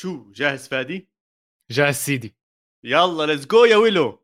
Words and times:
شو 0.00 0.32
جاهز 0.32 0.68
فادي؟ 0.68 1.08
جاهز 1.70 1.94
سيدي 1.94 2.34
يلا 2.84 3.26
let's 3.26 3.46
go 3.46 3.64
يا 3.64 3.76
ويلو 3.76 4.19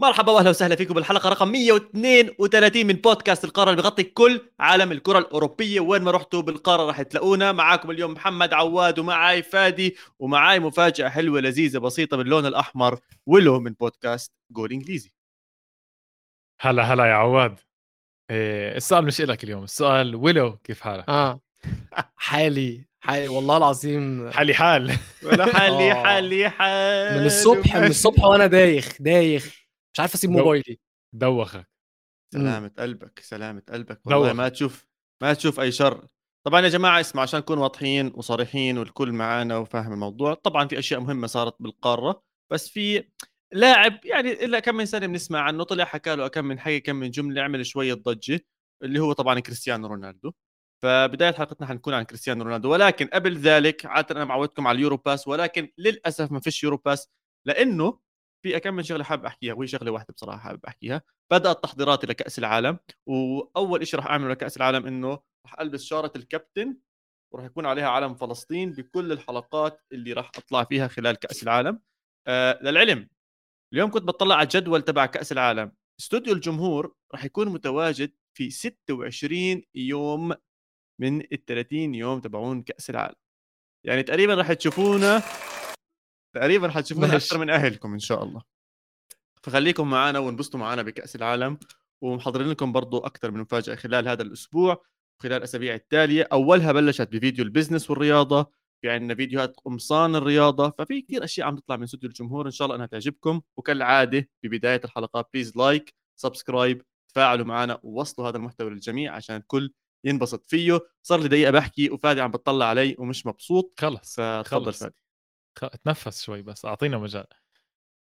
مرحبا 0.00 0.32
واهلا 0.32 0.50
وسهلا 0.50 0.76
فيكم 0.76 0.94
بالحلقة 0.94 1.28
رقم 1.28 1.48
132 1.48 2.86
من 2.86 2.94
بودكاست 2.94 3.44
القارة 3.44 3.70
اللي 3.70 3.82
بغطي 3.82 4.02
كل 4.02 4.40
عالم 4.60 4.92
الكرة 4.92 5.18
الأوروبية. 5.18 5.80
وين 5.80 6.02
ما 6.02 6.10
رحتوا 6.10 6.42
بالقارة 6.42 6.82
راح 6.82 7.02
تلاقونا. 7.02 7.52
معاكم 7.52 7.90
اليوم 7.90 8.12
محمد 8.12 8.52
عواد 8.52 8.98
ومعاي 8.98 9.42
فادي 9.42 9.96
ومعاي 10.18 10.60
مفاجأة 10.60 11.08
حلوة 11.08 11.40
لذيذة 11.40 11.78
بسيطة 11.78 12.16
باللون 12.16 12.46
الأحمر 12.46 12.98
ولو 13.26 13.60
من 13.60 13.72
بودكاست 13.72 14.32
جول 14.50 14.72
إنجليزي. 14.72 15.12
هلا 16.60 16.82
هلا 16.82 17.04
يا 17.04 17.14
عواد. 17.14 17.60
إيه 18.30 18.76
السؤال 18.76 19.04
مش 19.04 19.20
إلك 19.20 19.44
اليوم 19.44 19.64
السؤال 19.64 20.14
ولو 20.14 20.56
كيف 20.56 20.80
حالك؟ 20.80 21.08
آه. 21.08 21.40
حالي 22.16 22.84
حالي 23.00 23.28
والله 23.28 23.56
العظيم. 23.56 24.30
حالي 24.30 24.54
حال. 24.54 24.96
ولا 25.22 25.46
حالي 25.56 25.92
آه. 25.92 25.94
حالي 26.04 26.48
حال 26.50 27.20
من 27.20 27.26
الصبح 27.26 27.76
من 27.76 27.86
الصبح 27.86 28.24
وأنا 28.24 28.46
دايخ 28.46 28.88
دايخ. 29.00 29.59
مش 29.94 30.00
عارف 30.00 30.14
أسيب 30.14 30.30
موبايلي. 30.30 30.78
دوخك. 31.14 31.68
سلامة 32.34 32.72
قلبك 32.78 33.18
سلامة 33.18 33.62
قلبك 33.68 34.00
والله 34.06 34.28
دوخ. 34.28 34.36
ما 34.36 34.48
تشوف 34.48 34.86
ما 35.22 35.34
تشوف 35.34 35.60
أي 35.60 35.72
شر. 35.72 36.06
طبعا 36.46 36.60
يا 36.60 36.68
جماعة 36.68 37.00
اسمع 37.00 37.22
عشان 37.22 37.40
نكون 37.40 37.58
واضحين 37.58 38.12
وصريحين 38.14 38.78
والكل 38.78 39.12
معانا 39.12 39.56
وفاهم 39.56 39.92
الموضوع 39.92 40.34
طبعا 40.34 40.68
في 40.68 40.78
أشياء 40.78 41.00
مهمة 41.00 41.26
صارت 41.26 41.54
بالقارة 41.62 42.22
بس 42.52 42.68
في 42.68 43.04
لاعب 43.52 44.04
يعني 44.04 44.44
إلا 44.44 44.60
كم 44.60 44.74
من 44.74 44.86
سنة 44.86 45.06
بنسمع 45.06 45.40
عنه 45.40 45.64
طلع 45.64 45.84
حكى 45.84 46.16
له 46.16 46.28
كم 46.28 46.44
من 46.44 46.60
حكي 46.60 46.80
كم 46.80 46.96
من 46.96 47.10
جملة 47.10 47.42
عمل 47.42 47.66
شوية 47.66 47.94
ضجة 47.94 48.40
اللي 48.82 49.00
هو 49.00 49.12
طبعا 49.12 49.40
كريستيانو 49.40 49.86
رونالدو. 49.88 50.32
فبداية 50.82 51.32
حلقتنا 51.32 51.66
حنكون 51.66 51.94
عن 51.94 52.02
كريستيانو 52.02 52.44
رونالدو 52.44 52.72
ولكن 52.72 53.06
قبل 53.06 53.36
ذلك 53.36 53.86
عادة 53.86 54.16
أنا 54.16 54.24
معودكم 54.24 54.66
على 54.66 54.76
ال 54.76 54.80
Euro 54.80 54.96
Pass 54.96 55.28
ولكن 55.28 55.72
للأسف 55.78 56.32
ما 56.32 56.40
فيش 56.40 56.64
Euro 56.64 56.76
Pass 56.76 57.08
لأنه 57.46 57.98
في 58.42 58.60
كم 58.60 58.74
من 58.74 58.82
شغلة 58.82 59.04
حابب 59.04 59.24
أحكيها 59.24 59.54
وهي 59.54 59.66
شغلة 59.66 59.90
واحدة 59.90 60.14
بصراحة 60.14 60.38
حابب 60.38 60.66
أحكيها. 60.66 61.02
بدأت 61.32 61.62
تحضيراتي 61.62 62.06
لكأس 62.06 62.38
العالم 62.38 62.78
وأول 63.06 63.86
شيء 63.86 64.00
راح 64.00 64.06
أعمله 64.06 64.28
لكأس 64.28 64.56
العالم 64.56 64.86
إنه 64.86 65.18
راح 65.46 65.60
ألبس 65.60 65.82
شارة 65.84 66.12
الكابتن 66.16 66.76
وراح 67.34 67.46
يكون 67.46 67.66
عليها 67.66 67.88
علم 67.88 68.14
فلسطين 68.14 68.72
بكل 68.72 69.12
الحلقات 69.12 69.82
اللي 69.92 70.12
راح 70.12 70.30
أطلع 70.36 70.64
فيها 70.64 70.88
خلال 70.88 71.16
كأس 71.16 71.42
العالم. 71.42 71.80
آه 72.26 72.58
للعلم 72.62 73.08
اليوم 73.74 73.90
كنت 73.90 74.02
بطلع 74.02 74.34
على 74.34 74.44
الجدول 74.44 74.82
تبع 74.82 75.06
كأس 75.06 75.32
العالم. 75.32 75.72
استوديو 76.00 76.34
الجمهور 76.34 76.94
راح 77.12 77.24
يكون 77.24 77.48
متواجد 77.48 78.12
في 78.36 78.50
26 78.50 79.62
يوم 79.74 80.34
من 81.00 81.20
ال 81.20 81.44
30 81.44 81.94
يوم 81.94 82.20
تبعون 82.20 82.62
كأس 82.62 82.90
العالم. 82.90 83.14
يعني 83.86 84.02
تقريبا 84.02 84.34
راح 84.34 84.52
تشوفونا 84.52 85.22
تقريبا 86.34 86.68
حتشوفونا. 86.68 87.16
أكثر 87.16 87.38
من 87.38 87.50
أهلكم 87.50 87.92
إن 87.92 87.98
شاء 87.98 88.24
الله. 88.24 88.42
فخليكم 89.42 89.90
معنا 89.90 90.18
وانبسطوا 90.18 90.60
معنا 90.60 90.82
بكأس 90.82 91.16
العالم 91.16 91.58
ومحضرين 92.02 92.48
لكم 92.48 92.72
برضو 92.72 92.98
أكثر 92.98 93.30
من 93.30 93.40
مفاجأة 93.40 93.74
خلال 93.74 94.08
هذا 94.08 94.22
الأسبوع 94.22 94.84
خلال 95.22 95.36
الأسابيع 95.36 95.74
التالية. 95.74 96.28
أولها 96.32 96.72
بلشت 96.72 97.08
بفيديو 97.12 97.44
ال 97.44 97.49
business 97.49 97.90
والرياضة 97.90 98.60
في 98.82 98.90
عندنا 98.90 99.14
فيديوهات 99.14 99.56
قمصان 99.64 100.16
الرياضة 100.16 100.70
ففي 100.78 101.00
كثير 101.00 101.24
أشياء 101.24 101.46
عم 101.46 101.56
تطلع 101.56 101.76
من 101.76 101.82
استوديو 101.82 102.08
الجمهور 102.10 102.46
إن 102.46 102.50
شاء 102.50 102.66
الله 102.66 102.76
إنها 102.76 102.86
تعجبكم. 102.86 103.40
وكالعادة 103.56 104.28
ببدايه 104.42 104.80
الحلقات 104.84 105.28
please 105.34 105.56
like 105.56 105.94
subscribe 106.16 106.82
تفاعلوا 107.08 107.46
معنا 107.46 107.80
ووصلوا 107.82 108.28
هذا 108.28 108.36
المحتوى 108.36 108.70
للجميع 108.70 109.14
عشان 109.14 109.36
الكل 109.36 109.72
ينبسط 110.04 110.46
فيه. 110.46 110.80
صار 111.02 111.20
لي 111.20 111.28
دقيقة 111.28 111.50
بحكي 111.50 111.90
وفادي 111.90 112.20
عم 112.20 112.30
بتطلع 112.30 112.66
علي 112.66 112.96
ومش 112.98 113.26
مبسوط. 113.26 113.74
خلص 113.80 114.20
فتفضل 114.20 114.64
خلص. 114.64 114.80
فادي. 114.80 114.94
خ- 115.58 115.76
تنفس 115.84 116.22
شوي 116.22 116.42
بس 116.42 116.64
أعطينا 116.64 116.98
مجال. 116.98 117.26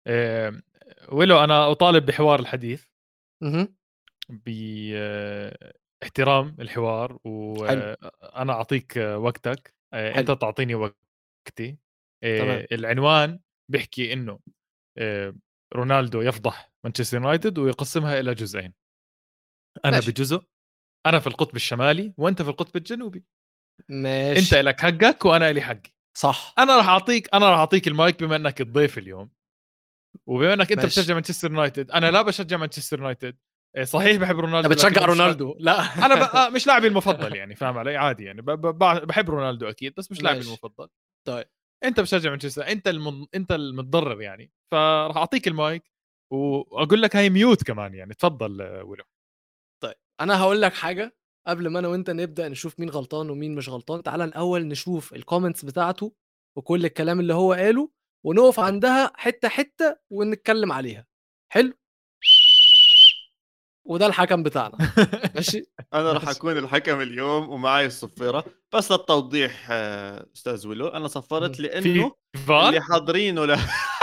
إيه 0.06 0.62
ولو 1.12 1.44
أنا 1.44 1.70
أطالب 1.70 2.06
بحوار 2.06 2.40
الحديث. 2.40 2.84
مهم. 3.42 3.76
باحترام 6.02 6.56
الحوار 6.60 7.18
وأنا 7.24 8.52
أعطيك 8.52 8.98
آه، 8.98 9.18
وقتك. 9.18 9.74
آه، 9.92 10.12
حلو. 10.12 10.20
انت 10.20 10.30
تعطيني 10.40 10.74
وقتي. 10.74 11.78
آه، 12.24 12.38
تمام. 12.38 12.66
العنوان 12.72 13.40
بيحكي 13.70 14.12
إنه 14.12 14.38
آه، 14.98 15.34
رونالدو 15.74 16.20
يفضح 16.20 16.72
مانشستر 16.84 17.16
يونايتد 17.16 17.58
ويقسمها 17.58 18.20
إلى 18.20 18.34
جزئين. 18.34 18.74
أنا 19.84 19.96
ماشي. 19.96 20.10
بجزء 20.10 20.42
أنا 21.06 21.18
في 21.18 21.26
القطب 21.26 21.56
الشمالي 21.56 22.14
وأنت 22.16 22.42
في 22.42 22.48
القطب 22.50 22.76
الجنوبي. 22.76 23.24
ماشي. 23.88 24.40
أنت 24.40 24.54
لك 24.54 24.80
حقك 24.80 25.24
وأنا 25.24 25.52
لي 25.52 25.60
حقي. 25.60 25.90
صح. 26.16 26.54
أنا 26.58 26.76
راح 26.76 26.88
أعطيك 26.88 27.34
أنا 27.34 27.50
راح 27.50 27.58
أعطيك 27.58 27.88
المايك 27.88 28.22
بما 28.22 28.36
إنك 28.36 28.60
الضيف 28.60 28.98
اليوم. 28.98 29.30
وبما 30.26 30.54
إنك 30.54 30.72
أنت. 30.72 30.84
بتشجع 30.84 31.14
مانشستر 31.14 31.50
يونايتد 31.50 31.90
أنا 31.90 32.10
لا 32.10 32.22
بشجع 32.22 32.56
مانشستر 32.56 32.98
يونايتد. 32.98 33.36
إيه، 33.76 33.84
صحيح 33.84 34.16
بحب 34.16 34.38
رونالدو 34.40 34.68
بتشجع 34.68 35.04
رونالدو؟ 35.04 35.56
لا. 35.58 36.06
أنا 36.06 36.14
ب... 36.14 36.18
آه، 36.36 36.48
مش 36.48 36.66
لاعبي 36.66 36.86
المفضل 36.86 37.36
يعني 37.36 37.54
فاهم 37.54 37.78
علي؟ 37.78 37.96
عادي 37.96 38.24
يعني 38.24 38.42
ب... 38.42 38.50
ب... 38.50 38.78
بحب 39.06 39.30
رونالدو 39.30 39.68
أكيد 39.68 39.94
بس 39.96 40.10
مش 40.12 40.22
لاعبي. 40.22 40.40
المفضل. 40.40 40.88
طيب. 41.26 41.46
أنت 41.84 42.00
بتشجع 42.00 42.30
مانشستر 42.30 42.68
أنت 42.68 42.88
الم... 42.88 43.26
أنت 43.34 43.52
المتضرر 43.52 44.22
يعني 44.22 44.52
فراح 44.72 45.16
أعطيك 45.16 45.48
المايك 45.48 45.90
وأقول 46.32 47.02
لك 47.02 47.16
هاي 47.16 47.30
mute 47.30 47.62
كمان 47.64 47.94
يعني 47.94 48.14
تفضل 48.14 48.62
آه، 48.62 48.84
ولو 48.84 49.04
طيب 49.82 49.94
أنا 50.20 50.40
هقول 50.40 50.62
لك 50.62 50.74
حاجة 50.74 51.16
قبل 51.50 51.68
ما 51.68 51.78
أنا 51.78 51.88
وأنت 51.88 52.10
نبدأ 52.10 52.48
نشوف 52.48 52.80
مين 52.80 52.90
غلطان 52.90 53.30
ومين 53.30 53.54
مش 53.54 53.68
غلطان 53.68 54.02
تعالى 54.02 54.24
الأول 54.24 54.68
نشوف 54.68 55.14
ال 55.14 55.20
comments 55.20 55.64
بتاعته 55.64 56.12
وكل 56.56 56.84
الكلام 56.84 57.20
اللي 57.20 57.34
هو 57.34 57.52
قاله 57.52 57.90
ونقف 58.26 58.60
عندها 58.60 59.12
حتة 59.16 59.48
حتة 59.48 59.96
ونتكلم 60.10 60.72
عليها. 60.72 61.06
حلو؟ 61.52 61.74
وده 63.84 64.06
الحكم 64.06 64.42
بتاعنا. 64.42 64.78
ماشي. 65.34 65.62
أنا 65.94 66.12
راح. 66.12 66.28
أكون 66.28 66.58
الحكم 66.58 67.00
اليوم 67.00 67.48
ومعي 67.50 67.86
الصفيرة. 67.86 68.44
بس 68.74 68.92
للتوضيح 68.92 69.68
آه، 69.70 70.26
أستاذ 70.36 70.66
ولو 70.68 70.88
أنا 70.88 71.08
صفرت 71.08 71.56
في 71.56 71.62
لأنه 71.62 72.12
فار؟ 72.46 72.68
اللي 72.68 72.80
حاضرينه 72.80 73.44
لا. 73.44 73.56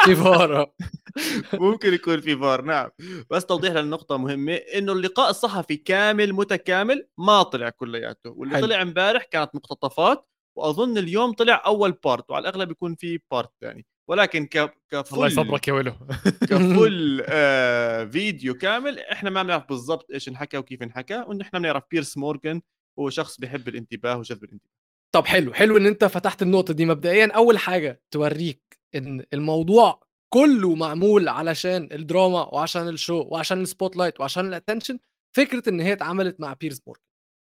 في 0.05 0.15
فاره 0.15 0.73
ممكن 1.53 1.93
يكون 1.93 2.21
في 2.21 2.37
فار 2.37 2.61
نعم. 2.61 2.89
بس 3.31 3.45
توضيح 3.45 3.73
للنقطه 3.73 4.17
مهمة 4.17 4.53
إنه 4.53 4.91
اللقاء 4.91 5.29
الصحفي 5.29 5.75
كامل 5.75 6.33
متكامل 6.33 7.07
ما 7.17 7.43
طلع 7.43 7.69
كلياته 7.69 8.29
واللي 8.29 8.55
حلو. 8.55 8.65
طلع 8.65 8.81
امبارح 8.81 9.23
كانت 9.23 9.55
مقتطفات 9.55 10.27
وأظن 10.57 10.97
اليوم 10.97 11.33
طلع 11.33 11.63
أول 11.65 11.91
part 11.91 12.31
وعلى 12.31 12.49
الأغلب 12.49 12.71
يكون 12.71 12.95
في 12.95 13.19
part 13.31 13.49
ثاني 13.61 13.85
ولكن 14.07 14.45
ك... 14.45 14.57
الله 14.57 14.73
كفل 14.91 15.27
يصبرك 15.27 15.67
يا 15.67 15.73
ولو 15.73 15.93
كفل 16.41 17.23
آه 17.29 18.05
فيديو 18.05 18.53
كامل 18.53 18.99
إحنا 18.99 19.29
ما 19.29 19.43
بنعرف 19.43 19.69
بالضبط 19.69 20.11
إيش 20.11 20.29
انحكى 20.29 20.57
وكيف 20.57 20.83
انحكى 20.83 21.25
ونحن 21.27 21.59
بنعرف 21.59 21.83
بيرس 21.91 22.17
مورجان 22.17 22.61
هو 22.99 23.09
شخص 23.09 23.39
بيحب 23.39 23.67
الانتباه 23.67 24.17
وجذب 24.17 24.43
الانتباه. 24.43 24.77
طب 25.11 25.25
حلو 25.25 25.53
حلو 25.53 25.77
إن 25.77 25.85
أنت 25.85 26.05
فتحت 26.05 26.41
النقطة 26.41 26.73
دي. 26.73 26.85
مبدئيا 26.85 27.31
أول 27.35 27.57
حاجة 27.57 28.01
توريك 28.11 28.79
إن 28.95 29.23
الموضوع 29.33 30.07
كله 30.29 30.75
معمول 30.75 31.27
علشان 31.27 31.89
الدراما 31.91 32.53
وعشان 32.53 32.87
ال 32.89 32.97
show 32.97 33.27
وعشان 33.31 33.61
ال 33.61 33.97
spotlight 33.97 34.19
وعشان 34.19 34.47
ال 34.47 34.52
attention 34.52 34.99
فكرة 35.35 35.69
إن 35.69 35.79
هي 35.79 35.93
اتعملت 35.93 36.39
مع 36.39 36.53
بيرس 36.53 36.81
مورجان 36.87 37.05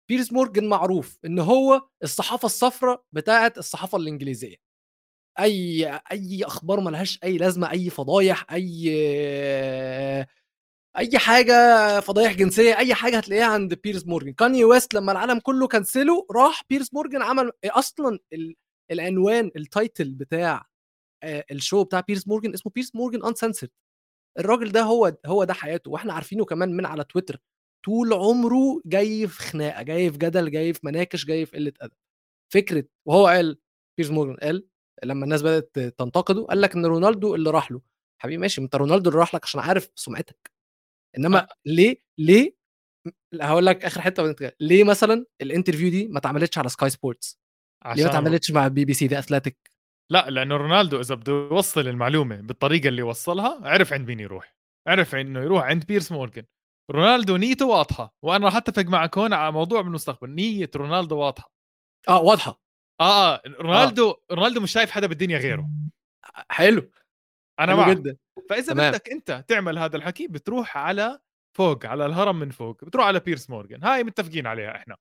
بيرس 0.09 0.33
مورجان 0.33 0.69
معروف 0.69 1.19
إن 1.25 1.39
هو 1.39 1.87
الصحافة 2.03 2.45
الصفراء 2.45 3.03
بتاعه 3.11 3.53
الصحافة 3.57 3.97
الإنجليزية. 3.97 4.66
أي 5.39 5.85
أي 6.11 6.43
أخبار 6.45 6.79
ملهاش 6.79 7.19
أي 7.23 7.37
لازمة 7.37 7.71
أي 7.71 7.89
فضايح 7.89 8.45
أي 8.53 8.89
أي 10.97 11.17
حاجة 11.19 11.53
فضايح 11.99 12.33
جنسية 12.33 12.77
أي 12.77 12.93
حاجة 12.95 13.17
هتلاقيها 13.17 13.45
عند 13.45 13.73
بيرس 13.73 14.05
مورجان 14.07 14.33
كاني 14.33 14.63
ويست 14.65 14.93
لما 14.93 15.11
العالم 15.11 15.39
كله 15.39 15.67
كنسله 15.67 16.27
راح 16.31 16.63
بيرس 16.69 16.93
مورجان 16.93 17.21
عمل 17.21 17.51
أصلا 17.65 18.19
ال... 18.33 18.55
العنوان 18.91 19.51
ال 19.55 19.65
title 19.65 20.15
بتاع 20.15 20.65
آه، 21.23 21.45
ال 21.51 21.58
show 21.58 21.83
بتاع 21.83 21.99
بيرس 21.99 22.27
مورجان 22.27 22.53
اسمه 22.53 22.71
بيرس 22.75 22.95
مورجان 22.95 23.25
Uncensored 23.25 23.69
الراجل 24.39 24.71
ده 24.71 24.81
هو 24.83 25.17
هو 25.25 25.43
ده 25.43 25.53
حياته. 25.53 25.91
وإحنا 25.91 26.13
عارفينه 26.13 26.45
كمان 26.45 26.77
من 26.77 26.85
على 26.85 27.03
تويتر 27.03 27.39
طول 27.85 28.13
عمره 28.13 28.81
جاي 28.85 29.27
في 29.27 29.39
خناقة 29.43 29.83
جاي 29.83 30.11
في 30.11 30.17
جدل 30.17 30.51
جاي 30.51 30.73
في 30.73 30.79
مناقش 30.83 31.25
جاي 31.25 31.45
في 31.45 31.57
قلة 31.57 31.73
أدب. 31.81 31.93
فكرة 32.53 32.85
وهو 33.07 33.27
قال 33.27 33.59
بيرس 33.97 34.11
مورجان 34.11 34.37
قال 34.37 34.67
لما 35.03 35.23
الناس 35.23 35.41
بدأت 35.41 35.79
تنتقده 35.79 36.45
قال 36.45 36.61
لك 36.61 36.75
إن 36.75 36.85
رونالدو 36.85 37.35
اللي 37.35 37.49
راح 37.49 37.71
له. 37.71 37.81
حبيبي 38.21 38.41
ماشي 38.41 38.61
ما 38.61 38.65
أنت 38.65 38.75
رونالدو 38.75 39.09
اللي 39.09 39.19
راح 39.19 39.35
لك 39.35 39.44
عشان 39.44 39.59
عارف 39.61 39.89
سمعتك. 39.95 40.51
إنما 41.17 41.47
ليه 41.65 42.01
ليه 42.17 42.57
لا، 43.31 43.49
هقول 43.49 43.65
لك 43.65 43.85
آخر 43.85 44.01
حتة. 44.01 44.51
ليه 44.59 44.83
مثلا 44.83 45.25
ال 45.41 45.46
interview 45.46 45.89
دي 45.89 46.07
ما 46.07 46.17
اتعملتش 46.17 46.57
على 46.57 46.69
Sky 46.69 46.89
Sports 46.89 47.39
ليه 47.85 47.89
ما 47.89 47.91
عشان 47.91 48.05
اتعملتش 48.05 48.51
مع 48.51 48.67
BBC 48.67 49.07
The 49.07 49.19
Athletic 49.19 49.71
لا 50.11 50.29
لأنه 50.29 50.57
رونالدو 50.57 50.99
إذا 50.99 51.15
بده 51.15 51.33
يوصل 51.33 51.88
المعلومة 51.88 52.35
بالطريقة 52.35 52.88
اللي 52.88 53.01
وصلها 53.01 53.59
عرف 53.67 53.94
عند 53.94 54.07
مين 54.07 54.19
يروح. 54.19 54.57
عرف 54.88 55.15
إنه 55.15 55.39
يروح 55.39 55.63
عند 55.63 55.85
بيرس 55.85 56.11
مورجان 56.11 56.45
رونالدو 56.91 57.38
نيته 57.38 57.65
واضحة. 57.67 58.15
وأنا 58.23 58.45
راح 58.45 58.55
أتفق 58.55 58.85
معك 58.85 59.17
هون 59.17 59.33
على 59.33 59.51
موضوع 59.51 59.81
بالمستقبل. 59.81 60.29
نية 60.29 60.69
رونالدو 60.75 61.17
واضحة. 61.17 61.51
آه 62.09 62.21
واضحة. 62.21 62.61
آه 63.01 63.35
آه 63.35 63.41
رونالدو 63.45 64.09
آه. 64.09 64.17
رونالدو 64.31 64.61
مش 64.61 64.71
شايف 64.71 64.91
حدا 64.91 65.07
بالدنيا 65.07 65.38
غيره. 65.38 65.69
حلو. 66.49 66.91
أنا 67.59 67.75
معك. 67.75 67.97
جدا. 67.97 68.17
فإذا 68.49 68.73
تمام. 68.73 68.91
بدك 68.91 69.09
أنت 69.09 69.45
تعمل 69.47 69.77
هذا 69.79 69.97
الحكي 69.97 70.27
بتروح 70.27 70.77
على 70.77 71.19
فوق 71.57 71.85
على 71.85 72.05
الهرم 72.05 72.39
من 72.39 72.49
فوق 72.49 72.85
بتروح 72.85 73.05
على 73.05 73.19
بيرس 73.19 73.49
مورجان 73.49 73.83
هاي 73.83 74.03
متفقين 74.03 74.47
عليها 74.47 74.75
إحنا. 74.75 74.95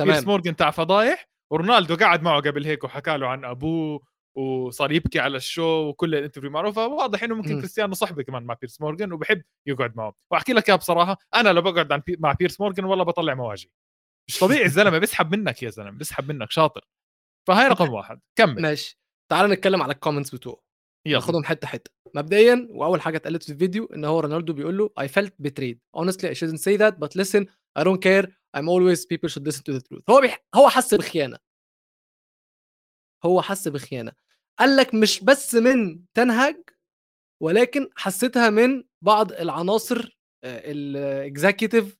بيرس 0.00 0.16
تمام 0.16 0.24
مورجان 0.24 0.56
تاع 0.56 0.70
فضايح 0.70 1.28
ورونالدو 1.52 1.96
قعد 1.96 2.22
معه 2.22 2.40
قبل 2.40 2.64
هيك 2.64 2.84
وحكى 2.84 3.16
له 3.16 3.28
عن 3.28 3.44
أبوه 3.44 4.00
وصار 4.36 4.92
يبكي 4.92 5.20
على 5.20 5.36
الشو 5.36 5.88
وكل 5.88 6.14
ال 6.14 6.18
interview 6.18 6.50
معروفة. 6.50 6.86
واضح 6.86 7.22
إنه 7.22 7.34
ممكن 7.34 7.52
مم. 7.52 7.58
كريستيانو 7.58 7.94
صحبه 7.94 8.22
كمان 8.22 8.42
مع 8.42 8.54
بيرس 8.54 8.80
مورجان 8.80 9.12
وبحب 9.12 9.42
يقعد 9.66 9.96
معه. 9.96 10.14
وأحكي 10.32 10.52
لك 10.52 10.68
إياها 10.68 10.78
بصراحة 10.78 11.18
أنا 11.34 11.48
لو 11.48 11.62
بقعد 11.62 11.92
عن 11.92 12.02
بي... 12.06 12.16
مع 12.20 12.32
بيرس 12.32 12.60
مورجان 12.60 12.84
والله 12.84 13.04
بطلع 13.04 13.34
مواجهي. 13.34 13.70
مش 14.28 14.38
طبيعي 14.38 14.64
الزلمة 14.64 14.98
بيسحب 14.98 15.36
منك 15.36 15.62
يا 15.62 15.70
زلمة 15.70 15.90
بيسحب 15.90 16.32
منك 16.32 16.50
شاطر. 16.50 16.84
فهاي 17.48 17.68
رقم 17.68 17.92
واحد. 17.92 18.20
كمل. 18.38 18.62
ماشي. 18.62 19.00
تعال 19.30 19.50
نتكلم 19.50 19.82
على 19.82 19.92
ال 19.92 19.97
comments 19.97 20.34
بتوعه. 20.34 20.62
ناخدهم 21.06 21.44
حتة 21.44 21.66
حتة. 21.66 21.90
مبدئيا 22.14 22.68
وأول 22.70 23.00
حاجة 23.00 23.16
اتقالت 23.16 23.42
في 23.42 23.52
الفيديو 23.52 23.84
إن 23.84 24.04
هو 24.04 24.20
رونالدو 24.20 24.52
بيقول 24.52 24.78
له 24.78 24.90
I 25.00 25.06
felt 25.06 25.32
betrayed. 25.42 25.78
Honestly 25.96 26.28
I 26.28 26.34
shouldn't 26.34 26.60
say 26.60 26.76
that 26.76 26.94
but 26.98 27.14
listen 27.16 27.46
I 27.78 27.84
don't 27.84 28.02
care. 28.02 28.26
I'm 28.56 28.68
always 28.68 29.06
people 29.06 29.28
should 29.28 29.46
listen 29.46 29.62
to 29.62 29.72
the 29.72 29.82
truth. 29.88 30.02
هو 30.10 30.20
بيح... 30.20 30.44
هو 30.54 30.68
حس 30.68 30.94
بخيانة. 30.94 31.38
هو 33.24 33.42
حس 33.42 33.68
بخيانة. 33.68 34.12
قال 34.58 34.76
لك 34.76 34.94
مش 34.94 35.24
بس 35.24 35.54
من 35.54 36.04
تنهج 36.14 36.62
ولكن 37.42 37.90
حسيتها 37.96 38.50
من 38.50 38.84
بعض 39.04 39.32
العناصر 39.32 40.18
ال 40.44 40.59
executive 40.59 41.98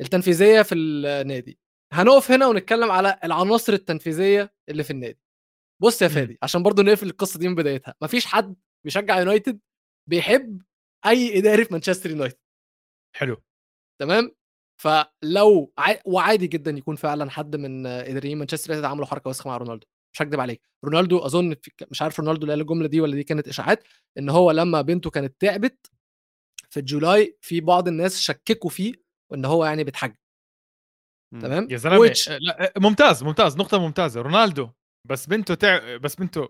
التنفيذية 0.00 0.62
في 0.62 0.74
النادي. 0.74 1.58
هنقف 1.94 2.30
هنا 2.30 2.46
ونتكلم 2.46 2.90
على 2.90 3.18
العناصر 3.24 3.72
التنفيذية 3.72 4.54
اللي 4.68 4.84
في 4.84 4.90
النادي. 4.90 5.18
بص 5.82 6.02
يا 6.02 6.08
مم. 6.08 6.14
فادي 6.14 6.38
عشان 6.42 6.62
برضو 6.62 6.82
نقفل 6.82 7.06
القصة 7.06 7.38
دي 7.38 7.48
من 7.48 7.54
بدايتها 7.54 7.94
مفيش 8.02 8.26
حد 8.26 8.56
بيشجع 8.84 9.18
يونايتد 9.18 9.60
بيحب 10.10 10.62
أي 11.06 11.38
إداري 11.38 11.64
في 11.64 11.72
مانشستر 11.72 12.10
يونايتد. 12.10 12.38
حلو. 13.16 13.42
تمام؟ 14.00 14.30
فلو 14.82 15.72
ع... 15.78 15.94
وعادي 16.04 16.46
جدا 16.46 16.70
يكون 16.70 16.96
فعلا 16.96 17.30
حد 17.30 17.56
من 17.56 17.86
إداريين 17.86 18.38
مانشستر 18.38 18.70
يونايتد 18.70 18.90
عملوا 18.90 19.06
حركة 19.06 19.30
وسخه 19.30 19.50
مع 19.50 19.56
رونالدو 19.56 19.86
مش 20.14 20.22
هكدب 20.22 20.40
عليك. 20.40 20.62
رونالدو 20.84 21.18
أظن 21.18 21.54
في... 21.62 21.70
مش 21.90 22.02
عارف 22.02 22.20
رونالدو 22.20 22.42
اللي 22.42 22.52
قال 22.52 22.60
الجملة 22.60 22.88
دي 22.88 23.00
ولا 23.00 23.14
دي 23.14 23.24
كانت 23.24 23.48
إشاعات 23.48 23.84
إن 24.18 24.28
هو 24.28 24.50
لما 24.50 24.82
بنته 24.82 25.10
كانت 25.10 25.40
تعبت 25.40 25.90
في 26.70 26.82
July 26.82 27.38
في 27.40 27.60
بعض 27.60 27.88
الناس 27.88 28.20
شككوا 28.20 28.70
فيه 28.70 28.92
وان 29.30 29.44
هو 29.44 29.64
يعني 29.64 29.84
بيتحجج. 29.84 30.14
مم. 30.14 30.23
تمام؟ 31.42 31.68
يا 31.70 31.76
زلمة 31.76 32.08
Which- 32.08 32.28
لا 32.40 32.72
ممتاز 32.78 33.22
ممتاز 33.24 33.56
نقطة 33.56 33.78
ممتازة. 33.78 34.20
رونالدو 34.20 34.70
بس 35.08 35.26
بنته 35.26 35.54
تع... 35.54 35.96
بس 35.96 36.14
بنته 36.14 36.48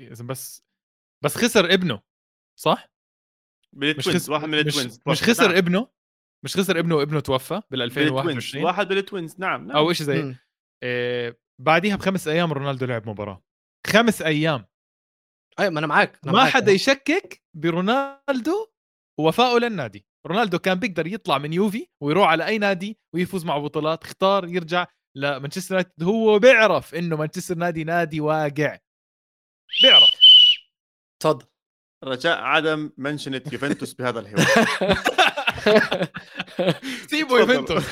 يا 0.00 0.14
زلمة 0.14 0.28
بس 0.30 0.62
بس 1.24 1.36
خسر 1.36 1.72
ابنه 1.74 2.02
صح؟ 2.60 2.88
مش 3.72 3.78
بال 3.80 3.92
twins 3.92 4.22
خسر 4.22 4.32
واحد 4.32 4.48
من 4.48 4.60
مش, 4.60 4.66
ال 4.66 4.71
twins. 4.71 5.00
مش 5.08 5.22
خسر 5.22 5.48
نعم. 5.48 5.56
ابنه 5.56 5.88
مش 6.44 6.56
خسر 6.56 6.78
ابنه 6.78 6.94
وابنه 6.94 7.20
توفى 7.20 7.54
بال 7.54 7.62
بال 7.70 7.78
twins 7.78 7.98
2021 7.98 8.64
واحد 8.64 8.88
بال 8.88 9.01
twins 9.01 9.34
نعم 9.40 9.66
نعم. 9.66 9.76
أو 9.76 9.92
شيء 9.92 10.06
زي. 10.06 10.36
إيه 10.82 11.40
بعديها 11.60 11.96
بخمس 11.96 12.28
أيام 12.28 12.52
رونالدو 12.52 12.86
لعب 12.86 13.08
مباراة. 13.08 13.42
خمس 13.86 14.22
أيام. 14.22 14.66
أيوه 15.58 15.70
ما 15.70 15.78
أنا 15.78 16.02
أنا 16.02 16.10
ما 16.24 16.32
معاك. 16.32 16.52
حدا 16.52 16.72
يشكك 16.72 17.42
برونالدو 17.56 18.66
ووفائه 19.20 19.58
للنادي. 19.58 20.06
رونالدو 20.26 20.58
كان 20.58 20.78
بيقدر 20.78 21.06
يطلع 21.06 21.38
من 21.38 21.52
يوفي 21.52 21.86
ويروح 22.02 22.28
على 22.28 22.46
أي 22.46 22.58
نادي 22.58 22.98
ويفوز 23.14 23.44
مع 23.44 23.58
بطولات 23.58 24.04
اختار 24.04 24.48
يرجع 24.48 24.86
لمانشستر 25.16 25.74
يونايتد. 25.74 26.02
هو 26.02 26.38
بيعرف 26.38 26.94
إنه 26.94 27.16
مانشستر 27.16 27.54
نادي 27.54 27.84
نادي 27.84 28.20
واقع. 28.20 28.78
بيعرف. 29.82 30.10
اتفضل 31.20 31.46
رجاء 32.04 32.38
عدم 32.38 32.90
منشنة 32.98 33.42
يوفنتوس 33.52 33.94
بهذا 33.94 34.20
الحوار 34.20 34.46
سيبوا 37.10 37.40
تفضل. 37.40 37.54
يوفنتوس. 37.54 37.84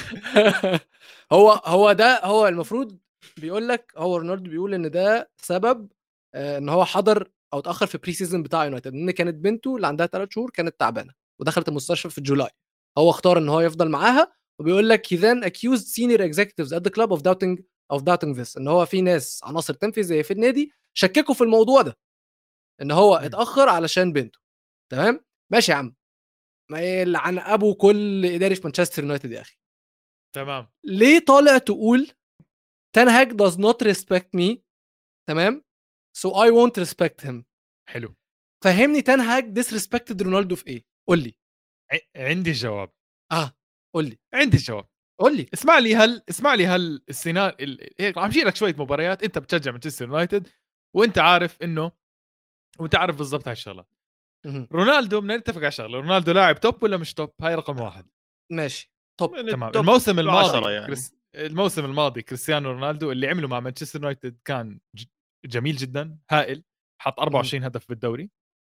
هو 1.33 1.51
هو 1.51 1.93
ده 1.93 2.21
هو 2.25 2.49
المفروض 2.49 2.99
بيقول 3.37 3.69
لك 3.69 3.93
هو 3.97 4.17
رونالدو 4.17 4.51
بيقول 4.51 4.75
إن 4.75 4.91
ده 4.91 5.31
سبب 5.37 5.89
آه، 6.35 6.59
إن 6.59 6.69
هو 6.69 6.85
حضر 6.85 7.31
أو 7.53 7.59
اتأخر 7.59 7.87
في 7.87 7.99
pre-season 7.99 8.43
بتاع 8.43 8.65
يونايتد. 8.65 8.95
ان 8.95 9.11
كانت 9.11 9.35
بنته 9.35 9.77
اللي 9.77 9.87
عندها 9.87 10.07
ثلاث 10.07 10.29
شهور 10.31 10.51
كانت 10.51 10.81
تعبانة. 10.81 11.13
ودخلت 11.43 11.69
المستشفى 11.69 12.11
في 12.11 12.21
July. 12.21 12.51
هو 12.99 13.11
اختار 13.11 13.39
إن 13.39 13.49
هو 13.49 13.61
يفضل 13.61 13.89
معاها 13.89 14.33
وبيقول 14.61 14.89
لك 14.89 15.07
he 15.07 15.17
then 15.17 15.45
accused 15.45 15.87
senior 15.87 16.21
executives 16.21 16.73
at 16.73 16.81
the 16.81 16.91
club 16.91 17.11
of 17.11 17.23
doubting 17.23 17.63
of 17.93 18.01
doubting 18.01 18.35
this. 18.37 18.57
إن 18.57 18.69
هو 18.69 18.87
في 18.87 19.01
ناس 19.01 19.41
عناصر 19.45 19.75
تنفيذية 19.75 20.23
في 20.23 20.31
النادي 20.31 20.73
شككوا 20.95 21.35
في 21.35 21.45
الموضوع 21.45 21.83
ده. 21.83 21.99
إن 22.83 22.91
هو. 22.91 23.15
اتأخر 23.15 23.69
علشان 23.69 24.13
بنته. 24.13 24.39
تمام؟ 24.93 25.25
ماشي 25.53 25.73
يا 25.73 25.77
عم. 25.77 25.97
ما 26.71 26.81
يلعن 26.81 27.39
أبو 27.39 27.75
كل 27.75 28.27
اداري 28.27 28.55
في 28.55 28.61
مانشستر 28.65 29.03
يونايتد 29.03 29.31
يا 29.31 29.41
أخي. 29.41 29.57
تمام. 30.35 30.69
ليه 30.85 31.19
طالع 31.19 31.59
تقول 31.59 32.11
تنهاج 32.97 33.43
does 33.43 33.55
not 33.55 33.87
respect 33.87 34.29
me 34.37 34.59
تمام؟ 35.29 35.65
So 36.19 36.31
I 36.31 36.51
won't 36.51 36.85
respect 36.85 37.29
him. 37.29 37.43
حلو. 37.89 38.15
فهمني 38.65 39.03
تنهاج 39.03 39.61
disrespected 39.61 40.23
رونالدو 40.23 40.57
في 40.57 40.67
إيه؟ 40.67 40.92
قول 41.09 41.23
لي. 41.23 41.35
ع- 41.93 41.99
عندي 42.29 42.53
جواب. 42.53 42.91
آه 43.33 43.53
قول 43.95 44.05
لي. 44.05 44.19
عندي 44.35 44.57
جواب. 44.57 44.89
قول 45.21 45.37
لي. 45.37 45.47
اسمع 45.55 45.79
لي 45.79 45.97
هل 45.97 46.23
اسمع 46.31 46.55
لي 46.55 46.67
هل 46.67 47.03
السيناريو 47.09 47.57
ال... 47.61 47.91
هيك 48.01 48.19
عم 48.19 48.31
لك 48.31 48.57
شوية 48.57 48.75
مباريات. 48.79 49.23
أنت 49.23 49.39
بتشجع 49.39 49.71
مانشستر 49.71 50.05
يونايتد 50.05 50.49
وأنت 50.97 51.19
عارف 51.19 51.63
إنه 51.63 51.93
وأنت 52.79 52.95
عارف 52.95 53.17
بالضبط 53.19 53.49
هاي 53.49 53.53
الشغلة. 53.53 53.85
رونالدو 54.73 55.21
بدنا 55.21 55.37
نتفق 55.37 55.59
على 55.59 55.71
شغله 55.71 55.99
رونالدو 56.01 56.33
لاعب 56.33 56.61
top 56.61 56.83
ولا 56.83 56.97
مش 56.97 57.15
top؟ 57.15 57.33
هاي 57.41 57.55
رقم 57.55 57.81
واحد. 57.81 58.07
ماشي. 58.53 58.93
طب 59.21 59.31
من 59.31 59.51
تمام 59.51 59.65
ال 59.69 59.72
top 59.72 59.83
الموسم 59.83 60.19
الماضي 60.19 60.73
يعني. 60.73 60.87
كريس... 60.87 61.15
الموسم 61.35 61.85
الماضي 61.85 62.23
كريستيانو 62.23 62.71
رونالدو 62.71 63.13
اللي 63.13 63.29
عمله 63.29 63.49
مع 63.49 63.61
مانشستر 63.61 63.99
يونايتد 63.99 64.39
كان 64.45 64.81
ج... 64.97 65.05
جميل 65.47 65.77
جدا 65.77 66.19
هائل. 66.31 66.65
حط 67.01 67.21
24 67.21 67.65
هدف 67.65 67.89
بالدوري. 67.89 68.31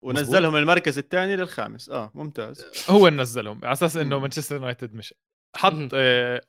ونزلهم 0.06 0.56
المركز 0.56 0.98
الثاني 0.98 1.36
للخامس. 1.36 1.90
آه 1.90 2.10
ممتاز. 2.14 2.66
هو 2.90 3.08
نزلهم. 3.08 3.60
على 3.64 3.72
أساس 3.72 3.96
إنه. 3.96 4.18
مانشستر 4.18 4.54
يونايتد 4.56 4.94
مش. 4.94 5.14
حط 5.56 5.74
آه، 5.94 6.40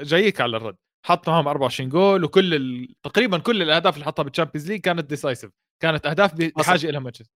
جايك 0.00 0.40
على 0.40 0.56
الرد. 0.56 0.76
حط 1.06 1.28
معهم 1.28 1.48
24 1.48 1.88
جول 1.90 2.24
وكل 2.24 2.54
ال... 2.54 2.94
تقريبا 3.02 3.38
كل 3.38 3.62
الأهداف 3.62 3.94
اللي 3.94 4.04
حطها 4.04 4.22
بالتشامبيونز 4.22 4.70
ليج 4.70 4.80
كانت 4.80 5.04
decisive 5.04 5.50
كانت 5.82 6.06
أهداف 6.06 6.34
بحاجة 6.34 6.90
لها 6.90 7.00
مانشستر. 7.00 7.32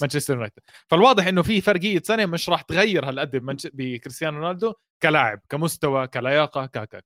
مانشستر 0.00 0.34
يونايتد. 0.34 0.62
فالواضح 0.88 1.26
إنه 1.26 1.42
في 1.42 1.60
فرقية 1.60 2.02
سنة 2.04 2.26
مش 2.26 2.48
راح 2.48 2.62
تغير 2.62 3.08
هالقد 3.08 3.36
بمنش... 3.36 3.66
بكريستيانو 3.72 4.38
رونالدو 4.38 4.74
كلاعب 5.02 5.40
كمستوى 5.48 6.06
كلياقة 6.06 6.66
كك 6.66 7.00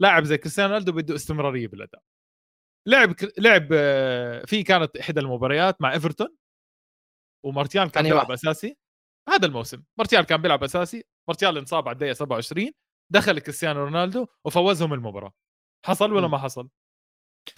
لاعب 0.00 0.24
زي 0.24 0.38
كريستيانو 0.38 0.68
رونالدو 0.70 0.92
بده 0.92 1.14
استمرارية 1.14 1.68
بالأداء. 1.68 2.00
لعب 2.88 3.14
لعب 3.38 3.68
آه، 3.72 4.44
في 4.44 4.62
كانت 4.62 4.96
إحدى 4.96 5.20
المباريات 5.20 5.82
مع 5.82 5.92
إيفرتون. 5.92 6.28
ومارتيال 7.44 7.90
كان 7.90 8.02
بيلعب 8.04 8.18
واحد؟ 8.18 8.30
أساسي. 8.30 8.76
هذا 9.28 9.46
الموسم. 9.46 9.82
مارتيال 9.98 10.22
كان 10.24 10.42
بيلعب 10.42 10.64
أساسي. 10.64 11.04
مارتيال 11.28 11.58
انصاب 11.58 11.88
على 11.88 11.94
الدقيقة 11.94 12.12
27 12.14 12.70
دخل 13.12 13.38
كريستيانو 13.38 13.84
رونالدو 13.84 14.26
وفوزهم 14.44 14.92
المباراة. 14.92 15.32
حصل 15.86 16.12
ولا. 16.12 16.28
ما 16.28 16.38
حصل؟ 16.38 16.68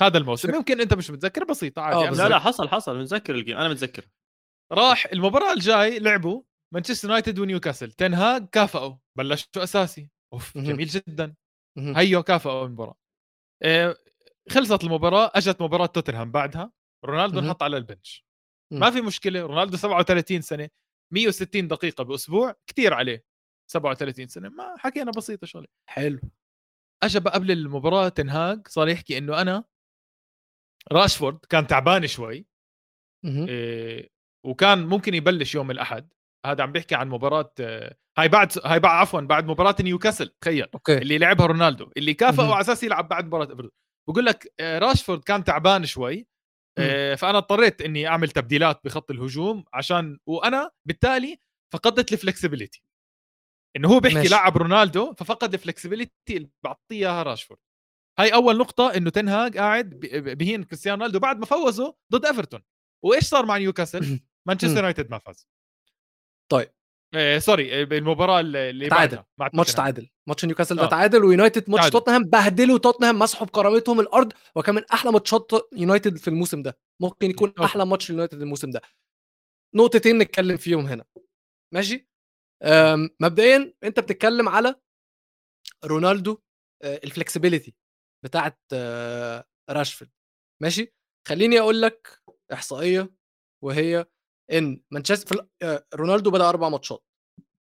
هذا 0.03 0.19
الموسم. 0.19 0.49
شك- 0.49 0.55
يمكن 0.55 0.81
أنت 0.81 0.95
مش 0.95 1.11
متذكر 1.11 1.45
بسيطة 1.45 1.83
عادي. 1.83 1.97
آه، 1.97 2.09
بالظبط. 2.09 2.25
لا 2.27 2.29
لا 2.29 2.39
حصل 2.39 2.69
حصل. 2.69 3.01
متذكر 3.01 3.35
ال 3.35 3.38
game. 3.38 3.57
أنا 3.57 3.69
متذكر. 3.69 4.05
راح 4.73 5.07
المباراة 5.13 5.53
الجاي 5.53 5.99
لعبوا 5.99 6.43
مانشستر 6.75 7.09
يونايتد 7.09 7.39
ونيوكاسل. 7.39 7.93
تنهاج 7.93 8.49
كافئوا 8.53 8.97
بلشوا 9.19 9.63
أساسي. 9.63 10.11
أوف. 10.33 10.59
جميل 10.59 10.87
جدا. 10.87 11.35
هيو 11.79 12.23
كافئوا 12.23 12.67
المباراة. 12.67 12.95
إيه، 13.65 13.97
خلصت 14.51 14.85
المباراة 14.85 15.31
أجت 15.35 15.63
مباراة 15.63 15.87
توتنهام 15.87 16.31
بعدها. 16.31 16.73
رونالدو. 17.05 17.39
انحط 17.39 17.63
على 17.63 17.77
ال 17.77 17.84
bench. 17.84 18.24
ما 18.79 18.91
في 18.91 19.01
مشكلة. 19.01 19.41
رونالدو 19.41 19.77
37 19.77 20.41
سنة 20.41 20.69
160 21.13 21.69
دقيقة 21.69 22.05
بأسبوع 22.05 22.55
كثير 22.67 22.95
عليه. 22.95 23.25
37 23.71 24.29
سنة. 24.29 24.49
ما 24.49 24.75
حكينا 24.79 25.11
بسيطة 25.11 25.47
شغلة. 25.47 25.67
حلو. 25.91 26.21
اجى 27.03 27.19
قبل 27.19 27.51
المباراة 27.51 28.09
تنهاج 28.09 28.69
صار 28.69 28.89
يحكي 28.89 29.19
إنه 29.19 29.41
أنا 29.41 29.65
راشفورد 30.93 31.39
كان 31.49 31.67
تعبان 31.67 32.07
شوي. 32.07 32.47
إيه 33.49 34.11
وكان 34.47 34.87
ممكن 34.87 35.15
يبلش 35.15 35.55
يوم 35.55 35.71
الأحد. 35.71 36.09
هذا 36.47 36.63
عم 36.63 36.73
بيحكي 36.73 36.95
عن 36.95 37.09
مباراة 37.09 37.55
آه، 37.61 37.97
هاي 38.19 38.29
بعد 38.29 38.53
هاي 38.65 38.81
بعد 38.81 39.01
عفوا 39.01 39.21
بعد 39.21 39.47
مباراة 39.47 39.77
نيوكاسل 39.81 40.29
تخيل. 40.41 40.67
اللي 41.03 41.19
لعبها 41.19 41.47
رونالدو 41.47 41.91
اللي 41.97 42.15
كافئه. 42.15 42.43
على 42.53 42.61
أساس 42.61 42.83
يلعب 42.83 43.09
بعد 43.09 43.27
مباراة 43.27 43.51
إيفرتون. 43.51 43.71
بقول 44.09 44.27
لك 44.27 44.55
آه، 44.61 44.79
راشفورد 44.79 45.25
كان 45.25 45.45
تعبان 45.45 45.87
شوي 45.87 46.27
فأنا 47.17 47.39
اضطريت 47.39 47.83
إني 47.83 48.07
أعمل 48.07 48.31
تبديلات 48.31 48.81
بخط 48.85 49.11
الهجوم 49.11 49.65
عشان 49.73 50.19
وأنا 50.27 50.71
بالتالي 50.85 51.41
فقدت 51.73 52.13
ال 52.13 52.19
flexibility 52.19 52.83
إنه 53.77 53.89
هو 53.89 54.01
بيحكي 54.01 54.19
ماشي. 54.19 54.29
لاعب 54.29 54.57
رونالدو 54.57 55.15
ففقد 55.15 55.55
ال 55.55 55.62
flexibility 55.62 56.37
اللي 56.37 56.51
بعطيه 56.65 56.97
اياها 56.97 57.23
راشفورد. 57.23 57.61
هاي 58.19 58.35
أول 58.35 58.59
نقطة 58.59 58.97
إنه 58.97 59.11
تنهاج 59.11 59.59
قاعد 59.59 59.91
بهين 60.13 60.65
كريستيانو 60.65 60.99
رونالدو 60.99 61.19
بعد 61.19 61.39
ما 61.39 61.47
فوزوا 61.47 61.93
ضد 62.13 62.27
إيفرتون. 62.27 62.63
وإيش 63.05 63.25
صار 63.25 63.47
مع 63.47 63.57
نيوكاسل؟ 63.57 64.21
مانشستر 64.49 64.77
يونايتد 64.77 65.11
ما 65.11 65.19
فاز. 65.19 65.49
طيب. 66.53 66.74
آه 67.15 67.39
sorry 67.39 67.81
آه، 67.81 67.85
بالمباراة 67.85 68.41
اللي 68.41 68.89
تعادل. 68.89 69.23
ماتش. 69.39 69.73
تعادل 69.73 70.09
ماتش 70.29 70.45
نيوكاسل 70.45 70.79
آه. 70.79 70.83
ده 70.83 70.89
تعادل 70.89 71.25
ويونايتد 71.25 71.71
ماتش. 71.71 71.91
توتنهام 71.91 72.25
بهدلوا 72.25 72.79
توتنهام 72.79 73.19
مسحوا 73.19 73.47
بكرامتهم 73.47 74.01
الأرض 74.01 74.33
وكان 74.55 74.75
من 74.75 74.83
أحلى 74.93 75.13
ماتشات 75.13 75.51
يونايتد 75.73 76.17
في 76.17 76.29
الموسم 76.29 76.63
ده 76.63 76.79
ممكن 77.03 77.31
يكون 77.31 77.49
okay. 77.49 77.65
أحلى 77.65 77.87
ماتش 77.87 78.11
يونايتد 78.11 78.43
الموسم 78.43 78.71
ده 78.71 78.81
نقطتين 79.75 80.19
نتكلم 80.19 80.57
فيهم 80.57 80.87
هنا 80.87 81.05
ماشي 81.75 82.09
مبدئيا 83.21 83.75
أنت 83.85 84.01
بتتكلم 84.01 84.49
على 84.49 84.75
رونالدو 85.85 86.39
آه، 86.83 87.01
ال 87.05 87.11
flexibility 87.11 87.75
بتاعت 88.25 88.59
آه، 88.73 89.45
راشفورد 89.71 90.11
ماشي 90.63 90.95
خليني 91.29 91.61
أقول 91.61 91.83
لك 91.83 92.23
إحصائية 92.53 93.11
وهي 93.65 94.07
إن 94.53 94.81
مانشستر 94.91 95.47
آه، 95.63 95.87
رونالدو 95.95 96.31
بدأ 96.31 96.49
أربع 96.49 96.69
ماتشات 96.69 97.05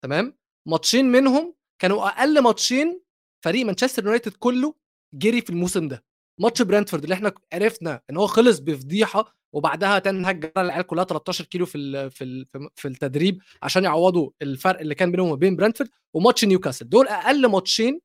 تمام؟ 0.04 0.38
ماتشين 0.68 1.06
منهم 1.06 1.56
كانوا 1.82 2.08
أقل 2.08 2.40
ماتشين 2.44 3.02
فريق 3.46 3.66
مانشستر 3.66 4.04
يونايتد 4.04 4.34
كله 4.34 4.76
جري 5.14 5.42
في 5.42 5.50
الموسم 5.50 5.88
ده. 5.88 6.04
ماتش 6.42 6.62
برنتفورد 6.62 7.04
اللي 7.04 7.14
إحنا 7.16 7.34
عرفنا 7.54 8.02
إن 8.10 8.18
هو 8.18 8.28
خلص 8.28 8.60
بفضيحة 8.60 9.36
وبعدها 9.54 10.00
تنهاج 10.00 10.52
العيال 10.58 10.88
كلها 10.88 11.04
13 11.04 11.46
كيلو 11.46 11.66
في 11.66 12.10
في 12.10 12.46
في 12.76 12.88
التدريب 12.88 13.42
عشان 13.64 13.84
يعوضوا 13.84 14.32
الفرق 14.42 14.80
اللي 14.80 14.96
كان 14.96 15.12
بينهم 15.12 15.30
وبين 15.32 15.56
برنتفورد 15.56 15.90
وماتش 16.14 16.46
نيوكاسل. 16.46 16.90
دول 16.90 17.08
أقل 17.08 17.46
ماتشين 17.48 18.02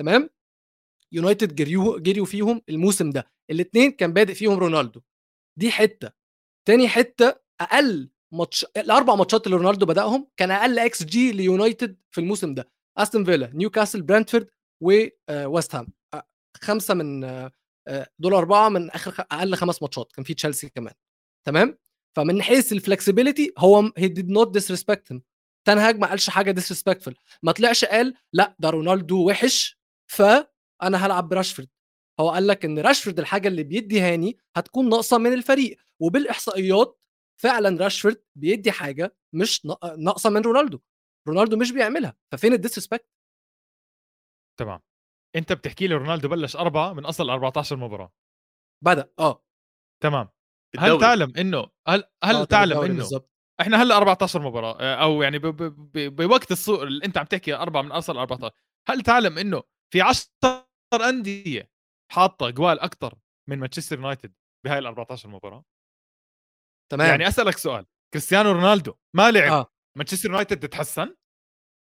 تمام؟ 0.00 0.30
يونايتد 1.12 1.54
جريوا 1.54 1.98
جريوا 1.98 2.26
فيهم 2.26 2.62
الموسم 2.68 3.10
ده. 3.10 3.30
الاثنين 3.50 3.92
كان 3.92 4.12
بادئ 4.12 4.34
فيهم 4.34 4.58
رونالدو. 4.58 5.00
دي 5.58 5.70
حتة. 5.70 6.12
تاني 6.68 6.88
حتة 6.88 7.47
أقل 7.60 8.10
ماتش 8.32 8.66
الأربع 8.76 9.14
ماتشات 9.14 9.46
اللي 9.46 9.56
رونالدو 9.56 9.86
بدأهم 9.86 10.28
كان 10.36 10.50
أقل 10.50 10.78
إكس 10.78 11.04
جي 11.04 11.32
ليونايتد 11.32 11.96
في 12.10 12.20
الموسم 12.20 12.54
ده 12.54 12.70
أستون 12.98 13.24
فيلا 13.24 13.50
نيوكاسل 13.54 14.02
برنتفورد 14.02 14.48
وويست 14.80 15.74
هام. 15.74 15.88
آه، 16.14 16.26
خمسة 16.62 16.94
من 16.94 17.24
آه، 17.24 17.52
آه، 17.88 18.06
دول 18.18 18.34
أربعة 18.34 18.68
من 18.68 18.90
آخر 18.90 19.24
أقل 19.32 19.54
خمس 19.54 19.82
ماتشات 19.82 20.12
كان 20.12 20.24
في 20.24 20.34
تشيلسي 20.34 20.68
كمان. 20.68 20.94
تمام؟ 21.46 21.78
فمن 22.16 22.42
حيث 22.42 22.72
ال 22.72 22.79
flexibility 22.79 23.52
هو 23.58 23.92
هي 23.96 24.08
did 24.08 24.28
not 24.30 24.52
disrespect 24.52 25.22
تنهاج 25.66 25.98
ما 25.98 26.06
قالش 26.06 26.30
حاجة 26.30 26.50
disrespectful 26.50 27.12
ما 27.42 27.52
طلعش 27.52 27.84
قال 27.84 28.14
لأ 28.32 28.56
ده 28.58 28.70
رونالدو 28.70 29.28
وحش 29.28 29.78
فانا 30.06 31.06
هلعب 31.06 31.28
براشفورد. 31.28 31.68
هو 32.20 32.30
قال 32.30 32.46
لك 32.46 32.64
إن 32.64 32.78
راشفورد 32.78 33.18
الحاجة 33.18 33.48
اللي 33.48 33.62
بيديهاني 33.62 34.38
هتكون 34.56 34.88
ناقصة 34.88 35.18
من 35.18 35.32
الفريق. 35.32 35.78
وبالإحصائيات 36.00 36.97
فعلا 37.42 37.84
راشفورد 37.84 38.24
بيدي 38.38 38.72
حاجة 38.72 39.16
مش 39.34 39.66
نا- 39.66 39.96
ناقصة 39.98 40.30
من 40.30 40.40
رونالدو. 40.42 40.80
رونالدو 41.28 41.56
مش 41.56 41.72
بيعملها 41.72 42.16
ففين 42.32 42.52
ال 42.52 42.57
disrespect 42.57 43.08
تمام. 44.58 44.80
أنت 45.36 45.52
بتحكي 45.52 45.86
لي 45.86 45.94
رونالدو 45.94 46.28
بلش 46.28 46.56
أربعة 46.56 46.92
من 46.92 47.04
أصل 47.06 47.30
14 47.30 47.76
مباراة. 47.76 48.12
بدأ 48.84 49.12
آه. 49.18 49.44
تمام. 50.02 50.28
هل 50.78 50.84
الدوري. 50.84 51.00
تعلم 51.00 51.32
إنه 51.36 51.68
هل 51.88 52.04
هل 52.24 52.36
آه، 52.36 52.44
تعلم 52.44 52.78
إنه 52.78 52.94
بالظبط 52.96 53.30
إحنا 53.60 53.82
هلأ 53.82 53.96
14 53.96 54.42
مباراة 54.42 54.76
آه، 54.80 54.94
أو 54.94 55.22
يعني 55.22 55.38
بوقت 56.08 56.52
السوق 56.52 56.82
اللي 56.82 57.04
أنت 57.04 57.18
عم 57.18 57.24
تحكي 57.24 57.54
أربعة 57.54 57.82
من 57.82 57.92
أصل 57.92 58.18
14 58.18 58.54
هل 58.88 59.00
تعلم 59.02 59.38
إنه 59.38 59.62
في 59.92 60.00
10 60.02 60.28
أندية 61.08 61.70
حاطة 62.12 62.50
جوال 62.50 62.80
أكثر 62.80 63.14
من 63.50 63.58
مانشستر 63.58 63.96
يونايتد 63.96 64.34
بهاي 64.64 64.78
ال 64.78 64.86
14 64.86 65.28
مباراة؟ 65.28 65.64
تمام. 66.92 67.08
يعني 67.10 67.28
أسألك 67.28 67.58
سؤال 67.58 67.86
كريستيانو 68.12 68.52
رونالدو 68.52 68.94
ما 69.16 69.30
لعب 69.30 69.52
آه. 69.52 69.72
مانشستر 69.98 70.28
يونايتد 70.30 70.58
تتحسن؟ 70.68 71.14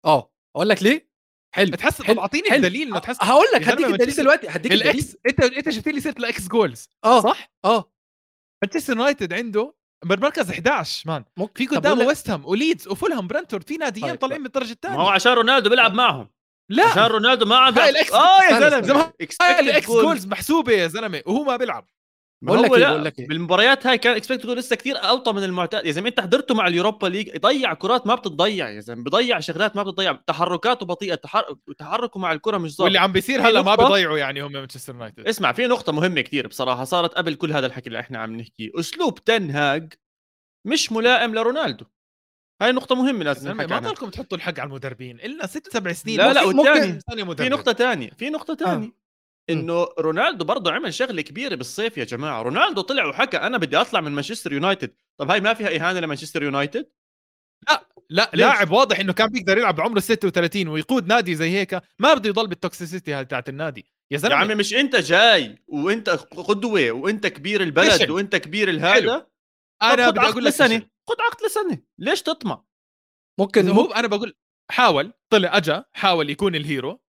آه. 0.06 0.32
أقول 0.56 0.70
لك 0.70 0.84
ليه؟ 0.84 1.12
حلو 1.56 1.76
تحسن 1.76 2.04
حلو، 2.06 2.16
طب 2.16 2.20
اعطيني. 2.20 2.56
الدليل 2.56 2.88
إنه 2.88 3.00
تحسن 3.00 3.26
هقول 3.26 3.46
لك 3.56 3.68
هديك 3.68 3.86
الدليل 3.88 4.16
دلوقتي 4.16 4.48
هديك 4.50 4.72
الدليل. 4.72 4.90
ال 4.90 4.99
ex 4.99 5.18
أنت 5.28 5.40
أنت 5.44 5.70
جبت 5.70 5.88
لي 5.88 6.02
سيرة 6.02 6.16
ال 6.20 6.29
ex 6.29 6.48
goals 6.48 6.90
آه 7.06 7.22
صح؟ 7.22 7.52
آه. 7.66 7.92
مانشستر 8.64 8.94
يونايتد 8.94 9.34
عنده 9.34 9.76
بالمركز 10.06 10.50
11 10.52 11.04
مان. 11.10 11.26
ممكن. 11.38 11.54
في 11.66 11.76
قدامه 11.76 12.06
ويست 12.06 12.30
هام 12.30 12.46
وليدز 12.46 12.88
وفولهام 12.88 13.28
برنتفورد 13.28 13.68
في 13.68 13.78
ناديين 13.78 14.08
طيب، 14.10 14.20
طالعين 14.20 14.40
من 14.42 14.48
الدرجة 14.48 14.68
ما 14.68 14.72
الثانية 14.74 14.98
هو 14.98 15.08
عشان 15.10 15.32
رونالدو 15.32 15.70
بيلعب 15.70 15.94
معهم. 15.94 16.30
عشان 16.80 17.02
لا 17.02 17.08
رونالدو 17.08 17.46
ما 17.46 17.56
عنده 17.58 17.84
هاي 17.84 17.94
ال 17.94 17.99
ex- 17.99 18.14
آه 18.14 18.44
يا 18.44 18.70
زلمة. 18.82 19.14
ال 19.60 19.67
ex. 19.67 19.88
goals 19.88 20.26
محسوبة 20.28 20.74
يا 20.74 20.88
زلمة 20.88 21.22
وهو 21.26 21.44
ما 21.44 21.58
بيلعب. 21.58 21.84
ما 21.84 21.92
بقول 22.44 22.62
لك 22.62 22.72
إيه، 22.72 22.78
لا، 22.78 22.90
بقول 22.90 23.06
لك 23.06 23.20
إيه. 23.20 23.28
بالمباريات 23.28 23.88
هاي 23.88 23.98
كان 23.98 24.16
expected 24.16 24.46
goal 24.46 24.58
لسه 24.58 24.76
كثير 24.76 24.98
اوطى 24.98 25.32
من 25.32 25.44
المعتاد. 25.44 25.86
يا 25.86 25.92
زلمة 25.92 26.08
أنت 26.08 26.20
حضرته 26.20 26.56
مع 26.56 26.68
اليوروبا 26.68 27.08
ليج 27.08 27.28
يضيع 27.28 27.74
كرات 27.74 28.08
ما 28.08 28.16
بتضيع 28.16 28.70
يا 28.70 28.80
زلمة 28.80 29.04
بضيع 29.04 29.40
شغلات 29.40 29.76
ما 29.76 29.84
بتضيع 29.84 30.12
تحركاته 30.28 30.86
بطيئة 30.86 31.16
تحر... 31.16 31.56
تحركه 31.78 32.20
مع 32.20 32.32
الكرة 32.32 32.58
مش 32.58 32.72
ظابط. 32.72 32.82
واللي 32.82 33.00
عم 33.00 33.12
بيصير 33.12 33.42
هلا 33.42 33.62
ما 33.62 33.76
بيضيعوا 33.76 34.18
يعني 34.18 34.42
هم 34.42 34.52
مانشستر 34.52 34.94
يونايتد. 34.94 35.28
اسمع 35.28 35.52
في 35.52 35.68
نقطة 35.68 35.92
مهمة 35.92 36.22
كتير 36.22 36.48
بصراحة 36.48 36.84
صارت 36.84 37.14
قبل 37.14 37.36
كل 37.36 37.54
هذا 37.54 37.66
الحكي 37.66 37.88
اللي 37.88 38.00
إحنا 38.00 38.20
عم 38.20 38.36
نحكيه، 38.36 38.72
أسلوب 38.76 39.24
تنهاج 39.24 39.94
مش 40.68 40.92
ملائم 40.92 41.36
لرونالدو. 41.36 41.86
هاي 42.62 42.72
نقطة 42.72 42.96
مهمة 42.96 43.24
لازم 43.24 43.52
نحكي 43.52 43.74
ما. 43.74 43.80
ضلكم 43.80 44.10
تحطوا 44.10 44.38
الحق 44.38 44.60
على 44.60 44.68
المدربين. 44.68 45.20
إلنا 45.20 45.48
ست 45.48 45.74
سبع 45.74 45.94
سنين. 45.94 46.18
لا 46.18 46.34
لا 46.34 46.42
سنه 47.10 47.36
في 47.36 47.50
نقطة 47.50 47.72
تانية، 47.72 48.10
في 48.18 48.30
نقطة 48.30 48.54
تانية. 48.54 48.86
مم. 48.88 49.01
إنه 49.52 49.88
رونالدو 50.00 50.46
برضه 50.46 50.72
عمل 50.72 50.94
شغله 50.94 51.22
كبيره 51.22 51.56
بالصيف 51.56 51.98
يا 51.98 52.04
جماعة. 52.04 52.42
رونالدو 52.42 52.82
طلع 52.82 53.06
وحكى 53.06 53.38
أنا 53.38 53.58
بدي 53.58 53.78
أطلع 53.78 54.02
من 54.02 54.12
مانشستر 54.12 54.54
يونايتد. 54.54 54.94
طب 55.18 55.32
هاي 55.32 55.42
ما 55.42 55.54
فيها 55.54 55.76
إهانة 55.76 56.00
لمانشستر 56.00 56.44
يونايتد؟ 56.44 56.90
لا 58.10 58.32
ليش؟ 58.34 58.46
لاعب 58.46 58.72
واضح 58.72 59.00
إنه 59.00 59.14
كان 59.14 59.28
بيقدر 59.28 59.58
يلعب 59.58 59.76
بعمره 59.76 60.00
36 60.00 60.68
ويقود 60.68 61.08
نادي 61.08 61.36
زي 61.36 61.50
هيك. 61.50 61.82
ما 62.00 62.14
بده 62.14 62.30
يضل 62.30 62.48
بال 62.48 62.61
toxicity 62.61 63.14
هاي 63.14 63.26
تاعت 63.26 63.50
النادي. 63.50 63.82
يا 63.82 63.86
يا 64.12 64.18
زلمة 64.18 64.36
عمي 64.36 64.56
مش 64.56 64.74
أنت 64.74 64.96
جاي 64.96 65.56
وأنت 65.68 66.10
قدوة 66.10 66.92
وأنت 66.92 67.28
كبير 67.28 67.64
البلد 67.64 67.92
فشل. 67.92 68.12
وأنت 68.12 68.36
كبير 68.36 68.70
الهذا؟ 68.70 69.28
أنا 69.82 70.10
بدي 70.10 70.20
أقول 70.20 70.46
لك 70.46 70.54
لسنة. 70.54 70.80
فشل. 70.80 70.88
خد 71.10 71.22
عقد 71.22 71.46
لسنة. 71.46 71.80
ليش 71.98 72.22
تطمع؟ 72.22 72.64
ممكن 73.40 73.70
هو 73.70 73.92
أنا 73.92 74.08
بقول 74.08 74.36
حاول 74.72 75.14
طلع 75.30 75.58
اجى 75.58 75.82
حاول 75.94 76.30
يكون 76.30 76.56
ال 76.56 76.63
hero. 76.63 77.02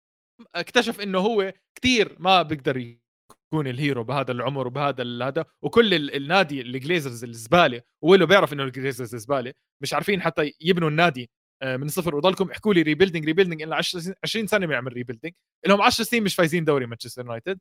اكتشف 0.56 1.02
إنه 1.02 1.20
هو 1.20 1.54
كتير 1.76 2.16
ما 2.20 2.42
بيقدر 2.42 2.78
يكون 2.78 3.68
ال 3.68 3.75
hero 3.75 4.04
بهذا 4.04 4.32
العمر 4.32 4.68
وبهذا 4.68 5.04
هذا 5.28 5.46
وكل 5.62 5.94
ال- 5.94 6.16
النادي 6.16 6.62
الجليزرز 6.62 7.24
الزبالة 7.24 7.82
وله 8.04 8.26
بيعرف 8.26 8.54
إنه 8.54 8.64
الجليزرز 8.64 9.16
زباله 9.16 9.54
مش 9.84 9.94
عارفين 9.94 10.22
حتى 10.22 10.52
يبنوا 10.62 10.90
النادي 10.90 11.30
آه، 11.64 11.78
من 11.78 11.88
صفر. 11.88 12.16
وضلكم 12.16 12.52
احكوا 12.52 12.74
لي 12.74 12.82
rebuilding 12.82 13.26
rebuilding 13.26 13.62
الا 13.62 13.76
20 14.24 14.48
سنة 14.48 14.66
بيعمل 14.68 14.94
rebuilding 14.94 15.34
لهم 15.68 15.82
10 15.82 16.04
سنين 16.04 16.24
مش 16.24 16.36
فايزين 16.36 16.66
دوري 16.66 16.86
مانشستر 16.86 17.22
يونايتد. 17.22 17.60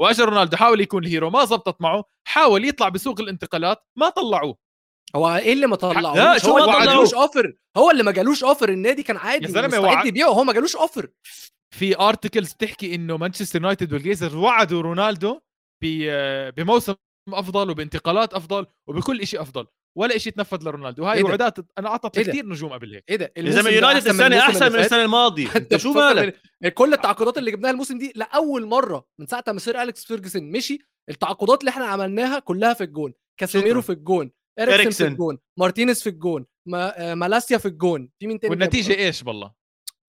واجى 0.00 0.22
رونالدو 0.22 0.56
حاول 0.56 0.80
يكون 0.80 1.04
ال 1.04 1.09
hero 1.09 1.30
ما 1.30 1.44
زبطت 1.44 1.80
معه 1.82 2.04
حاول 2.28 2.64
يطلع 2.64 2.88
بسوق 2.88 3.20
الانتقالات 3.20 3.84
ما 3.96 4.08
طلعوه. 4.08 4.56
هو 5.16 5.36
إيه 5.36 5.52
اللي 5.52 5.66
ما 5.66 5.76
طلعوش 5.76 6.44
هو 6.46 6.56
ما 6.56 6.64
اللي 6.64 6.78
ما؟ 6.78 6.84
جالوش 6.84 7.14
offer 7.14 7.54
هو 7.76 7.90
اللي 7.90 8.02
ما 8.02 8.10
جالوش 8.12 8.44
offer 8.44 8.68
النادي 8.68 9.02
كان 9.02 9.16
عادي 9.16 9.44
يا 9.44 9.50
زلمة، 9.50 9.66
مستعد 9.78 10.06
يبيعه 10.06 10.28
هو 10.28 10.44
ما 10.44 10.52
جالوش 10.52 10.76
اوفر 10.76 11.08
في 11.74 11.98
articles 12.00 12.52
بتحكي 12.52 12.94
إنه 12.94 13.16
مانشستر 13.16 13.60
يونايتد 13.60 13.92
والجليزرز 13.92 14.34
وعدوا 14.34 14.82
رونالدو 14.82 15.40
ب- 15.84 16.54
بموسم 16.54 16.94
أفضل 17.28 17.70
وبانتقالات 17.70 18.34
أفضل 18.34 18.66
وبكل 18.88 19.26
شيء 19.26 19.42
أفضل 19.42 19.66
ولا 19.98 20.18
شيء 20.18 20.32
تنفذ 20.32 20.62
لرونالدو 20.64 21.04
هاي 21.04 21.18
إيه؟ 21.18 21.24
وعدات 21.24 21.58
أنا 21.78 21.88
أعطت 21.88 22.18
إيه؟ 22.18 22.24
كثير 22.24 22.46
نجوم 22.46 22.72
قبل 22.72 22.94
هيك 22.94 23.04
إيه 23.08 23.16
ده 23.16 23.32
يا 23.36 23.50
زلمة 23.50 23.70
يونايتد 23.70 24.08
السنة 24.08 24.38
أحسن 24.38 24.72
من؟ 24.72 24.78
السنة 24.78 25.04
الماضيه 25.04 25.48
أنت 25.56 25.76
شو 25.76 25.92
مالك 25.92 26.40
كل 26.74 26.92
التعاقدات 26.94 27.38
اللي 27.38 27.50
جبناها 27.50 27.70
الموسم 27.70 27.98
دي 27.98 28.12
لأول 28.16 28.66
مرة 28.66 29.06
من 29.20 29.26
ساعه 29.26 29.44
ما 29.48 29.58
سير 29.58 29.82
أليكس 29.82 30.04
فيرجسون 30.04 30.42
مشي 30.50 30.78
التعاقدات 31.10 31.60
اللي 31.60 31.70
إحنا 31.70 31.84
عملناها 31.84 32.38
كلها 32.38 32.74
في 32.74 32.84
الجون 32.84 33.12
كاسيميرو. 33.40 33.82
في 33.82 33.90
الجون 33.92 34.30
اريكسن 34.58 35.04
في. 35.04 35.12
الجون 35.12 35.38
مارتينيز 35.58 36.02
في 36.02 36.08
الجون 36.08 36.46
ما... 36.68 37.10
آه، 37.10 37.14
مالاسيا 37.14 37.58
في 37.58 37.66
الجون. 37.68 38.10
في 38.18 38.26
مين 38.26 38.40
تاني 38.40 38.50
والنتيجة؟ 38.50 38.94
إيش 38.94 39.22
بالله؟ 39.22 39.52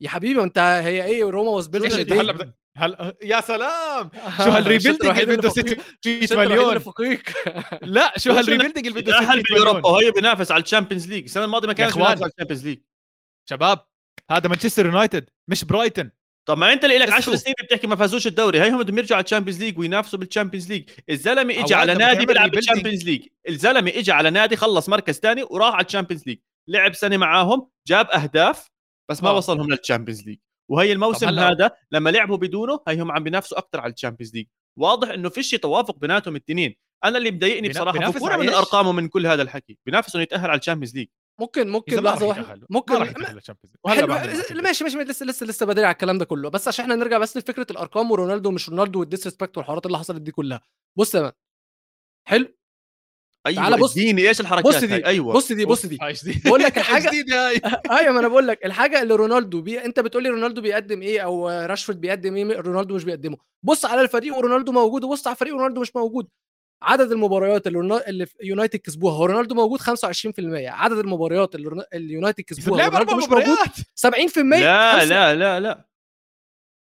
يا 0.02 0.10
حبيبي 0.10 0.44
أنت 0.44 0.58
هي 0.58 1.06
إيه؟ 1.06 1.24
روما 1.24 1.52
واز 1.52 1.66
إيش 1.76 1.84
بيلد 1.84 2.00
انت 2.00 2.12
هلا 2.12 2.32
بدك 2.32 2.60
هل 2.78 3.14
يا 3.24 3.42
سلام! 3.42 4.10
شو 4.44 4.50
هالريبيلدينج 4.50 5.20
اللي 5.20 5.38
بده 5.38 5.50
600 5.50 6.28
مليون. 6.32 6.82
لا 7.96 8.14
شو 8.18 8.32
هالريبيلدينج 8.32 8.88
اللي 8.88 9.02
بده 9.02 9.12
600 9.12 9.28
تأهل 9.28 9.42
باليوروبا 9.42 9.80
مليون؟ 9.80 9.94
وهي 9.94 10.12
بينافس 10.12 10.52
على 10.52 10.64
الشامبيونز 10.64 11.08
ليج؟ 11.08 11.24
السنة 11.24 11.46
الماضية 11.46 11.68
ما 11.68 11.74
كان 11.74 11.88
إخوان. 11.88 12.04
بينافس 12.04 12.22
على 12.22 12.32
الشامبيونز 12.32 12.68
ليج. 12.68 12.80
شباب 13.50 13.86
هذا 14.32 14.50
مانشستر 14.50 14.86
يونايتد 14.86 15.30
مش 15.50 15.64
برايتن 15.64 16.12
طب 16.50 16.58
ما 16.58 16.74
انت 16.74 16.84
اللي 16.84 16.98
لك 16.98 17.08
بس 17.08 17.14
10 17.14 17.22
شوف. 17.22 17.36
سنين 17.36 17.56
بتحكي 17.64 17.88
ما 17.88 17.96
فازوش 17.96 18.28
الدوري. 18.28 18.62
هيهم 18.62 18.84
بدهم 18.84 18.98
يرجعوا 18.98 19.18
على 19.18 19.24
الشامبيونز 19.24 19.64
ليج 19.64 19.80
وينافسوا 19.80 20.20
بالشامبيونز 20.20 20.70
ليج. 20.70 20.90
الزلمة 21.10 21.54
اجى 21.64 21.76
على 21.76 21.94
نادي 21.94 22.26
بيلعب 22.26 22.52
بالشامبيونز 22.52 23.04
ليج. 23.04 23.26
الزلمة 23.50 23.92
اجى 23.96 24.12
على 24.12 24.30
نادي 24.30 24.56
خلص 24.56 24.90
مركز 24.90 25.20
ثاني 25.20 25.44
وراح 25.44 25.74
على 25.74 25.86
الشامبيونز 25.86 26.24
ليج. 26.28 26.38
لعب 26.68 26.94
سنة 26.94 27.18
معاهم 27.18 27.70
جاب 27.88 28.08
أهداف 28.10 28.70
بس 29.10 29.24
ما 29.24 29.30
آه. 29.30 29.38
وصلهم 29.38 29.70
للشامبيونز 29.70 30.24
ليج. 30.24 30.38
وهي 30.72 30.92
الموسم 30.92 31.40
هذا 31.40 31.72
لما 31.92 32.10
لعبوا 32.10 32.38
بدونه 32.38 32.80
هيهم 32.88 33.12
عم 33.12 33.24
بينافسوا 33.24 33.58
أكثر 33.58 33.80
على 33.80 33.94
الشامبيونز 33.94 34.36
ليج. 34.36 34.46
واضح 34.78 35.10
إنه 35.10 35.30
فيش 35.30 35.52
توافق 35.52 35.98
بيناتهم 36.00 36.36
الاثنين 36.36 36.76
أنا 37.04 37.18
اللي 37.18 37.32
مضايقني 37.32 37.70
بصراحة 37.70 38.00
على 38.00 38.38
من؟ 38.38 38.50
الأرقام 38.50 38.88
ومن 38.88 39.08
كل 39.08 39.28
هذا 39.28 39.42
الحكي. 39.42 39.78
بينافس 39.86 40.16
إنه 40.16 40.24
يتأهل 40.24 40.50
على 40.50 40.60
الشامبيونز 40.60 40.96
ليج. 40.96 41.08
ممكن 41.40 41.70
ممكن 41.70 41.96
لحظة 42.04 42.26
واحدة. 42.28 42.62
ممكن 42.70 42.94
ما 42.94 43.00
راح 43.00 43.08
حلو. 43.88 44.08
ماشي 44.62 44.84
ماشي 44.84 44.98
لسه 44.98 45.26
لسه 45.26 45.46
لسه 45.46 45.66
بدري 45.66 45.86
على 45.86 45.94
الكلام 45.94 46.18
ده 46.18 46.26
كله. 46.26 46.50
بس 46.50 46.68
عشان 46.68 46.84
إحنا 46.84 46.96
نرجع 46.96 47.18
بس 47.18 47.38
لفكرة 47.38 47.68
الأرقام 47.72 48.12
ورونالدو 48.12 48.52
مش 48.52 48.70
رونالدو 48.70 49.00
وال 49.00 49.10
disrespect 49.10 49.58
والحوارات 49.58 49.86
اللي 49.86 49.98
حصلت 49.98 50.22
دي 50.22 50.32
كلها. 50.32 50.62
بص 50.98 51.16
يا 51.16 51.22
man. 51.22 51.32
حلو؟ 52.28 52.48
أيوه 53.48 53.62
تعال 53.70 53.80
بص- 53.80 53.92
إديني 53.92 54.28
إيش 54.30 54.42
الحركات 54.42 54.66
بص 54.74 54.80
دي 54.80 54.88
هاي؟ 54.94 55.06
أيوه. 55.06 55.34
بص 55.34 55.52
دي 55.52 55.66
بص 55.66 55.86
دي. 55.92 55.98
بقول 56.46 56.60
لك 56.64 56.78
هاي؟ 56.90 57.04
أيوه 58.00 58.14
ما 58.14 58.20
أنا 58.20 58.28
بقول 58.28 58.48
لك 58.48 58.66
الحاجة 58.66 59.02
اللي 59.02 59.16
رونالدو 59.16 59.62
بي... 59.62 59.86
أنت 59.86 60.00
بتقول 60.00 60.24
لي 60.24 60.30
رونالدو 60.30 60.62
بيقدم 60.62 61.02
إيه 61.02 61.20
أو 61.22 61.50
راشفورد 61.50 62.02
بيقدم 62.02 62.36
إيه 62.36 62.60
رونالدو 62.60 62.96
مش 62.96 63.04
بيقدمه. 63.04 63.38
بص 63.64 63.86
على 63.86 64.02
الفريق 64.02 64.36
ورونالدو 64.38 64.72
موجود 64.72 65.04
وبص 65.04 65.28
على 65.28 65.34
الفريق 65.34 65.54
ورونالدو 65.56 65.82
مش 65.82 65.96
موجود. 65.96 66.28
عدد 66.82 67.12
المباريات 67.12 67.68
اللي. 67.68 68.04
اللي 68.08 68.68
كسبوها. 68.68 69.14
هو 69.14 69.26
رونالدو 69.26 69.56
موجود 69.56 69.80
25% 69.82 69.86
عدد 70.68 70.98
المباريات 70.98 71.56
اللي 71.56 72.14
يونايتد 72.14 72.44
كسبوها 72.44 72.88
رونالدو 72.88 73.16
مش 73.16 73.24
موجود 73.24 73.40
مباريات. 73.40 73.76
70% 73.96 74.38
لا 74.38 75.06
لا 75.06 75.36
لا 75.36 75.60
لا. 75.60 75.90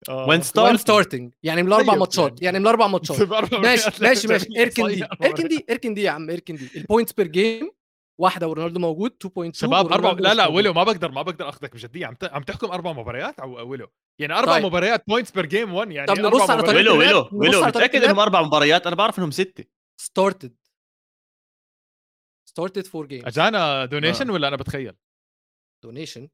وين 0.10 0.42
ستارت 0.42 0.80
ستارتنج 0.80 1.34
يعني 1.44 1.64
من 1.64 1.68
الأربع 1.68 1.96
ماتشات. 1.96 2.42
يعني. 2.42 2.58
من 2.60 2.66
الأربع 2.66 2.88
ماتشات. 2.88 3.22
ماشي 3.54 3.92
ماشي 4.02 4.28
ماشي. 4.28 4.48
إركن 4.62 4.88
دي 4.88 5.06
إركن 5.24 5.48
دي 5.48 5.66
إركن 5.70 5.94
دي 5.94 6.02
يا 6.04 6.12
عم 6.12 6.30
إركن 6.30 6.56
دي. 6.56 6.70
البوينتس 6.76 7.14
بير 7.14 7.28
جيم 7.28 7.72
واحدة 8.20 8.48
ورونالدو 8.48 8.80
موجود 8.80 9.12
2.2 9.12 9.54
شباب 9.54 9.94
أربع 9.94 10.12
لا 10.12 10.34
لا. 10.34 10.48
ويلو 10.48 10.74
ما 10.74 10.84
بقدر 10.84 11.12
ما 11.12 11.22
بقدر 11.22 11.50
أخذك 11.50 11.74
بجديه 11.74 12.06
عم 12.06 12.14
ت... 12.14 12.24
عم 12.24 12.42
تحكم 12.42 12.72
أربع 12.72 12.94
مباريات 12.94 13.40
أو 13.40 13.70
ويلو 13.70 13.88
يعني 14.20 14.34
أربع 14.34 14.54
طيب. 14.54 14.66
مباريات 14.66 15.04
بوينتس 15.08 15.32
بير 15.32 15.46
جيم 15.46 15.74
1 15.74 15.92
يعني 15.92 16.08
طب 16.08 16.20
نبص 16.20 16.50
على. 16.50 16.64
طريقة 16.64 16.78
ويلو 16.78 17.00
ويلو 17.00 17.30
ويلو 17.32 17.66
متأكد. 17.66 18.04
انهم 18.04 18.20
أربع 18.20 18.42
مباريات؟ 18.42 18.88
أنا 18.88 18.96
بعرف 18.96 19.20
إنهم 19.20 19.32
ستة. 19.32 19.77
ستارتد 20.00 20.56
ستارتد 22.50 22.86
فور 22.88 23.06
جيم 23.06 23.26
اجانا 23.26 23.86
دونيشن 23.86 24.30
ولا 24.30 24.48
أنا 24.48 24.56
بتخيل؟ 24.56 24.94
دونيشن 25.84 26.30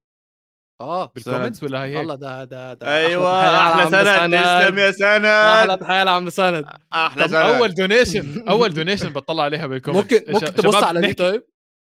آه. 0.82 1.06
بالكومنتس 1.16 1.64
ولا 1.64 1.84
هي 1.84 1.96
والله 1.98 2.16
ده 2.16 2.44
ده 2.44 2.74
ده 2.74 2.98
أيوه 2.98 3.42
أحلى 3.42 3.84
أحلى 3.84 3.92
سند 3.92 4.42
تسلم 4.44 4.78
يا 4.80 4.92
سند. 4.92 5.26
أحلى 5.26 5.78
تحيه 5.78 6.04
لعم 6.04 6.30
سند. 6.30 6.66
أحلى 6.94 7.24
سند. 7.24 7.36
أول 7.36 7.74
دونيشن 7.74 8.40
أول 8.50 8.74
دونيشن 8.74 9.10
بطلع 9.10 9.44
عليها 9.44 9.68
بالكومنتس 9.68 10.14
ممكن 10.14 10.34
ممكن 10.34 10.54
تبص 10.54 10.76
على 10.76 11.02
دي 11.02 11.14
طيب. 11.14 11.44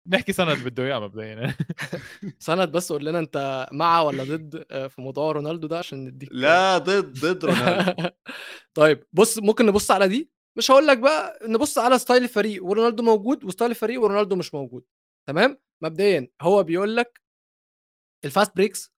نحكي 0.07 0.33
سند 0.33 0.65
بده 0.65 0.85
اياه 0.85 0.99
مبدئيا. 0.99 1.55
سند 2.39 2.69
بس 2.73 2.93
قول 2.93 3.05
لنا 3.05 3.19
أنت 3.19 3.67
مع 3.73 4.01
ولا 4.03 4.25
ضد 4.25 4.65
آه، 4.71 4.87
في 4.87 5.01
موضوع 5.01 5.33
رونالدو 5.33 5.67
ده؟ 5.67 5.79
عشان 5.79 6.05
نديك 6.05 6.29
لا 6.33 6.79
ضد 6.79 7.13
ضد 7.21 7.45
رونالدو. 7.45 8.09
طيب 8.75 9.05
بص 9.13 9.39
ممكن 9.39 9.67
نبص 9.67 9.91
على 9.91 10.09
دي؟ 10.09 10.31
مش 10.59 10.71
هقول 10.71 10.87
لك 10.87 10.99
بقى 10.99 11.39
نبص 11.43 11.79
على 11.79 11.99
style 11.99 12.23
الفريق 12.23 12.65
ورونالدو 12.65 13.03
موجود 13.03 13.45
و 13.45 13.49
style 13.49 13.71
الفريق 13.71 14.03
ورونالدو 14.03 14.37
مش 14.37 14.55
موجود 14.55 14.85
تمام؟ 15.29 15.59
مبدئيا 15.83 16.29
هو 16.43 16.63
بيقول 16.63 16.97
لك 16.97 17.21
ال 18.25 18.31
fast 18.31 18.57
breaks 18.57 18.93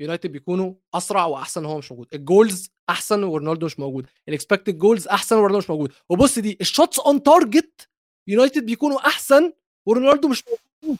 يونايتد 0.00 0.32
بيكونوا 0.32 0.74
أسرع 0.94 1.24
وأحسن 1.24 1.64
وهو 1.64 1.78
مش 1.78 1.92
موجود 1.92 2.14
ال 2.14 2.23
goals 2.23 2.70
أحسن 2.90 3.24
ورونالدو 3.24 3.66
مش 3.66 3.78
موجود 3.78 4.06
ال 4.28 4.34
expected 4.34 4.78
goals 4.78 5.08
أحسن 5.08 5.36
ورونالدو 5.36 5.58
مش 5.58 5.70
موجود 5.70 5.92
وبص 6.08 6.38
دي 6.38 6.58
ال 6.60 6.66
shots 6.66 6.98
on 7.00 7.22
target 7.22 7.88
يونايتد 8.28 8.66
بيكونوا 8.66 8.98
أحسن 9.06 9.52
ورونالدو 9.86 10.28
مش 10.28 10.44
موجود. 10.48 10.98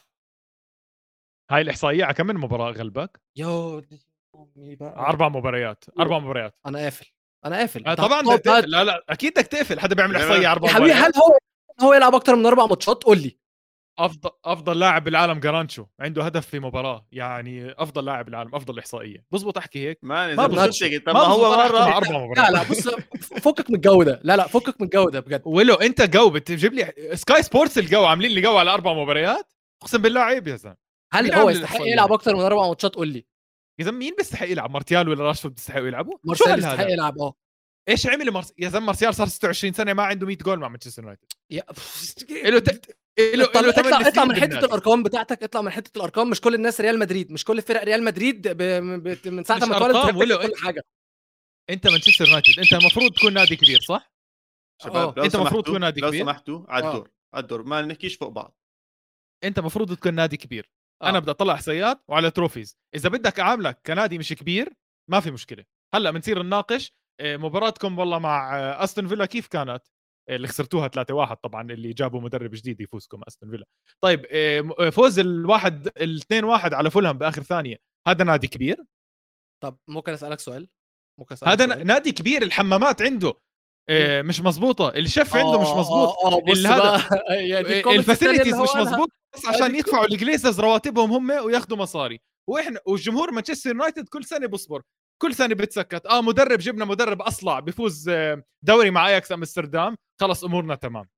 هاي 1.50 1.60
الإحصائية 1.62 2.04
على 2.04 2.14
كم 2.14 2.26
من 2.26 2.34
مباراة 2.34 2.70
غلبك؟ 2.70 3.20
بقى. 4.76 4.98
أربع 4.98 5.28
مباريات 5.28 5.84
أربع 5.98 6.18
مباريات. 6.18 6.54
أنا 6.66 6.78
قافل. 6.78 7.06
أنا 7.44 7.56
قافل. 7.56 7.86
آه 7.86 7.94
طبعا 7.94 8.22
بدك 8.22 8.44
تقفل. 8.44 8.70
لا 8.70 8.84
لا 8.84 9.04
أكيد 9.08 9.32
بدك 9.32 9.46
تقفل 9.46 9.80
حدا 9.80 9.94
بيعمل 9.94 10.16
إحصائية 10.16 10.52
أربع 10.52 10.68
يا 10.68 10.74
حبيبي 10.74 10.90
مباريات 10.90 11.16
هل 11.16 11.22
هو 11.22 11.38
هو 11.80 11.94
يلعب 11.94 12.14
أكتر 12.14 12.36
من 12.36 12.46
أربع 12.46 12.66
ماتشات؟ 12.66 13.04
قول 13.04 13.18
لي. 13.18 13.38
افضل 13.98 14.30
أفضل 14.44 14.78
لاعب 14.78 15.04
بالعالم 15.04 15.40
جارناتشو 15.40 15.86
عنده 16.00 16.22
هدف 16.22 16.46
في 16.46 16.60
مباراة. 16.60 17.06
يعني 17.12 17.74
أفضل 17.78 18.04
لاعب 18.04 18.24
بالعالم 18.24 18.54
أفضل 18.54 18.78
إحصائية. 18.78 19.24
بزبط 19.32 19.58
أحكي 19.58 19.88
هيك. 19.88 19.98
ما 20.02 20.34
ما 20.34 20.46
بزبط. 20.46 21.04
طب 21.06 21.14
ما 21.14 21.20
هو 21.20 21.56
مره 21.56 21.96
أربع 21.96 22.10
لا 22.10 22.18
مباريات. 22.18 22.50
لا 22.50 22.62
بص 22.62 22.88
فكك 23.20 23.70
من 23.70 23.76
الجو 23.76 24.02
ده. 24.02 24.20
لا 24.24 24.36
لا 24.36 24.46
فكك 24.46 24.80
من 24.80 24.84
الجو 24.86 25.08
ده 25.08 25.20
بجد. 25.20 25.42
ولو 25.44 25.74
أنت 25.74 26.02
جو 26.02 26.30
بتجيب 26.30 26.74
لي 26.74 26.92
سكاي 27.14 27.42
سبورتس 27.42 27.78
الجو 27.78 28.04
عاملين 28.04 28.30
لي 28.30 28.40
جو 28.40 28.56
على 28.56 28.70
أربع 28.70 28.92
مباريات؟ 28.92 29.52
أقسم 29.82 30.02
بالله 30.02 30.20
عيب 30.20 30.48
يا 30.48 30.56
زلمة. 30.56 30.76
هل 31.12 31.34
هو 31.34 31.50
يستحق 31.50 31.80
يلعب؟ 31.80 32.12
أكتر 32.12 32.36
من 32.36 32.40
أربع 32.40 32.68
ماتشات؟ 32.68 32.94
قول 32.94 33.08
لي. 33.08 33.26
يا 33.78 33.84
زلمة 33.84 33.98
مين 33.98 34.14
بيستحق 34.18 34.46
يلعب 34.48 34.70
مارتيال 34.70 35.08
ولا 35.08 35.24
راشفورد 35.24 35.54
بيستحقوا 35.54 35.86
يلعبوا 35.86 36.18
مارسيال 36.24 36.48
هال 36.50 36.58
يستحق 36.58 36.74
هذا 36.74 36.88
يلعب 36.88 37.18
آه 37.18 37.34
إيش 37.88 38.06
عمل 38.06 38.30
مارس... 38.30 38.52
يا 38.58 38.68
زلمة 38.68 38.86
مارسيال 38.86 39.14
صار 39.14 39.26
26 39.26 39.72
سنة 39.72 39.92
ما 39.92 40.02
عنده 40.02 40.26
100 40.26 40.36
جول 40.36 40.58
مع 40.58 40.68
مانشستر 40.68 41.02
يونايتد 41.02 41.24
يا- 41.50 41.64
له 42.50 42.58
ت... 42.58 42.96
له 43.34 43.44
اطلع 43.44 44.08
اطلع, 44.08 44.24
من 44.24 44.34
حتة. 44.40 44.58
الأرقام 44.58 45.02
بتاعتك 45.02 45.42
اطلع 45.42 45.60
من 45.62 45.70
حتة 45.70 45.96
الأرقام 45.98 46.30
مش 46.30 46.40
كل 46.40 46.54
الناس 46.54 46.80
ريال 46.80 46.98
مدريد 46.98 47.32
مش 47.32 47.44
كل 47.44 47.62
فرق 47.62 47.84
ريال 47.84 48.04
مدريد 48.04 48.48
ب... 48.48 48.56
ب... 49.02 49.28
من 49.28 49.44
ساعة 49.44 49.58
ما 49.58 49.76
اتولد 49.76 50.22
كل 50.46 50.56
حاجة 50.56 50.82
أنت 51.70 51.86
مانشستر 51.86 52.24
يونايتد 52.26 52.58
أنت 52.58 52.72
المفروض 52.72 53.12
تكون 53.12 53.32
نادي 53.34 53.56
كبير 53.56 53.80
صح؟ 53.80 54.12
شباب 54.82 55.18
لو 55.18 55.24
أنت 55.24 55.36
مفروض 55.36 55.62
سمحتوا- 55.64 55.66
تكون 55.66 55.80
نادي 55.80 56.00
لو 56.00 56.08
كبير. 56.08 56.20
سمحتوا 56.22 56.64
على 56.68 56.84
آه. 56.84 56.88
الدور 56.90 57.10
على 57.34 57.42
الدور 57.42 57.62
ما 57.62 57.82
نحكيش 57.82 58.16
فوق 58.16 58.28
بعض 58.28 58.58
أنت 59.44 59.58
المفروض 59.58 59.94
تكون 59.96 60.14
نادي 60.14 60.36
كبير 60.36 60.70
آه. 61.02 61.08
أنا 61.08 61.18
بدي 61.18 61.30
أطلع 61.30 61.54
احصائيات 61.54 62.02
وعلى 62.08 62.30
trophies. 62.30 62.78
إذا 62.94 63.08
بدك 63.08 63.40
أعاملك 63.40 63.80
كنادي 63.86 64.18
مش 64.18 64.32
كبير 64.32 64.72
ما 65.10 65.20
في 65.20 65.30
مشكلة. 65.30 65.64
هلأ 65.94 66.10
بنصير 66.10 66.42
نناقش 66.42 66.92
آه، 67.20 67.36
مباراتكم 67.36 67.98
والله 67.98 68.18
مع 68.18 68.56
أستون 68.84 69.08
فيلا 69.08 69.26
كيف 69.26 69.46
كانت؟ 69.46 69.82
آه، 70.28 70.36
اللي 70.36 70.48
خسرتوها 70.48 70.88
3-1 70.88 71.36
طبعا 71.36 71.72
اللي 71.72 71.92
جابوا 71.92 72.20
مدرب 72.20 72.50
جديد 72.50 72.80
يفوزكم 72.80 73.20
أستون 73.28 73.50
فيلا. 73.50 73.66
طيب 74.00 74.26
آه، 74.30 74.90
فوز 74.90 75.18
الواحد 75.18 75.88
ال2 75.88 76.44
1 76.44 76.74
على 76.74 76.90
فولهام 76.90 77.18
بآخر 77.18 77.42
ثانية 77.42 77.76
هذا 78.08 78.24
نادي 78.24 78.46
كبير؟ 78.48 78.84
طب 79.62 79.78
ممكن 79.88 80.12
أسألك 80.12 80.40
سؤال؟ 80.40 80.68
ممكن 81.20 81.34
أسألك 81.34 81.52
هذا 81.52 81.66
سؤال؟ 81.66 81.86
نادي 81.86 82.12
كبير 82.12 82.42
الحمامات 82.42 83.02
عنده. 83.02 83.34
مش 84.22 84.40
مزبوطه 84.40 84.88
الشيف 84.88 85.36
عنده 85.36 85.60
مش 85.60 85.66
آه، 85.66 85.78
مظبوط. 85.80 86.08
آه 86.24 86.40
بص 86.40 86.56
اللي 86.56 86.68
هذا- 86.68 87.08
يعني 87.50 87.60
التانية 87.78 87.98
ال 87.98 88.04
facilities 88.04 88.54
مش. 88.54 88.68
مظبوط 88.76 89.08
بس 89.34 89.46
عشان 89.46 89.74
يدفعوا 89.74 90.04
الجليزرز 90.04 90.60
رواتبهم 90.60 91.12
هم 91.12 91.30
وياخذوا 91.44 91.78
مصاري. 91.78 92.20
وإحنا 92.50 92.80
وجمهور 92.86 93.30
مانشستر 93.30 93.70
يونايتد 93.70 94.08
كل 94.08 94.24
سنة 94.24 94.46
بصبر 94.46 94.82
كل 95.22 95.34
سنة 95.34 95.54
بتسكت 95.54 96.06
آه 96.06 96.20
مدرب 96.22 96.58
جبنا 96.58 96.84
مدرب 96.84 97.22
أصلع 97.22 97.60
بيفوز 97.60 98.08
آه، 98.08 98.42
دوري 98.64 98.90
مع 98.90 99.08
أياكس 99.08 99.32
أمستردام. 99.32 99.96
خلص 100.20 100.44
أمورنا 100.44 100.74
تمام. 100.74 101.08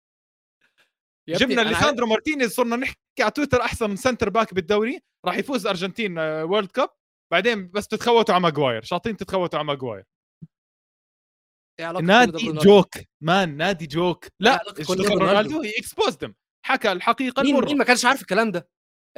جبنا 1.29 1.61
ليساندرو 1.61 2.07
مارتينيز 2.07 2.55
صرنا 2.55 2.77
نحكي 2.77 2.97
على 3.21 3.31
تويتر 3.31 3.61
أحسن 3.63 3.97
centre 3.97 4.29
back 4.31 4.55
بالدوري. 4.55 5.01
راح 5.27 5.37
يفوز 5.39 5.67
أرجنتين 5.67 6.19
آه، 6.19 6.45
World 6.45 6.71
Cup 6.71 6.89
بعدين 7.33 7.71
بس 7.71 7.89
تتخوتوا 7.89 8.35
على 8.35 8.43
ماجواير. 8.43 8.83
شاطين 8.83 9.17
تتخوتوا 9.17 9.59
على 9.59 9.67
ماجواير 9.69 10.05
إيه 10.05 10.07
علاقة 10.07 11.69
كل 11.69 11.69
ده 11.69 11.70
نادي 11.81 12.33
برونالدو؟ 12.33 12.61
جوك 12.61 12.95
مان 13.21 13.57
نادي 13.57 13.87
جوك. 13.87 14.25
إيه 14.25 14.31
لا؟ 14.41 14.63
رونالدو. 14.91 15.63
هي 15.63 15.73
exposed 15.79 16.35
حكى 16.67 16.93
الحقيقة 16.93 17.43
مين 17.43 17.55
المرة. 17.55 17.67
مين 17.67 17.79
ما 17.79 17.85
كانش 17.85 18.05
عارف 18.05 18.21
الكلام 18.21 18.51
ده. 18.51 18.69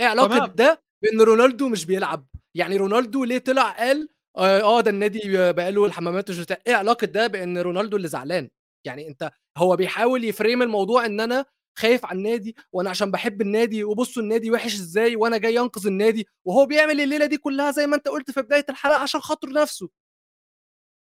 إيه 0.00 0.06
علاقة 0.06 0.36
تمام. 0.38 0.52
ده 0.54 0.82
بإن 1.02 1.20
رونالدو 1.20 1.68
مش 1.68 1.84
بيلعب. 1.84 2.26
يعني 2.56 2.76
رونالدو 2.76 3.24
ليه 3.24 3.38
طلع 3.38 3.70
قال 3.70 4.08
آه 4.36 4.60
آه، 4.60 4.80
ده 4.80 4.90
النادي 4.90 5.52
بقى 5.52 5.72
له 5.72 5.86
الحمامات 5.86 6.30
بتاع. 6.30 6.58
إيه 6.66 6.74
علاقة 6.74 7.04
ده 7.04 7.26
بإن 7.26 7.58
رونالدو 7.58 7.96
اللي 7.96 8.08
زعلان؟ 8.08 8.48
يعني 8.86 9.08
أنت 9.08 9.30
هو 9.56 9.76
بيحاول 9.76 10.24
ي 10.24 10.31
frame 10.31 10.62
الموضوع 10.62 11.06
إن 11.06 11.20
أنا 11.20 11.44
خايف 11.78 12.06
على 12.06 12.18
النادي 12.18 12.56
وأنا 12.72 12.90
عشان 12.90 13.10
بحب 13.10 13.40
النادي 13.40 13.84
وبصوا 13.84 14.22
النادي 14.22 14.50
وحش 14.50 14.74
إزاي 14.74 15.16
وأنا 15.16 15.38
جاي 15.38 15.58
أنقذ 15.58 15.86
النادي 15.86 16.26
وهو 16.44 16.66
بيعمل 16.66 17.00
الليلة 17.00 17.26
دي 17.26 17.36
كلها 17.36 17.70
زي 17.70 17.86
ما 17.86 17.96
أنت 17.96 18.08
قلت 18.08 18.30
في 18.30 18.42
بداية 18.42 18.66
الحلقة 18.68 18.98
عشان 18.98 19.20
خاطر 19.20 19.48
نفسه. 19.48 19.90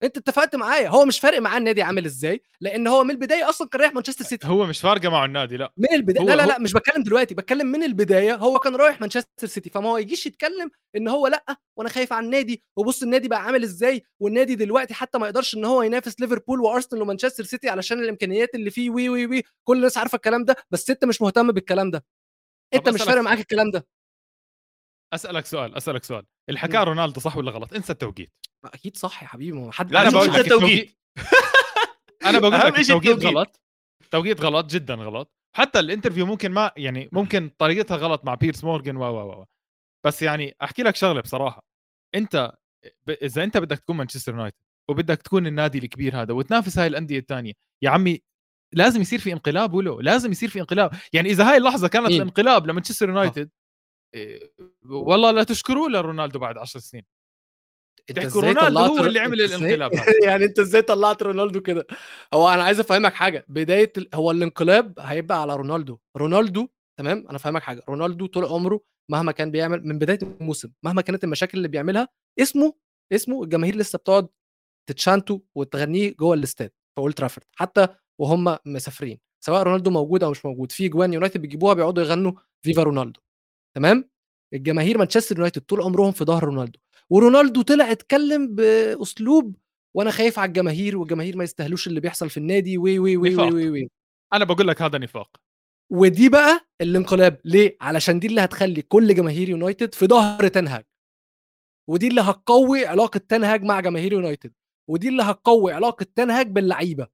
انت 0.03 0.17
اتفقت 0.17 0.55
معايا. 0.55 0.89
هو 0.89 1.05
مش 1.05 1.19
فارق 1.19 1.39
معاه 1.39 1.57
النادي 1.57 1.81
عامل 1.81 2.05
إزاي 2.05 2.41
لأن 2.61 2.87
هو 2.87 3.03
من 3.03 3.11
البداية 3.11 3.49
أصلا 3.49 3.67
كان 3.67 3.81
رايح 3.81 3.93
مانشستر 3.93 4.25
سيتي. 4.25 4.47
هو 4.47 4.65
مش 4.65 4.81
فارقه 4.81 5.09
معه 5.09 5.25
النادي 5.25 5.57
لا. 5.57 5.73
من 5.77 5.93
البداية. 5.93 6.25
لا 6.25 6.35
لا 6.35 6.45
لا 6.45 6.59
مش 6.59 6.73
بتكلم 6.73 7.03
دلوقتي 7.03 7.35
بتكلم 7.35 7.67
من 7.67 7.83
البداية 7.83 8.35
هو 8.35 8.59
كان 8.59 8.75
رايح 8.75 9.01
مانشستر 9.01 9.47
سيتي. 9.47 9.69
فما 9.69 9.89
هو 9.89 9.97
يجيش 9.97 10.25
يتكلم 10.25 10.69
ان 10.95 11.07
هو 11.07 11.27
لأ 11.27 11.45
وأنا 11.77 11.89
خايف 11.89 12.13
على 12.13 12.25
النادي 12.25 12.63
وبص 12.77 13.03
النادي 13.03 13.27
بقى 13.27 13.43
عامل 13.43 13.63
إزاي 13.63 14.03
والنادي 14.19 14.55
دلوقتي 14.55 14.93
حتى 14.93 15.17
ما 15.17 15.27
يقدرش 15.27 15.55
ان 15.55 15.65
هو 15.65 15.81
ينافس 15.81 16.19
ليفربول 16.19 16.59
وأرسنال 16.61 17.01
ومانشستر 17.01 17.43
سيتي 17.43 17.69
علشان 17.69 17.99
الإمكانيات 17.99 18.55
اللي 18.55 18.69
فيه 18.69 18.89
وي 18.89 19.09
وي 19.09 19.25
وي 19.25 19.43
كل 19.63 19.77
الناس 19.77 19.97
عارفة 19.97 20.15
الكلام 20.15 20.45
ده 20.45 20.55
بس 20.71 20.89
انت 20.89 21.05
مش 21.05 21.21
مهتم 21.21 21.51
بالكلام 21.51 21.91
ده. 21.91 22.05
انت 22.73 22.89
مش 22.89 23.01
فارق 23.01 23.21
معاك 23.21 23.39
الكلام 23.39 23.71
ده. 23.71 23.87
أسألك 25.13 25.45
سؤال 25.45 25.75
أسألك 25.75 26.03
سؤال. 26.03 26.25
اللي 26.49 26.59
حكاه 26.59 26.83
رونالدو 26.83 27.19
صح 27.19 27.37
ولا 27.37 27.51
غلط؟ 27.51 27.73
انسى 27.73 27.93
التوقيت. 27.93 28.33
أكيد 28.65 28.97
صح 28.97 29.23
يا 29.23 29.27
حبيبي 29.27 29.57
ما 29.57 29.71
حد 29.71 29.91
لا، 29.91 30.01
أنا 30.01 30.09
بقول 30.09 30.33
لك 30.33 30.39
التوقيت. 30.39 30.97
أنا 32.25 32.39
بقول 32.39 32.53
لك 32.53 32.79
التوقيت. 32.79 33.25
غلط. 33.25 33.61
توقيت 34.11 34.41
غلط 34.41 34.65
جدا 34.65 34.93
غلط. 34.95 35.31
حتى 35.55 35.79
ال 35.79 35.84
interview 35.84 36.25
ممكن 36.25 36.51
ما 36.51 36.71
يعني 36.77 37.09
ممكن 37.11 37.51
طريقتها 37.57 37.97
غلط 37.97 38.25
مع 38.25 38.33
بيرس 38.33 38.63
مورجان 38.63 38.97
و 38.97 39.03
و 39.03 39.41
و 39.41 39.45
بس 40.05 40.21
يعني 40.21 40.55
أحكي 40.63 40.83
لك 40.83 40.95
شغلة 40.95 41.21
بصراحة. 41.21 41.63
أنت 42.15 42.51
ب... 43.07 43.09
إذا 43.09 43.43
أنت 43.43 43.57
بدك 43.57 43.79
تكون 43.79 43.95
مانشستر 43.95 44.31
يونايتد 44.31 44.57
وبدك 44.89 45.21
تكون 45.21 45.47
النادي 45.47 45.77
الكبير 45.77 46.21
هذا 46.21 46.33
وتنافس 46.33 46.77
هاي 46.79 46.87
الأندية 46.87 47.19
الثانية 47.19 47.53
يا 47.83 47.89
عمي 47.89 48.21
لازم 48.73 49.01
يصير 49.01 49.19
في 49.19 49.33
انقلاب 49.33 49.73
ولو 49.73 49.99
لازم 49.99 50.31
يصير 50.31 50.49
في 50.49 50.59
انقلاب. 50.59 50.91
يعني 51.13 51.29
إذا 51.29 51.49
هاي 51.49 51.57
اللحظة 51.57 51.87
كانت 51.87 52.07
مين؟ 52.07 52.15
الانقلاب 52.15 52.67
لمانشستر 52.67 53.09
يونايتد 53.09 53.37
إيه، 53.37 53.49
والله 54.85 55.31
لا 55.31 55.43
تشكروا 55.43 55.89
لرونالدو 55.89 56.39
بعد 56.39 56.57
10 56.57 56.79
سنين. 56.79 57.03
تحكوا 58.15 58.41
رونالدو 58.41 58.79
هو 58.79 59.05
اللي 59.05 59.19
عمل 59.19 59.41
الانقلاب. 59.41 59.91
يعني 60.27 60.45
أنت 60.45 60.59
إزاي 60.59 60.81
طلعت 60.81 61.23
رونالدو 61.23 61.61
كده؟ 61.61 61.87
هو 62.33 62.49
أنا 62.49 62.63
عايز 62.63 62.79
أفهمك 62.79 63.13
حاجة 63.13 63.45
بداية 63.47 63.93
ال... 63.97 64.09
هو 64.13 64.31
الانقلاب 64.31 64.99
هيبقى 64.99 65.41
على 65.41 65.55
رونالدو. 65.55 65.97
رونالدو 66.17 66.67
تمام؟ 66.99 67.25
أنا 67.29 67.37
فاهمك 67.37 67.63
حاجة. 67.63 67.83
رونالدو 67.89 68.25
طول 68.25 68.45
عمره 68.45 68.81
مهما 69.11 69.31
كان 69.31 69.51
بيعمل 69.51 69.87
من 69.87 69.99
بداية 69.99 70.19
الموسم 70.21 70.71
مهما 70.83 71.01
كانت 71.01 71.23
المشاكل 71.23 71.57
اللي 71.57 71.67
بيعملها 71.67 72.07
اسمه 72.39 72.73
اسمه 73.13 73.43
الجماهير 73.43 73.75
لسه 73.75 73.97
بتقعد 73.97 74.27
تتشانته 74.89 75.41
وتغنيه 75.55 76.15
جوه 76.15 76.33
الاستاد 76.33 76.69
في 76.69 77.01
أولد 77.01 77.13
ترافورد 77.13 77.47
حتى 77.55 77.87
وهم 78.19 78.57
مسافرين 78.65 79.19
سواء 79.45 79.63
رونالدو 79.63 79.91
موجود 79.91 80.23
أو 80.23 80.31
مش 80.31 80.45
موجود. 80.45 80.71
في 80.71 80.89
جوان 80.89 81.13
يونايتد 81.13 81.41
بيجيبوها 81.41 81.73
بيقعدوا 81.73 82.03
يغنوا 82.03 82.31
فيفا 82.65 82.83
رونالدو. 82.83 83.19
تمام؟ 83.77 84.09
الجماهير 84.53 84.97
مانشستر 84.97 85.35
يونايتد 85.35 85.61
طول 85.61 85.81
عمرهم 85.81 86.11
في 86.11 86.25
ظهر 86.25 86.43
رونالدو. 86.43 86.79
ورونالدو 87.09 87.61
طلع 87.61 87.91
اتكلم 87.91 88.55
بأسلوب 88.55 89.55
وأنا 89.95 90.11
خايف 90.11 90.39
على 90.39 90.47
الجماهير 90.47 90.97
والجماهير 90.97 91.37
ما 91.37 91.43
يستاهلوش 91.43 91.87
اللي 91.87 91.99
بيحصل 91.99 92.29
في 92.29 92.37
النادي 92.37 92.77
وي 92.77 92.99
وي 92.99 93.17
وي 93.17 93.35
وي. 93.35 93.51
وي, 93.51 93.69
وي. 93.69 93.89
أنا 94.33 94.45
بقول 94.45 94.67
لك 94.67 94.81
هذا 94.81 94.97
نفاق. 94.97 95.37
ودي 95.91 96.29
بقى 96.29 96.67
الانقلاب. 96.81 97.41
ليه؟ 97.45 97.77
علشان 97.81 98.19
دي 98.19 98.27
اللي 98.27 98.41
هتخلي 98.41 98.81
كل 98.81 99.15
جماهير 99.15 99.49
يونايتد 99.49 99.95
في 99.95 100.07
ظهر 100.07 100.47
تنهاج 100.47 100.85
ودي 101.89 102.07
اللي 102.07 102.21
هتقوي 102.21 102.85
علاقة 102.85 103.17
تنهاج 103.17 103.63
مع 103.63 103.79
جماهير 103.79 104.13
يونايتد. 104.13 104.53
ودي 104.89 105.09
اللي 105.09 105.23
هتقوي 105.23 105.73
علاقة 105.73 106.05
تنهاج 106.15 106.47
باللعيبة. 106.47 107.07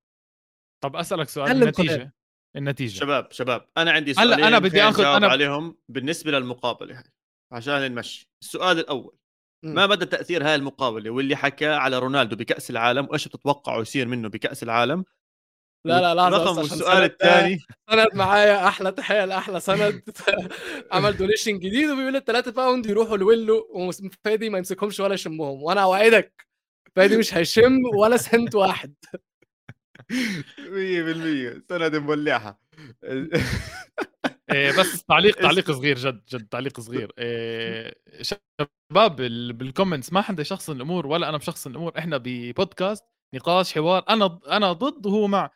طب 0.84 0.96
أسألك 0.96 1.30
سؤال؟ 1.30 1.52
النتيجه 1.52 2.14
النتيجة. 2.56 3.00
شباب 3.00 3.28
شباب 3.32 3.66
أنا 3.78 3.92
عندي 3.92 4.12
هلا 4.12 4.24
سؤالين 4.24 4.46
أنا 4.46 4.60
بدي 4.60 4.70
خلينا 4.70 4.92
آخذ- 4.92 5.00
نجاوب 5.00 5.22
أنا- 5.22 5.26
عليهم 5.26 5.78
بالنسبة 5.90 6.32
للمقابلة 6.32 6.98
هاي 7.00 7.04
عشان 7.52 7.92
نمشي. 7.92 8.30
السؤال 8.44 8.80
الأول. 8.80 9.16
ما 9.66 9.88
مدى 9.88 10.06
تأثير 10.06 10.44
هاي 10.48 10.56
المقابلة 10.56 11.10
واللي 11.10 11.36
حكى 11.36 11.68
على 11.68 12.00
رونالدو 12.00 12.36
بكأس 12.36 12.70
العالم 12.70 13.08
وإيش 13.10 13.28
بتتوقعوا 13.28 13.82
يصير 13.82 14.08
منه 14.08 14.30
بكأس 14.30 14.64
العالم؟ 14.64 15.06
لا 15.88 16.02
لا 16.02 16.16
لا 16.16 16.30
رقم 16.30 16.60
السؤال 16.60 17.04
الثاني. 17.04 17.60
سند 17.92 18.08
معايا 18.14 18.68
أحلى 18.68 18.92
تحية 18.92 19.26
لأحلى 19.26 19.60
سند. 19.60 20.04
عمل 20.92 21.18
donation 21.18 21.60
جديد 21.60 21.90
وبيقول 21.90 22.16
الثلاثة 22.16 22.52
pound 22.52 22.86
يروحوا 22.86 23.18
لويلو 23.18 23.68
وفادي 23.74 24.50
ما 24.50 24.58
يمسكهمش 24.58 25.00
ولا 25.00 25.14
يشمهم. 25.14 25.64
وأنا 25.64 25.84
أوعدك 25.84 26.48
فادي 26.96 27.18
مش 27.18 27.34
هيشم 27.34 27.80
ولا 27.98 28.18
سنت 28.18 28.56
واحد. 28.56 28.94
100% 30.12 31.64
سند 31.70 31.96
مولعها 31.96 32.60
إيه 34.52 34.72
بس 34.80 35.04
تعليق 35.04 35.36
تعليق 35.42 35.72
صغير 35.72 35.98
جد 35.98 36.22
جد 36.34 36.48
تعليق 36.48 36.80
صغير. 36.80 37.12
إيه 37.20 37.94
شباب 38.22 39.22
ال- 39.22 39.54
بالكومنتس 39.54 40.14
ما 40.14 40.22
حدا 40.22 40.42
يشخصن 40.42 40.76
الأمور 40.76 41.08
ولا 41.08 41.30
أنا 41.30 41.38
بشخصن 41.38 41.72
الأمور 41.72 41.94
إحنا 41.98 42.18
ببودكاست 42.24 43.04
نقاش 43.36 43.74
حوار 43.74 44.06
أنا 44.10 44.40
أنا 44.52 44.74
ضد 44.74 45.06
وهو 45.06 45.28
مع 45.28 45.50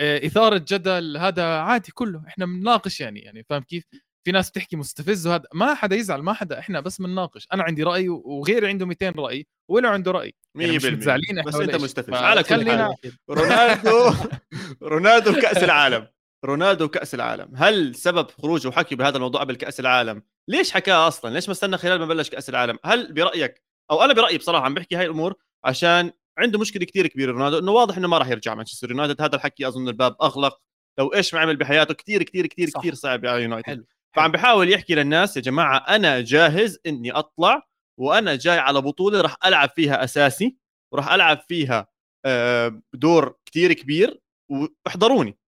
إيه 0.00 0.26
إثارة 0.26 0.58
جدل 0.68 1.16
هذا 1.16 1.44
عادي 1.58 1.92
كله 1.92 2.24
إحنا 2.28 2.46
بنناقش 2.46 3.00
يعني 3.00 3.20
يعني 3.20 3.44
فاهم 3.50 3.62
كيف؟ 3.62 3.84
في 4.26 4.32
ناس 4.32 4.50
بتحكي 4.50 4.76
مستفز 4.76 5.26
وهذا 5.26 5.44
ما 5.54 5.74
حدا 5.74 5.96
يزعل 5.96 6.22
ما 6.22 6.32
حدا 6.32 6.58
إحنا 6.58 6.80
بس 6.80 6.98
بنناقش. 7.00 7.48
أنا 7.52 7.62
عندي 7.62 7.82
رأي 7.82 8.08
وغيري 8.08 8.68
عنده 8.68 8.86
200 8.86 9.10
رأي 9.10 9.46
وله 9.68 9.88
عنده 9.88 10.10
رأي. 10.10 10.34
100% 10.58 10.60
يعني 10.60 10.76
مش 10.76 10.84
متزعلين 10.84 11.38
إحنا 11.38 11.42
بس 11.42 11.54
ولا 11.54 11.74
أنت. 11.74 11.82
مستفز. 11.82 12.14
على 12.14 12.42
كل 12.42 12.70
حال. 12.70 12.94
رونالدو 13.30 14.12
رونالدو 14.92 15.32
كاس 15.32 15.56
العالم. 15.56 16.06
رونالدو 16.44 16.88
كاس 16.88 17.14
العالم. 17.14 17.52
هل 17.56 17.94
سبب 17.94 18.30
خروجه 18.30 18.68
وحكي 18.68 18.94
بهذا 18.94 19.16
الموضوع 19.16 19.40
قبل 19.40 19.56
كاس 19.56 19.80
العالم؟ 19.80 20.22
ليش 20.48 20.72
حكاه 20.72 21.08
أصلا؟ 21.08 21.30
ليش 21.30 21.48
ما 21.48 21.52
استنى 21.52 21.78
خلال 21.78 21.98
ما 21.98 22.06
بلش 22.06 22.30
كأس 22.30 22.48
العالم؟ 22.48 22.78
هل 22.84 23.12
برأيك 23.12 23.62
أو 23.90 24.04
أنا 24.04 24.12
برأيي 24.14 24.38
بصراحة 24.38 24.64
عم 24.64 24.74
بحكي 24.74 24.96
هاي 24.96 25.04
الأمور 25.04 25.34
عشان 25.64 26.10
عنده 26.38 26.58
مشكلة 26.58 26.84
كثير 26.84 27.06
كبيرة 27.06 27.32
رونالدو 27.32 27.58
إنه 27.58 27.72
واضح 27.72 27.96
إنه 27.96 28.08
ما 28.08 28.18
راح 28.18 28.28
يرجع 28.28 28.54
مانشستر 28.54 28.90
يونايتد. 28.90 29.22
هذا 29.22 29.36
الحكي 29.36 29.68
أظن 29.68 29.88
الباب 29.88 30.16
أغلق. 30.22 30.60
لو 30.98 31.14
إيش 31.14 31.34
ما 31.34 31.40
عمل 31.40 31.56
بحياته 31.56 31.94
كثير 31.94 32.22
كثير 32.22 32.46
كثير. 32.46 32.70
كثير 32.78 32.94
صعب 32.94 33.26
على 33.26 33.42
يونايتد. 33.42 33.84
فعم 34.16 34.32
بحاول 34.32 34.72
يحكي 34.72 34.94
للناس 34.94 35.36
يا 35.36 35.42
جماعة 35.42 35.78
أنا 35.78 36.20
جاهز 36.20 36.78
إني 36.86 37.12
أطلع 37.12 37.68
وأنا 38.00 38.36
جاي 38.36 38.58
على 38.58 38.80
بطوله 38.80 39.20
راح 39.20 39.36
ألعب 39.44 39.70
فيها 39.70 40.04
أساسي 40.04 40.56
وراح 40.92 41.12
ألعب 41.12 41.40
فيها 41.40 41.88
آه، 42.26 42.82
دور 42.94 43.38
كثير 43.46 43.72
كبير 43.72 44.20
واحضروني. 44.50 45.38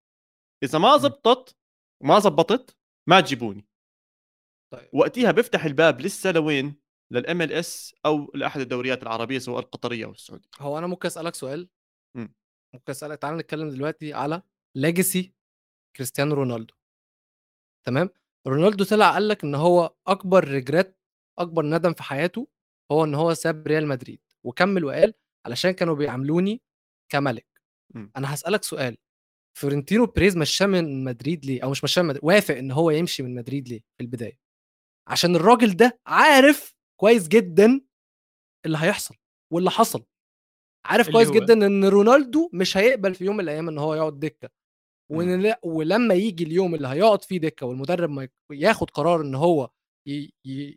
إذا 0.62 0.78
ما 0.78 0.96
زبطت 0.96 1.56
وما 2.02 2.18
زبطت 2.18 2.76
ما 3.08 3.20
تجيبوني. 3.20 3.66
طيب. 4.72 4.88
وقتها 4.92 5.30
بيفتح 5.30 5.64
الباب 5.64 6.00
لسه 6.00 6.30
لوين؟ 6.32 6.80
لل 7.12 7.42
MLS 7.42 7.94
أو 8.06 8.32
لأحد 8.34 8.60
الدوريات 8.60 9.02
العربية 9.02 9.38
سواء 9.38 9.60
القطرية 9.60 10.04
أو 10.04 10.10
السعودية. 10.10 10.48
هو 10.60 10.78
أنا 10.78 10.86
ممكن 10.86 11.06
أسألك 11.06 11.34
سؤال؟ 11.34 11.68
مم. 12.16 12.34
ممكن 12.74 12.90
أسألك 12.90 13.18
تعال 13.18 13.36
نتكلم 13.36 13.70
دلوقتي 13.70 14.14
على 14.14 14.42
legacy 14.74 15.32
كريستيانو 15.96 16.34
رونالدو. 16.34 16.74
تمام؟ 17.86 18.10
رونالدو 18.48 18.84
طلع 18.84 19.12
قال 19.12 19.28
لك 19.28 19.44
إن 19.44 19.54
هو 19.54 19.94
أكبر 20.06 20.48
regret 20.48 20.98
أكبر 21.38 21.66
ندم 21.66 21.92
في 21.92 22.02
حياته 22.02 22.48
هو 22.92 23.04
إن 23.04 23.14
هو 23.14 23.34
ساب 23.34 23.66
ريال 23.66 23.86
مدريد. 23.86 24.20
وكمل 24.44 24.84
وقال 24.84 25.14
علشان 25.46 25.70
كانوا 25.70 25.94
بيعاملوني 25.94 26.62
كملك. 27.08 27.46
مم. 27.94 28.10
أنا 28.16 28.34
هسألك 28.34 28.64
سؤال 28.64 28.96
فلورنتينو 29.58 30.06
بيريز 30.06 30.36
مشاه 30.36 30.66
من 30.66 31.04
مدريد 31.04 31.46
ليه؟ 31.46 31.62
أو 31.62 31.70
مش 31.70 31.84
مشاه 31.84 32.02
من 32.02 32.08
مدريد 32.08 32.24
وافق 32.24 32.56
إن 32.56 32.70
هو 32.70 32.90
يمشي 32.90 33.22
من 33.22 33.34
مدريد 33.34 33.68
ليه 33.68 33.80
في 33.96 34.00
البداية؟ 34.00 34.38
عشان 35.08 35.36
الراجل 35.36 35.76
ده 35.76 36.00
عارف 36.06 36.74
كويس 37.00 37.28
جدا 37.28 37.80
اللي 38.66 38.78
هيحصل 38.80 39.14
واللي 39.52 39.70
حصل. 39.70 40.04
عارف 40.84 41.10
كويس 41.10 41.28
هو؟ 41.28 41.34
جدا 41.34 41.66
إن 41.66 41.84
رونالدو 41.84 42.50
مش 42.52 42.76
هيقبل 42.76 43.14
في 43.14 43.24
يوم 43.24 43.36
من 43.36 43.44
الأيام 43.44 43.68
إن 43.68 43.78
هو 43.78 43.94
يقعد 43.94 44.20
دكة. 44.20 44.48
وإن 45.12 45.40
لا- 45.42 45.60
ولما 45.62 46.14
يجي 46.14 46.44
اليوم 46.44 46.74
اللي 46.74 46.88
هيقعد 46.88 47.24
فيه 47.24 47.38
دكة 47.38 47.66
والمدرب 47.66 48.10
ما 48.10 48.28
ياخد 48.52 48.90
قرار 48.90 49.20
إن 49.20 49.34
هو 49.34 49.70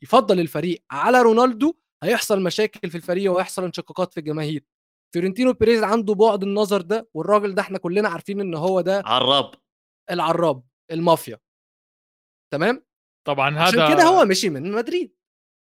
يفضل 0.03 0.39
الفريق 0.39 0.83
على 0.91 1.21
رونالدو 1.21 1.73
هيحصل 2.03 2.43
مشاكل 2.43 2.89
في 2.89 2.95
الفريق 2.97 3.31
وهيحصل 3.31 3.63
انشقاقات 3.63 4.13
في 4.13 4.19
الجماهير. 4.19 4.63
فلورنتينو 5.13 5.53
بيريز 5.53 5.83
عنده 5.83 6.13
بعد 6.13 6.43
النظر 6.43 6.81
ده 6.81 7.09
والراجل 7.13 7.55
ده 7.55 7.61
إحنا 7.61 7.77
كلنا 7.77 8.09
عارفين 8.09 8.39
إن 8.41 8.53
هو 8.55 8.81
ده 8.81 9.03
عراب 9.05 9.51
العراب 10.11 10.63
المافيا. 10.91 11.39
تمام؟ 12.53 12.85
طبعا 13.27 13.59
عشان 13.59 13.79
هذا 13.79 13.93
كده 13.93 14.03
هو 14.03 14.25
مشي 14.25 14.49
من 14.49 14.71
مدريد. 14.71 15.15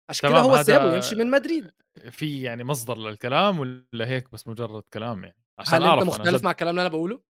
عشان 0.09 0.29
كده 0.29 0.39
هو 0.39 0.51
هذا- 0.53 0.63
سابه 0.63 0.95
يمشي 0.95 1.15
من 1.15 1.31
مدريد. 1.31 1.71
في 2.11 2.41
يعني 2.41 2.63
مصدر 2.63 2.97
للكلام 2.97 3.59
ولا 3.59 4.07
هيك 4.07 4.31
بس 4.31 4.47
مجرد 4.47 4.83
كلام 4.93 5.23
يعني؟ 5.23 5.37
عشان 5.59 5.73
هل 5.73 5.83
أعرف 5.83 6.03
انت 6.03 6.09
أنا 6.13 6.19
مختلف 6.19 6.37
جد 6.39 6.43
مع 6.45 6.51
الكلام 6.51 6.69
اللي 6.69 6.81
أنا 6.81 6.89
بقوله؟ 6.89 7.21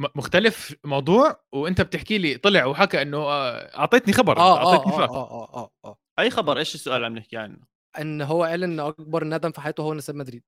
مختلف 0.00 0.74
موضوع 0.84 1.44
وانت 1.52 1.80
بتحكي 1.80 2.18
لي 2.18 2.36
طلع 2.36 2.64
وحكى 2.66 3.02
انه 3.02 3.18
آه، 3.18 3.78
اعطيتني 3.78 4.12
خبر 4.12 4.32
أنت 4.32 4.40
آه 4.40 4.56
اعطيتني 4.56 4.92
آه 4.92 4.96
fact 4.96 5.10
آه 5.12 5.30
آه 5.30 5.54
آه 5.54 5.70
آه. 5.84 5.98
أي 6.18 6.30
خبر؟ 6.30 6.58
إيش 6.58 6.74
السؤال 6.74 6.96
اللي 6.96 7.06
عم 7.06 7.14
نحكي 7.16 7.36
عنه؟ 7.36 7.58
إن 8.00 8.22
هو 8.22 8.44
قال 8.44 8.62
إن 8.62 8.80
أكبر 8.80 9.24
ندم 9.24 9.52
في 9.52 9.60
حياته 9.60 9.82
هو 9.82 9.92
انه 9.92 10.00
ساب 10.00 10.16
مدريد. 10.16 10.42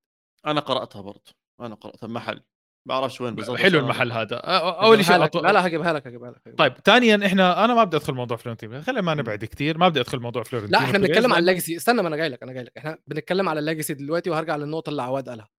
أنا 0.45 0.59
قرأتها 0.59 1.01
برضه 1.01 1.31
أنا 1.61 1.75
قرأتها 1.75 2.07
بمحل 2.07 2.41
بعرفش 2.87 3.21
وين 3.21 3.35
بالضبط 3.35 3.57
حلو 3.57 3.79
المحل 3.79 4.11
هذا. 4.11 4.35
آه، 4.35 4.85
أول 4.85 5.05
شيء. 5.05 5.23
أطو... 5.23 5.39
لا 5.39 5.53
لا 5.53 5.67
هجيبها 5.67 5.93
لك 5.93 6.07
هجيبها 6.07 6.31
لك. 6.31 6.55
طيب 6.57 6.73
ثانيا 6.85 7.25
إحنا 7.25 7.65
أنا 7.65 7.73
ما 7.73 7.83
بدي 7.83 7.97
أدخل 7.97 8.13
موضوع 8.13 8.37
فلورنتينو 8.37 8.81
خلينا 8.81 9.01
ما 9.01 9.13
نبعد 9.13 9.45
كثير 9.45 9.77
ما 9.77 9.89
بدي 9.89 9.99
أدخل 9.99 10.19
موضوع 10.19 10.43
فلورنتينو 10.43 10.79
لا 10.79 10.85
إحنا 10.85 10.99
بنتكلم 10.99 11.33
على 11.33 11.39
ال 11.39 11.43
legacy. 11.43 11.75
استنى 11.75 12.01
ما 12.01 12.07
أنا 12.07 12.15
جاي 12.15 12.29
لك 12.29 12.43
أنا 12.43 12.53
جاي 12.53 12.63
لك. 12.63 12.77
إحنا 12.77 12.97
بنتكلم 13.07 13.49
على 13.49 13.59
ال 13.59 13.64
legacy 13.64 13.93
دلوقتي 13.93 14.29
وهرجع 14.29 14.55
للنقطة 14.55 14.89
اللي 14.89 15.01
عواد 15.01 15.29
قالها. 15.29 15.49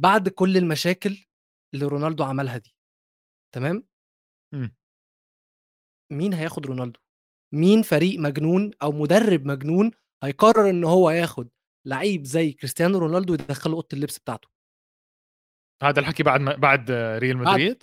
بعد 0.00 0.28
كل 0.28 0.56
المشاكل 0.56 1.26
اللي 1.74 1.86
رونالدو 1.86 2.24
عملها 2.24 2.58
دي 2.58 2.74
تمام؟ 3.54 3.88
مم. 4.54 4.76
مين 6.12 6.34
هياخد 6.34 6.66
رونالدو؟ 6.66 7.00
مين 7.54 7.82
فريق 7.82 8.20
مجنون 8.20 8.70
أو 8.82 8.92
مدرب 8.92 9.46
مجنون 9.46 9.90
هيقرر 10.24 10.70
إن 10.70 10.84
هو 10.84 11.10
ياخد 11.10 11.48
لعيب 11.86 12.24
زي 12.24 12.52
كريستيانو 12.52 12.98
رونالدو 12.98 13.34
يدخله 13.34 13.74
أوضة 13.74 13.88
اللبس 13.92 14.18
بتاعته؟ 14.18 14.48
هذا 15.82 16.00
الحكي 16.00 16.22
بعد 16.22 16.40
ما... 16.40 16.56
بعد 16.56 16.90
ريال 16.90 17.36
مدريد؟ 17.36 17.82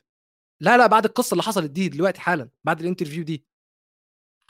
لا 0.62 0.78
لا 0.78 0.88
بعد 0.88 1.06
القصة 1.06 1.34
اللي 1.34 1.44
حصلت 1.44 1.72
دي 1.72 1.90
دلوقتي 1.90 2.22
حالا 2.22 2.50
بعد 2.64 2.80
ال 2.80 2.84
interview 2.84 3.24
دي. 3.24 3.46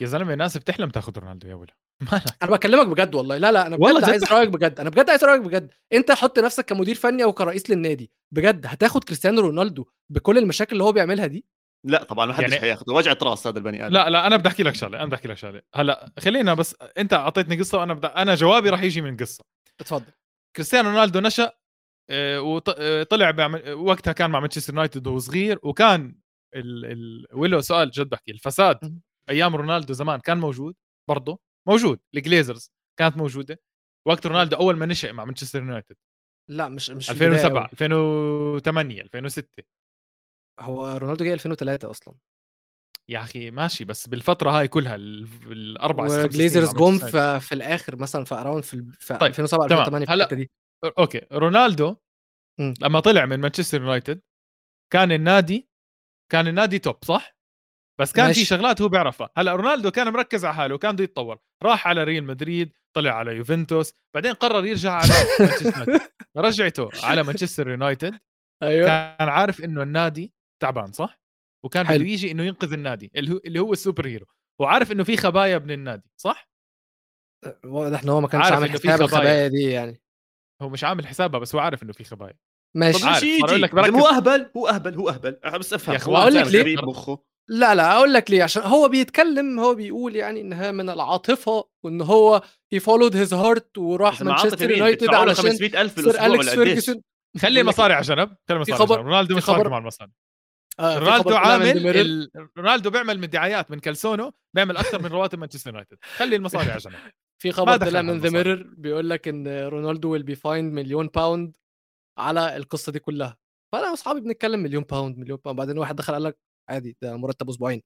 يا 0.02 0.06
زلمة 0.06 0.34
ناس 0.34 0.56
بتحلم 0.56 0.90
تاخذ 0.90 1.18
رونالدو 1.18 1.48
يا 1.48 1.54
ولا 1.54 1.79
مالك؟ 2.00 2.24
أنا 2.42 2.50
بكلمك 2.50 2.86
بجد 2.86 3.14
والله. 3.14 3.36
لا 3.38 3.52
لا 3.52 3.66
أنا 3.66 3.76
بجد 3.76 3.96
جد 3.96 4.04
عايز. 4.04 4.24
رأيك 4.32 4.48
بجد. 4.48 4.80
أنا 4.80 4.90
بجد 4.90 5.10
عايز 5.10 5.24
رأيك 5.24 5.40
بجد. 5.40 5.70
أنت 5.92 6.12
حط 6.12 6.38
نفسك 6.38 6.64
كمدير 6.64 6.94
فني 6.94 7.24
أو 7.24 7.32
كرئيس 7.32 7.70
للنادي. 7.70 8.10
بجد 8.34 8.66
هتاخد 8.66 9.04
كريستيانو 9.04 9.40
رونالدو 9.40 9.86
بكل 10.12 10.38
المشاكل 10.38 10.72
اللي 10.72 10.84
هو 10.84 10.92
بيعملها 10.92 11.26
دي؟ 11.26 11.44
لا 11.86 12.04
طبعا 12.04 12.26
ما 12.26 12.32
حدش 12.32 12.42
يعني- 12.42 12.60
حياخذه 12.60 12.92
وجعه 12.92 13.18
راس 13.22 13.46
هذا 13.46 13.58
البني 13.58 13.86
آدم. 13.86 13.94
لا 13.94 14.10
لا 14.10 14.26
أنا 14.26 14.36
بدي 14.36 14.48
أحكي 14.48 14.62
لك 14.62 14.74
شغلة 14.74 14.98
أنا 14.98 15.06
بدي 15.06 15.14
أحكي 15.14 15.28
لك 15.28 15.36
شغلة. 15.36 15.62
هلأ 15.74 16.12
خلينا 16.18 16.54
بس 16.54 16.76
أنت 16.98 17.12
أعطيتني 17.12 17.56
قصة 17.58 17.78
وأنا 17.78 17.94
بدأ 17.94 18.08
أنا 18.08 18.34
جوابي 18.34 18.70
راح 18.70 18.82
يجي 18.82 19.00
من 19.00 19.16
قصة. 19.16 19.44
اتفضل. 19.80 20.12
كريستيانو 20.56 20.88
رونالدو 20.90 21.20
نشأ 21.20 21.52
آه، 22.10 22.40
وطلع 22.40 23.30
بعمل 23.30 23.72
وقتها 23.72 24.12
كان 24.12 24.30
مع 24.30 24.40
مانشستر 24.40 24.72
يونايتد 24.72 25.06
وهو 25.06 25.18
صغير 25.18 25.58
وكان 25.62 26.14
ال... 26.54 26.84
ال... 26.84 27.26
وله 27.32 27.60
سؤال 27.60 27.90
جد 27.90 28.08
بحكي 28.08 28.30
الفساد. 28.30 29.00
أيام 29.30 29.56
رونالدو 29.56 29.92
زمان 29.92 30.20
كان 30.20 30.38
موجود 30.38 30.74
برضه؟ 31.08 31.40
موجود. 31.68 32.00
الجليزرز 32.16 32.72
كانت 32.98 33.16
موجودة. 33.16 33.60
وقت 34.08 34.26
رونالدو 34.26 34.56
أول 34.56 34.76
ما 34.76 34.86
نشأ 34.86 35.12
مع 35.12 35.24
مانشستر 35.24 35.58
يونايتد 35.58 35.96
لا 36.50 36.68
مش 36.68 36.90
مش 36.90 37.06
في 37.06 37.12
البداية 37.12 37.28
2007 37.32 37.60
أوي. 37.62 37.68
2008 37.72 39.02
2006 39.02 39.62
هو 40.60 40.96
رونالدو 40.96 41.24
جاي 41.24 41.34
2003 41.34 41.90
أصلا. 41.90 42.14
يا 43.08 43.20
أخي 43.20 43.50
ماشي 43.50 43.84
بس 43.84 44.08
بالفترة 44.08 44.50
هاي 44.50 44.68
كلها 44.68 44.94
ال- 44.94 45.28
الأربع 45.52 46.04
مع 46.04 46.08
جم 46.72 46.98
في, 46.98 47.40
في 47.40 47.52
الآخر 47.54 47.96
مثلا 47.96 48.24
في 48.24 48.34
around 48.34 48.64
في, 48.64 48.76
طيب، 49.08 49.22
2007 49.22 49.68
تمام. 49.68 49.80
2008 49.80 50.06
في 50.06 50.12
هلا- 50.12 50.34
دي. 50.34 50.50
okay. 50.98 51.20
رونالدو 51.32 51.96
مم. 52.60 52.74
لما 52.80 53.00
طلع 53.00 53.26
من 53.26 53.40
مانشستر 53.40 53.80
يونايتد 53.80 54.22
كان 54.92 55.12
النادي 55.12 55.68
كان 56.32 56.48
النادي 56.48 56.78
top 56.78 57.04
صح؟ 57.04 57.36
بس 58.00 58.12
كان 58.12 58.26
ماشي. 58.26 58.40
في 58.40 58.46
شغلات 58.46 58.82
هو 58.82 58.88
بيعرفها. 58.88 59.30
هلا 59.36 59.54
رونالدو 59.56 59.90
كان 59.90 60.12
مركز 60.12 60.44
على 60.44 60.54
حاله 60.54 60.78
كان 60.78 60.92
بده 60.92 61.04
يتطور. 61.04 61.38
راح 61.62 61.88
على 61.88 62.04
ريال 62.04 62.24
مدريد 62.24 62.72
طلع 62.96 63.10
على 63.10 63.36
يوفنتوس 63.36 63.92
بعدين 64.14 64.32
قرر 64.32 64.66
يرجع 64.66 64.92
على 64.92 65.12
رجعته 66.36 66.90
على 67.02 67.22
مانشستر 67.22 67.70
يونايتد. 67.70 68.18
أيوه. 68.62 68.86
كان 68.86 69.28
عارف 69.28 69.64
إنه 69.64 69.82
النادي 69.82 70.34
تعبان 70.62 70.92
صح؟ 70.92 71.20
وكان. 71.64 71.86
بده 71.86 72.06
يجي 72.06 72.30
إنه 72.30 72.42
ينقذ 72.42 72.72
النادي 72.72 73.10
اللي 73.16 73.32
هو 73.32 73.40
اللي 73.44 73.58
هو 73.58 73.72
السوبر 73.72 74.06
هيرو. 74.06 74.26
وعارف 74.60 74.92
إنه 74.92 75.04
في 75.04 75.16
خبايا 75.16 75.56
ابن 75.56 75.70
النادي 75.70 76.10
صح؟ 76.20 76.50
واضح 77.64 78.02
ان 78.02 78.08
هو 78.08 78.20
ما 78.20 78.28
كانش 78.28 78.44
عارف 78.44 78.54
عامل 78.54 78.70
حساب 78.70 78.82
خبايا. 78.92 79.04
الخبايا 79.04 79.48
دي 79.48 79.62
يعني. 79.62 80.02
هو 80.62 80.68
مش 80.68 80.84
عامل 80.84 81.06
حسابها 81.06 81.40
بس 81.40 81.54
هو 81.54 81.60
عارف 81.60 81.82
إنه 81.82 81.92
في 81.92 82.04
خبايا. 82.04 82.38
ماشي. 82.76 83.04
أقول 83.44 83.62
يجي. 83.62 83.90
هو 83.90 84.06
أهبل؟ 84.06 84.50
هو 84.56 84.68
أهبل 84.68 84.94
هو 84.94 85.08
أهبل. 85.08 85.38
بس 85.58 85.72
أفهم. 85.72 85.94
يا 85.94 86.00
هو 86.02 86.16
أقول 86.16 86.34
لك 86.34 86.46
ليه؟ 86.46 86.76
مخه. 86.76 87.29
لا 87.50 87.74
لا 87.74 87.92
أقول 87.96 88.12
لك 88.12 88.30
ليه 88.30 88.42
عشان 88.42 88.62
هو 88.62 88.88
بيتكلم 88.88 89.60
هو 89.60 89.74
بيقول 89.74 90.16
يعني 90.16 90.40
إنها 90.40 90.70
من 90.70 90.90
العاطفة 90.90 91.64
وإن 91.84 92.00
هو 92.00 92.42
هي 92.72 92.80
followed 92.80 93.16
his 93.16 93.34
heart 93.34 93.78
وراح 93.78 94.22
مانشستر؟ 94.22 94.70
يونايتد 94.70 95.14
علشان 95.14 95.50
500000 95.50 95.94
Sir 95.94 96.04
بالاسبوع 96.04 96.26
اليكس 96.26 96.48
ولا 96.48 96.60
قديش؟ 96.60 96.68
فيرجسون 96.68 97.02
خلي 97.40 97.60
المصاري 97.60 97.94
على 97.94 98.02
جنب 98.02 98.36
خلي 98.48 98.56
المصاري 98.56 98.92
على 98.92 99.02
رونالدو 99.02 99.40
في 99.40 99.52
مش 99.52 99.66
مع 99.66 99.78
المصاري 99.78 100.10
آه، 100.80 100.94
في 100.94 101.04
رونالدو 101.04 101.34
عامل. 101.34 101.86
ال... 101.86 102.30
رونالدو 102.58 102.90
بيعمل 102.90 103.18
من 103.18 103.28
دعايات 103.28 103.70
من 103.70 103.78
كلسونو 103.78 104.32
بيعمل 104.54 104.76
أكثر 104.76 105.02
من 105.02 105.06
رواتب 105.06 105.38
مانشستر 105.38 105.70
يونايتد 105.70 105.98
خلي 106.02 106.36
المصاري 106.36 106.70
على 106.70 106.78
جنب 106.78 106.94
في 107.42 107.52
خبر 107.52 107.76
طلع 107.76 108.02
من 108.02 108.20
the. 108.20 108.30
Mirror 108.30 108.62
بيقول 108.76 109.10
لك 109.10 109.28
إن 109.28 109.48
رونالدو 109.68 110.10
will 110.10 110.22
be 110.22 110.34
fined 110.34 110.72
مليون 110.72 111.06
باوند 111.06 111.52
على 112.18 112.56
القصة 112.56 112.92
دي 112.92 112.98
كلها 112.98 113.36
فأنا 113.72 113.90
وأصحابي 113.90 114.20
بنتكلم 114.20 114.60
مليون 114.60 114.82
باوند 114.82 115.18
مليون 115.18 115.38
باوند 115.44 115.58
بعدين 115.58 115.78
واحد 115.78 115.96
دخل 115.96 116.12
قال 116.12 116.22
لك 116.22 116.49
عادي 116.70 116.96
ده 117.02 117.16
مرتب 117.16 117.48
أسبوعين 117.48 117.82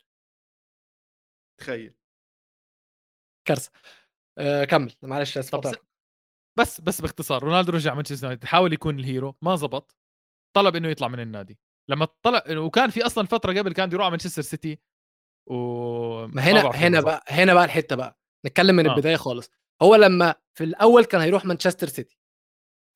تخيل 1.61 1.95
كارثة 3.49 3.71
آه 4.39 4.65
كمل 4.65 4.93
معلش 5.03 5.39
اسف. 5.39 5.79
بس 6.59 6.81
بس 6.81 7.01
باختصار 7.01 7.43
رونالدو 7.43 7.73
رجع 7.73 7.95
مانشستر 7.95 8.25
يونايتد 8.25 8.45
حاول 8.45 8.73
يكون 8.73 8.99
ال 8.99 9.06
hero 9.06 9.35
ما 9.43 9.57
زبط 9.57 9.97
طلب 10.57 10.77
إنه 10.77 10.89
يطلع 10.89 11.09
من 11.09 11.21
النادي 11.21 11.59
لما 11.91 12.09
طلع 12.23 12.43
وكان 12.51 12.91
في 12.91 13.07
أصلا 13.07 13.27
فترة 13.27 13.59
قبل 13.59 13.73
كان 13.73 13.93
يروح 13.93 14.03
على 14.03 14.11
مانشستر 14.11 14.43
سيتي 14.43 14.79
و 15.47 15.57
ما 16.27 16.43
هنا 16.43 16.61
هنا. 16.61 17.01
بقى 17.01 17.23
هنا 17.29 17.55
بقى 17.55 17.65
الحتة 17.65 17.97
بقى 17.97 18.19
نتكلم 18.47 18.77
من 18.77 18.87
آه. 18.87 18.93
البداية 18.93 19.17
خالص 19.17 19.51
هو 19.83 19.95
لما 19.95 20.35
في 20.55 20.65
الأول 20.65 21.05
كان 21.05 21.21
هيروح 21.21 21.45
مانشستر 21.45 21.87
سيتي 21.87 22.19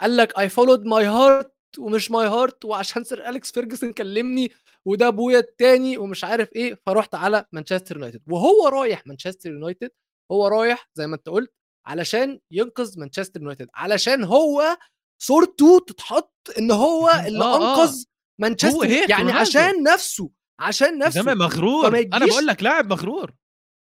قال 0.00 0.16
لك 0.16 0.38
I 0.38 0.48
followed 0.48 0.84
my 0.84 1.04
heart 1.06 1.57
ومش 1.78 2.10
my 2.10 2.26
heart 2.26 2.64
وعشان 2.64 3.04
Sir 3.04 3.28
أليكس 3.28 3.52
فيرجسون 3.52 3.92
كلمني 3.92 4.52
وده 4.84 5.08
أبويا 5.08 5.38
التاني 5.38 5.98
ومش 5.98 6.24
عارف 6.24 6.52
إيه 6.56 6.78
فرحت 6.86 7.14
على 7.14 7.44
مانشستر 7.52 7.96
يونايتد. 7.96 8.22
وهو 8.28 8.68
رايح 8.68 9.06
مانشستر 9.06 9.50
يونايتد 9.50 9.90
هو 10.32 10.48
رايح 10.48 10.90
زي 10.94 11.06
ما 11.06 11.16
أنت 11.16 11.28
قلت 11.28 11.52
علشان 11.86 12.40
ينقذ 12.50 13.00
مانشستر 13.00 13.40
يونايتد 13.40 13.68
علشان 13.74 14.24
هو 14.24 14.76
صورته 15.22 15.84
تتحط 15.86 16.34
إن 16.58 16.70
هو 16.70 17.08
اللي 17.26 17.44
آه، 17.44 17.56
آه. 17.56 17.74
انقذ 17.82 18.04
مانشستر 18.40 18.84
هيك 18.86 19.10
يعني 19.10 19.22
رونالدو. 19.22 19.40
عشان 19.40 19.82
نفسه 19.82 20.30
عشان 20.60 20.98
نفسه. 20.98 21.20
زلمه 21.22 21.34
مغرور 21.34 21.88
أنا 21.88 22.26
بقول 22.26 22.46
لك 22.46 22.62
لاعب 22.62 22.90
مغرور. 22.90 23.34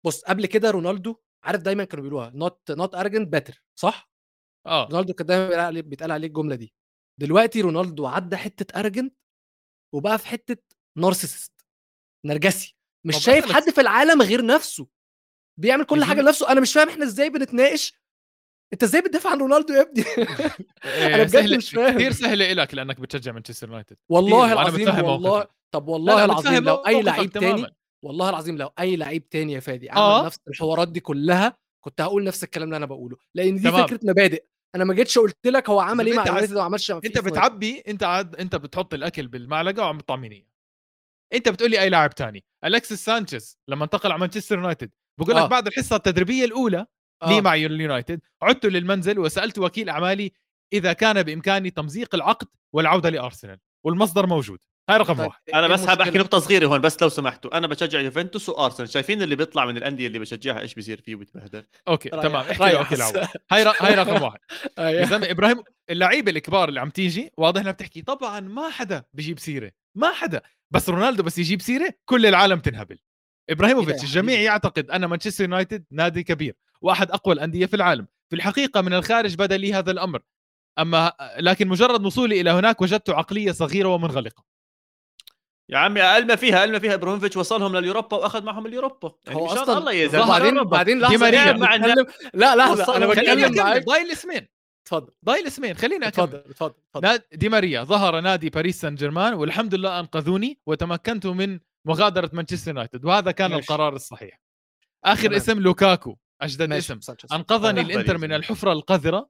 بص 0.05 0.21
قبل 0.21 0.45
كده 0.45 0.71
رونالدو 0.71 1.15
عارف 1.45 1.61
دايما 1.61 1.83
كانوا 1.83 2.03
بيقولوها 2.03 2.31
not 2.35 2.71
not 2.71 2.95
arrogant 2.95 3.27
but 3.27 3.63
صح؟ 3.79 4.11
آه. 4.67 4.87
رونالدو 4.91 5.13
كان 5.13 5.27
دايما 5.27 5.81
بيتقال 5.81 6.11
عليه 6.11 6.27
الجملة 6.27 6.55
دي. 6.55 6.73
دلوقتي 7.21 7.61
رونالدو 7.61 8.07
عدى 8.07 8.37
حتة 8.37 8.79
ارجنت 8.79 9.15
وبقى 9.95 10.17
في 10.19 10.27
حتة 10.27 10.57
نارسيسست 10.97 11.65
نرجسي 12.25 12.75
مش 13.05 13.17
شايف 13.23 13.51
حد 13.51 13.69
في 13.69 13.81
العالم 13.81 14.21
غير 14.21 14.45
نفسه 14.45 14.87
بيعمل 15.59 15.83
كل 15.83 16.03
حاجة 16.03 16.21
لنفسه 16.21 16.51
أنا 16.51 16.61
مش 16.61 16.73
فاهم 16.73 16.89
إحنا 16.89 17.05
إزاي 17.05 17.29
بنتناقش 17.29 17.93
أنت 18.73 18.83
إزاي 18.83 19.01
بتدافع 19.01 19.29
عن 19.29 19.37
رونالدو 19.39 19.73
يا 19.73 19.81
ابني 19.81 20.03
إيه، 20.85 21.05
أنا 21.15 21.23
بجد 21.23 21.53
مش 21.57 21.69
فاهم. 21.71 21.95
كثير 21.95 22.11
سهله 22.11 22.53
لك 22.53 22.73
لأنك 22.73 22.99
بتشجع 22.99 23.31
مانشستر 23.31 23.67
يونايتد 23.67 23.97
والله 24.09 24.53
العظيم 24.53 24.87
والله 24.87 25.17
موقفك. 25.29 25.49
طب 25.71 25.87
والله 25.87 26.15
لا، 26.15 26.25
العظيم 26.25 26.63
لو 26.63 26.75
أي 26.75 27.01
لعيب 27.01 27.29
تاني. 27.31 27.65
والله 28.03 28.29
العظيم 28.29 28.57
لو 28.57 28.71
أي 28.79 28.95
لعيب 28.95 29.29
تاني 29.29 29.53
يا 29.53 29.59
فادي 29.59 29.89
عمل 29.89 29.99
آه. 30.01 30.25
نفس 30.25 30.39
الحوارات 30.47 30.87
دي 30.87 30.99
كلها 30.99 31.57
كنت 31.83 32.01
هقول 32.01 32.23
نفس 32.23 32.43
الكلام 32.43 32.67
اللي 32.67 32.77
أنا 32.77 32.85
بقوله 32.85 33.17
لأن 33.35 33.55
دي 33.55 33.63
تمام. 33.63 33.87
فكرة 33.87 33.99
مبادئ 34.03 34.43
أنا 34.75 34.83
ما 34.83 34.93
جيتش 34.93 35.17
قلت 35.17 35.47
لك 35.47 35.69
هو 35.69 35.79
عمل 35.79 36.05
إيه 36.07 36.13
مع 36.13 36.21
أنت 36.21 36.29
عايز- 36.29 36.33
يونايتد 36.35 36.55
وما 36.55 36.63
عملش 36.63 36.91
أنت 36.91 37.17
بتعبي 37.19 37.83
أنت 37.87 38.03
عاد 38.03 38.35
أنت 38.35 38.55
بتحط 38.55 38.93
الأكل 38.93 39.27
بالمعلقة 39.27 39.81
وعم 39.83 39.97
بتطعميني. 39.97 40.47
أنت 41.33 41.49
بتقول 41.49 41.71
لي 41.71 41.81
أي 41.81 41.89
لاعب 41.89 42.15
تاني. 42.15 42.43
الكسيس 42.65 43.05
سانشيز 43.05 43.57
لما 43.67 43.83
انتقل 43.85 44.11
على 44.11 44.19
مانشستر 44.19 44.55
يونايتد. 44.57 44.91
بقول 45.19 45.35
لك 45.35 45.41
آه. 45.41 45.47
بعد 45.47 45.67
الحصة 45.67 45.95
التدريبية 45.95 46.45
الأولى 46.45 46.85
آه. 47.23 47.29
لي 47.29 47.41
مع 47.41 47.55
اليونايتد 47.55 48.21
عدت 48.41 48.65
للمنزل 48.65 49.19
وسألت 49.19 49.59
وكيل 49.59 49.89
أعمالي 49.89 50.31
إذا 50.73 50.93
كان 50.93 51.23
بإمكاني 51.23 51.69
تمزيق 51.69 52.15
العقد 52.15 52.47
والعودة 52.73 53.09
لأرسنال 53.09 53.59
والمصدر 53.85 54.27
موجود. 54.27 54.59
هاي 54.89 54.97
رقم 54.97 55.13
طيب، 55.13 55.25
واحد. 55.27 55.39
أنا 55.53 55.65
إيه 55.67 55.73
بس 55.73 55.85
حاب 55.85 56.01
أحكي؟ 56.01 56.17
نقطة 56.17 56.39
صغيرة 56.39 56.67
هون 56.67 56.81
بس 56.81 57.01
لو 57.01 57.09
سمحتوا. 57.09 57.57
أنا 57.57 57.67
بشجع 57.67 57.99
يوفنتوس 57.99 58.49
وأرسنال. 58.49 58.89
شايفين 58.89 59.21
اللي 59.21 59.35
بيطلع 59.35 59.65
من 59.65 59.77
الأندية 59.77 60.07
اللي 60.07 60.19
بشجعها 60.19 60.59
إيش 60.59 60.73
بيصير 60.73 61.01
فيه 61.01 61.15
وبيتبهدل 61.15 61.63
okay 61.87 62.09
ريح- 62.09 62.21
تمام. 62.23 62.35
احكي. 62.35 62.63
اعمال 62.63 63.27
هاي 63.51 63.73
هاي 63.81 63.95
رقم 63.95 64.21
واحد. 64.23 64.39
يا 64.77 64.83
أيوه. 64.87 65.05
زلمه 65.05 65.31
إبراهيم 65.31 65.63
اللعيبة 65.89 66.31
الكبار 66.31 66.69
اللي 66.69 66.79
عم 66.79 66.89
تيجي 66.89 67.31
واضح 67.37 67.61
إنها 67.61 67.71
بتحكي 67.71 68.01
طبعا 68.01 68.39
ما 68.39 68.69
حدا 68.69 69.03
بيجيب 69.13 69.39
سيرة. 69.39 69.71
ما 69.95 70.11
حدا. 70.11 70.41
بس 70.71 70.89
رونالدو 70.89 71.23
بس 71.23 71.37
يجيب 71.37 71.61
سيرة 71.61 71.93
كل 72.05 72.25
العالم 72.25 72.59
تنهبل. 72.59 72.97
إبراهيموفيتش 73.49 74.03
الجميع 74.03 74.35
حبيبي. 74.35 74.45
يعتقد 74.45 74.89
أن 74.91 75.05
مانشستر 75.05 75.43
يونايتد 75.43 75.85
نادي 75.91 76.23
كبير 76.23 76.55
واحد 76.81 77.11
أقوى 77.11 77.33
الأندية 77.33 77.65
في 77.65 77.75
العالم. 77.75 78.07
في 78.29 78.35
الحقيقة 78.35 78.81
من 78.81 78.93
الخارج 78.93 79.35
بدا 79.35 79.57
لي 79.57 79.73
هذا 79.73 79.91
الأمر. 79.91 80.21
أما 80.79 81.13
لكن 81.37 81.67
مجرد 81.67 82.05
وصولي 82.05 82.41
إلى 82.41 82.49
هناك 82.49 82.81
وجدت 82.81 83.09
عقلية 83.09 83.51
صغيرة 83.51 83.87
ومنغلقة. 83.87 84.43
يا 85.71 85.77
عمي 85.77 86.01
أقل 86.01 86.27
ما 86.27 86.35
فيها 86.35 86.59
أقل 86.59 86.71
ما 86.71 86.79
فيها. 86.79 86.93
إبراهيموفيتش 86.93 87.37
وصلهم 87.37 87.77
لليوروبا 87.77 88.17
واخد 88.17 88.43
معهم 88.43 88.65
اليوروبا 88.65 89.11
يعني 89.25 89.39
هو 89.39 89.45
مشان 89.45 89.57
أصلاً 89.57 89.77
الله 89.77 89.91
يا 89.93 90.07
زلمه 90.07 90.25
بعدين. 90.27 90.63
بعدين 90.63 90.97
دي 90.97 91.03
لحظة 91.17 91.53
مع 91.57 91.75
لا 92.33 92.55
لحظة 92.55 92.97
أنا 92.97 93.05
بتكلم 93.07 93.55
معاك. 93.55 93.85
ضايل 93.85 94.11
اسمين 94.11 94.47
اتفضل. 94.85 95.13
ضايل 95.25 95.47
اسمين 95.47 95.75
خليني 95.77 96.07
اكمل 96.07 96.23
اتفضل 96.23 96.37
اتفضل 96.49 96.73
اتفضل. 96.89 97.07
ناد- 97.07 97.23
دي 97.33 97.49
ماريا. 97.49 97.83
ظهر 97.83 98.19
نادي 98.19 98.49
باريس 98.49 98.81
سان 98.81 98.95
جيرمان 98.95 99.33
والحمد 99.33 99.75
لله 99.75 99.99
أنقذوني 99.99 100.59
وتمكنت 100.65 101.25
من 101.25 101.59
مغادرة 101.85 102.29
مانشستر 102.33 102.71
يونايتد 102.71 103.05
وهذا 103.05 103.31
كان 103.31 103.51
ماشي. 103.51 103.61
القرار 103.61 103.95
الصحيح. 103.95 104.41
آخر 105.05 105.23
تمام. 105.27 105.35
اسم 105.35 105.59
لوكاكو. 105.59 106.15
أجدد 106.41 106.69
ماشي. 106.69 106.93
اسم. 106.93 107.01
سانشيز. 107.01 107.33
أنقذني 107.33 107.79
آه. 107.79 107.83
الإنتر 107.83 108.17
من 108.17 108.33
الحفرة 108.33 108.71
القذرة 108.71 109.29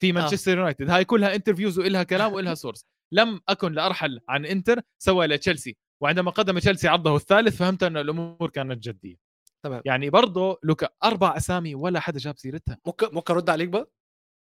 في 0.00 0.12
مانشستر 0.12 0.58
يونايتد. 0.58 0.90
هاي 0.90 1.04
كلها 1.04 1.34
interviews 1.34 1.78
وإلها 1.78 2.02
كلام 2.02 2.32
وإلها 2.32 2.54
source 2.54 2.86
لم 3.12 3.40
أكن 3.48 3.72
لارحل 3.72 4.20
عن 4.28 4.46
إنتر 4.46 4.80
سوى 5.02 5.26
لتشيلسي 5.26 5.76
وعندما 6.02 6.30
قدم 6.30 6.58
تشيلسي 6.58 6.88
عرضه 6.88 7.16
الثالث 7.16 7.56
فهمت 7.56 7.82
أن 7.82 7.96
الأمور 7.96 8.50
كانت 8.50 8.82
جدية. 8.88 9.16
تمام. 9.64 9.82
يعني 9.84 10.10
برضه 10.10 10.58
لوكا 10.62 10.88
أربع 11.04 11.36
أسامي 11.36 11.74
ولا 11.74 12.00
حدا 12.00 12.18
جاب 12.18 12.38
سيرتها. 12.38 12.78
ممكن 12.86 13.08
ممكن 13.12 13.34
ارد 13.34 13.50
عليك 13.50 13.68
بقى؟ 13.68 13.90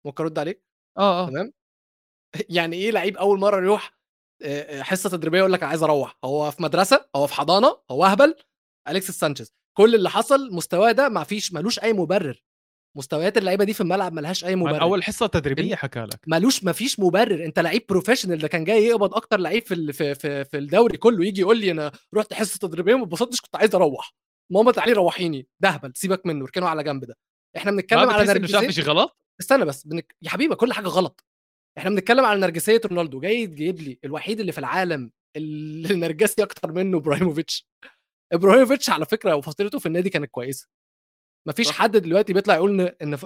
ممكن 0.05 0.23
ارد 0.23 0.39
عليك؟ 0.39 0.63
آه 0.97 1.23
آه. 1.23 1.29
تمام. 1.29 1.53
يعني 2.49 2.75
إيه 2.75 2.91
لعيب 2.91 3.17
أول 3.17 3.39
مرة 3.39 3.57
يروح 3.57 3.97
آه، 4.43 4.79
آه، 4.79 4.83
حصة 4.83 5.09
تدريبية 5.09 5.39
يقول 5.39 5.53
لك 5.53 5.63
عايز 5.63 5.83
أروح 5.83 6.17
هو 6.25 6.51
في 6.51 6.63
مدرسة 6.63 7.05
هو 7.15 7.27
في 7.27 7.33
حضانة 7.33 7.77
هو 7.91 8.05
أهبل 8.05 8.35
أليكسيس 8.89 9.19
سانشيز. 9.19 9.53
كل 9.77 9.95
اللي 9.95 10.09
حصل 10.09 10.53
مستواه 10.55 10.91
ده 10.91 11.09
ما 11.09 11.23
فيش 11.23 11.53
ملوش 11.53 11.79
أي 11.79 11.93
مبرر. 11.93 12.43
مستويات 12.97 13.37
اللعيبة 13.37 13.63
دي 13.63 13.73
في 13.73 13.81
الملعب 13.81 14.13
ملهاش 14.13 14.45
أي 14.45 14.55
مبرر. 14.55 14.81
أول 14.81 15.03
حصة 15.03 15.27
تدريبية 15.27 15.75
حكى 15.75 15.99
لك. 15.99 16.19
ملوش 16.27 16.63
مفيش 16.63 16.99
مبرر. 16.99 17.45
أنت 17.45 17.59
لعيب 17.59 17.85
professional 17.89 18.37
ده 18.37 18.47
كان 18.47 18.63
جاي 18.63 18.83
يقبض 18.85 19.13
أكتر 19.13 19.39
لعيب 19.39 19.65
في 19.65 19.93
في 19.93 20.15
في, 20.15 20.45
في 20.45 20.57
الدوري 20.57 20.97
كله 20.97 21.25
يجي 21.25 21.41
يقول 21.41 21.57
لي 21.57 21.71
أنا 21.71 21.91
رحت 22.15 22.33
حصة 22.33 22.67
تدريبية 22.67 22.95
ما 22.95 23.03
اتبسطتش 23.03 23.41
كنت 23.41 23.55
عايز 23.55 23.75
أروح. 23.75 24.13
ماما 24.51 24.71
تعالي 24.71 24.93
روحيني. 24.93 25.47
ده 25.59 25.69
هبل 25.69 25.91
سيبك 25.95 26.25
منه 26.25 26.45
اركنه 26.45 26.67
على 26.67 26.83
جنب 26.83 27.05
ده. 27.05 27.17
إحنا 27.57 27.71
بنتكلم 27.71 28.09
على 28.09 28.33
نرجسية 28.33 28.83
غلط؟ 28.83 29.17
استنى 29.41 29.65
بس 29.65 29.87
بنك... 29.87 30.15
يا 30.21 30.29
حبيبي 30.29 30.55
كل 30.55 30.73
حاجة 30.73 30.87
غلط. 30.87 31.25
إحنا 31.77 31.89
بنتكلم 31.89 32.25
على 32.25 32.39
نرجسية 32.39 32.81
رونالدو 32.85 33.19
جاي 33.19 33.47
تجيب 33.47 33.79
لي 33.79 33.99
الوحيد 34.03 34.39
اللي 34.39 34.51
في 34.51 34.57
العالم 34.57 35.11
اللي 35.35 35.95
نرجسي 36.05 36.43
أكتر 36.43 36.71
منه 36.71 36.97
إبراهيموفيتش. 36.97 37.67
إبراهيموفيتش 38.33 38.89
على 38.89 39.05
فكرة 39.05 39.35
وفترته 39.35 39.79
في 39.79 39.85
النادي 39.85 40.09
كانت 40.09 40.31
كويسة. 40.31 40.67
مفيش. 41.47 41.71
حد 41.71 41.97
دلوقتي 41.97 42.33
بيطلع 42.33 42.55
يقول 42.55 42.81
ان 42.81 42.91
إن 43.01 43.15
ف- 43.15 43.25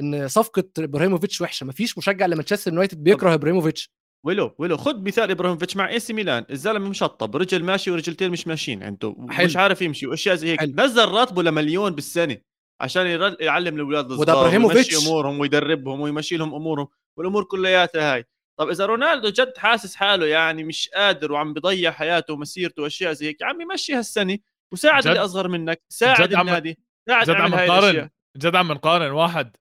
إن 0.00 0.28
صفقة 0.28 0.64
إبراهيموفيتش 0.78 1.40
وحشة 1.40 1.66
مفيش 1.66 1.98
مشجع 1.98 2.26
لمانشستر 2.26 2.70
يونايتد 2.72 3.04
بيكره 3.04 3.34
إبراهيموفيتش 3.34 3.90
ولو 4.26 4.54
ولو 4.58 4.76
خد 4.76 5.06
مثال 5.08 5.30
إبراهيموفيتش 5.30 5.76
مع 5.76 5.88
إي 5.90 6.00
سي 6.00 6.12
ميلان 6.12 6.44
الزلمة 6.50 6.88
مشطب 6.88 7.36
رجل 7.36 7.64
ماشي 7.64 7.90
ورجلتين 7.90 8.30
مش 8.30 8.46
ماشيين 8.46 8.82
عنده 8.82 9.16
حلو. 9.30 9.46
مش 9.46 9.56
عارف 9.56 9.82
يمشي 9.82 10.06
واشياء 10.06 10.34
زي 10.36 10.48
هيك 10.48 10.60
حلو. 10.60 10.72
نزل 10.78 11.08
راتبه 11.08 11.42
لمليون 11.42 11.94
بالسنة 11.94 12.36
عشان 12.80 13.06
يعلم 13.40 13.74
الأولاد 13.76 14.10
الصغار 14.10 14.40
إبراهيموفيتش. 14.40 14.92
ويمشي 14.94 15.06
أمورهم 15.08 15.40
ويدربهم 15.40 16.00
ويمشي 16.00 16.36
لهم 16.36 16.54
أمورهم 16.54 16.88
والأمور 17.18 17.44
كلياتها 17.44 18.14
هاي 18.14 18.24
طب 18.58 18.68
إذا 18.68 18.86
رونالدو 18.86 19.28
جد 19.28 19.52
حاسس 19.58 19.94
حاله 19.94 20.26
يعني 20.26 20.64
مش 20.64 20.88
قادر 20.94 21.32
وعم 21.32 21.52
بضيع 21.52 21.90
حياته 21.90 22.34
ومسيرته 22.34 22.82
وأشياء 22.82 23.12
زي 23.12 23.26
هيك 23.26 23.40
يا 23.40 23.46
عمي 23.46 23.64
مشي 23.64 23.94
هالسنة 23.94 24.38
وساعد 24.72 25.06
اللي 25.06 25.18
أصغر 25.24 25.48
منك 25.48 25.82
ساعد 25.88 26.34
عم- 26.34 26.40
النادي 26.48 26.78
جد 27.08 27.30
عم 27.30 27.54
نقارن 27.54 28.10
جد 28.36 28.56
عم 28.56 28.72
نقارن 28.72 29.10
واحد 29.10 29.56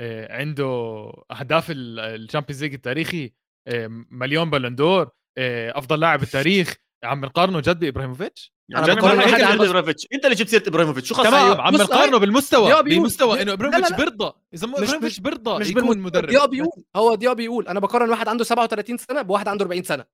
آه، 0.00 0.36
عنده 0.36 0.64
أهداف 1.30 1.66
ال 1.70 1.79
Champions 1.79 2.62
League 2.64 2.74
التاريخي 2.74 3.32
آه، 3.68 3.86
مليون 4.10 4.50
Ballon 4.50 4.86
d'Or 4.86 5.10
آه، 5.38 5.78
أفضل 5.78 6.00
لاعب 6.00 6.20
بالتاريخ 6.20 6.74
عم 7.04 7.24
نقارنه 7.24 7.60
جد 7.60 7.78
بإبراهيموفيتش؟ 7.80 8.52
يعني 8.70 8.86
جد 8.86 8.96
بقارن 8.96 9.18
هيك 9.18 9.34
عنده- 9.34 9.54
ابراهيموفيتش 9.64 10.06
أنت 10.12 10.24
اللي 10.24 10.36
جبت 10.36 10.48
سيرة 10.48 10.68
إبراهيموفيتش. 10.68 11.08
شو 11.08 11.14
خلص 11.14 11.26
تمام. 11.28 11.60
عم 11.60 11.74
نقارنه 11.76 12.18
بالمستوى 12.18 12.82
بمستوى 12.82 13.42
إنه 13.42 13.52
إبراهيموفيتش. 13.52 13.96
بيرضى 13.96 14.32
اذا 14.54 14.66
ما 14.66 14.78
إبراهيموفيتش 14.78 15.20
بيرضى 15.20 15.60
مش 15.60 15.70
يكون. 15.70 15.98
مدرب. 15.98 16.28
دياب 16.28 16.50
بيقول 16.50 16.84
هو 16.96 17.14
دياب 17.14 17.36
بيقول 17.36 17.68
أنا 17.68 17.80
بقارن 17.80 18.10
واحد 18.10 18.28
عنده 18.28 18.44
37 18.44 18.98
سنة 18.98 19.22
بواحد 19.22 19.48
عنده 19.48 19.64
40 19.64 19.82
سنة. 19.82 20.04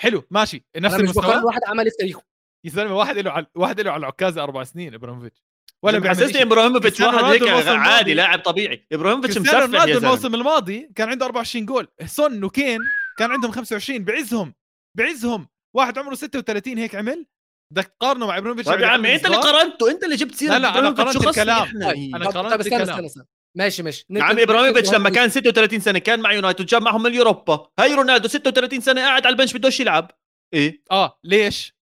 حلو 0.00 0.22
ماشي 0.30 0.64
نفس 0.76 0.94
أنا 0.94 1.02
مش 1.02 1.10
بقارن 1.10 1.26
المستوى 1.30 1.44
واحد 1.46 1.60
عمل 1.66 1.84
في 1.90 1.96
تاريخه. 1.98 2.22
يا 2.66 2.70
زلمه 2.70 2.96
واحد 2.96 3.18
له 3.18 3.30
على 3.30 3.46
واحد 3.54 3.80
له 3.80 3.90
على 3.90 4.00
العكازه 4.00 4.42
أربع 4.42 4.64
سنين 4.64 4.94
إبراهيموفيتش. 4.94 5.42
ولا 5.84 5.92
ولا 5.92 6.02
بيعمل 6.02 6.16
حسسني 6.16 6.32
شيء 6.32 6.42
إبراهيموفيتش 6.42 7.00
واحد 7.00 7.24
هيك 7.24 7.68
عادي 7.68 8.14
لاعب 8.14 8.38
طبيعي. 8.38 8.86
إبراهيموفيتش 8.92 9.38
مسفح 9.38 9.84
يا 9.88 9.96
الموسم 9.96 10.34
الماضي 10.34 10.90
كان 10.96 11.08
عنده 11.08 11.26
24 11.26 11.66
جول. 11.66 11.88
سون 12.06 12.44
وكين 12.44 12.78
كان 13.18 13.30
عندهم 13.30 13.52
25 13.52 14.04
بعزهم. 14.04 14.54
بعزهم. 14.96 15.48
واحد 15.76 15.98
عمره 15.98 16.14
36 16.14 16.78
هيك 16.78 16.94
عمل. 16.94 17.26
بدك 17.72 17.96
تقارنه 18.00 18.26
مع 18.26 18.38
إبراهيموفيتش 18.38 18.68
طيب 18.68 18.80
يا 18.80 18.86
عم 18.86 18.94
عمي 18.94 19.14
أنت 19.14 19.26
اللي؟ 19.26 19.36
قارنته. 19.36 19.90
أنت 19.90 20.04
اللي 20.04 20.16
جبت 20.16 20.34
سيرة 20.34 20.52
لا، 20.52 20.58
لا، 20.58 20.88
إبراهيموفيتش. 20.88 21.38
قارنت 21.38 21.38
الكلام. 21.38 21.82
أنا 22.14 22.30
طب, 22.30 22.36
قارنت 22.36 22.66
الكلام. 22.66 23.08
ماشي 23.56 23.82
ماشي. 23.82 24.06
يا 24.10 24.22
عمي 24.22 24.42
إبراهيموفيتش 24.42 24.92
لما 24.92 25.10
كان 25.10 25.28
36 25.28 25.80
سنة 25.80 25.98
كان 25.98 26.20
مع 26.20 26.32
يونايتد 26.32 26.66
جاب 26.66 26.82
معهم 26.82 27.06
اليوروبا 27.06 27.66
هاي 27.78 27.94
رونالدو 27.94 28.28
36 28.28 28.80
سنة 28.80 29.00
قاعد 29.00 29.26
على 29.26 29.32
البنش 29.32 29.52
بدوش 29.52 29.80
يلعب. 29.80 30.10
إيه. 30.54 30.82
آه 30.90 31.20
ليش؟ 31.24 31.74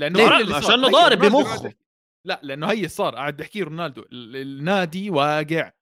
لأنه 0.00 0.20
هي 0.20 0.42
ضارب 0.44 0.64
رونالدو 0.64 1.28
بمخه. 1.28 1.72
لا 2.26 2.40
لأنه 2.42 2.66
هي 2.70 2.88
صار 2.88 3.14
قاعد 3.14 3.36
بحكي 3.36 3.62
رونالدو 3.62 4.02
ال- 4.12 4.36
النادي 4.36 5.10
واقع. 5.10 5.72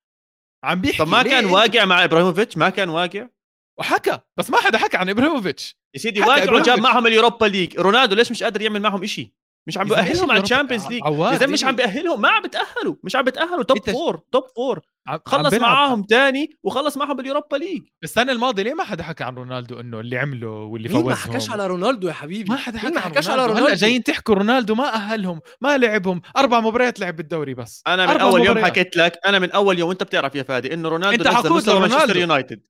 عم 0.65 0.81
بيحكي 0.81 0.99
طب 0.99 1.09
ما 1.09 1.23
كان 1.23 1.45
واقع 1.45 1.85
مع 1.85 2.05
إبراهيموفيتش؟ 2.05 2.57
ما 2.57 2.71
كان 2.71 2.89
واقع؟ 2.89 3.29
وحكى 3.79 4.19
بس 4.37 4.51
ما 4.51 4.57
حدا 4.61 4.79
حكى 4.79 4.97
عن 4.97 5.09
إبراهيموفيتش. 5.09 5.79
يا 5.95 5.99
سيدي 6.01 6.21
واقع 6.21 6.53
وجاب. 6.53 6.79
معهم 6.79 7.07
اليوروبا 7.07 7.47
ليج. 7.47 7.81
رونالدو 7.81 8.15
ليش 8.17 8.31
مش 8.31 8.43
قادر 8.43 8.63
يعمل 8.63 8.81
معهم 8.83 9.03
إشي؟ 9.03 9.35
مش 9.67 9.79
عم 9.79 9.89
بيأهلهم 9.89 10.31
على؟ 10.31 10.41
الشامبيونز 10.41 10.87
ليج 10.87 11.03
زلمه 11.05 11.53
مش 11.53 11.63
إيه؟ 11.63 11.69
عم 11.69 11.77
بيأهلهم 11.77 12.21
ما 12.21 12.29
عم 12.29 12.43
بتأهلوا 12.43 12.95
مش 13.05 13.17
عم 13.17 13.25
بتأهلوا 13.25 13.63
توب 13.63 13.91
فور 13.91 14.21
توب 14.33 14.45
فور 14.57 14.81
خلص. 15.27 15.55
معاهم 15.55 16.03
تاني 16.03 16.51
وخلص 16.63 16.97
معهم 16.97 17.17
باليوروبا 17.17 17.57
ليج 17.57 17.83
السنة 18.05 18.33
الماضيه 18.33 18.63
ليه 18.63 18.75
ما 18.75 18.85
حدا 18.85 19.03
حكى 19.03 19.25
عن 19.25 19.35
رونالدو 19.35 19.81
إنه 19.81 20.01
اللي 20.01 20.19
عمله 20.19 20.49
واللي 20.49 20.89
مين 20.89 20.97
ما 20.97 21.03
فوزهم 21.15 21.33
حكاش 21.33 21.51
على 21.51 21.67
رونالدو 21.67 22.09
يا 22.09 22.13
حبيبي 22.13 22.51
ما 22.51 22.57
حدا 22.57 22.79
حكى 22.79 22.95
ما 22.95 23.01
حكاش 23.01 23.31
على 23.31 23.47
رونالدو. 23.47 23.67
هلأ 23.67 23.75
جايين 23.75 24.03
تحكوا 24.03 24.35
رونالدو 24.35 24.75
ما 24.75 24.95
أهلهم 24.95 25.41
ما 25.61 25.79
لعبهم 25.79 26.21
أربع 26.37 26.61
مباريات 26.61 27.01
لعب 27.01 27.17
بالدوري 27.17 27.55
بس 27.55 27.83
أنا 27.87 28.07
من 28.07 28.21
أول 28.21 28.41
يوم 28.41 28.51
مباريات. 28.51 28.67
حكيت 28.79 28.97
لك 28.97 29.19
أنا 29.27 29.39
من 29.39 29.51
أول 29.51 29.79
يوم 29.79 29.89
وأنت 29.89 30.03
بتعرف 30.03 30.35
يا 30.35 30.43
فادي 30.43 30.75
إنه 30.75 30.89
رونالدو 30.89 31.31
ح 31.31 31.35
يقود 31.35 31.53
مستوى 31.53 31.81
مانشستر. 31.81 32.17
يونايتد 32.17 32.61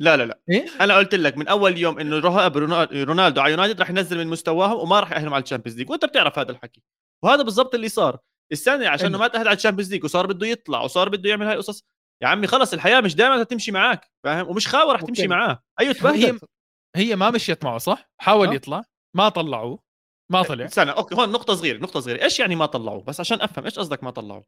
لا 0.00 0.16
لا 0.16 0.22
لا. 0.26 0.40
إيه؟ 0.50 0.66
أنا 0.80 0.96
قلت 0.96 1.14
لك 1.14 1.36
من 1.38 1.48
أول 1.48 1.78
يوم 1.78 1.98
إنه 1.98 2.18
رهاب 2.18 2.56
رونال- 2.56 3.08
رونالدو 3.08 3.40
على 3.40 3.50
يونايتد 3.50 3.80
راح 3.80 3.90
ينزل 3.90 4.18
من 4.18 4.26
مستواهم 4.26 4.78
وما 4.78 5.00
راح 5.00 5.12
يأهلهم 5.12 5.34
على 5.34 5.42
الشامبيونز 5.42 5.78
ليج. 5.78 5.90
وأنت 5.90 6.04
بتعرف 6.04 6.38
هذا 6.38 6.50
الحكي. 6.52 6.82
وهذا 7.24 7.42
بالضبط 7.42 7.74
اللي 7.74 7.88
صار. 7.88 8.18
السنة 8.52 8.88
عشان 8.88 9.08
حلو. 9.08 9.18
ما 9.18 9.28
تأهل 9.28 9.48
على 9.48 9.56
الشامبيونز 9.56 9.92
ليج 9.92 10.04
وصار 10.04 10.26
بده 10.26 10.46
يطلع 10.46 10.80
وصار 10.80 11.08
بده 11.08 11.30
يعمل 11.30 11.46
هاي 11.46 11.54
القصص 11.54 11.84
يا 12.22 12.28
عمي 12.28 12.46
خلص 12.46 12.72
الحياة 12.72 13.00
مش 13.00 13.14
دائما 13.14 13.42
تمشي 13.42 13.72
معك 13.72 14.10
فاهم؟ 14.24 14.48
ومش 14.48 14.68
خاوه 14.68 14.92
رح 14.92 15.00
تمشي. 15.02 15.26
معاه. 15.28 15.62
أيوه 15.80 15.90
هي 15.90 15.94
تبهدل 15.94 16.38
هي 16.96 17.16
ما 17.16 17.30
مشيت 17.30 17.64
معه 17.64 17.78
صح؟ 17.78 18.10
حاول 18.20 18.48
آه. 18.48 18.54
يطلع 18.54 18.82
ما 19.16 19.28
طلعوه 19.28 19.82
ما 20.32 20.42
طلع. 20.42 20.64
استنى 20.64 20.90
okay 20.90 21.14
هون 21.14 21.32
نقطة 21.32 21.54
صغيرة 21.54 21.78
نقطة 21.78 22.00
صغيرة. 22.00 22.22
إيش 22.22 22.40
يعني 22.40 22.56
ما 22.56 22.66
طلعوه؟ 22.66 23.02
بس 23.04 23.20
عشان 23.20 23.40
أفهم 23.40 23.64
إيش 23.64 23.78
قصدك 23.78 24.04
ما 24.04 24.10
طلعوه؟ 24.10 24.44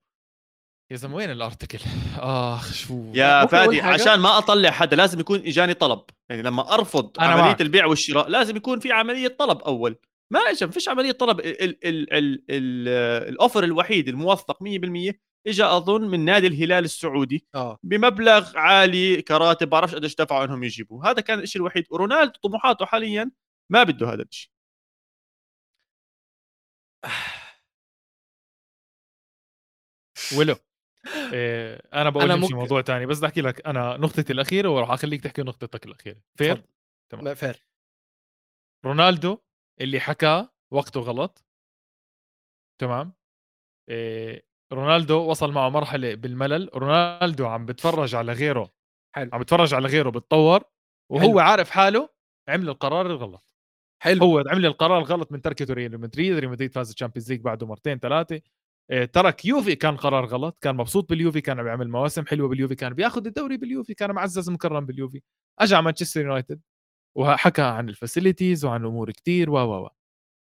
يا 0.90 0.96
زلمه 0.96 1.16
وين 1.16 1.30
الارتكل 1.30 1.78
آخ 2.18 2.72
شو. 2.72 3.12
يا 3.14 3.46
فادي؟ 3.46 3.80
عشان 3.80 4.14
ما 4.14 4.38
أطلع 4.38 4.70
حدا 4.70 4.96
لازم 4.96 5.20
يكون 5.20 5.38
إجاني 5.46 5.74
طلب. 5.74 6.04
يعني 6.30 6.42
لما 6.42 6.74
أرفض 6.74 7.18
أنا 7.20 7.28
عملية 7.28 7.44
معك. 7.44 7.60
البيع 7.60 7.86
والشراء 7.86 8.28
لازم 8.28 8.56
يكون 8.56 8.80
في 8.80 8.92
عملية 8.92 9.28
طلب 9.28 9.58
أول. 9.58 9.96
ما 10.32 10.40
اجى 10.40 10.66
ما 10.66 10.72
فيش 10.72 10.88
عملية 10.88 11.12
طلب. 11.12 11.40
ال 11.40 11.46
ال 11.46 11.86
ال 11.86 12.12
ال 12.14 12.44
ال 12.50 12.88
الاوفر 13.28 13.64
الوحيد 13.64 14.08
الموثق 14.08 14.62
100% 14.62 15.12
اجى 15.46 15.64
أظن 15.64 16.08
من 16.08 16.24
نادي 16.24 16.46
الهلال 16.46 16.84
السعودي 16.84 17.46
آه. 17.54 17.78
بمبلغ 17.82 18.58
عالي 18.58 19.22
كراتب 19.22 19.68
بعرفش 19.70 19.94
قديش 19.94 20.14
دفعوا 20.14 20.44
انهم 20.44 20.64
يجيبوه 20.64 21.10
هذا 21.10 21.20
كان 21.20 21.38
الشيء 21.40 21.62
الوحيد. 21.62 21.86
ورونالدو 21.90 22.38
طموحاته 22.42 22.86
حاليا 22.86 23.30
ما 23.72 23.82
بده 23.82 24.12
هذا 24.12 24.22
الشيء 24.22 24.50
ولو 30.38 30.56
إيه 31.32 31.82
أنا 31.94 32.10
بقول 32.10 32.24
أنا 32.24 32.36
ممكن- 32.36 32.54
موضوع 32.54 32.80
تاني 32.80 33.06
بس 33.06 33.18
بدي 33.18 33.26
أحكي 33.26 33.40
لك 33.40 33.66
أنا 33.66 33.96
نقطتي 33.96 34.32
الأخيرة 34.32 34.68
وراح 34.68 34.90
أخليك 34.90 35.20
تحكي 35.24 35.42
نقطتك 35.42 35.86
الأخيرة. 35.86 36.20
fair. 36.38 36.64
ما 37.12 37.34
fair. 37.34 37.66
رونالدو 38.84 39.38
اللي 39.80 40.00
حكاه 40.00 40.52
وقته 40.72 41.00
غلط. 41.00 41.44
تمام. 42.80 43.12
إيه 43.90 44.42
رونالدو 44.72 45.30
وصل 45.30 45.52
معه 45.52 45.68
مرحلة 45.68 46.14
بالملل. 46.14 46.70
رونالدو 46.74 47.46
عم 47.46 47.66
بتفرج 47.66 48.14
على 48.14 48.32
غيره 48.32 48.70
حلو. 49.16 49.30
عم 49.32 49.40
بتفرج 49.40 49.74
على 49.74 49.88
غيره 49.88 50.10
بتطور 50.10 50.64
وهو 51.12 51.28
حلو. 51.28 51.38
عارف 51.40 51.70
حاله 51.70 52.08
عمل 52.48 52.68
القرار 52.68 53.06
الغلط. 53.06 53.54
حلو. 54.02 54.24
هو 54.24 54.38
عمل 54.38 54.66
القرار 54.66 54.98
الغلط 54.98 55.32
من 55.32 55.42
تركته 55.42 55.74
ريال 55.74 56.00
مدريد. 56.00 56.38
ريال 56.38 56.50
مدريد 56.50 56.72
فاز 56.72 56.90
الشامبيونز 56.90 57.32
ليج 57.32 57.40
بعده 57.40 57.66
مرتين 57.66 57.98
ثلاثة. 57.98 58.40
ترك 59.12 59.44
يوفي 59.44 59.74
كان 59.76 59.96
قرار 59.96 60.24
غلط 60.26 60.58
كان 60.60 60.76
مبسوط 60.76 61.08
باليوفي 61.10 61.40
كان 61.40 61.58
عم 61.58 61.64
بيعمل 61.64 61.88
مواسم 61.90 62.26
حلوة 62.26 62.48
باليوفي 62.48 62.74
كان 62.74 62.94
بياخذ 62.94 63.26
الدوري 63.26 63.56
باليوفي 63.56 63.94
كان 63.94 64.12
معزز 64.12 64.50
مكرم 64.50 64.86
باليوفي. 64.86 65.22
اجى 65.60 65.74
على 65.74 65.84
مانشستر 65.84 66.20
يونايتد 66.20 66.60
وحكى 67.16 67.62
عن 67.62 67.88
ال 67.88 67.95
facilities 67.95 68.64
وعن 68.64 68.84
امور 68.84 69.10
كتير 69.12 69.50
و 69.50 69.54
و 69.58 69.84
و. 69.86 69.88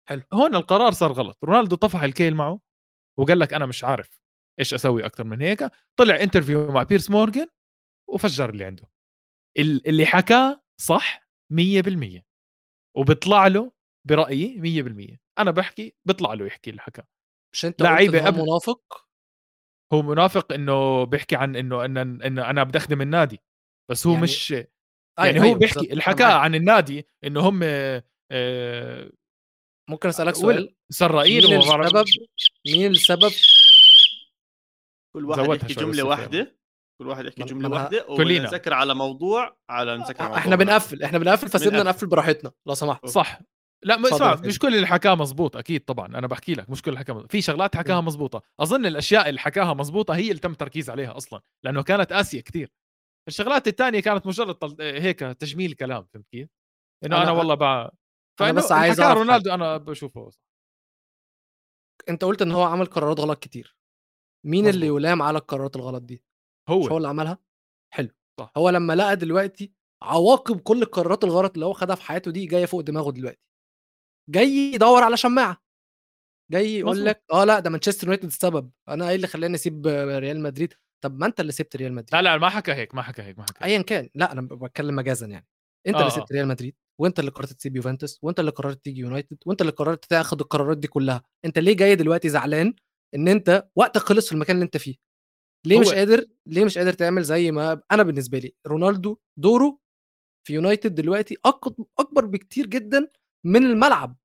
حلو. 0.09 0.21
هون 0.33 0.55
القرار 0.55 0.91
صار 0.91 1.11
غلط. 1.11 1.37
رونالدو 1.43 1.75
طفح 1.75 2.03
الكيل 2.03 2.35
معه 2.35 2.59
وقال 3.19 3.39
لك 3.39 3.53
أنا 3.53 3.65
مش 3.65 3.83
عارف 3.83 4.19
إيش 4.59 4.73
أسوي 4.73 5.05
أكثر 5.05 5.23
من 5.23 5.41
هيك. 5.41 5.69
طلع 5.99 6.15
interview 6.23 6.71
مع 6.71 6.83
بيرس 6.83 7.09
مورجان 7.11 7.47
وفجر 8.09 8.49
اللي 8.49 8.65
عنده. 8.65 8.83
ال- 9.59 9.87
اللي 9.87 10.05
حكاه 10.05 10.61
صح 10.81 11.29
100% 11.53 12.21
وبيطلع 12.97 13.47
له 13.47 13.71
برأيي 14.07 14.59
100% 14.61 15.17
أنا 15.39 15.51
بحكي 15.51 15.95
بيطلع 16.05 16.33
له 16.33 16.45
يحكي 16.45 16.69
اللي 16.69 16.81
حكاه. 16.81 17.07
مش 17.57 17.65
انت 17.65 17.81
لعيبة 17.81 18.11
لعيبه 18.17 18.27
قبل- 18.27 18.41
منافق 18.49 19.07
هو 19.93 20.01
منافق 20.01 20.53
إنه 20.53 21.03
بيحكي 21.03 21.35
عن 21.35 21.55
إنه 21.55 21.85
انه, 21.85 22.01
إنه 22.01 22.49
أنا 22.49 22.63
بدي 22.63 22.77
اخدم 22.77 23.01
النادي 23.01 23.41
بس 23.91 24.07
هو 24.07 24.13
يعني- 24.13 24.23
مش 24.23 24.51
أيوة، 24.53 24.67
يعني 25.19 25.39
هو 25.39 25.43
أيوة، 25.43 25.57
بيحكي 25.57 26.01
حكاه 26.01 26.25
معاك. 26.27 26.41
عن 26.41 26.55
النادي 26.55 27.07
إنه 27.23 27.39
هم 27.49 27.59
آه، 28.31 29.11
ممكن 29.89 30.09
أسألك 30.09 30.37
ولا- 30.37 30.41
سؤال 30.57 30.75
سراقين 30.89 31.43
مين 31.47 31.59
السبب 31.59 32.05
مين 32.67 32.91
السبب 32.91 33.31
كل 35.15 35.25
واحد 35.25 35.61
يحكي 35.61 35.73
جملة 35.73 36.03
واحدة 36.03 36.57
كل 37.01 37.07
واحد 37.07 37.25
يحكي 37.25 37.43
جملة 37.43 37.69
واحدة 37.69 38.01
كلنا. 38.17 38.41
ونسكر 38.41 38.73
على 38.73 38.95
موضوع 38.95 39.57
على 39.69 39.97
نسكر 39.97 40.15
على 40.21 40.29
موضوع 40.29 40.37
إحنا 40.37 40.51
واحد. 40.55 40.65
بنقفل 40.65 41.03
إحنا 41.03 41.17
بنقفل 41.17 41.49
فسيبنا. 41.49 41.83
نقفل 41.83 42.07
براحتنا 42.07 42.51
لو 42.67 42.73
سمحت 42.73 43.05
صح 43.05 43.39
لا 43.83 43.97
ما 43.97 44.07
اتفضل 44.07 44.33
اسمع. 44.33 44.47
مش 44.47 44.59
كل 44.59 44.75
اللي 44.75 44.87
حكاه 44.87 45.15
مزبوط 45.15 45.57
أكيد 45.57 45.85
طبعا 45.85 46.05
أنا 46.07 46.27
بحكي 46.27 46.53
لك 46.53 46.69
مش 46.69 46.81
كل 46.81 46.89
اللي 46.91 46.99
حكاه 46.99 47.13
مزبوط. 47.13 47.31
في 47.31 47.41
شغلات 47.41 47.75
حكاها 47.75 48.01
مزبوطة 48.01 48.41
أظن 48.59 48.85
الأشياء 48.85 49.29
اللي 49.29 49.39
حكاها 49.39 49.73
مزبوطة 49.73 50.15
هي 50.15 50.27
اللي 50.29 50.39
تم 50.39 50.51
التركيز 50.51 50.89
عليها 50.89 51.17
أصلا 51.17 51.41
لأنه 51.63 51.83
كانت 51.83 52.13
قاسية 52.13 52.41
كثير 52.41 52.71
الشغلات 53.27 53.67
الثانية 53.67 53.99
كانت 53.99 54.27
مجرد 54.27 54.55
طل... 54.55 54.81
هيك 54.81 55.19
تجميل 55.19 55.73
كلام 55.73 56.05
فهمت 56.13 56.27
كيف؟ 56.27 56.49
إنه 57.05 57.17
أنا, 57.17 57.25
أنا- 57.25 57.37
والله 57.37 57.55
بقى 57.55 57.95
أنا 58.41 58.51
بس 58.51 58.71
عايز 58.71 58.99
أعرف 58.99 59.17
رونالدو 59.17 59.53
أنا 59.53 59.77
بشوفه. 59.77 60.29
أنت 62.09 62.23
قلت 62.23 62.41
إن 62.41 62.51
هو 62.51 62.63
عمل 62.63 62.85
قرارات 62.85 63.19
غلط 63.19 63.39
كتير 63.39 63.77
مين 64.45 64.61
مظبوط. 64.63 64.73
اللي 64.75 64.87
يلام 64.87 65.21
على 65.21 65.37
القرارات 65.37 65.75
الغلط 65.75 66.01
دي 66.03 66.23
مش 66.69 66.73
هو 66.75 66.87
هو 66.87 66.97
اللي 66.97 67.07
عملها 67.07 67.37
حلو 67.93 68.09
صح. 68.39 68.51
هو 68.57 68.69
لما 68.69 68.93
لقى 68.93 69.15
دلوقتي 69.15 69.71
عواقب 70.03 70.59
كل 70.59 70.81
القرارات 70.81 71.23
الغلط 71.23 71.53
اللي 71.53 71.65
هو 71.65 71.73
خدها 71.73 71.95
في 71.95 72.01
حياته 72.01 72.31
دي 72.31 72.45
جاية 72.45 72.65
فوق 72.65 72.81
دماغه 72.81 73.11
دلوقتي 73.11 73.46
جاي 74.29 74.73
يدور 74.73 75.03
على 75.03 75.17
شماعة. 75.17 75.57
جاي 76.51 76.79
يقول. 76.79 77.05
لك 77.05 77.23
آه 77.33 77.43
لأ 77.43 77.59
ده 77.59 77.69
مانشستر 77.69 78.07
يونايتد 78.07 78.25
السبب. 78.25 78.71
أنا 78.89 79.09
إيه 79.09 79.15
اللي 79.15 79.27
خلاني 79.27 79.55
أسيب 79.55 79.87
ريال 79.87 80.41
مدريد 80.41 80.73
طب 81.03 81.19
ما 81.19 81.25
أنت 81.25 81.39
اللي 81.39 81.51
سبت 81.51 81.75
ريال 81.75 81.93
مدريد 81.93 82.15
لا 82.15 82.21
لا 82.21 82.37
ما 82.37 82.49
حكى 82.49 82.71
هيك 82.73 82.95
ما 82.95 83.01
حكى 83.01 83.21
هيك 83.21 83.37
ما 83.39 83.43
حكى. 83.43 83.65
ايا 83.65 83.81
كان. 83.81 84.09
لأ 84.15 84.31
أنا 84.31 84.41
بتكلم 84.41 84.95
مجازا 84.95 85.27
يعني. 85.27 85.47
أنت 85.87 85.95
آه، 85.95 85.99
اللي 85.99 86.11
آه. 86.11 86.15
سبت 86.15 86.31
ريال 86.31 86.47
مدريد 86.47 86.75
وأنت 87.01 87.19
اللي 87.19 87.31
قررت 87.31 87.53
تسيب 87.53 87.75
يوفنتوس 87.75 88.19
وأنت 88.21 88.39
اللي 88.39 88.51
قررت 88.51 88.83
تيجي 88.83 89.01
يونايتد 89.01 89.37
وأنت 89.45 89.61
اللي 89.61 89.71
قررت 89.71 90.05
تاخد 90.05 90.41
القرارات 90.41 90.77
دي 90.77 90.87
كلها. 90.87 91.23
أنت 91.45 91.59
ليه 91.59 91.73
جاي 91.75 91.95
دلوقتي 91.95 92.29
زعلان 92.29 92.73
إن 93.15 93.27
أنت 93.27 93.69
وقتك 93.75 94.01
خلص 94.01 94.27
في 94.27 94.33
المكان 94.33 94.55
اللي 94.55 94.65
أنت 94.65 94.77
فيه؟ 94.77 94.95
ليه 95.65 95.79
مش 95.79 95.87
قادر 95.89 96.25
ليه 96.45 96.65
مش 96.65 96.77
قادر 96.77 96.93
تعمل 96.93 97.23
زي 97.23 97.51
ما 97.51 97.81
أنا 97.91 98.03
بالنسبة 98.03 98.39
لي؟ 98.39 98.55
رونالدو 98.67 99.17
دوره 99.39 99.79
في 100.47 100.53
يونايتد 100.53 100.95
دلوقتي 100.95 101.37
أكبر 101.99 102.25
بكتير 102.25 102.65
جدا 102.67 103.07
من 103.43 103.65
الملعب. 103.65 104.15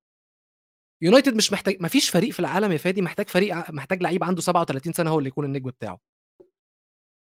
يونايتد 1.01 1.35
مش 1.35 1.51
محتاج 1.53 1.77
ما 1.81 1.87
فيش 1.87 2.09
فريق 2.09 2.33
في 2.33 2.39
العالم 2.39 2.71
يا 2.71 2.77
فادي 2.77 3.01
محتاج 3.01 3.29
فريق 3.29 3.71
محتاج 3.71 4.03
لعيب 4.03 4.23
عنده 4.23 4.41
37 4.41 4.93
سنة 4.93 5.09
هو 5.09 5.19
اللي 5.19 5.27
يكون 5.27 5.45
النجم 5.45 5.69
بتاعه. 5.69 5.99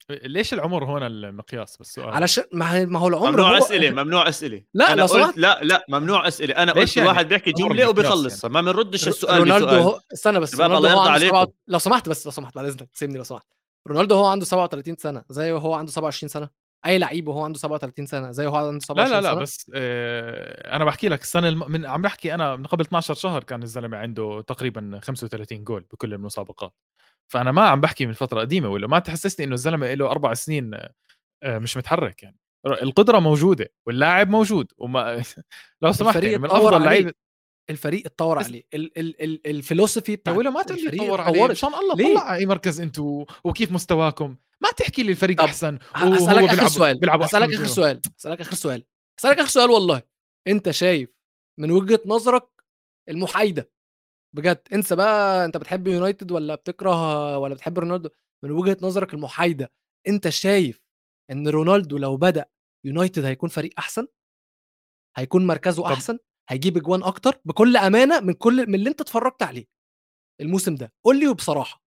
ليش 0.09 0.53
العمر 0.53 0.85
هون 0.85 1.03
المقياس؟ 1.03 1.77
بس 1.77 1.93
سؤال. 1.93 2.09
علشان 2.09 2.43
ما 2.53 2.99
هو 2.99 3.07
العمر 3.07 3.31
ممنوع 3.31 3.49
هو 3.51 3.57
أسئلة 3.57 3.89
ممنوع 4.03 4.29
أسئلة. 4.29 4.63
لا، 4.73 4.93
أنا 4.93 5.01
لو 5.01 5.07
قلت 5.07 5.23
سمحت. 5.23 5.37
لا 5.37 5.59
لا 5.63 5.85
ممنوع 5.89 6.27
أسئلة. 6.27 6.53
أنا 6.53 6.71
قلت 6.71 6.97
يعني؟ 6.97 7.09
واحد 7.09 7.27
بيحكي 7.27 7.51
جملة 7.51 7.89
وبيخلصها 7.89 8.47
ما 8.49 8.61
بنردش 8.61 9.07
السؤال 9.07 9.39
رونالدو 9.39 9.67
هو 9.67 10.01
استنى 10.13 10.39
بس 10.39 10.59
رونالدو 10.59 10.87
هو 10.87 10.99
عنده. 10.99 11.27
سبعة... 11.27 11.47
لو 11.67 11.79
سمحت 11.79 12.09
بس 12.09 12.25
لو 12.25 12.31
سمحت 12.31 12.55
بعد 12.55 12.65
اذنك 12.65 12.89
سيبني 12.93 13.17
لو 13.17 13.23
سمحت. 13.23 13.47
رونالدو 13.87 14.15
هو 14.15 14.25
عنده 14.25 14.45
37 14.45 14.95
سنة 14.95 15.23
زي 15.29 15.51
هو 15.51 15.73
عنده 15.73 15.91
27 15.91 16.29
سنة. 16.29 16.49
أي 16.85 16.97
لعيب 16.97 17.27
وهو 17.27 17.43
عنده 17.43 17.59
37 17.59 18.05
سنة 18.05 18.31
زي 18.31 18.47
هو 18.47 18.55
عنده 18.55 18.71
لا 18.71 18.79
27 18.79 19.09
لا 19.11 19.21
لا 19.21 19.31
سنة؟ 19.31 19.41
بس 19.41 19.71
آه 19.75 20.75
أنا 20.75 20.85
بحكي 20.85 21.09
لك 21.09 21.21
السنة 21.21 21.47
الم... 21.47 21.71
من 21.71 21.85
عم 21.85 22.01
بحكي 22.01 22.33
أنا 22.33 22.55
من 22.55 22.65
قبل 22.65 22.81
12 22.83 23.13
شهر 23.13 23.43
كان 23.43 23.63
الزلمة 23.63 23.97
عنده 23.97 24.41
تقريبا 24.47 24.99
35 25.03 25.63
جول 25.63 25.85
بكل 25.93 26.13
المسابقات. 26.13 26.73
فأنا 27.31 27.51
ما 27.51 27.61
عم 27.67 27.81
بحكي 27.81 28.05
من 28.05 28.13
فترة 28.13 28.39
قديمة 28.41 28.69
ولا 28.69 28.87
ما 28.87 28.99
تحسسني 28.99 29.45
إنه 29.45 29.53
الزلمة 29.53 29.93
له 29.93 30.11
أربع 30.11 30.33
سنين 30.33 30.71
آه 31.43 31.57
مش 31.57 31.77
متحرك 31.77 32.23
يعني. 32.23 32.37
القدرة 32.65 33.19
موجودة 33.19 33.73
واللاعب 33.87 34.29
موجود 34.29 34.71
وما 34.77 35.23
لو 35.81 35.91
سمحت 35.91 36.23
يعني 36.23 36.37
من 36.37 36.45
اتطور 36.45 36.73
أفضل. 36.73 36.85
لعيبه 36.85 37.13
الفريق 37.69 38.05
اتطور 38.05 38.37
عليه. 38.43 38.63
ال... 38.73 38.97
ال... 38.97 39.23
ال... 39.23 39.47
الفيلوسفي 39.47 40.15
بتاع 40.15 40.33
ولا 40.33 40.49
ما 40.49 40.63
تقول 40.63 40.77
لي 40.79 40.85
الفريق 40.85 41.03
تطور 41.03 41.21
عليه. 41.21 41.47
مشان 41.47 41.69
الله؟ 41.73 42.13
طلع 42.13 42.35
أي 42.35 42.45
مركز 42.45 42.81
أنتوا؟ 42.81 43.25
وكيف 43.43 43.71
مستواكم؟ 43.71 44.35
ما 44.63 44.69
تحكي 44.71 45.03
لي 45.03 45.11
الفريق 45.11 45.37
طب 45.37 45.43
أحسن 45.43 45.79
هسألك 45.93 46.49
آخر 46.49 46.67
سؤال 46.67 46.99
من 47.01 47.09
آخر. 47.09 47.65
سؤال 47.67 48.01
هسألك 48.17 48.41
آخر 48.41 48.53
سؤال 48.55 48.83
هسألك 49.19 49.39
آخر 49.39 49.49
سؤال 49.49 49.69
والله. 49.69 50.01
أنت 50.47 50.69
شايف 50.71 51.09
من 51.59 51.71
وجهة 51.71 51.99
نظرك 52.05 52.49
المحايدة؟ 53.09 53.71
بجد 54.35 54.61
انسى 54.73 54.95
بقى 54.95 55.45
أنت 55.45 55.57
بتحب 55.57 55.87
يونايتد 55.87 56.31
ولا 56.31 56.55
بتكره 56.55 57.37
ولا 57.37 57.53
بتحب 57.53 57.79
رونالدو؟ 57.79 58.09
من 58.43 58.51
وجهة 58.51 58.77
نظرك 58.81 59.13
المحايدة 59.13 59.71
أنت 60.07 60.29
شايف 60.29 60.81
إن 61.31 61.47
رونالدو 61.47 61.97
لو 61.97 62.17
بدأ 62.17 62.45
يونايتد 62.85 63.25
هيكون 63.25 63.49
فريق 63.49 63.73
أحسن؟ 63.79 64.07
هيكون 65.17 65.47
مركزه 65.47 65.83
طب- 65.83 65.91
أحسن؟ 65.91 66.17
هيجيب 66.49 66.77
اجوان 66.77 67.03
أكتر؟ 67.03 67.41
بكل 67.45 67.77
أمانة 67.77 68.19
من 68.19 68.33
كل 68.33 68.67
من 68.69 68.75
اللي 68.75 68.89
أنت 68.89 69.01
اتفرجت 69.01 69.43
عليه 69.43 69.65
الموسم 70.41 70.75
ده. 70.75 70.93
قول 71.05 71.19
لي 71.19 71.27
وبصراحه 71.27 71.83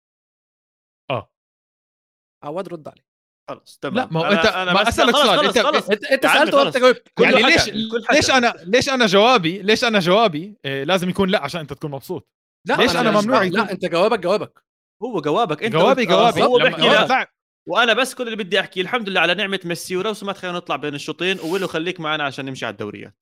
عواد 2.43 2.69
رد 2.69 2.89
عليه. 2.89 3.11
خلاص 3.51 3.79
تمام. 3.83 3.95
لا 3.97 4.09
ما 4.13 4.21
هو 4.21 4.25
أنا- 4.25 4.39
أنت 4.39 4.47
أنا 4.47 4.73
ما 4.73 4.83
بس- 4.83 4.89
أسألك 4.89 5.15
خلص- 5.15 5.23
سؤال 5.27 5.39
خلص- 5.39 5.57
أنت 5.57 5.67
خلص. 5.67 5.91
انت 5.91 6.05
أنت 6.05 6.25
يا 6.25 6.29
عمي 6.29 6.39
سالت 6.39 6.55
وانت 6.55 6.67
خلص. 6.75 6.77
جاوبت 6.85 7.09
يعني 7.21 7.43
ليش. 7.43 7.69
ليش 8.13 8.31
أنا 8.31 8.55
ليش 8.65 8.89
أنا 8.89 9.07
جوابي 9.07 9.63
ليش 9.63 9.85
أنا 9.85 9.99
جوابي 9.99 10.57
إيه 10.65 10.85
لازم 10.85 11.09
يكون 11.09 11.29
لا 11.29 11.43
عشان 11.43 11.61
أنت 11.61 11.73
تكون 11.73 11.91
مبسوط؟ 11.91 12.29
لا 12.69 12.75
ليش 12.75 12.97
أنا 12.97 13.11
مش- 13.11 13.25
ممنوع 13.25 13.43
يكون- 13.45 13.59
لا 13.61 13.71
أنت 13.73 13.85
جوابك 13.85 14.19
جوابك. 14.19 14.65
هو 15.03 15.21
جوابك 15.21 15.63
أنت 15.63 15.73
جوابي 15.73 16.03
آه، 16.03 16.07
جوابي 16.07 16.43
هو 16.43 16.59
بيحكي 16.59 16.81
لا 16.89 17.07
طلع 17.07 17.27
وأنا 17.69 17.93
بس 17.93 18.15
كل 18.15 18.25
اللي 18.29 18.37
بدي 18.45 18.61
أحكي 18.61 18.81
الحمد 18.81 19.09
لله 19.09 19.21
على 19.21 19.35
نعمة 19.35 19.61
ميسي 19.65 19.97
ولو 19.97 20.13
سمحت 20.13 20.37
خلينا 20.37 20.57
نطلع 20.57 20.77
بين 20.77 20.95
الشوطين 20.95 21.41
وولو 21.41 21.67
خليك 21.67 22.01
معنا 22.01 22.25
عشان 22.25 22.45
نمشي 22.45 22.67
على 22.67 22.73
الدوريات. 22.73 23.15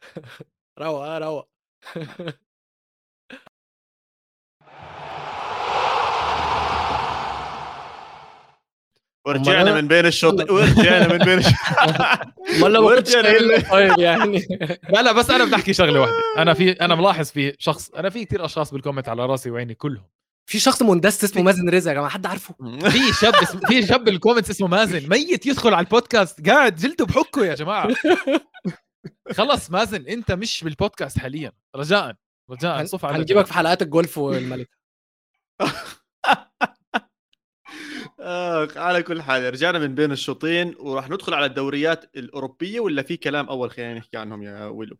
روق 0.78 1.02
آه، 1.04 1.46
ورجعنا 9.26 9.74
من 9.74 9.88
بين 9.88 10.06
الشوطين 10.06 10.50
ورجعنا 10.50 11.12
من 11.12 11.18
بين 11.18 11.42
كنتش 12.60 13.14
ورجعنا 13.14 13.70
طيب 13.70 13.98
يعني. 13.98 14.38
لا 14.94 15.02
لا 15.02 15.12
بس 15.12 15.30
أنا 15.30 15.44
بدي 15.44 15.54
أحكي 15.54 15.72
شغلة 15.72 16.00
واحدة. 16.00 16.14
أنا 16.38 16.54
في 16.54 16.70
أنا 16.72 16.94
ملاحظ 16.94 17.30
في 17.30 17.56
شخص 17.58 17.90
أنا 17.90 18.10
في 18.10 18.24
كثير 18.24 18.44
أشخاص 18.44 18.72
بالكومنت 18.72 19.08
على 19.08 19.26
رأسي 19.26 19.50
وعيني 19.50 19.74
كلهم. 19.74 20.04
في 20.46 20.58
شخص 20.58 20.82
مندس 20.82 21.24
اسمه 21.24 21.42
مازن 21.42 21.68
رزق 21.68 21.88
يا 21.90 21.94
جماعة 21.94 22.10
حد 22.10 22.26
عارفه؟ 22.26 22.54
في 22.90 23.12
شاب 23.20 23.34
اسم 23.34 23.60
في 23.60 23.86
شاب 23.86 24.04
بالكومنتس 24.04 24.50
اسمه 24.50 24.68
مازن. 24.68 25.08
ميت 25.08 25.46
يدخل 25.46 25.74
على 25.74 25.84
البودكاست. 25.84 26.46
قاعد 26.48 26.74
جلده 26.76 27.04
بحكه 27.04 27.46
يا 27.46 27.54
جماعة. 27.54 27.88
خلص 29.36 29.70
مازن 29.70 30.06
أنت 30.08 30.32
مش 30.32 30.64
بالبودكاست 30.64 31.18
حاليا. 31.18 31.52
رجاء. 31.76 32.14
رجاء 32.50 32.84
صف 32.84 33.04
على 33.04 33.16
هنجيبك 33.16 33.46
في 33.46 33.54
حلقات 33.54 33.82
الجولف 33.82 34.18
والملك. 34.18 34.68
آه 38.24 38.68
على 38.76 39.02
كل 39.02 39.22
حال 39.22 39.52
رجعنا 39.52 39.78
من 39.78 39.94
بين 39.94 40.12
الشوطين 40.12 40.74
وراح 40.78 41.10
ندخل 41.10 41.34
على 41.34 41.46
الدوريات 41.46 42.16
الأوروبية 42.16 42.80
ولا 42.80 43.02
في 43.02 43.16
كلام 43.16 43.48
أول 43.48 43.70
خلينا 43.70 43.94
نحكي 43.94 44.16
عنهم 44.16 44.42
يا 44.42 44.64
ويلو؟ 44.66 44.96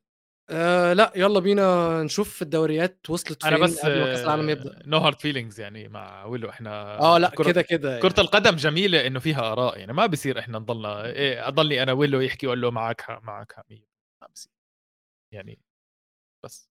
آه 0.51 0.93
لا 0.93 1.13
يلا 1.17 1.41
بينا 1.41 2.03
نشوف 2.03 2.43
الدوريات 2.43 3.11
وصلت 3.11 3.45
أنا 3.45 3.57
فين 3.57 3.65
بس 3.65 3.85
قبل 3.85 3.99
ما 4.01 4.05
كأس 4.05 4.21
العالم 4.21 4.51
يبدأ. 4.51 4.83
نو 4.87 4.99
هارد 4.99 5.19
فيلينجز 5.21 5.61
يعني 5.61 5.89
مع 5.89 6.25
ويلو 6.25 6.49
إحنا 6.51 6.99
آه 7.01 7.19
لا 7.19 7.31
كده 7.31 7.63
كده 7.63 8.01
كرة 8.01 8.21
القدم 8.21 8.57
جميلة 8.57 9.07
إنه 9.07 9.19
فيها 9.21 9.53
آراء 9.53 9.79
يعني 9.79 9.93
ما 9.93 10.07
بصير 10.07 10.39
إحنا 10.39 10.59
نضلنا 10.59 11.07
إيه 11.07 11.49
أضلني 11.49 11.83
أنا 11.83 11.93
ويلو 11.93 12.21
يحكي 12.21 12.47
أقول 12.47 12.61
له 12.63 12.71
معك 12.71 13.01
حق 13.01 13.23
معك 13.23 13.53
حق 13.53 13.65
مية. 13.71 13.87
ما 14.23 14.29
بصير. 14.35 14.53
يعني 15.33 15.59
بس. 16.45 16.71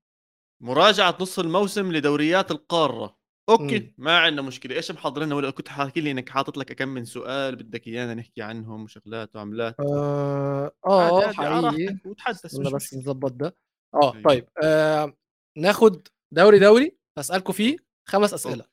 مراجعة 0.62 1.18
نص 1.22 1.40
الموسم 1.40 1.92
لدوريات 1.92 2.52
القارة. 2.52 3.23
okay. 3.50 3.80
مم. 3.80 3.94
ما 3.98 4.20
عندنا 4.20 4.42
مشكلة. 4.42 4.76
إيش 4.76 4.92
محضر 4.92 5.24
لنا 5.24 5.36
ولا 5.36 5.50
كنت 5.52 5.68
حاكي 5.68 6.02
لي 6.02 6.12
إنك 6.12 6.30
حاطط 6.30 6.58
لك 6.58 6.74
كم 6.74 6.88
من 6.90 7.06
سؤال 7.06 7.56
بدك 7.56 7.88
ايانا 7.88 8.14
نحكي 8.14 8.42
عنهم 8.42 8.84
وشغلات 8.84 9.36
وعملات. 9.36 9.80
آه 9.80 10.72
عادي، 10.86 11.26
آه 11.26 11.32
حقيقي. 11.32 11.98
وتحدث 12.06 12.60
مش 12.60 12.72
بس. 12.74 12.94
نظبط 12.94 13.32
ده. 13.32 13.58
آه. 13.94 14.22
طيب 14.22 14.50
آه 14.64 15.14
ناخد 15.58 16.08
دوري 16.34 16.60
دوري 16.60 16.98
هسألكم 17.18 17.54
فيه 17.54 17.78
خمس 18.10 18.34
أسئلة. 18.34 18.66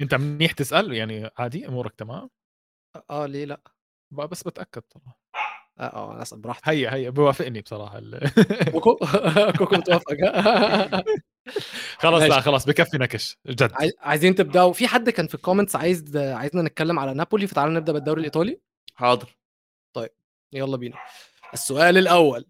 أنت 0.00 0.14
منيح 0.14 0.52
تسأل؟ 0.52 0.92
يعني 0.92 1.30
عادي 1.38 1.68
أمورك 1.68 1.94
تمام؟ 1.94 2.30
آه 3.10 3.26
ليه 3.26 3.44
لأ؟ 3.44 3.60
بس 4.10 4.42
بتأكد 4.42 4.82
طبعا. 4.82 5.14
آه 5.78 5.82
آه 5.82 6.12
أنا 6.12 6.22
اسال 6.22 6.38
براحتي 6.38 6.70
هيا 6.70 6.94
هيا 6.94 7.10
بوافقني 7.10 7.60
بصراحة 7.60 7.98
ال- 7.98 8.30
كوكو 8.72 8.96
كوكو 9.58 9.74
متوافق. 9.76 10.16
خلاص 11.98 12.22
لا. 12.22 12.40
خلاص 12.40 12.66
بكفي 12.66 12.98
نكش 12.98 13.36
جد. 13.46 13.72
عايز- 13.72 13.92
عايزين 14.00 14.34
تبدأوا. 14.34 14.72
في 14.72 14.88
حد 14.88 15.10
كان 15.10 15.26
في 15.26 15.34
ال 15.34 15.39
comments 15.39 15.76
عايز 15.76 16.16
عايزنا 16.16 16.62
نتكلم 16.62 16.98
على 16.98 17.14
نابولي 17.14 17.46
فتعالوا 17.46 17.74
نبدأ 17.74 17.92
بالدوري 17.92 18.20
الإيطالي؟ 18.20 18.60
حاضر. 18.94 19.36
يلا 20.52 20.76
بينا. 20.76 20.96
السؤال 21.54 21.98
الأول. 21.98 22.44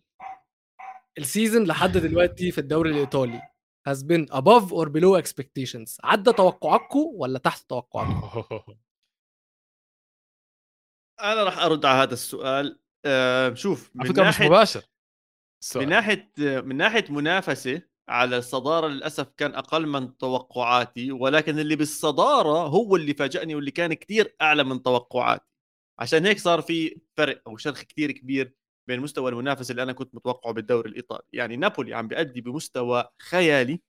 السيزون 1.19 1.65
لحد 1.67 1.93
دلوقتي 1.93 2.51
في 2.51 2.59
الدوري 2.59 2.91
الإيطالي 2.91 3.43
has 3.89 3.97
been 4.03 4.27
above 4.33 4.71
or 4.73 4.87
below 4.89 5.23
expectations. 5.23 5.97
عدى 6.05 6.33
توقعاتكم 6.33 7.05
ولا 7.15 7.39
تحت 7.39 7.69
توقعاتكم 7.71 8.75
أنا 11.21 11.45
راح 11.45 11.59
أرد 11.59 11.85
على 11.85 12.03
هذا 12.03 12.13
السؤال. 12.15 12.79
آه 13.09 13.55
شوف 13.55 13.91
من 13.95 14.05
فكرة 14.05 14.29
مش 14.29 14.41
مباشر. 14.41 14.81
من 14.81 14.85
السؤال. 15.63 15.89
ناحية 15.89 16.33
من 16.39 16.77
ناحية 16.77 17.05
منافسة 17.11 17.83
على 18.09 18.39
الصدارة 18.39 18.89
للأسف 18.89 19.29
كان 19.37 19.55
أقل 19.55 19.87
من 19.87 20.17
توقعاتي 20.17 21.13
ولكن 21.13 21.59
اللي 21.59 21.77
بالصدارة 21.77 22.67
هو 22.69 22.97
اللي 22.97 23.15
فاجأني 23.15 23.55
واللي 23.55 23.71
كان 23.71 23.95
كتير 23.95 24.37
أعلى 24.43 24.65
من 24.65 24.83
توقعاتي. 24.83 25.45
عشان 25.99 26.27
هيك 26.27 26.39
صار 26.39 26.61
في 26.63 27.01
فرق 27.17 27.43
أو 27.47 27.57
شرخ 27.57 27.83
كتير 27.83 28.13
كبير 28.13 28.55
بين 28.89 29.01
مستوى 29.01 29.31
المنافس 29.31 29.71
اللي 29.71 29.83
أنا 29.83 29.93
كنت 29.93 30.15
متوقعه 30.15 30.53
بالدوري 30.53 30.91
الإيطالي. 30.91 31.23
يعني 31.33 31.57
نابولي 31.57 31.95
عم 31.95 32.09
بيأدي 32.09 32.41
بمستوى 32.41 33.05
خيالي 33.23 33.81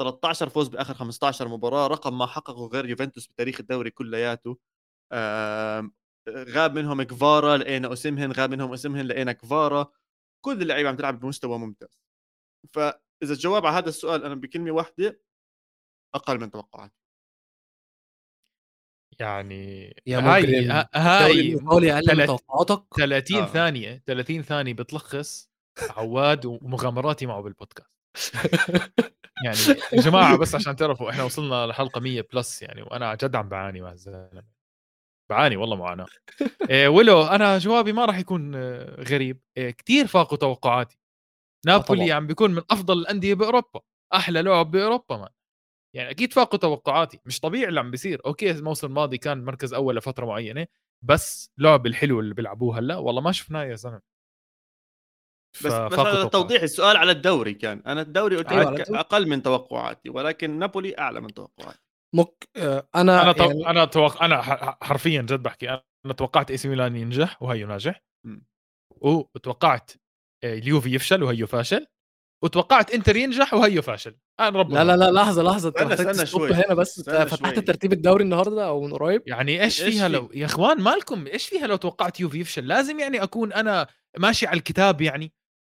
13 0.00 0.48
فوز 0.48 0.68
بآخر 0.68 0.94
15 0.94 1.48
مباراة 1.48 1.86
رقم 1.86 2.18
ما 2.18 2.26
حققه 2.26 2.66
غير 2.66 2.88
يوفنتوس 2.88 3.26
بتاريخ 3.26 3.60
الدوري 3.60 3.90
كلياته. 3.90 4.58
غاب 6.30 6.74
منهم 6.78 7.02
كفارا 7.02 7.56
لقينا 7.56 7.88
اوسمهن 7.88 8.32
غاب 8.32 8.50
منهم 8.50 8.68
اوسمهن 8.70 9.06
لقينا 9.06 9.32
كفارا. 9.32 9.92
كل 10.44 10.62
اللعيبة 10.62 10.88
عم 10.88 10.96
تلعب 10.96 11.20
بمستوى 11.20 11.58
ممتاز. 11.58 12.00
فإذا 12.72 13.32
الجواب 13.32 13.66
على 13.66 13.76
هذا 13.76 13.88
السؤال 13.88 14.24
أنا 14.24 14.34
بكلمة 14.34 14.70
واحدة 14.70 15.20
أقل 16.14 16.40
من 16.40 16.50
توقعاتي. 16.50 17.00
يعني 19.18 19.94
يا 20.06 20.18
هاي 20.18 20.68
هاي 20.94 21.30
الايطالي 21.40 21.98
أقل 21.98 22.16
من 22.16 22.26
توقعاتك؟ 22.26 22.94
30 22.96 23.36
آه. 23.36 23.46
ثانية 23.46 24.02
30 24.06 24.42
ثانية 24.42 24.74
بتلخص 24.74 25.50
عواد 25.90 26.46
ومغامراتي 26.46 27.26
معه 27.26 27.40
بالبودكاست. 27.42 27.90
يعني 29.44 29.58
يا 29.92 30.00
جماعة 30.00 30.38
بس 30.38 30.54
عشان 30.54 30.76
تعرفوا 30.76 31.10
إحنا 31.10 31.24
وصلنا 31.24 31.66
لحلقة 31.66 32.00
100 32.00 32.24
plus 32.32 32.62
يعني 32.62 32.82
وأنا 32.82 33.14
جد 33.14 33.36
عم 33.36 33.48
بعاني 33.48 33.80
مع 33.80 33.92
الزلمة. 33.92 34.59
بعاني 35.30 35.56
والله 35.56 35.76
معاناة. 35.76 36.06
إيه 36.70 36.88
ولو 36.88 37.22
أنا 37.22 37.58
جوابي 37.58 37.92
ما 37.92 38.04
راح 38.04 38.18
يكون 38.18 38.54
آه، 38.54 39.02
غريب. 39.02 39.40
إيه 39.56 39.70
كثير 39.70 40.06
فاقوا 40.06 40.38
توقعاتي. 40.38 40.98
نابولي 41.66 42.04
طبعاً. 42.06 42.16
عم 42.16 42.26
بيكون 42.26 42.50
من 42.50 42.62
أفضل 42.70 42.98
الأندية 42.98 43.34
بأوروبا. 43.34 43.80
أحلى 44.14 44.42
لعب 44.42 44.70
بأوروبا 44.70 45.16
man. 45.16 45.28
يعني 45.96 46.10
أكيد 46.10 46.32
فاقوا 46.32 46.58
توقعاتي. 46.58 47.20
مش 47.26 47.40
طبيعي 47.40 47.68
اللي 47.68 47.80
عم 47.80 47.90
بيصير. 47.90 48.20
okay 48.26 48.50
الموسم 48.50 48.86
الماضي 48.86 49.18
كان 49.18 49.44
مركز 49.44 49.74
أول 49.74 49.96
لفترة 49.96 50.26
معينة 50.26 50.66
بس 51.04 51.50
لعب 51.58 51.86
الحلو 51.86 52.20
اللي 52.20 52.34
بيلعبوه 52.34 52.78
هلأ 52.78 52.96
والله 52.96 53.20
ما 53.20 53.32
شفناه 53.32 53.64
يا 53.64 53.74
زلمة. 53.76 54.00
بس 55.64 55.66
بس 55.66 55.72
هذا. 55.72 56.24
توضيح 56.24 56.62
السؤال 56.62 56.96
على 56.96 57.12
الدوري 57.12 57.54
كان. 57.54 57.82
أنا 57.86 58.00
الدوري 58.00 58.36
قلت 58.36 58.48
أيوة، 58.48 58.66
على 58.66 58.76
لك. 58.76 58.90
أقل 58.90 59.28
من 59.28 59.42
توقعاتي 59.42 60.10
ولكن 60.10 60.58
نابولي 60.58 60.98
أعلى 60.98 61.20
من 61.20 61.34
توقعاتي. 61.34 61.89
مك 62.14 62.48
آه، 62.56 62.88
أنا 62.94 63.22
أنا. 63.22 63.34
يعني 63.38 63.66
أنا 63.70 63.84
توق... 63.84 64.22
أنا 64.22 64.42
ح- 64.42 64.78
حرفيا 64.84 65.22
جد 65.22 65.42
بحكي 65.42 65.70
أنا 66.06 66.12
توقعت 66.16 66.50
اي 66.50 66.56
سي 66.56 66.68
ميلان 66.68 66.96
ينجح 66.96 67.42
وهيو 67.42 67.66
ناجح. 67.68 68.02
وتوقعت 69.00 69.90
آه، 70.44 70.54
اليوفي 70.54 70.94
يفشل 70.94 71.22
وهيو 71.22 71.46
فاشل 71.46 71.86
وتوقعت 72.44 72.90
إنتر 72.90 73.16
ينجح 73.16 73.54
وهيو 73.54 73.82
فاشل 73.82 74.16
أنا 74.40 74.58
رب 74.58 74.70
لا 74.72 74.84
لا 74.84 74.96
لا 74.96 75.10
لحظة 75.10 75.42
لحظة 75.42 75.68
أنت 75.80 75.92
استنى- 75.92 76.24
شوي. 76.24 76.52
هنا 76.54 76.74
بس 76.74 77.00
فتحت. 77.10 77.58
ترتيب 77.58 77.92
الدوري 77.92 78.24
النهارده 78.24 78.66
أو 78.68 78.80
من 78.82 78.92
قريب 78.92 79.22
يعني 79.26 79.62
إيش 79.62 79.82
إيش 79.82 79.94
فيها 79.94 80.08
في؟ 80.08 80.14
لو 80.14 80.30
يا 80.34 80.46
إخوان 80.46 80.80
مالكم 80.80 81.26
إيش 81.26 81.48
فيها 81.48 81.66
لو 81.66 81.76
توقعت 81.76 82.20
يوفي 82.20 82.40
يفشل 82.40 82.66
لازم 82.68 83.00
يعني 83.00 83.22
أكون 83.22 83.52
أنا 83.52 83.86
ماشي 84.18 84.46
على 84.46 84.56
الكتاب 84.58 85.00
يعني 85.00 85.32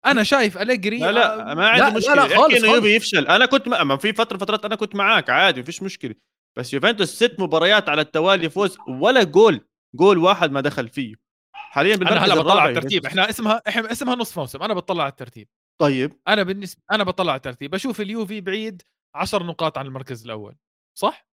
أنا 0.06 0.24
شايف 0.24 0.58
أليجري 0.58 0.98
لا 1.00 1.12
لا 1.12 1.52
آه، 1.52 1.54
ما 1.54 1.62
لا، 1.62 1.68
عندي 1.68 1.82
لا، 1.82 1.90
مشكلة. 1.98 2.16
لا، 2.16 2.22
احكي 2.24 2.36
خالص، 2.36 2.64
انه 2.64 2.74
يوفي. 2.74 2.96
يفشل. 2.96 3.28
أنا 3.28 3.46
كنت 3.46 3.68
ما 3.68 3.98
في 3.98 4.14
فترة 4.14 4.38
فترات 4.38 4.66
أنا 4.66 4.76
كنت 4.76 4.96
معك 4.96 5.30
عادي 5.30 5.60
ما 5.60 5.66
فيش 5.66 5.84
مشكلة. 5.84 6.16
بس 6.58 6.74
يوفنتوس 6.74 7.10
ست 7.16 7.36
مباريات 7.40 7.90
على 7.90 8.02
التوالي 8.02 8.50
فوز 8.50 8.78
ولا 8.88 9.24
جول 9.24 9.62
جول 9.96 10.18
واحد 10.18 10.52
ما 10.52 10.62
دخل 10.62 10.88
فيه. 10.90 11.16
حاليا 11.56 11.96
بالمركز 11.96 12.18
أنا 12.18 12.26
هلا 12.26 12.42
بطلع 12.42 12.62
على 12.62 12.72
الترتيب. 12.72 13.06
إحنا 13.06 13.30
اسمها 13.30 13.62
إحنا 13.68 13.92
اسمها 13.92 14.16
نصف 14.16 14.40
موسم. 14.40 14.64
أنا 14.64 14.74
بطلع 14.74 15.04
على 15.04 15.12
الترتيب. 15.12 15.48
طيب. 15.82 16.14
أنا 16.28 16.44
بالنسبة 16.44 16.82
أنا 16.92 17.04
بطلع 17.04 17.32
على 17.32 17.38
الترتيب. 17.38 17.72
بشوف 17.72 18.02
اليوفي 18.02 18.42
بعيد 18.42 18.82
10 19.16 19.44
نقاط 19.44 19.78
عن 19.78 19.86
المركز 19.86 20.24
الأول. 20.26 20.56
صح؟ 20.98 21.28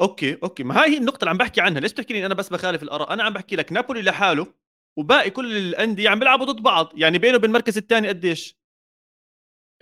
okay 0.00 0.38
okay. 0.42 0.64
ما 0.64 0.82
هاي 0.82 0.90
هي 0.90 0.98
النقطة 0.98 1.18
اللي 1.20 1.30
عم 1.30 1.36
بحكي 1.36 1.60
عنها. 1.60 1.80
ليش 1.80 1.92
بتحكي 1.92 2.12
لي 2.12 2.26
أنا 2.26 2.34
بس 2.34 2.48
بخالف 2.48 2.82
الآراء؟ 2.82 3.12
أنا 3.12 3.22
عم 3.22 3.32
بحكي 3.32 3.56
لك 3.56 3.72
نابولي 3.72 4.02
لحاله. 4.02 4.61
وباقي 4.98 5.30
كل 5.30 5.56
الأندية 5.56 6.08
عم 6.08 6.18
بيلعبوا 6.18 6.46
ضد 6.46 6.62
بعض. 6.62 6.90
يعني 6.94 7.18
بينه 7.18 7.36
وبين 7.36 7.50
المركز 7.50 7.78
الثاني 7.78 8.08
قديش؟ 8.08 8.56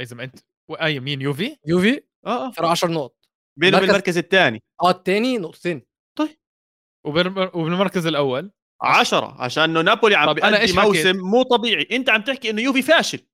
إذا 0.01 0.17
ما 0.17 0.25
انت 0.25 0.39
اي 0.83 1.01
مين 1.01 1.21
يوفي؟ 1.21 1.57
يوفي؟ 1.67 2.03
آه 2.27 2.47
آه. 2.47 2.51
فرق 2.51 2.69
10 2.69 2.89
نقط. 2.89 3.17
بينه 3.59 3.77
وبين 3.77 3.89
مركز- 3.89 3.91
المركز 3.95 4.19
الثاني. 4.19 4.63
آه 4.83 4.91
الثاني 4.91 5.39
نقطتين. 5.39 5.87
وبالم- 7.07 7.51
وبالمركز 7.55 8.07
الأول؟ 8.07 8.51
عشرة 8.83 9.43
عشان 9.43 9.63
إنه 9.65 9.81
نابولي 9.81 10.15
عم 10.15 10.33
بيأدي؟ 10.33 10.73
موسم 10.73 11.17
مو 11.17 11.43
طبيعي. 11.43 11.89
أنت 11.93 12.11
عم 12.11 12.23
تحكي 12.23 12.51
إنه 12.51 12.63
يوفي 12.63 12.83
فاشل. 12.83 13.27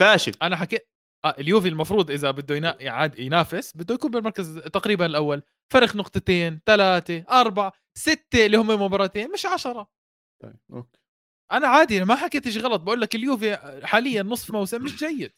فاشل. 0.00 0.32
أنا 0.42 0.56
حكيت 0.56 0.88
آه 1.24 1.34
اليوفي 1.38 1.68
المفروض 1.68 2.10
إذا 2.10 2.30
بده 2.30 2.54
ينا... 2.56 2.76
يعاد 2.82 3.18
ينافس 3.18 3.76
بده 3.76 3.94
يكون 3.94 4.10
بالمركز 4.10 4.58
تقريبا 4.58 5.06
الأول. 5.06 5.42
فرق 5.72 5.96
نقطتين 5.96 6.60
ثلاثة 6.66 7.24
أربعة 7.30 7.72
ستة 7.98 8.46
اللي 8.46 8.56
هم 8.56 8.82
مباراتين 8.82 9.32
مش 9.32 9.46
عشرة. 9.46 9.90
طيب 10.42 10.56
okay. 10.72 10.98
أنا 11.52 11.66
عادي 11.68 11.96
أنا 11.96 12.04
ما 12.04 12.14
حكيت 12.14 12.48
شيء 12.48 12.62
غلط 12.62 12.80
بقول 12.80 13.00
لك 13.00 13.14
اليوفي 13.14 13.56
حاليا 13.82 14.22
نصف 14.22 14.50
موسم 14.50 14.82
مش 14.82 14.96
جيد. 14.96 15.32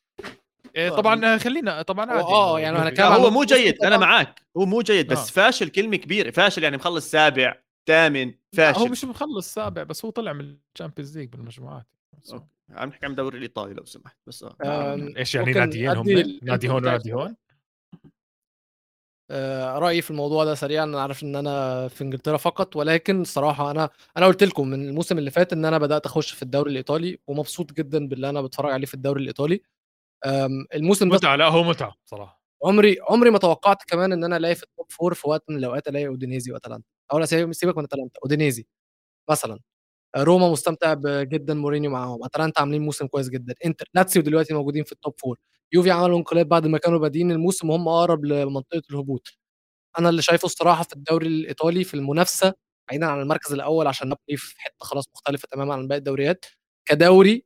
إيه، 0.77 0.89
طيب. 0.89 0.99
طبعا 0.99 1.39
خلينا 1.39 1.83
طبعا 1.83 2.11
عادي. 2.11 2.23
آه، 2.23 2.61
يعني 2.61 2.79
أنا 2.79 2.91
كان- 2.91 3.13
هو 3.13 3.31
مو 3.31 3.45
جيد 3.45 3.85
أنا. 3.85 3.97
معك 3.99 4.43
هو 4.57 4.67
مو 4.67 4.81
جيد 4.83 5.07
بس 5.13 5.29
آه. 5.29 5.33
فاشل 5.33 5.69
كلمة 5.69 5.97
كبيرة. 5.97 6.31
فاشل 6.31 6.63
يعني 6.63 6.77
مخلص 6.77 7.11
سابع 7.11 7.55
ثامن 7.87 8.35
فاشل 8.57 8.79
هو 8.81 8.87
مش 8.87 9.05
مخلص 9.05 9.55
سابع 9.55 9.83
بس 9.83 10.05
هو 10.05 10.11
طلع 10.11 10.33
من 10.33 10.57
الشامبيونز 10.75 11.19
ليج 11.19 11.29
بالمجموعات. 11.29 11.87
عم 12.71 12.89
نحكي 12.89 13.05
عن 13.07 13.11
الدوري 13.11 13.37
الإيطالي 13.39 13.75
لو 13.75 13.85
سمحت 13.85 14.17
بس 14.27 14.43
آه. 14.43 14.95
آم، 14.95 15.15
إيش 15.17 15.35
يعني 15.35 15.53
ناديين 15.53 15.89
هم؟ 15.91 16.07
نادي 16.43 16.69
هون 16.69 16.77
ونادي 16.77 17.13
هون 17.13 17.27
آه، 17.29 17.37
رأيي 19.79 20.03
في 20.03 20.11
الموضوع 20.11 20.45
ده 20.45 20.55
سريعا 20.55 20.85
أنا 20.85 21.03
عارف 21.03 21.23
إن 21.23 21.37
أنا 21.37 21.89
في 21.89 22.05
إنجلترا 22.05 22.37
فقط 22.37 22.77
ولكن 22.77 23.21
الصراحة 23.21 23.71
أنا 23.71 23.91
أنا 24.17 24.27
قلت 24.27 24.43
لكم 24.45 24.69
من 24.69 24.89
الموسم 24.89 25.19
اللي 25.19 25.31
فات 25.31 25.53
إن 25.53 25.65
أنا 25.65 25.79
بدأت 25.79 26.07
أخش 26.07 26.33
في 26.33 26.43
الدوري 26.43 26.71
الإيطالي 26.71 27.19
ومبسوط 27.27 27.73
جدا 27.73 28.09
باللي 28.09 28.29
أنا 28.31 28.41
بتفرج 28.43 28.73
عليه 28.73 28.87
في 28.87 28.95
الدوري 28.95 29.23
الإيطالي. 29.23 29.63
الموسم 30.75 31.09
ده 31.11 31.17
متعة 31.17 31.37
لا 31.37 31.49
هو 31.49 31.63
متعة 31.65 31.95
صراحة 32.07 32.43
عمري 32.65 32.99
عمري 33.11 33.31
ما 33.31 33.39
توقعت 33.39 33.83
كمان 33.89 34.13
إن 34.13 34.25
أنا 34.25 34.37
ألاقي 34.37 34.55
في 34.55 34.63
ال 34.63 34.69
top 34.69 34.87
four 34.93 35.15
في 35.15 35.29
وقت 35.29 35.45
من 35.51 35.57
الأوقات 35.57 35.89
ألاقي 35.89 36.07
أودينيزي 36.07 36.53
وأتلانتا. 36.53 36.89
أو 37.13 37.25
سيبك 37.27 37.79
من 37.79 37.85
أتلانتا 37.85 38.21
أودينيزي 38.25 38.67
مثلا. 39.31 39.61
روما 40.17 40.49
مستمتع 40.51 40.95
جدا 41.23 41.55
مورينيو 41.55 41.91
معاهم 41.91 42.25
أتلانتا 42.25 42.61
عاملين 42.61 42.83
موسم 42.83 43.07
كويس 43.07 43.29
جدا 43.29 43.55
إنتر 43.67 43.89
لاتسيو 43.95 44.23
دلوقتي 44.23 44.55
موجودين 44.55 44.85
في 44.85 44.93
ال 44.93 44.98
top 44.98 45.15
four 45.21 45.39
يوفي 45.73 45.91
عملوا 45.91 46.19
انقلاب 46.19 46.49
بعد 46.49 46.67
ما 46.67 46.79
كانوا 46.79 46.99
بادئين 46.99 47.31
الموسم 47.33 47.71
وهم 47.71 47.89
أقرب 47.89 48.25
لمنطقة 48.25 48.83
الهبوط. 48.91 49.29
أنا 49.99 50.09
اللي 50.09 50.23
شايفه 50.23 50.47
الصراحة 50.47 50.83
في 50.85 50.93
الدوري 50.95 51.27
الإيطالي 51.27 51.85
في 51.85 51.95
المنافسة 51.95 52.55
بعيدا 52.91 53.07
عن 53.07 53.21
المركز 53.23 53.53
الأول 53.53 53.87
عشان 53.87 54.09
نابولي 54.09 54.37
في 54.39 54.55
حتة 54.61 54.77
خلاص 54.87 55.05
مختلفة 55.15 55.49
تماما 55.53 55.75
عن 55.75 55.89
باقي 55.89 55.99
الدوريات 55.99 56.45
كدوري 56.87 57.45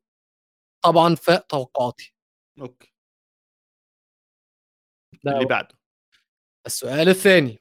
طبعا 0.85 1.15
فاق 1.15 1.47
توقعاتي. 1.47 2.15
okay. 2.61 2.93
ده 5.25 5.33
اللي 5.33 5.45
بعده. 5.47 5.75
السؤال 6.67 7.09
الثاني. 7.09 7.61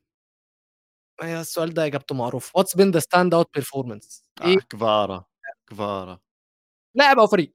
السؤال 1.23 1.73
ده 1.73 1.85
إجابته 1.85 2.15
معروف 2.15 2.55
what's 2.55 2.75
been 2.75 2.91
the 2.91 2.99
standout 2.99 3.53
performance 3.53 4.23
إيه؟ 4.41 4.57
آه 4.57 4.59
كفارا 4.69 5.25
كفارا 5.67 6.19
لاعب 6.95 7.19
أو 7.19 7.27
فريق. 7.27 7.53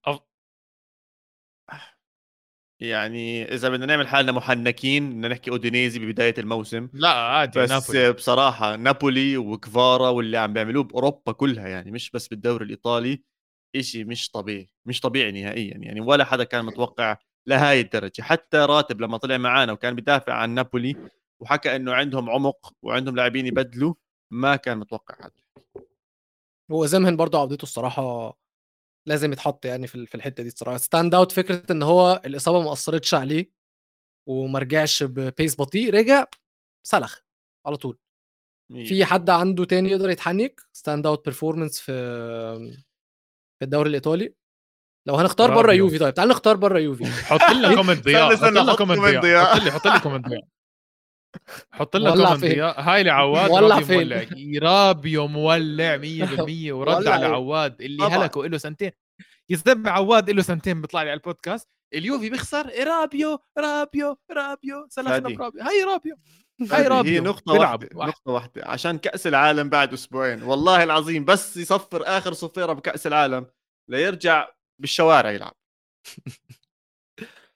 يعني 2.81 3.55
إذا 3.55 3.69
بدنا 3.69 3.87
نعمل 3.87 4.09
حالنا 4.09 4.33
محنكين 4.33 5.11
بدنا 5.11 5.29
نحكي 5.29 5.51
أودينيزي 5.51 5.99
ببداية 5.99 6.35
الموسم. 6.39 6.89
لا 6.93 7.09
عادي 7.09 7.61
بس 7.61 7.71
نابولي. 7.71 8.13
بصراحة 8.13 8.77
نابولي 8.77 9.37
وكفارا 9.37 10.09
واللي 10.09 10.37
عم 10.37 10.53
بيعملوه 10.53 10.85
بأوروبا 10.85 11.33
كلها 11.33 11.69
يعني 11.69 11.91
مش 11.91 12.11
بس 12.11 12.29
بالدوري 12.29 12.65
الإيطالي 12.65 13.23
إشي 13.77 14.05
مش 14.05 14.31
طبيعي 14.31 14.71
مش 14.87 15.01
طبيعي 15.01 15.33
نهائيا 15.33 15.77
يعني 15.77 16.01
ولا 16.01 16.25
حدا 16.25 16.45
كان 16.45 16.65
متوقع 16.65 17.17
لهاي 17.47 17.81
الدرجة. 17.81 18.23
حتى 18.23 18.57
راتب 18.57 19.01
لما 19.01 19.17
طلع 19.19 19.39
معانا 19.39 19.73
وكان 19.73 19.95
بيدافع 19.95 20.35
عن 20.35 20.51
نابولي 20.51 20.97
وحكى 21.41 21.77
إنه 21.77 21.93
عندهم 21.95 22.31
عمق 22.31 22.75
وعندهم 22.83 23.17
لاعبين 23.17 23.47
يبدلوا 23.47 23.95
ما 24.33 24.57
كان 24.57 24.79
متوقع 24.79 25.15
هذا 25.27 25.33
هو 26.71 26.87
أوسيمهن 26.87 27.17
برضه 27.17 27.39
عودته 27.39 27.63
الصراحة 27.63 28.37
لازم 29.09 29.33
يتحط 29.33 29.65
يعني 29.65 29.87
في 29.87 29.95
ال- 29.95 30.07
في 30.07 30.15
الحتة 30.15 30.43
دي 30.43 30.49
الصراحة. 30.49 30.77
standout 30.77 31.33
فكرة 31.33 31.73
إن 31.73 31.83
هو 31.83 32.23
الإصابة 32.27 32.63
ما 32.63 32.73
أثرتش 32.73 33.15
عليه 33.15 33.51
وما 34.29 34.59
رجعش 34.59 35.03
ب 35.03 35.14
pace 35.14 35.61
بطيء 35.61 35.95
رجع 35.95 36.25
سلخ 36.87 37.19
على 37.67 37.77
طول. 37.77 37.99
في 38.87 39.05
حد 39.05 39.31
عنده 39.31 39.65
تاني 39.65 39.91
يقدر 39.91 40.11
يتحنك 40.11 40.61
standout 40.73 41.25
performance 41.25 41.81
في 41.81 41.93
في 43.59 43.65
الدوري 43.65 43.89
الإيطالي. 43.89 44.35
لو 45.09 45.15
هنختار 45.15 45.55
بره. 45.55 45.73
يوفي 45.73 45.99
طيب 45.99 46.15
تعال 46.15 46.29
نختار 46.29 46.57
بره 46.57 46.79
يوفي. 46.79 47.05
حط 47.31 47.51
لنا 47.51 47.75
comment 47.75 48.05
ضياء 48.05 48.37
حط 48.37 48.43
لنا 48.45 48.75
comment 48.77 48.99
ضياء 49.01 49.23
ضياء. 49.23 49.45
حط 49.55 49.61
لي 49.63 49.71
حط 49.71 49.87
لي 49.87 50.01
comment 50.01 50.27
ضياء 50.29 50.43
حط 51.73 51.97
لنا 51.97 52.11
comment 52.11 52.45
هاي 52.79 53.03
لعواد 53.03 53.51
مولع 53.51 53.75
رابيو 53.75 53.87
فين؟ 53.87 53.97
مولع. 53.97 54.27
رابيو 54.63 55.27
مولع 55.27 55.99
100% 55.99 56.73
ورد 56.73 57.07
على؟ 57.07 57.27
عواد 57.27 57.83
اللي 57.83 58.07
طبعاً. 58.07 58.17
هلكوا 58.17 58.47
له 58.47 58.59
سنتين. 58.59 58.91
يسمع 59.51 59.91
عواد 59.91 60.31
له 60.31 60.43
سنتين 60.43 60.81
بيطلع 60.81 61.03
لي 61.03 61.11
على 61.11 61.19
البودكاست. 61.19 61.69
اليوفي 61.95 62.31
بيخسر. 62.31 62.87
رابيو 62.87 63.39
رابيو 63.59 64.19
رابيو. 64.31 64.89
فادي. 64.91 65.35
برابيو. 65.35 65.63
هاي 65.63 65.85
رابيو. 65.85 66.17
هاي 66.73 66.87
رابيو 66.89 67.13
هي 67.13 67.21
نقطة 67.21 67.53
واحدة 67.53 67.89
واحد. 67.95 68.09
نقطة 68.09 68.33
واحدة. 68.33 68.63
عشان 68.67 68.99
كأس 68.99 69.27
العالم 69.27 69.69
بعد 69.69 69.93
أسبوعين. 69.93 70.43
والله 70.43 70.83
العظيم 70.85 71.25
بس 71.25 71.57
يصفر 71.57 72.03
آخر 72.07 72.33
صفيرة 72.33 72.73
بكأس 72.73 73.07
العالم 73.07 73.47
ليرجع 73.89 74.49
بالشوارع 74.79 75.31
يلعب. 75.31 75.55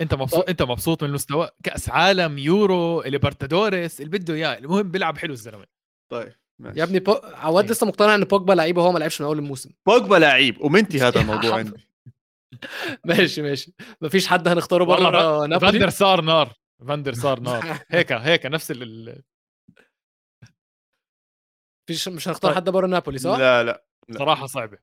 انت 0.05 0.15
مبسوط 0.15 0.49
انت 0.49 0.63
مبسوط 0.63 1.03
من 1.03 1.09
المستوى؟ 1.09 1.51
كأس 1.63 1.89
عالم 1.89 2.39
يورو 2.39 3.03
ليبرتادوريس 3.03 4.01
اللي 4.01 4.19
بده 4.19 4.35
اياه 4.35 4.59
المهم 4.59 4.91
بيلعب 4.91 5.19
حلو 5.19 5.33
الزلمة. 5.33 5.67
طيب 6.13 6.33
ماشي. 6.61 6.79
يا 6.79 6.85
ابني 6.85 6.99
بو... 6.99 7.13
عواد 7.23 7.65
إيه. 7.65 7.73
لسه 7.73 7.87
مقتنع 7.87 8.15
إن 8.15 8.25
بوجبا 8.25 8.53
لعيب 8.53 8.77
وهو 8.77 8.93
ما 8.93 8.99
لعبش 8.99 9.21
من 9.21 9.27
أول 9.27 9.39
الموسم. 9.39 9.71
بوجبا 9.87 10.17
لعيب. 10.17 10.61
ومنتي 10.61 11.01
هذا 11.01 11.21
الموضوع. 11.21 11.59
عندي. 11.59 11.89
ماشي 13.05 13.43
ماشي. 13.43 13.75
مفيش 14.01 14.27
حد 14.27 14.49
هنختاره 14.49 14.85
بره 14.85 15.11
wonder 15.11 15.47
نابولي؟ 15.47 15.91
صار 15.91 16.21
نار. 16.21 16.53
wonder 16.89 17.15
صار 17.15 17.41
نار. 17.41 17.79
هيك 17.91 18.13
هيك 18.13 18.47
نفس 18.47 18.71
ال 18.71 19.23
مفيش 21.89 22.09
مش 22.09 22.29
هنختار 22.29 22.51
طيب. 22.51 22.57
حد 22.57 22.71
بره 22.71 22.87
نابولي 22.87 23.19
صح؟ 23.19 23.39
لا 23.39 23.65
لا 23.65 23.85
لا. 24.09 24.19
صراحة 24.19 24.47
صعبة. 24.47 24.79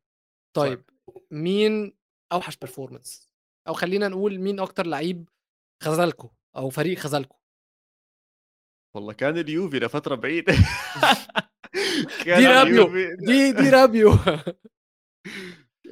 طيب 0.56 0.84
مين 1.32 1.94
أوحش 2.32 2.58
performance 2.58 3.31
أو 3.68 3.74
خلينا 3.74 4.08
نقول 4.08 4.40
مين 4.40 4.60
أكتر 4.60 4.86
لعيب 4.86 5.30
خذلكوا 5.84 6.30
أو 6.56 6.70
فريق 6.70 6.98
خذلكوا؟ 6.98 7.38
والله 8.96 9.14
كان 9.14 9.38
اليوفي 9.38 9.80
لفتره 9.80 10.16
بعيدة. 10.16 10.54
كان 12.26 12.40
دي 12.40 12.48
رابيو. 12.48 13.16
دي 13.16 13.52
دي 13.52 13.70
رابيو. 13.70 14.12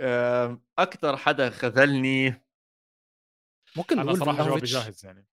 آم، 0.01 0.63
أكثر 0.79 1.17
حدا 1.17 1.49
خذلني 1.49 2.43
ممكن 3.77 3.99
أنا 3.99 4.03
نقول 4.03 4.19
صراحة 4.19 4.47
جوابي. 4.47 4.65
جاهز 4.65 5.05
يعني. 5.05 5.27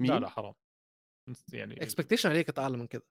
مين؟ 0.00 0.10
لا 0.10 0.18
لا 0.18 0.28
حرام 0.28 0.54
يعني 1.52 1.82
expectation 1.82 2.30
عليه 2.30 2.42
كانت 2.42 2.58
اعلى 2.58 2.76
من 2.76 2.86
كده. 2.86 3.06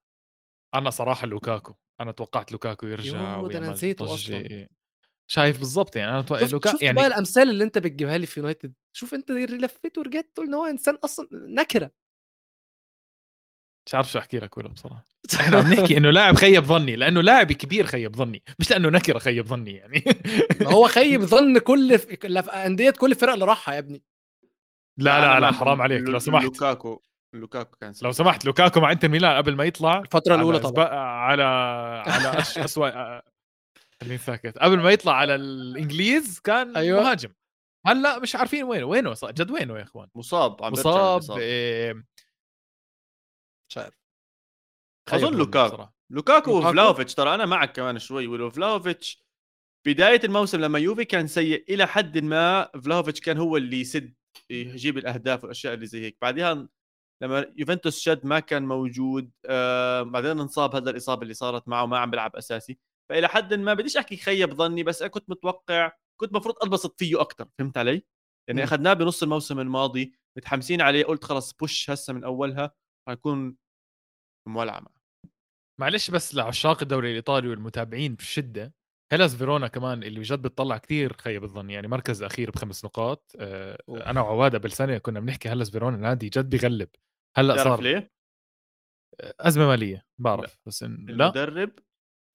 أنا 0.76 0.90
صراحة 0.90 1.28
لوكاكو. 1.28 1.76
أنا 2.02 2.12
توقعت 2.12 2.52
لوكاكو 2.52 2.88
يرجع 2.88 3.12
ده 3.12 3.20
أنا 3.20 3.38
ويعمل 3.38 3.70
نسيته 3.70 4.06
ضجة. 4.06 4.70
شايف 5.28 5.60
بالضبط 5.60 5.96
يعني 5.96 6.12
أنا 6.12 6.20
أتوقع 6.20 6.48
لوكا 6.52 6.72
شفت 6.72 6.82
يعني 6.82 6.96
بقى 6.98 7.08
الأمثال 7.08 7.50
اللي 7.50 7.64
أنت 7.64 7.78
بتجيبها 7.78 8.18
لي 8.18 8.26
في 8.26 8.40
يونايتد 8.40 8.74
شوف 8.98 9.14
أنت 9.14 9.32
لفيت 9.32 9.98
ورجعت 9.98 10.30
تقول 10.36 10.48
إن 10.48 10.54
هو 10.54 10.66
إنسان 10.66 10.96
أصلا 10.96 11.28
نكرة. 11.34 11.92
مش 13.88 13.96
عارف 13.96 14.12
شو 14.12 14.20
أحكي 14.20 14.40
لك 14.40 14.58
ولا 14.58 14.68
بصراحة. 14.68 15.06
إحنا 15.40 15.58
عم 15.58 15.74
نحكي 15.74 15.98
إنه 15.98 16.10
لاعب 16.12 16.36
خيب 16.36 16.64
ظني 16.64 16.96
لأنه 16.96 17.22
لاعب 17.22 17.52
كبير 17.52 17.86
خيب 17.86 18.16
ظني 18.16 18.44
مش 18.60 18.72
لأنه 18.72 18.90
نكرة 18.90 19.20
خيب 19.20 19.46
ظني 19.48 19.72
يعني. 19.74 20.04
ما 20.62 20.72
هو 20.72 20.88
خيب 20.88 21.22
ظن 21.36 21.58
كل 21.58 22.00
ف... 22.00 22.06
كل- 22.06 22.44
في 22.44 22.52
أندية 22.52 22.90
كل 22.92 23.12
الفرق 23.12 23.34
اللي 23.34 23.46
راحها 23.46 23.74
يا 23.74 23.80
ابني. 23.80 24.04
لا 24.98 25.22
لا 25.22 25.40
لا 25.40 25.52
حرام 25.52 25.82
عليك 25.82 26.02
لو- 26.02 26.20
سمحت. 26.20 26.44
لوكاكو 26.44 27.02
لوكاكو 27.34 27.78
كان 27.78 27.94
لو 28.02 28.12
سمحت 28.12 28.46
لوكاكو 28.46 28.80
مع 28.80 28.92
إنتر 28.92 29.10
ميلان 29.10 29.38
قبل 29.38 29.56
ما 29.56 29.64
يطلع 29.64 30.00
الفترة 30.00 30.36
الأولى 30.36 30.58
على 30.58 30.70
طبعا. 30.72 30.86
على 31.00 31.44
على 32.08 32.40
أش... 32.40 32.58
خليني 34.02 34.18
ساكت. 34.18 34.58
قبل 34.58 34.80
ما 34.80 34.92
يطلع 34.92 35.14
على 35.14 35.36
الإنجليز 35.36 36.40
كان 36.40 36.76
أيوة. 36.78 37.04
مهاجم. 37.04 37.34
هلأ 37.88 38.20
مش 38.20 38.36
عارفين 38.36 38.64
وينه. 38.64 38.86
وينه 38.86 39.14
ص- 39.14 39.26
جد 39.26 39.52
وينه 39.52 39.78
يا 39.78 39.84
إخوان. 39.84 40.08
مصاب 40.16 40.64
عم 40.64 40.72
مصاب 40.72 41.18
مصاب. 41.22 41.38
إيه... 41.38 41.94
مش 43.70 43.78
عارف. 43.78 43.94
أظن 45.10 45.38
لوكاكو. 45.38 45.86
لوكاكو؟ 46.12 46.58
وفلاوفيتش 46.60 47.14
ترى 47.14 47.36
أنا 47.36 47.46
معك 47.46 47.76
كمان 47.76 48.00
شوي. 48.00 48.28
وفلاوفيتش 48.28 49.26
بداية 49.88 50.22
الموسم 50.24 50.62
لما 50.62 50.80
يوفي 50.80 51.06
كان 51.06 51.28
سيء 51.28 51.74
إلى 51.74 51.88
حد 51.88 52.18
ما. 52.18 52.70
فلاوفيتش 52.84 53.20
كان 53.22 53.38
هو 53.38 53.58
اللي 53.58 53.80
يسد 53.82 54.14
يجيب 54.50 54.98
الأهداف 54.98 55.44
والأشياء 55.44 55.74
اللي 55.74 55.86
زي 55.86 56.02
هيك. 56.02 56.18
بعدها 56.22 56.68
لما 57.22 57.54
يوفنتوس 57.56 58.00
شد 58.00 58.26
ما 58.26 58.40
كان 58.40 58.66
موجود 58.66 59.32
آه 59.46 60.02
بعدين 60.02 60.40
انصاب 60.40 60.76
هذا 60.76 60.90
الإصابة 60.90 61.22
اللي 61.24 61.34
صارت 61.34 61.68
معه 61.68 61.86
ما 61.86 62.00
عم 62.00 62.12
بيلعب 62.12 62.36
أساسي. 62.36 62.78
فإلى 63.10 63.28
حد 63.28 63.54
ما 63.54 63.74
بديش 63.74 63.98
أحكي 63.98 64.18
خيب 64.18 64.54
ظني 64.54 64.84
بس 64.84 65.02
أنا 65.02 65.12
كنت 65.12 65.30
متوقع 65.30 65.92
كنت 66.20 66.34
مفروض 66.34 66.56
انبسط 66.64 67.00
فيه 67.00 67.22
أكثر 67.22 67.48
فهمت 67.60 67.78
علي؟ 67.78 68.04
يعني. 68.50 68.64
اخذناه 68.64 68.94
بنص 68.94 69.24
الموسم 69.24 69.60
الماضي 69.60 70.14
متحمسين 70.38 70.82
عليه 70.82 71.06
قلت 71.06 71.24
خلص 71.24 71.54
بوش 71.54 71.90
هسه 71.90 72.14
من 72.14 72.24
أولها 72.24 72.72
حنكون 73.08 73.58
مولعه 74.48 74.80
معه 74.80 74.96
معلش 75.82 76.12
بس 76.12 76.36
لعشاق 76.36 76.82
الدوري 76.82 77.10
الإيطالي 77.10 77.48
والمتابعين 77.48 78.16
بشده 78.16 78.74
هيلاس 79.12 79.36
فيرونا 79.36 79.68
كمان 79.68 80.04
اللي 80.04 80.22
جد 80.22 80.42
بتطلع 80.42 80.78
كثير 80.78 81.14
خيب 81.18 81.44
الظن 81.44 81.70
يعني 81.70 81.88
مركز 81.88 82.24
أخير 82.24 82.52
بخمس 82.52 82.86
نقاط 82.86 83.32
آه،. 83.40 83.78
أنا 83.90 84.22
وعواد 84.22 84.56
قبل 84.56 84.72
سنه 84.72 84.98
كنا 84.98 85.20
بنحكي 85.20 85.50
هيلاس 85.50 85.72
فيرونا 85.72 85.98
نادي 85.98 86.30
جد 86.30 86.50
بيغلب 86.50 86.90
هلأ 87.38 87.64
صار 87.64 87.82
ليه؟ 87.82 88.12
أزمة 89.22 89.68
مالية 89.68 90.06
بعرف 90.18 90.60
بس 90.66 90.84
إن 90.84 91.06
لا 91.10 91.26
المدرب 91.26 91.72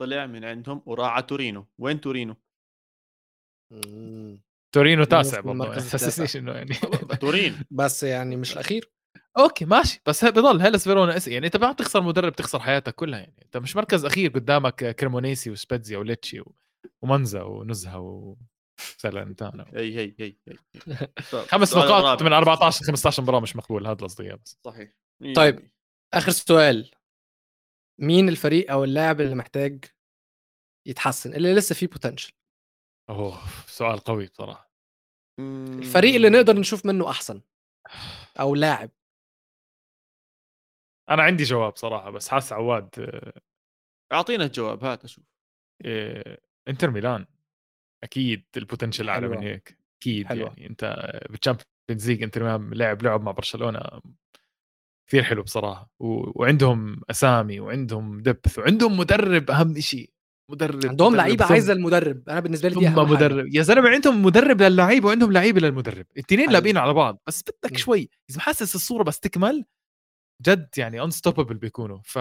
طلع 0.01 0.26
من 0.26 0.44
عندهم 0.44 0.82
وراح 0.86 1.12
على 1.12 1.22
تورينو. 1.22 1.66
وين 1.78 2.01
تورينو؟ 2.01 2.36
مم. 3.72 4.40
تورينو 4.74 5.05
تاسع 5.05 5.40
برضه. 5.40 5.74
تحسسنيش 5.74 6.36
إنه 6.36 6.53
يعني. 6.53 6.74
تورينو 7.20 7.59
بس 7.70 8.03
يعني 8.03 8.36
مش 8.36 8.53
الأخير. 8.53 8.90
okay 9.39 9.64
ماشي. 9.64 10.03
بس 10.07 10.24
بضل 10.24 10.61
هيلاس 10.61 10.84
فيرونا 10.84 11.16
إس 11.16 11.28
يعني 11.28 11.46
أنت 11.46 11.57
ما 11.57 11.72
تخسر 11.72 12.01
مدرب 12.01 12.32
تخسر 12.32 12.61
حياتك 12.61 12.94
كلها 12.94 13.18
يعني. 13.18 13.42
أنت 13.44 13.57
مش 13.57 13.76
مركز 13.76 14.05
أخير 14.05 14.30
قدامك 14.30 14.96
كريمونيسي 14.96 15.51
وسبيتزيا 15.51 15.98
وليتشي 15.98 16.40
و... 16.40 16.55
ومونزا 17.03 17.43
ومونزا 17.43 17.99
و 18.01 18.36
ساليرنيتانا 18.81 19.66
هي 19.74 19.96
هي 19.98 20.14
هي, 20.18 20.36
هي. 20.48 20.57
خمس 21.51 21.76
نقاط. 21.76 22.22
من 22.22 22.32
14 22.32 22.84
15 22.84 23.22
مباراة 23.22 23.40
مش 23.40 23.57
مقبول 23.57 23.86
هذا 23.86 23.94
قصدي 23.94 24.32
بس. 24.32 24.59
صحيح. 24.64 24.90
طيب. 25.36 25.70
آخر 26.14 26.30
سؤال. 26.30 26.90
مين 28.01 28.28
الفريق 28.28 28.70
أو 28.72 28.84
اللاعب 28.84 29.20
اللي 29.20 29.34
محتاج 29.34 29.84
يتحسن 30.86 31.34
اللي 31.34 31.55
لسه 31.55 31.74
فيه 31.74 31.86
potential 31.87 32.33
أوه 33.11 33.38
سؤال 33.66 33.98
قوي 33.98 34.26
بصراحة. 34.26 34.70
الفريق 35.78 36.14
اللي 36.14 36.28
نقدر 36.30 36.57
نشوف 36.57 36.86
منه 36.86 37.11
أحسن 37.11 37.42
أو 38.40 38.55
لاعب 38.55 38.90
أنا 41.11 41.22
عندي 41.22 41.42
جواب 41.44 41.76
صراحة 41.76 42.11
بس 42.11 42.28
حاس 42.28 42.53
عواد 42.53 42.88
آه، 42.98 43.40
أعطينا 44.12 44.44
الجواب 44.44 44.84
هات 44.84 45.05
أشوف 45.05 45.24
آه، 45.84 46.38
إنتر 46.68 46.90
ميلان 46.90 47.26
أكيد 48.05 48.44
ال 48.57 48.62
potential 48.62 49.09
اعلى. 49.09 49.28
من 49.28 49.38
هيك 49.38 49.78
أكيد 50.03 50.26
حلوة. 50.26 50.48
يعني 50.48 50.66
أنت 50.66 51.11
بال 51.31 51.45
Champions 51.45 52.11
League 52.11 52.22
إنتر 52.22 52.42
ميلان 52.42 52.74
لعب 52.74 53.03
لعب 53.03 53.22
مع 53.22 53.32
برشلونة 53.32 53.80
كثير 55.11 55.23
حلو 55.23 55.43
بصراحة 55.43 55.91
و... 56.01 56.41
وعندهم 56.41 57.01
أسامي 57.11 57.61
وعندهم 57.61 58.21
depth 58.22 58.59
وعندهم 58.59 58.97
مدرب 58.97 59.51
أهم 59.51 59.81
شيء 59.81 60.11
مدرب 60.51 60.87
عندهم 60.87 61.09
مدرب 61.09 61.15
لعيبة 61.15 61.45
عايزة 61.45 61.73
المدرب 61.73 62.29
أنا 62.29 62.41
بالنسبة 62.41 62.69
لي 62.69 62.75
دي 62.75 62.81
ثم 62.81 62.87
أهم 62.99 63.07
حاجة. 63.07 63.17
مدرب 63.17 63.47
يا 63.55 63.63
زلمة 63.63 63.89
عندهم 63.89 64.23
مدرب 64.23 64.63
للعيبة 64.63 65.07
وعندهم 65.07 65.33
لعيبة 65.33 65.61
للمدرب 65.61 66.07
الاثنين. 66.17 66.51
لابين 66.51 66.77
على 66.77 66.95
بعض 66.95 67.23
بس 67.27 67.43
بدك. 67.43 67.77
شوي 67.77 68.11
إذا 68.31 68.39
محسس 68.39 68.75
الصورة 68.75 69.03
بس 69.03 69.21
تكمل 69.21 69.65
جد 70.43 70.69
يعني 70.79 71.03
انستوببل 71.03 71.55
بيكونوا 71.55 72.01
ف 72.05 72.19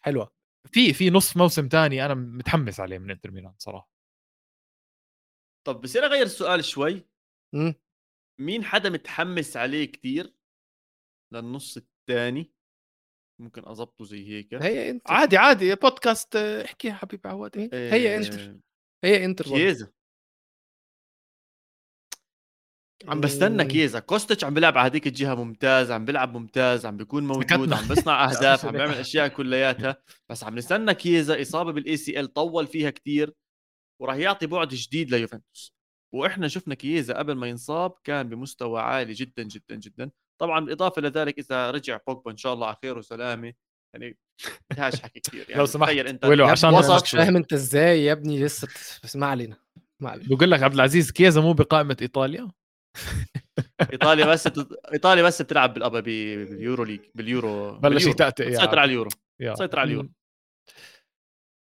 حلوة 0.00 0.32
في 0.72 0.92
في 0.92 1.10
نص 1.10 1.36
موسم 1.36 1.68
تاني 1.68 2.04
أنا 2.04 2.14
متحمس 2.14 2.80
عليه 2.80 2.98
من 2.98 3.10
إنتر 3.10 3.30
ميلان 3.30 3.54
صراحة 3.58 3.90
طب 5.66 5.80
بصير 5.80 6.04
أغير 6.04 6.22
السؤال 6.26 6.64
شوي 6.64 7.06
مم. 7.54 7.74
مين 8.40 8.64
حدا 8.64 8.90
متحمس 8.90 9.56
عليه 9.56 9.84
كتير 9.84 10.34
للنص 11.32 11.78
الثاني 12.08 12.52
ممكن 13.40 13.62
اضبطه 13.64 14.04
زي 14.04 14.28
هيك 14.28 14.54
هي 14.54 14.90
إنتر. 14.90 15.12
عادي 15.12 15.36
عادي 15.36 15.74
بودكاست 15.74 16.36
آه، 16.36 16.64
احكي 16.64 16.88
يا 16.88 16.92
حبيبي 16.92 17.28
عواد 17.28 17.56
إيه. 17.56 17.92
هي 17.92 18.16
إنتر. 18.16 18.56
هي 19.04 19.24
إنتر. 19.24 19.44
كيزا. 19.44 19.92
عم 23.08 23.20
بستنى. 23.20 23.64
كيزا. 23.64 24.00
كوستيتش 24.00 24.44
عم 24.44 24.54
بيلعب 24.54 24.78
على 24.78 24.90
هذيك 24.90 25.06
الجهة 25.06 25.34
ممتاز 25.34 25.90
عم 25.90 26.04
بيلعب 26.04 26.36
ممتاز 26.36 26.86
عم 26.86 26.96
بيكون 26.96 27.26
موجود. 27.26 27.72
عم 27.72 27.88
بيصنع 27.88 28.24
أهداف 28.30 28.64
عم 28.64 28.72
بيعمل 28.72 28.94
أشياء 28.94 29.28
كلياتها. 29.28 29.96
بس 30.28 30.44
عم 30.44 30.54
نستنى 30.54 30.94
كيزا. 30.94 31.42
إصابة 31.42 31.72
بال 31.72 31.96
ACL 31.96 32.32
طول 32.32 32.66
فيها 32.66 32.90
كتير 32.90 33.34
وراح 34.02 34.16
يعطي 34.16 34.46
بعد 34.46 34.68
جديد 34.68 35.10
ليوفنتوس. 35.10 35.74
وإحنا 36.14 36.48
شفنا 36.48 36.74
كيزا 36.74 37.18
قبل 37.18 37.34
ما 37.34 37.46
ينصاب 37.46 37.92
كان 38.04 38.28
بمستوى 38.28 38.80
عالي 38.80 39.12
جدا 39.12 39.42
جدا 39.42 39.76
جدا. 39.76 40.10
طبعا 40.40 40.60
بالإضافة 40.60 41.02
لذلك 41.02 41.38
إذا 41.38 41.70
رجع 41.70 41.98
بوجبا 42.06 42.30
إن 42.30 42.36
شاء 42.36 42.54
الله 42.54 42.66
على 42.66 42.76
خير 42.82 42.98
وسلامة 42.98 43.54
يعني 43.94 44.18
فيهاش 44.74 45.00
حكي 45.00 45.20
كتير 45.20 45.40
يعني 45.48 45.54
لو 45.54 45.66
سمحت، 45.66 45.90
تخيل 45.90 46.08
أنت 46.08 46.24
ولو 46.24 46.46
عشان. 46.46 46.80
فاهم 47.02 47.36
أنت 47.36 47.52
إزاي 47.52 48.04
يا 48.04 48.12
ابني 48.12 48.44
لسه 48.44 48.68
بس 49.04 49.16
ما 49.16 49.26
علينا 49.26 49.56
ما 50.00 50.10
علينا 50.10 50.28
بقول 50.28 50.50
لك 50.50 50.62
عبد 50.62 50.74
العزيز 50.74 51.10
كيزا 51.10 51.40
مو 51.40 51.52
بقائمة 51.52 51.96
إيطاليا 52.02 52.50
إيطاليا 53.92 54.26
بس 54.26 54.48
إيطاليا 54.92 55.22
بس 55.22 55.42
بتلعب 55.42 55.74
بالأبا 55.74 56.00
بال 56.00 56.84
Euro 56.84 56.90
League 56.90 57.00
باليورو 57.14 57.78
بلش. 57.78 58.06
يتأتئ 58.06 58.50
يا 58.50 58.58
سيطر. 58.58 58.78
على 58.78 58.88
اليورو. 58.88 59.10
سيطر 59.54 59.78
على 59.78 59.86
اليورو. 59.86 60.08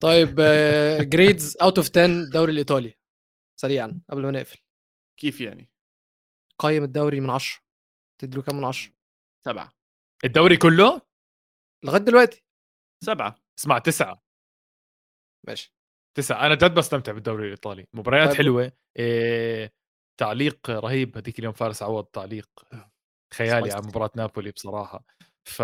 طيب 0.03 0.36
grades 1.09 1.57
out 1.62 1.78
of 1.78 1.89
10 1.89 2.05
الدوري 2.05 2.51
الإيطالي 2.51 2.93
سريعا 3.61 4.01
قبل 4.09 4.22
ما 4.22 4.32
نقفل 4.32 4.59
كيف 5.19 5.41
يعني 5.41 5.69
قيم 6.59 6.84
الدوري 6.84 7.19
من 7.19 7.30
10 7.30 7.61
تديله 8.22 8.41
كام 8.41 8.55
من 8.55 8.63
10 8.63 8.93
سبعة. 9.45 9.72
الدوري 10.26 10.57
كله؟ 10.57 11.01
لغاية 11.86 12.01
دلوقتي. 12.01 12.43
سبعة. 13.03 13.36
اسمع 13.59 13.78
تسعة. 13.80 14.24
ماشي. 15.47 15.76
تسعة. 16.17 16.45
أنا 16.45 16.55
جد 16.55 16.74
بستمتع 16.74 17.11
بالدوري 17.11 17.45
الإيطالي. 17.45 17.88
مباريات 17.93 18.28
طيب. 18.28 18.38
حلوة. 18.38 18.72
إيه 18.99 19.74
تعليق 20.19 20.69
رهيب. 20.69 21.17
هذيك 21.17 21.39
اليوم 21.39 21.53
فارس 21.53 21.84
عوض 21.84 22.05
تعليق. 22.05 22.49
خيالي 23.34 23.72
Spicy. 23.72 23.74
على 23.74 23.88
مباراة 23.88 24.11
نابولي 24.15 24.51
بصراحة. 24.51 25.05
ف 25.44 25.62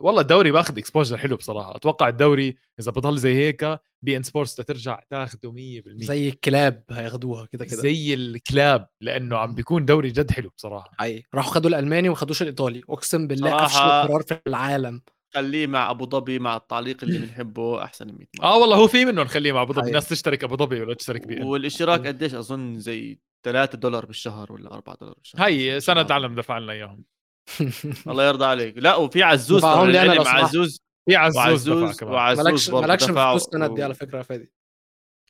والله 0.00 0.20
الدوري 0.20 0.52
باخذ 0.52 0.78
exposure 0.78 1.16
حلو 1.16 1.36
بصراحة. 1.36 1.76
أتوقع 1.76 2.08
الدوري 2.08 2.56
إذا 2.80 2.90
بضل 2.90 3.18
زي 3.18 3.34
هيك 3.34 3.80
beIN 4.02 4.22
Sports 4.22 4.54
ترجع 4.54 5.00
تاخده 5.10 5.52
100% 5.52 5.82
زي 5.86 6.28
الكلاب 6.28 6.84
هياخدوها 6.90 7.46
كده 7.46 7.64
كده. 7.64 7.76
زي 7.76 8.14
الكلاب 8.14 8.88
لأنه 9.00 9.36
عم 9.36 9.54
بيكون 9.54 9.84
دوري 9.84 10.10
جد 10.10 10.30
حلو 10.30 10.50
بصراحة. 10.56 10.90
حقيقي 10.98 11.22
راحوا 11.34 11.52
خدوا 11.52 11.70
الألماني 11.70 12.08
وما 12.08 12.16
خدوش 12.16 12.42
الايطالي 12.42 12.82
أقسم 12.90 13.26
بالله 13.26 13.64
افشل 13.64 13.78
قرار 13.78 14.22
في 14.22 14.40
العالم. 14.46 15.02
خليه 15.34 15.66
مع 15.66 15.90
أبو 15.90 16.06
ظبي 16.06 16.38
مع 16.38 16.56
التعليق 16.56 17.04
اللي 17.04 17.18
بنحبه 17.18 17.84
أحسن 17.84 18.06
من 18.06 18.14
100 18.14 18.26
مرة. 18.38 18.46
آه 18.46 18.58
والله 18.58 18.76
هو 18.76 18.86
في 18.86 19.04
منه 19.04 19.22
نخليه 19.22 19.52
مع 19.52 19.62
أبو 19.62 19.72
ظبي. 19.72 19.88
الناس 19.88 20.08
تشترك 20.08 20.44
أبو 20.44 20.56
ظبي 20.56 20.80
ولا 20.80 20.94
تشترك 20.94 21.26
بي. 21.26 21.42
والاشتراك 21.42 22.06
قديش؟ 22.06 22.34
أظن 22.34 22.78
زي 22.78 23.18
3 23.42 23.78
دولار 23.78 24.06
بالشهر 24.06 24.52
ولا 24.52 24.74
4 24.74 24.96
دولار 25.00 25.14
بالشهر. 25.18 25.48
هي 25.48 25.80
سند 25.80 26.12
علم 26.12 26.34
دفع 26.34 26.58
لنا 26.58 26.72
إياهم. 26.72 27.04
الله 28.08 28.28
يرضى 28.28 28.44
عليك. 28.44 28.78
لا 28.78 28.94
وفي 28.96 29.22
عزوز 29.22 29.64
لي 29.64 30.04
لو 30.04 30.24
سمحت. 30.24 30.44
عزوز 30.44 30.80
في 31.08 31.16
عزوز 31.16 31.36
وعزوز 31.36 32.02
وعزوز 32.02 32.46
مالكش 32.46 32.70
مالكش 32.70 33.04
في 33.04 33.12
فلوس 33.12 33.48
دي 33.74 33.82
على 33.82 33.94
فكرة 33.94 34.22
فادي. 34.22 34.52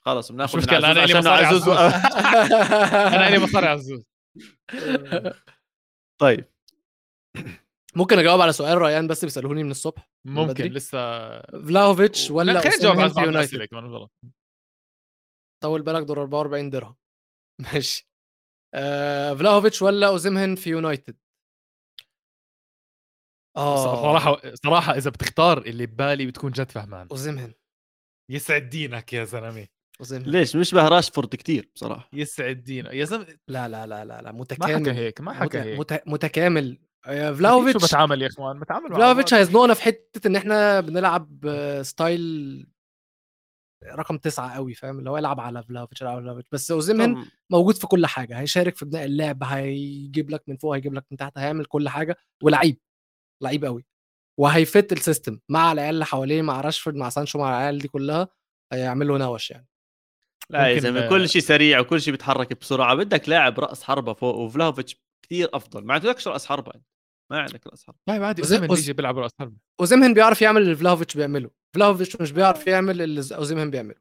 بناخذ 0.07 0.35
من 0.35 0.63
مشكلة، 0.63 0.93
إلي 0.93 1.01
عشان 1.01 1.19
مصاري 1.19 1.45
عزوز. 1.45 1.69
أنا 3.15 3.31
لي 3.31 3.39
مصاري 3.39 3.67
عزوز. 3.67 4.05
طيب. 6.21 6.45
ممكن 7.97 8.19
أجاوب 8.19 8.41
على 8.41 8.53
سؤال 8.53 8.79
ريان 8.79 9.07
بس 9.07 9.25
بيسالوني 9.25 9.65
من 9.65 9.71
الصبح 9.71 10.11
ممكن 10.25 10.53
بدري؟ 10.53 10.69
لسه. 10.69 10.99
فلاهوفيتش 11.41 12.31
ولا 12.31 12.53
لا، 12.53 12.61
خلينا 12.61 12.77
نجاوب 12.77 13.01
على 13.01 13.11
في 13.11 13.21
يونايتد؟ 13.21 13.69
طول 15.63 15.83
بالك 15.83 16.03
دول 16.03 16.19
44 16.19 16.71
درهم. 16.71 16.97
ماشي. 17.73 18.09
آه 18.75 19.35
فلاهوفيتش 19.35 19.83
ولا 19.83 20.07
اوزيمهن 20.09 20.55
في 20.55 20.71
يونايتد؟ 20.71 21.17
آه. 23.59 24.03
صراحة 24.03 24.41
صراحة 24.55 24.97
إذا 24.97 25.11
بتختار 25.11 25.59
اللي 25.59 25.87
ببالي 25.87 26.27
بتكون 26.27 26.51
جد 26.51 26.71
فهمان. 26.71 27.09
اوزيمهن 27.11 27.53
يسعد 28.31 28.69
دينك 28.69 29.13
يا 29.13 29.25
زلمة. 29.25 29.67
اوزيمهن 30.01 30.31
ليش؟ 30.31 30.57
بيشبه 30.57 30.89
راشفورد 30.89 31.29
كتير 31.29 31.71
بصراحة. 31.75 32.09
يسعد 32.13 32.63
دينك. 32.63 32.93
يا 32.93 33.05
زلمة 33.05 33.27
لا 33.49 33.69
لا 33.69 33.87
لا 33.87 34.05
لا 34.05 34.23
لا 34.23 34.33
ما 34.33 34.45
حكى 34.45 34.55
متكامل. 34.55 34.91
هيك 34.91 35.21
ما 35.21 35.33
حكى. 35.33 35.59
هيك. 35.61 35.81
مت... 35.81 36.03
متكامل. 36.07 36.79
آه، 37.07 37.31
شو 37.31 37.37
فلاهوفيتش 37.37 37.85
بتعامل 37.85 38.23
يا 38.23 38.27
إخوان؟ 38.27 38.61
بتعامل 38.61 38.91
مع 38.91 38.97
فلاهوفيتش 38.97 39.31
بعض. 39.35 39.41
هيزنقنا 39.41 39.75
في 39.75 39.83
حتة 39.83 40.27
إن 40.27 40.37
إحنا 40.37 40.81
بنلعب 40.81 41.47
آه، 41.47 41.83
style 41.83 42.67
رقم 43.85 44.19
تسعة 44.19 44.55
قوي 44.55 44.75
فاهم؟ 44.75 44.99
اللي 44.99 45.11
هو 45.11 45.17
يلعب 45.17 45.41
على 45.41 45.63
فلاهوفيتش 45.63 46.01
يلعب 46.03 46.13
على 46.15 46.23
فلاهوفيتش 46.23 46.49
بس 46.53 46.71
اوزيمهن 46.71 47.27
موجود 47.51 47.75
في 47.75 47.87
كل 47.87 48.07
حاجة. 48.07 48.41
هيشارك 48.41 48.77
في 48.77 48.85
بناء 48.85 49.05
اللعب 49.05 49.43
هيجيب 49.43 50.31
لك 50.31 50.49
من 50.49 50.57
فوق 50.57 50.75
هيجيب 50.75 50.95
لك 50.95 51.05
من 51.11 51.17
تحت 51.17 51.39
هيعمل 51.39 51.65
كل 51.65 51.89
حاجة. 51.89 52.17
ولعيب 52.43 52.79
لعيب 53.43 53.65
قوي 53.65 53.87
وهي 54.41 54.67
fit 54.67 54.93
ال 54.93 54.99
system 54.99 55.39
مع 55.49 55.73
العيال 55.73 55.95
اللي 55.95 56.05
حواليه 56.07 56.43
مع 56.43 56.61
راشفورد 56.61 56.97
مع 56.97 57.09
سانشو 57.09 57.39
مع 57.39 57.49
العيال 57.49 57.79
دي 57.79 57.89
كلها 57.89 58.29
هيعمل 58.73 59.09
له 59.09 59.19
نوش 59.19 59.51
يعني. 59.51 59.67
لا 60.51 60.67
يا 60.69 60.79
زلمة 60.81 61.09
كل 61.09 61.29
شيء 61.29 61.43
سريع 61.43 61.81
وكل 61.81 62.01
شيء 62.01 62.13
بيتحرك 62.13 62.61
بسرعة. 62.61 62.95
بدك 62.95 63.29
لاعب 63.29 63.61
رأس 63.61 63.83
حربة 63.83 64.13
فوق 64.13 64.35
وفلافيتش 64.35 64.97
كثير 65.27 65.49
أفضل. 65.55 65.85
ما 65.85 65.95
عندكش 65.95 66.29
رأس 66.29 66.47
حربة 66.47 66.73
أنت. 66.75 66.85
ما 67.33 67.41
عندك 67.41 67.67
رأس 67.67 67.85
حربة. 67.85 67.99
طيب 68.09 68.23
عادي 68.23 68.43
وزي- 68.43 68.55
أوزيمهن 68.55 68.73
وز- 68.73 68.81
بيجي 68.81 68.93
بيلعب 68.93 69.19
رأس 69.19 69.31
حربة. 69.41 69.57
أوزيمهن 69.81 70.15
بيعرف 70.15 70.43
يعمل 70.43 70.63
اللي 70.63 70.77
فلاهوفيتش 70.77 71.17
بيعمله. 71.17 71.51
فلاهوفيتش 71.75 72.17
مش 72.21 72.33
بيعرف 72.33 72.67
يعمل 72.67 73.03
اللي 73.03 73.23
أوزيمهن 73.37 73.71
بيعمله. 73.71 73.99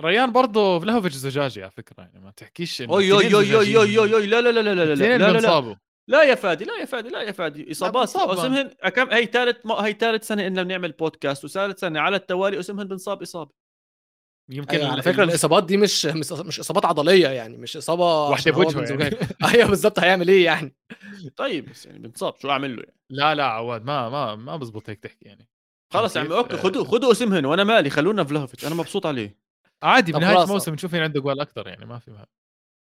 ريان 0.00 0.32
برضه 0.32 0.80
فلاهوفيتش 0.80 1.14
زجاجي 1.14 1.62
على 1.62 1.70
فكرة 1.70 2.02
يعني 2.04 2.20
ما 2.20 2.30
تحكيش 2.30 2.82
إنه 2.82 2.92
أوي 2.92 3.12
أوي 3.12 3.24
أوي 3.24 3.34
أوي 3.34 3.44
زجاجين. 3.44 3.76
أوي 3.76 3.98
أوي 3.98 4.14
أوي 4.14 4.26
لا 4.26 4.40
لا 4.40 4.48
لا 4.52 4.60
لا 4.60 4.74
لا 4.74 4.74
لا 4.74 4.92
الاثنين 4.92 5.16
لا 5.20 5.32
لا 5.40 5.78
لا 6.08 6.22
يا 6.22 6.34
فادي 6.34 6.64
لا 6.64 6.76
يا 6.80 6.84
فادي 6.84 7.08
لا 7.08 7.22
يا 7.22 7.32
فادي 7.32 7.70
إصابات. 7.70 8.16
اوسمهن 8.16 8.68
كم 8.68 9.10
هي 9.10 9.26
ثالث 9.26 9.66
هي 9.66 9.92
ثالث 9.92 10.26
سنة 10.26 10.46
إننا 10.46 10.62
بنعمل 10.62 10.92
بودكاست 10.92 11.44
وثالث 11.44 11.80
سنة 11.80 12.00
على 12.00 12.16
التوالي 12.16 12.56
اوسمهن 12.56 12.88
بنصاب 12.88 13.22
إصابة 13.22 13.50
يمكن 14.50 14.76
أيوة 14.76 14.92
على 14.92 15.02
فكرة 15.02 15.22
ال- 15.24 15.28
الإصابات 15.28 15.64
دي 15.64 15.76
مش 15.76 16.06
مش 16.06 16.32
مش 16.32 16.60
إصابات 16.60 16.84
عضلية 16.84 17.28
يعني 17.28 17.56
مش 17.56 17.76
إصابة 17.76 18.04
هو 18.04 18.36
بوجهه. 18.46 19.00
يعني. 19.02 19.16
أيوه 19.54 19.68
بالظبط 19.68 19.98
هيعمل 19.98 20.28
إيه 20.28 20.44
يعني 20.44 20.76
طيب 21.36 21.70
بس 21.70 21.86
يعني 21.86 21.98
بنصاب 21.98 22.34
شو 22.38 22.50
أعمل 22.50 22.76
له 22.76 22.82
يعني 22.82 22.96
لا 23.10 23.34
لا 23.34 23.44
عواد 23.44 23.84
ما 23.84 24.08
ما 24.08 24.34
ما 24.34 24.56
بزبط 24.56 24.90
هيك 24.90 24.98
تحكي 25.00 25.24
يعني 25.24 25.48
خلص 25.92 26.16
يا؟ 26.16 26.20
عمي 26.20 26.36
okay 26.36 26.56
خذوا 26.56 26.84
خذوا 26.84 27.08
اوسمهن 27.08 27.44
وأنا 27.44 27.64
مالي 27.64 27.90
خلونا 27.90 28.24
فلافيتش 28.24 28.66
أنا 28.66 28.74
مبسوط 28.74 29.06
عليه 29.06 29.38
عادي 29.82 30.12
بنهاية. 30.12 30.42
الموسم 30.44 30.74
نشوف 30.74 30.92
مين 30.94 31.02
عنده 31.02 31.20
جوال 31.20 31.40
أكثر 31.40 31.68
يعني 31.68 31.86
ما 31.86 31.98
في 31.98 32.10
مهم. 32.10 32.26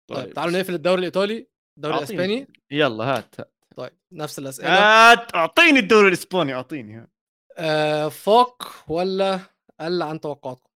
طيب 0.09 0.33
تعالوا 0.33 0.53
نقفل 0.53 0.73
الدوري 0.73 0.99
الإيطالي 0.99 1.47
الدوري. 1.79 1.97
الإسباني؟ 1.97 2.47
يلا 2.71 3.03
هات 3.03 3.39
هات. 3.39 3.53
طيب 3.77 3.91
نفس 4.11 4.39
الأسئلة. 4.39 4.69
هات 4.69 5.35
أعطيني 5.35 5.79
الدوري 5.79 6.07
الإسباني 6.07 6.53
أعطيني 6.53 6.95
هات. 6.95 7.09
آه 7.57 8.07
فوق 8.07 8.63
ولا 8.87 9.39
قل 9.79 10.01
عن 10.01 10.19
توقعاتكم؟ 10.19 10.69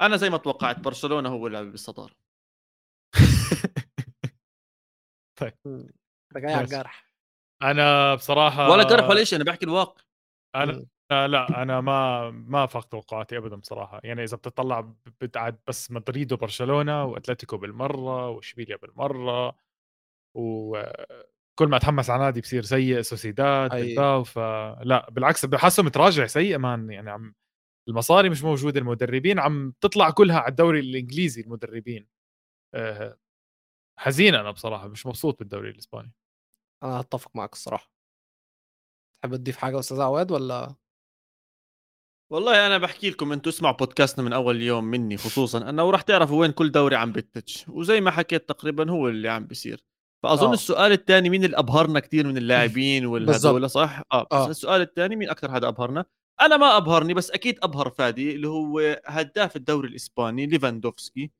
أنا 0.00 0.16
زي 0.16 0.30
ما 0.30 0.36
توقعت 0.36 0.80
برشلونة 0.80 1.28
هو 1.28 1.46
اللي 1.46 1.64
بالصدارة. 1.64 2.14
ده 6.34 6.40
جاي 6.40 6.54
على. 6.54 6.64
الجرح. 6.64 7.10
أنا 7.62 8.14
بصراحة 8.14 8.70
ولا 8.70 8.82
جرح 8.82 9.08
ولا 9.08 9.24
شيء 9.24 9.36
أنا 9.36 9.44
بحكي 9.44 9.64
الواقع. 9.64 10.02
أنا 10.54 10.86
لا, 11.10 11.28
لا 11.28 11.62
أنا 11.62 11.80
ما 11.80 12.30
ما 12.30 12.66
فاق 12.66 12.84
توقعاتي 12.84 13.36
ابدا 13.36 13.56
بصراحة. 13.56 14.00
يعني 14.04 14.24
إذا 14.24 14.36
بتطلع 14.36 14.92
بتقعد 15.20 15.58
بس 15.66 15.90
مدريد 15.90 16.32
وبرشلونة 16.32 17.04
وأتلتيكو 17.04 17.56
بالمرة 17.56 18.28
وإشبيليا 18.28 18.76
بالمرة 18.76 19.56
وكل 20.34 21.66
ما 21.66 21.76
أتحمس 21.76 22.10
على 22.10 22.24
نادي 22.24 22.40
بصير 22.40 22.62
سيء 22.62 23.00
سوسيداد 23.00 23.72
أي. 23.72 24.24
فلا 24.24 25.10
بالعكس 25.10 25.46
بحسه 25.46 25.82
متراجع 25.82 26.26
سيء 26.26 26.58
مان 26.58 26.90
يعني 26.90 27.10
عم 27.10 27.34
المصاري 27.88 28.30
مش 28.30 28.42
موجودة 28.42 28.80
المدربين 28.80 29.38
عم 29.38 29.74
تطلع 29.80 30.10
كلها 30.10 30.38
على 30.38 30.50
الدوري 30.50 30.80
الإنجليزي 30.80 31.42
المدربين. 31.42 32.08
آه، 32.74 33.18
حزين 33.98 34.34
أنا 34.34 34.50
بصراحة 34.50 34.88
مش 34.88 35.06
مبسوط 35.06 35.38
بالدوري 35.38 35.70
الإسباني. 35.70 36.12
أنا 36.82 37.00
هتفق 37.00 37.36
معاك 37.36 37.52
الصراحة. 37.52 37.90
تحب 39.22 39.36
تضيف 39.36 39.56
حاجة 39.56 39.78
أستاذ 39.78 40.00
عواد 40.00 40.32
ولا؟ 40.32 40.74
والله 42.32 42.66
أنا 42.66 42.78
بحكي 42.78 43.10
لكم 43.10 43.32
أنتم 43.32 43.50
اسمعوا 43.50 43.76
بودكاستنا 43.76 44.24
من 44.24 44.32
أول 44.32 44.62
يوم 44.62 44.84
مني 44.84 45.16
خصوصا 45.16 45.70
أنه 45.70 45.84
وراح 45.84 46.02
تعرفوا 46.02 46.40
وين 46.40 46.52
كل 46.52 46.70
دوري 46.70 46.96
عم 46.96 47.12
بتتش 47.12 47.68
وزي 47.68 48.00
ما 48.00 48.10
حكيت 48.10 48.48
تقريبا 48.48 48.90
هو 48.90 49.08
اللي 49.08 49.28
عم 49.28 49.46
بيصير. 49.46 49.84
فأظن 50.22 50.48
آه. 50.48 50.52
السؤال 50.52 50.92
الثاني 50.92 51.30
مين 51.30 51.44
اللي 51.44 51.56
أبهرنا 51.56 52.00
كثير 52.00 52.26
من 52.26 52.36
اللاعبين 52.42 53.06
والهذول. 53.06 53.70
صح؟ 53.70 54.02
آه 54.12 54.22
بس 54.22 54.32
آه. 54.32 54.50
السؤال 54.50 54.80
الثاني 54.80 55.16
مين 55.16 55.30
أكثر 55.30 55.52
حدا 55.52 55.68
أبهرنا؟ 55.68 56.04
أنا 56.40 56.56
ما 56.56 56.76
أبهرني 56.76 57.14
بس 57.14 57.30
أكيد 57.30 57.58
أبهر 57.62 57.90
فادي 57.90 58.34
اللي 58.34 58.48
هو 58.48 59.00
هداف 59.06 59.56
الدوري 59.56 59.88
الإسباني 59.88 60.46
ليفاندوفسكي 60.46 61.30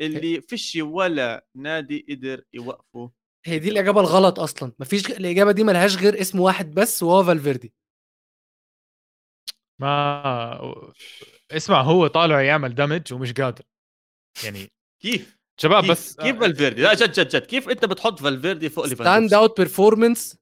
اللي 0.00 0.40
فيش 0.40 0.78
ولا 0.80 1.46
نادي 1.54 2.06
قدر 2.10 2.44
يوقفه. 2.52 3.10
هي 3.46 3.58
دي 3.58 3.68
الإجابة 3.68 4.00
الغلط 4.00 4.40
أصلا. 4.40 4.72
مفيش 4.78 5.06
الإجابة 5.06 5.52
دي 5.52 5.64
ملهاش 5.64 5.96
غير 5.96 6.20
اسم 6.20 6.40
واحد 6.40 6.74
بس 6.74 7.02
وهو 7.02 7.24
فالفيردي. 7.24 7.72
ما 9.80 10.92
اسمع 11.50 11.82
هو 11.82 12.06
طالع 12.06 12.42
يعمل 12.42 12.74
دمج 12.74 13.12
ومش 13.12 13.32
قادر. 13.32 13.64
يعني 14.44 14.72
كيف؟ 15.02 15.38
شباب 15.60 15.82
كيف؟ 15.82 15.90
بس 15.90 16.16
كيف 16.16 16.40
فالفيردي؟ 16.40 16.82
لا 16.82 16.94
جد 16.94 17.12
جد 17.12 17.28
جد. 17.28 17.46
كيف 17.46 17.68
انت 17.68 17.84
بتحط 17.84 18.18
فالفيردي 18.18 18.68
فوق 18.68 18.86
stand 18.86 18.98
ليفاندوفسكي 19.00 19.36
out 19.36 19.56
performance 19.60 20.38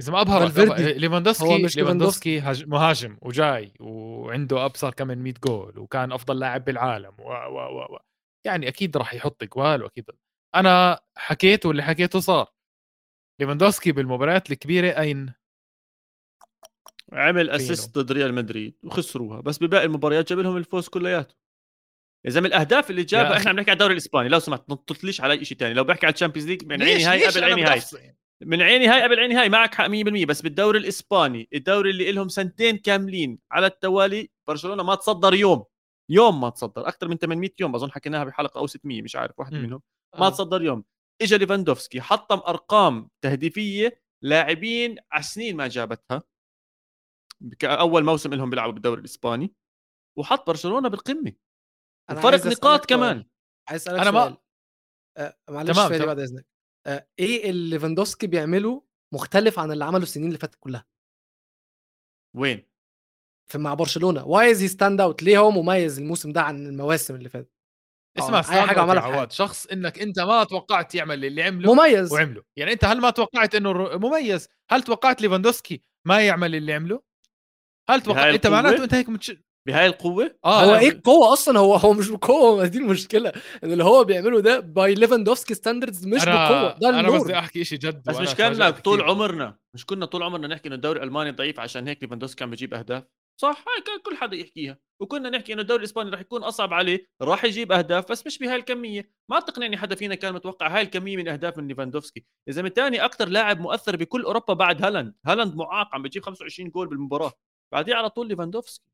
إذا 0.00 0.12
ما 0.12 0.20
أبهر 0.20 0.42
ليفاندوفسكي 0.78 1.64
مش 1.64 1.76
ليفاندوفسكي 1.76 2.40
هاج- 2.40 2.68
مهاجم 2.68 3.18
وجاي 3.22 3.72
وعنده 3.80 4.64
أبصر 4.64 4.90
كم 4.90 5.06
من 5.06 5.18
100 5.22 5.34
جول 5.44 5.78
وكان 5.78 6.12
أفضل 6.12 6.38
لاعب 6.38 6.64
بالعالم 6.64 7.12
و 7.18 7.22
و 7.32 7.58
و 7.58 7.94
و. 7.94 7.98
يعني 8.46 8.68
أكيد 8.68 8.96
راح 8.96 9.14
يحط 9.14 9.44
جوال 9.44 9.82
وأكيد. 9.82 10.04
أنا 10.54 11.00
حكيت 11.16 11.66
واللي 11.66 11.82
حكيته 11.82 12.20
صار. 12.20 12.52
ليفاندوفسكي 13.40 13.92
بالمباريات 13.92 14.50
الكبيرة 14.50 15.00
أين؟ 15.00 15.32
عمل. 17.12 17.50
assist 17.50 17.98
ضد 17.98 18.12
ريال 18.12 18.34
مدريد 18.34 18.74
وخسروها. 18.84 19.40
بس 19.40 19.58
بباقي 19.58 19.84
المباريات 19.84 20.28
جاب 20.28 20.38
لهم 20.38 20.56
الفوز 20.56 20.88
كلياته. 20.88 21.34
يا 22.26 22.30
زلمة 22.30 22.46
الأهداف 22.46 22.90
اللي 22.90 23.02
جابها. 23.02 23.36
إحنا 23.36 23.50
عم 23.50 23.56
نحكي 23.56 23.70
على 23.70 23.76
الدوري 23.76 23.92
الإسباني 23.92 24.28
لو 24.28 24.38
سمحت 24.38 24.62
ما 24.68 24.74
تطليش 24.74 25.20
على 25.20 25.44
شيء 25.44 25.58
ثاني 25.58 25.74
لو 25.74 25.84
بحكي 25.84 26.06
على 26.06 26.12
ال 26.12 26.16
Champions 26.16 26.48
League 26.48 26.66
من 26.66 26.82
عيني 26.82 27.04
هاي 27.04 27.26
قبل 27.26 27.44
عيني 27.44 27.64
هاي. 27.64 27.82
من 28.42 28.62
عيني 28.62 28.86
هاي 28.86 29.02
قبل 29.02 29.20
عيني 29.20 29.34
هاي 29.34 29.48
معك 29.48 29.74
حق 29.74 29.86
100% 29.86 30.26
بس 30.26 30.42
بالدوري 30.42 30.78
الإسباني 30.78 31.48
الدوري 31.54 31.90
اللي 31.90 32.12
لهم 32.12 32.28
سنتين 32.28 32.76
كاملين 32.76 33.38
على 33.50 33.66
التوالي 33.66 34.30
برشلونة 34.48 34.82
ما 34.82 34.94
تصدر 34.94 35.34
يوم. 35.34 35.64
يوم 36.10 36.40
ما 36.40 36.50
تصدر 36.50 36.88
أكثر 36.88 37.08
من 37.08 37.16
800 37.16 37.50
يوم. 37.60 37.74
أظن 37.74 37.92
حكيناها 37.92 38.24
بحلقة 38.24 38.58
أو 38.58 38.66
600 38.66 39.02
مش 39.02 39.16
عارف 39.16 39.38
واحد 39.38 39.54
مم. 39.54 39.62
منهم. 39.62 39.82
ما 40.18 40.30
تصدر 40.30 40.62
يوم. 40.62 40.84
اجى 41.22 41.38
ليفاندوفسكي 41.38 42.00
حطم 42.00 42.38
أرقام 42.38 43.08
تهديفية 43.24 44.02
لاعبين 44.22 44.96
على 45.12 45.22
سنين 45.22 45.56
ما 45.56 45.68
جابتها. 45.68 46.22
أول 47.64 48.04
موسم 48.04 48.34
لهم 48.34 48.50
بيلعبوا 48.50 48.72
بالدوري 48.72 49.00
الإسباني. 49.00 49.54
وحط 50.18 50.46
برشلونة 50.46 50.88
بالقمة. 50.88 51.32
أسألك 52.10 52.46
نقاط. 52.46 52.86
كمان. 52.86 53.24
عايز 53.68 53.82
أسألك 53.82 54.00
أنا 54.00 54.10
ما- 54.10 54.24
سؤال. 54.24 54.36
آه، 55.16 55.36
معلش 55.50 55.70
تمام،. 55.76 56.06
بعد 56.06 56.20
إذنك. 56.20 56.46
آه، 56.86 57.08
إيه 57.18 57.50
اللي 57.50 57.70
ليفاندوفسكي 57.70 58.26
بيعمله 58.26 58.82
مختلف 59.14 59.58
عن 59.58 59.72
اللي 59.72 59.84
عمله 59.84 60.02
السنين 60.02 60.26
اللي 60.26 60.38
فاتت 60.38 60.54
كلها؟ 60.60 60.86
وين؟ 62.36 62.66
في 63.50 63.58
مع 63.58 63.74
برشلونة. 63.74 64.26
why 64.26 64.50
is 64.50 64.62
he 64.62 64.68
stand 64.68 65.00
out 65.00 65.22
ليه 65.22 65.38
هو 65.38 65.50
مميز 65.50 65.98
الموسم 65.98 66.32
ده 66.32 66.42
عن 66.42 66.66
المواسم 66.66 67.14
اللي 67.14 67.28
فاتت؟ 67.28 67.50
اسمع 68.18 68.38
أي 68.38 68.42
stand 68.42 68.66
حاجة 68.66 68.80
عملها. 68.80 69.02
عواد. 69.02 69.32
شخص 69.32 69.66
إنك 69.66 69.98
أنت 69.98 70.20
ما 70.20 70.44
توقعت 70.44 70.94
يعمل 70.94 71.24
اللي 71.24 71.42
عمله 71.42 71.74
مميز. 71.74 72.12
وعمله. 72.12 72.42
يعني 72.56 72.72
أنت 72.72 72.84
هل 72.84 73.00
ما 73.00 73.10
توقعت 73.10 73.54
إنه 73.54 73.70
الر- 73.70 73.98
مميز؟ 73.98 74.48
هل 74.70 74.82
توقعت 74.82 75.22
ليفاندوسكي 75.22 75.82
ما 76.06 76.26
يعمل 76.26 76.54
اللي 76.54 76.72
عمله؟ 76.72 77.02
هل 77.90 78.00
توقعت 78.02 78.34
أنت؟ 78.34 78.46
معناته 78.46 78.84
أنت 78.84 78.94
هيك 78.94 79.08
متش... 79.08 79.32
بهاي 79.66 79.86
القوة؟ 79.86 80.36
آه 80.44 80.64
هو 80.64 80.74
إيه 80.74 80.88
القوة 80.88 81.32
أصلا؟ 81.32 81.58
هو 81.58 81.74
هو 81.74 81.92
مش 81.92 82.08
بقوة 82.08 82.56
ما 82.56 82.66
دي 82.66 82.78
المشكلة 82.78 83.32
إن 83.64 83.72
اللي 83.72 83.84
هو 83.84 84.04
بيعمله 84.04 84.40
ده 84.40 84.60
by 84.60 84.94
ليفاندوفسكي 84.94 85.54
standards 85.54 86.06
مش 86.06 86.22
أنا 86.22 86.48
بقوة 86.50 86.78
ده 86.78 86.88
ال 86.88 87.00
norm. 87.00 87.24
بدي 87.24 87.38
أحكي 87.38 87.64
شيء 87.64 87.78
جد 87.78 88.02
بس 88.08 88.16
مش 88.16 88.34
كنا 88.34 88.70
طول 88.70 88.98
كتير. 88.98 89.10
عمرنا 89.10 89.58
مش 89.74 89.86
كنا 89.86 90.06
طول 90.06 90.22
عمرنا 90.22 90.48
نحكي 90.48 90.68
إنه 90.68 90.74
الدوري 90.76 90.98
الألماني 90.98 91.30
ضعيف 91.30 91.60
عشان 91.60 91.88
هيك 91.88 92.02
ليفاندوسكي 92.02 92.44
عم 92.44 92.50
بيجيب 92.50 92.74
أهداف. 92.74 93.04
صح 93.40 93.64
هاي 93.68 93.82
كان 93.82 93.98
كل 94.04 94.16
حدا 94.16 94.36
يحكيها. 94.36 94.78
وكنا 95.02 95.30
نحكي 95.30 95.52
إنه 95.52 95.62
الدوري 95.62 95.78
الإسباني 95.80 96.10
راح 96.10 96.20
يكون 96.20 96.42
أصعب 96.44 96.74
عليه 96.74 97.06
راح 97.22 97.44
يجيب 97.44 97.72
أهداف 97.72 98.10
بس 98.10 98.26
مش 98.26 98.38
بهاي 98.38 98.56
الكمية. 98.56 99.10
ما 99.30 99.40
تقنعني 99.40 99.76
حدا 99.76 99.94
فينا 99.94 100.14
كان 100.14 100.34
متوقع 100.34 100.76
هاي 100.76 100.82
الكمية 100.82 101.16
من 101.16 101.28
أهداف 101.28 101.58
من 101.58 101.68
ليفاندوفسكي 101.68 102.24
يا 102.48 102.52
زلمه 102.52 102.68
ثاني 102.68 103.04
أكثر 103.04 103.28
لاعب 103.28 103.60
مؤثر 103.60 103.96
بكل 103.96 104.22
أوروبا 104.22 104.54
بعد 104.54 104.84
هالاند. 104.84 105.14
هالاند 105.26 105.54
معاق 105.56 105.94
عم 105.94 106.02
بيجيب 106.02 106.22
25 106.22 106.70
جول 106.70 106.88
بالمباراة. 106.88 107.32
بعديه 107.72 107.94
على 107.94 108.10
طول 108.10 108.28
ليفاندوفسكي 108.28 108.84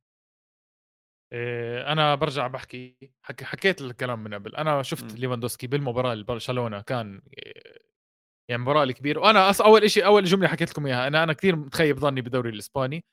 أنا 1.33 2.14
برجع 2.14 2.47
بحكي 2.47 2.97
حكي 3.22 3.45
حكيت 3.45 3.80
الكلام 3.80 4.24
من 4.24 4.35
قبل. 4.35 4.57
أنا 4.57 4.83
شفت. 4.83 5.14
ليفاندوسكي 5.18 5.66
بالمباراة 5.66 6.12
اللي 6.12 6.24
برشلونه 6.24 6.80
كان 6.80 7.22
إيه، 7.39 7.83
يعني 8.49 8.62
مباراة 8.62 8.83
الكبيرة. 8.85 9.20
وأنا 9.20 9.51
أص 9.51 9.61
أول 9.61 9.91
شيء 9.91 10.07
أول 10.07 10.24
جملة 10.24 10.49
حكيت 10.49 10.70
لكم 10.70 10.87
إياها. 10.87 11.07
أنا 11.07 11.22
أنا 11.22 11.33
كثير 11.33 11.57
متخيب 11.57 11.99
ظني 11.99 12.20
بالدوري 12.20 12.51
الإسباني. 12.51 13.05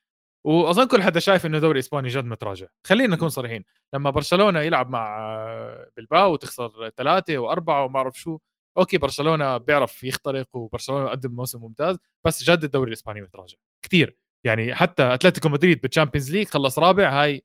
وأظن 0.46 0.88
كل 0.88 1.02
حدا 1.04 1.20
شايف 1.20 1.46
إنه 1.46 1.58
الدوري 1.58 1.74
الإسباني 1.80 2.08
جد 2.08 2.26
متراجع. 2.26 2.68
خلينا 2.88 3.16
نكون 3.16 3.30
صريحين. 3.30 3.64
لما 3.94 4.10
برشلونة 4.10 4.60
يلعب 4.60 4.90
مع 4.90 5.20
آه، 5.20 5.92
بلباو 5.98 6.34
وتخسر 6.34 6.90
ثلاثة 6.98 7.38
وأربعة 7.38 7.86
وما 7.86 7.98
أعرف 7.98 8.20
شو 8.20 8.40
okay 8.78 8.98
برشلونة 8.98 9.58
بيعرف 9.58 10.04
يخترق 10.04 10.48
وبرشلونة 10.56 11.10
قدم 11.10 11.32
موسم 11.36 11.62
ممتاز 11.62 11.98
بس 12.26 12.44
جد 12.44 12.64
الدوري 12.64 12.88
الإسباني 12.88 13.22
متراجع. 13.22 13.58
كثير 13.86 14.18
يعني 14.46 14.76
حتى 14.76 15.14
أتلتيكو 15.14 15.50
مدريد 15.50 15.82
بال 15.82 15.91
Champions 15.91 16.32
League 16.32 16.48
خلص 16.48 16.80
رابع 16.80 17.10
هاي 17.24 17.44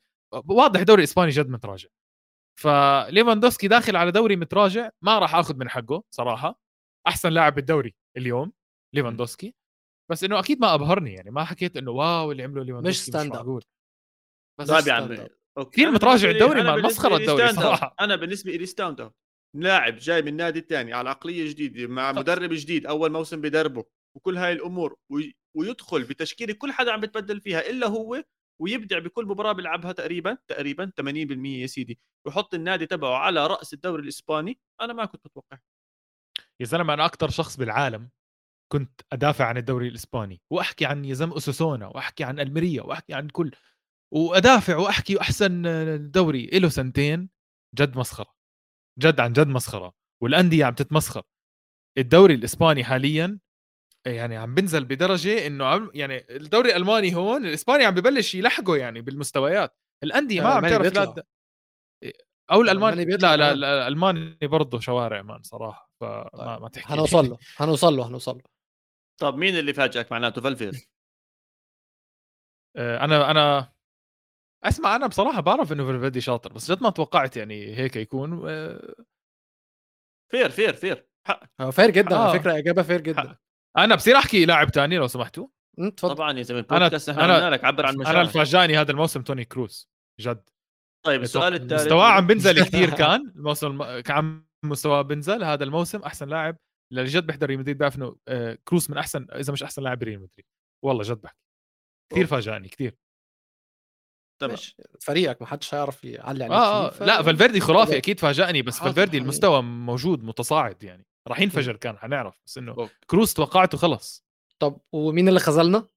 واضح 0.48 0.80
الدوري 0.80 0.98
الاسباني 0.98 1.30
جد 1.30 1.48
متراجع 1.48 1.88
فليفاندوسكي 2.60 3.68
داخل 3.68 3.96
على 3.96 4.10
دوري 4.10 4.36
متراجع 4.36 4.90
ما 5.02 5.18
راح 5.18 5.34
آخذ 5.34 5.56
من 5.56 5.68
حقه 5.68 6.04
صراحة 6.14 6.60
أحسن 7.06 7.28
لاعب 7.32 7.54
بالدوري 7.54 7.94
اليوم 8.16 8.52
ليفاندوسكي 8.94 9.54
بس 10.10 10.24
إنه 10.24 10.38
أكيد 10.38 10.60
ما 10.60 10.74
أبهرني 10.74 11.14
يعني 11.14 11.30
ما 11.30 11.44
حكيت 11.44 11.76
إنه 11.76 11.90
wow 11.90 12.32
اللي 12.32 12.42
عمله 12.42 12.64
ليفاندوسكي 12.64 13.10
مش, 13.10 13.16
أب. 13.32 13.34
معقول 13.34 13.64
بس 14.60 14.68
طيب 14.70 14.86
يا 14.86 14.92
عمي. 14.92 15.28
okay. 15.58 15.70
كثير 15.70 15.90
متراجع 15.90 16.30
الدوري، 16.30 16.60
أنا 16.60 16.70
ما 16.76 16.76
لي 17.16 17.16
الدوري. 17.16 17.52
صراحة. 17.52 17.94
أنا 18.00 18.16
بالنسبة 18.16 18.52
لي 18.52 18.66
stand 18.66 19.00
out 19.00 19.14
لاعب 19.56 19.96
جاي 19.96 20.22
من 20.22 20.36
نادي 20.36 20.60
تاني 20.60 20.92
على 20.92 21.10
عقلية 21.10 21.50
جديدة 21.50 21.86
مع 21.86 22.12
مدرب 22.12 22.50
جديد 22.52 22.86
أول 22.86 23.12
موسم 23.12 23.40
بدربه 23.40 23.84
وكل 24.16 24.36
هاي 24.36 24.52
الأمور 24.52 24.96
وي- 25.12 25.36
ويدخل 25.56 26.02
بتشكيلة 26.02 26.52
كل 26.54 26.72
حدا 26.72 26.92
عم 26.92 27.00
بتبدل 27.00 27.40
فيها 27.40 27.70
إلا 27.70 27.86
هو 27.86 28.24
ويبدع 28.64 28.98
بكل 28.98 29.26
مباراة 29.26 29.52
بيلعبها 29.52 29.92
تقريبا 29.92 30.38
تقريبا 30.48 30.92
80% 30.96 31.60
يا 31.62 31.66
سيدي. 31.66 31.98
ويحط 32.26 32.54
النادي 32.54 32.86
تبعه 32.86 33.16
على 33.16 33.46
رأس 33.46 33.74
الدوري 33.74 34.02
الإسباني. 34.02 34.58
أنا 34.80 34.92
ما 34.92 35.04
كنت 35.04 35.26
متوقع. 35.26 35.58
يا 36.60 36.66
زلمة 36.66 36.94
أنا 36.94 37.04
أكثر 37.04 37.30
شخص 37.30 37.56
بالعالم 37.56 38.10
كنت 38.72 39.00
أدافع 39.12 39.44
عن 39.44 39.56
الدوري 39.56 39.88
الإسباني 39.88 40.42
وأحكي 40.50 40.86
عن 40.86 41.04
يا 41.04 41.14
زلمه 41.14 41.36
اسوسونا 41.36 41.86
وأحكي 41.86 42.24
عن 42.24 42.40
ألميريا 42.40 42.82
وأحكي 42.82 43.14
عن 43.14 43.28
كل 43.28 43.50
وأدافع 44.14 44.76
وأحكي 44.76 45.20
أحسن 45.20 45.62
دوري. 46.10 46.46
له 46.46 46.68
سنتين 46.68 47.28
جد 47.74 47.98
مسخرة. 47.98 48.34
جد 48.98 49.20
عن 49.20 49.32
جد 49.32 49.46
مسخرة 49.46 49.94
والأندية 50.22 50.64
عم 50.64 50.74
تتمسخر. 50.74 51.22
الدوري 51.98 52.34
الإسباني 52.34 52.84
حاليا 52.84 53.38
يعني 54.06 54.36
عم 54.36 54.54
بنزل 54.54 54.84
بدرجة 54.84 55.46
إنه 55.46 55.64
عم 55.64 55.90
يعني 55.94 56.26
الدوري 56.30 56.70
الألماني 56.70 57.14
هون 57.14 57.46
الاسباني 57.46 57.84
عم 57.84 57.94
ببلش 57.94 58.34
يلحقه 58.34 58.76
يعني 58.76 59.00
بالمستويات. 59.00 59.76
الأندية 60.02 60.42
ما 60.42 60.48
عم 60.48 60.64
الألماني 60.64 60.90
تعرف. 60.90 61.16
لا 61.16 61.24
أو 62.50 62.60
الالماني 62.60 62.92
الألماني 62.92 63.04
بيطلع 63.04 63.34
لا 63.34 63.36
لا, 63.36 63.46
كمان. 63.48 63.58
لا 63.60 63.82
الألماني 63.86 64.36
برضه 64.42 64.80
شوارع 64.80 65.22
man 65.22 65.42
صراحة 65.42 65.90
فما 66.00 66.58
ما 66.58 66.68
تحكي. 66.68 66.88
لي. 66.88 66.98
هنوصل 66.98 67.26
له 67.30 67.38
هنوصل 67.60 67.96
له 67.96 68.06
هنوصل 68.06 68.36
له. 68.36 68.42
طب 69.20 69.36
مين 69.36 69.56
اللي 69.58 69.72
فاجئك 69.72 70.12
معناته 70.12 70.40
فالفيردي 70.40 70.88
آه، 72.76 73.04
أنا 73.04 73.30
أنا 73.30 73.72
أسمع 74.64 74.96
أنا 74.96 75.06
بصراحة 75.06 75.40
بعرف 75.40 75.72
إنه 75.72 75.86
فالفيردي 75.86 76.20
شاطر 76.20 76.52
بس 76.52 76.70
جد 76.70 76.82
ما 76.82 76.90
توقعت 76.90 77.36
يعني 77.36 77.76
هيك 77.76 77.96
يكون 77.96 78.42
آه، 78.48 78.94
fair 80.30 80.50
fair 80.50 80.72
fair 80.72 81.08
حق. 81.26 81.44
هو 81.60 81.70
fair 81.70 81.90
جدا 81.90 82.16
آه. 82.16 82.28
على 82.30 82.38
فكرة 82.40 82.58
إجابة 82.58 82.82
fair 82.82 83.00
جدا. 83.00 83.36
أنا 83.78 83.94
بصير 83.94 84.16
أحكي 84.16 84.44
لاعب 84.44 84.70
تاني 84.70 84.96
لو 84.96 85.06
سمحتوا. 85.06 85.46
أمم، 85.78 85.86
اتفضل 85.86 86.14
طبعا 86.14 86.38
يا 86.38 86.42
زلمة 86.42 86.60
البودكاست 86.60 87.08
إحنا 87.08 87.50
أنا- 87.50 87.52
لك 87.52 87.64
عبر 87.64 87.86
عن 87.86 87.92
أنا 87.94 88.00
مشاعرك. 88.02 88.18
اللي 88.20 88.32
فاجاني 88.32 88.78
هذا 88.78 88.90
الموسم 88.90 89.22
توني 89.22 89.44
كروز 89.44 89.88
جد. 90.20 90.50
طيب 91.06 91.22
السؤال 91.22 91.54
الثالث 91.54 91.82
مستواه 91.82 92.06
عم 92.08 92.26
بنزل 92.26 92.64
كثير 92.64 92.90
كان 92.90 93.32
الموسم 93.36 93.66
الم... 93.66 94.00
كان 94.00 94.44
مستواه 94.64 95.02
بنزل. 95.02 95.44
هذا 95.44 95.64
الموسم 95.64 96.02
أحسن 96.02 96.28
لاعب 96.28 96.56
اللي 96.92 97.04
جد 97.04 97.26
بيحضر 97.26 97.46
ريال 97.46 97.58
مدريد 97.58 97.78
بيعرف 97.78 97.96
إنه 97.96 98.16
آه، 98.28 98.58
كروس 98.64 98.90
من 98.90 98.98
أحسن 98.98 99.26
إذا 99.32 99.52
مش 99.52 99.62
أحسن 99.62 99.82
لاعب 99.82 99.98
بريال 99.98 100.16
مدريد. 100.16 100.46
والله 100.84 101.02
جد 101.02 101.20
بحكي. 101.20 101.38
كثير 102.12 102.24
off. 102.24 102.30
فاجاني 102.30 102.68
كثير 102.68 102.94
تمام. 104.42 104.56
فريقك 105.00 105.42
ما 105.42 105.48
حدش 105.48 105.74
هيعرف 105.74 106.04
يعلي 106.04 106.44
عليك 106.44 106.56
آه, 106.56 106.90
فيه، 106.90 107.04
آه 107.04 107.06
لا 107.06 107.22
فالفيردي 107.22 107.60
خرافي. 107.60 107.96
أكيد 107.96 108.20
فاجأني 108.20 108.62
بس 108.62 108.78
فالفيردي 108.80 109.16
يعني. 109.16 109.24
المستوى 109.24 109.62
موجود 109.62 110.24
متصاعد 110.24 110.82
يعني. 110.82 111.06
راح 111.28 111.40
ينفجر 111.40 111.76
كان 111.76 111.98
حنعرف 111.98 112.34
بس 112.46 112.58
إنه. 112.58 112.90
كروس 113.06 113.34
توقعته 113.34 113.78
خلص. 113.78 114.24
طب 114.58 114.80
ومين 114.92 115.28
اللي 115.28 115.40
خذلنا؟ 115.40 115.88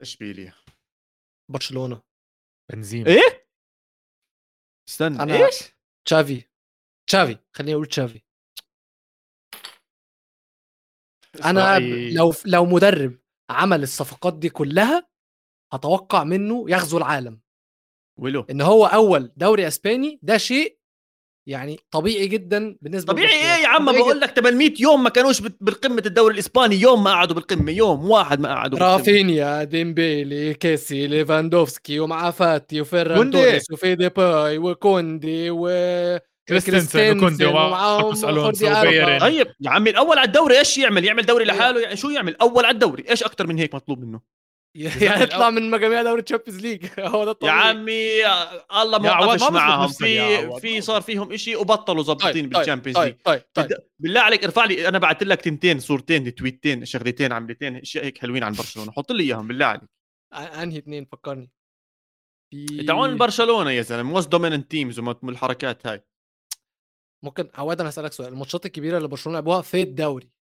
اشبيليا 0.00 0.54
برشلونة. 1.50 2.02
بنزيما. 2.72 3.06
إيه؟ 3.10 3.48
استنى. 4.88 5.18
أنا- 5.18 5.44
إيش؟ 5.44 5.72
تشافي. 6.06 6.48
تشافي 7.08 7.38
خليني 7.56 7.74
أقول 7.74 7.86
تشافي. 7.86 8.22
أنا 11.44 11.78
لو 12.14 12.32
لو 12.46 12.64
مدرب 12.66 13.18
عمل 13.50 13.82
الصفقات 13.82 14.34
دي 14.38 14.50
كلها 14.50 15.08
هتوقع 15.72 16.24
منه 16.24 16.70
يغزو 16.70 16.98
العالم. 16.98 17.40
ولو 18.18 18.46
إن 18.50 18.60
هو 18.60 18.86
أول 18.86 19.32
دوري 19.36 19.68
أسباني 19.68 20.18
ده 20.22 20.38
شيء 20.38 20.78
يعني 21.46 21.80
طبيعي 21.90 22.26
جدا 22.26 22.76
بالنسبة 22.82 23.12
طبيعي. 23.12 23.32
إيه 23.32 23.62
يا 23.62 23.68
عم؟ 23.68 23.92
بقول 23.92 24.20
لك 24.20 24.30
800 24.30 24.72
يوم 24.80 25.02
ما 25.02 25.10
كانوش 25.10 25.40
بالقمة 25.40 26.02
الدوري 26.06 26.34
الإسباني 26.34 26.76
يوم 26.76 27.04
ما 27.04 27.10
قعدوا 27.10 27.34
بالقمة 27.34 27.72
يوم 27.72 28.10
واحد 28.10 28.40
ما 28.40 28.48
قعدوا. 28.54 28.78
رافينيا 28.78 29.64
ديمبيلي 29.64 30.54
كيسي 30.54 31.06
ليفاندوفسكي 31.06 32.00
ومعاه 32.00 32.30
فاتي 32.30 32.80
وفيران. 32.80 33.30
توريس 33.30 33.70
وفي 33.72 33.94
ديباي 33.94 34.58
وكوندي 34.58 35.50
و 35.50 35.68
كريستنسن 36.48 37.16
وكوندي. 37.16 37.46
ومع 37.46 37.66
ومعاهم 37.66 38.14
طيب 39.20 39.46
يا 39.60 39.70
عمي 39.70 39.90
الأول 39.90 40.18
على 40.18 40.26
الدوري 40.26 40.58
إيش 40.58 40.78
يعمل؟ 40.78 41.04
يعمل 41.04 41.26
دوري 41.26 41.44
لحاله 41.44 41.80
يعني 41.80 41.96
شو 41.96 42.10
يعمل؟ 42.10 42.36
أول 42.36 42.64
على 42.64 42.74
الدوري 42.74 43.04
إيش 43.10 43.22
أكثر 43.22 43.46
من 43.46 43.58
هيك 43.58 43.74
مطلوب 43.74 44.00
منه؟ 44.04 44.20
يعني 44.74 45.22
يطلع 45.22 45.50
من 45.50 45.70
مجاميع 45.70 46.02
دوري 46.02 46.22
Champions 46.22 46.60
League 46.60 46.86
هو 46.98 47.24
ده 47.24 47.26
يا 47.26 47.30
الطبيعي 47.30 47.68
عمي 47.68 48.26
الله 48.82 48.98
ما 48.98 49.08
يا 49.08 49.18
وقفش 49.18 50.00
يا 50.00 50.50
في. 50.50 50.60
في 50.60 50.80
صار 50.80 51.02
فيهم 51.02 51.32
إشي 51.32 51.56
وبطلوا 51.56 52.02
ظابطين 52.02 52.48
بال 52.48 52.57
Champions 52.57 52.98
League 52.98 53.14
طيب 53.24 53.42
طيب 53.54 53.66
طيب. 53.68 53.78
بالله 53.98 54.20
عليك 54.20 54.44
ارفع 54.44 54.64
لي 54.64 54.88
أنا 54.88 54.98
بعثت 54.98 55.22
لك 55.22 55.40
تنتين 55.40 55.80
صورتين 55.80 56.34
تويتين 56.34 56.84
شغلتين 56.84 57.32
عملتين 57.32 57.76
إشياء 57.76 58.04
هيك 58.04 58.18
حلوين 58.18 58.44
عن 58.44 58.52
برشلونة. 58.52 58.92
حط 58.92 59.12
لي 59.12 59.24
إياهم 59.24 59.48
بالله 59.48 59.66
عليك. 59.66 59.90
أنهي 60.32 60.78
اثنين؟ 60.78 61.04
فكرني. 61.04 61.50
في 62.50 62.84
تعون 62.86 63.16
برشلونة 63.16 63.70
يا 63.70 63.82
زلمة. 63.82 64.10
most 64.10 64.28
dominant 64.28 64.70
teams 64.70 64.98
والحركات 64.98 65.86
هاي. 65.86 66.04
ممكن 67.24 67.50
عواد 67.54 67.80
أنا 67.80 67.88
هسألك 67.88 68.12
سؤال. 68.12 68.32
الماتشات 68.32 68.66
الكبيرة 68.66 68.96
اللي 68.96 69.08
برشلونة 69.08 69.38
لعبوها 69.38 69.62
في 69.62 69.82
الدوري 69.82 70.33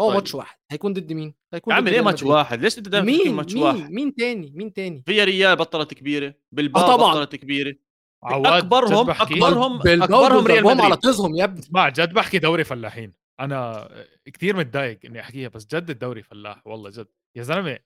هو 0.00 0.06
طيب. 0.08 0.14
ماتش 0.14 0.34
واحد 0.34 0.56
هيكون 0.70 0.92
ضد 0.92 1.12
مين؟ 1.12 1.34
هيكون 1.54 1.74
ليه 1.74 1.90
ريال 1.92 2.04
ماتش 2.04 2.22
مدريد. 2.22 2.36
واحد؟ 2.36 2.62
ليش 2.62 2.78
انت 2.78 2.88
تحكي 2.88 3.04
مين؟ 3.06 3.34
ماتش 3.34 3.54
مين؟ 3.54 3.62
واحد؟ 3.62 3.90
مين 3.90 4.14
تاني؟ 4.14 4.52
مين 4.54 4.72
تاني؟ 4.72 5.02
فيا 5.06 5.24
ريال 5.24 5.56
بطلت 5.56 5.94
كبيرة 5.94 6.34
بالباو 6.52 6.82
آه 6.84 6.96
طبعاً. 6.96 7.12
بطلت 7.12 7.36
كبيرة. 7.36 7.74
عواد 8.24 8.46
اكبرهم 8.52 9.00
جد 9.02 9.06
بحكي. 9.06 9.34
اكبرهم 9.34 9.78
بالباو 9.78 10.24
أكبرهم 10.24 10.46
ريال 10.46 10.62
ضربهم 10.62 10.80
على 10.80 10.96
مدريد. 10.96 11.12
طزهم 11.12 11.34
يا 11.34 11.44
ابني. 11.44 11.62
ما 11.70 11.88
جد 11.88 12.12
بحكي 12.12 12.38
دوري 12.38 12.64
فلاحين. 12.64 13.12
أنا 13.40 13.88
كثير 14.34 14.56
متضايق 14.56 14.98
إني 15.04 15.20
أحكيها 15.20 15.48
بس 15.48 15.66
جد 15.66 15.90
الدوري 15.90 16.22
فلاح 16.22 16.66
والله 16.66 16.90
جد. 16.90 17.06
يا 17.36 17.42
زلمة 17.42 17.78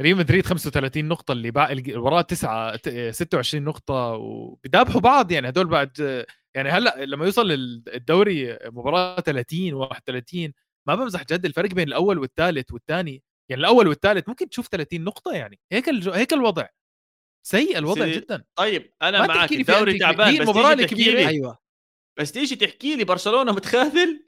ريال 0.00 0.16
مدريد 0.16 0.46
35 0.46 1.04
نقطة 1.04 1.32
اللي 1.32 1.50
باقي 1.50 1.96
وراه 1.96 2.20
9 2.20 2.76
26 3.10 3.64
نقطة 3.64 3.94
وبيدابحوا 4.12 5.00
بعض 5.00 5.32
يعني. 5.32 5.48
هدول 5.48 5.66
بعد 5.66 6.24
يعني 6.56 6.68
هلأ 6.68 7.04
لما 7.04 7.24
يوصل 7.24 7.50
الدوري 7.94 8.58
مباراة 8.64 9.20
30 9.20 9.74
31 9.74 10.52
ما 10.88 10.94
بمزح 10.94 11.22
جد 11.22 11.44
الفرق 11.44 11.70
بين 11.70 11.88
الأول 11.88 12.18
والثالث 12.18 12.72
والثاني. 12.72 13.22
يعني 13.50 13.60
الأول 13.60 13.88
والثالث 13.88 14.28
ممكن 14.28 14.48
تشوف 14.48 14.68
30 14.68 15.00
نقطة 15.04 15.32
يعني. 15.32 15.60
هيك 15.72 15.88
الجو... 15.88 16.10
هيك 16.10 16.32
الوضع. 16.32 16.66
سيء 17.46 17.78
الوضع 17.78 18.04
سيدي، 18.04 18.16
جدا. 18.20 18.44
طيب 18.58 18.92
أنا 19.02 19.20
ما 19.20 19.26
معك 19.26 19.52
الدوري 19.52 19.98
تعبان 19.98 20.38
بس 20.38 20.48
الكبيرة. 20.48 21.14
لي. 21.20 21.28
أيوه. 21.28 21.58
بس 22.18 22.32
تيجي 22.32 22.56
تحكي 22.56 22.96
لي 22.96 23.04
برشلونة 23.04 23.52
متخاذل؟ 23.52 24.26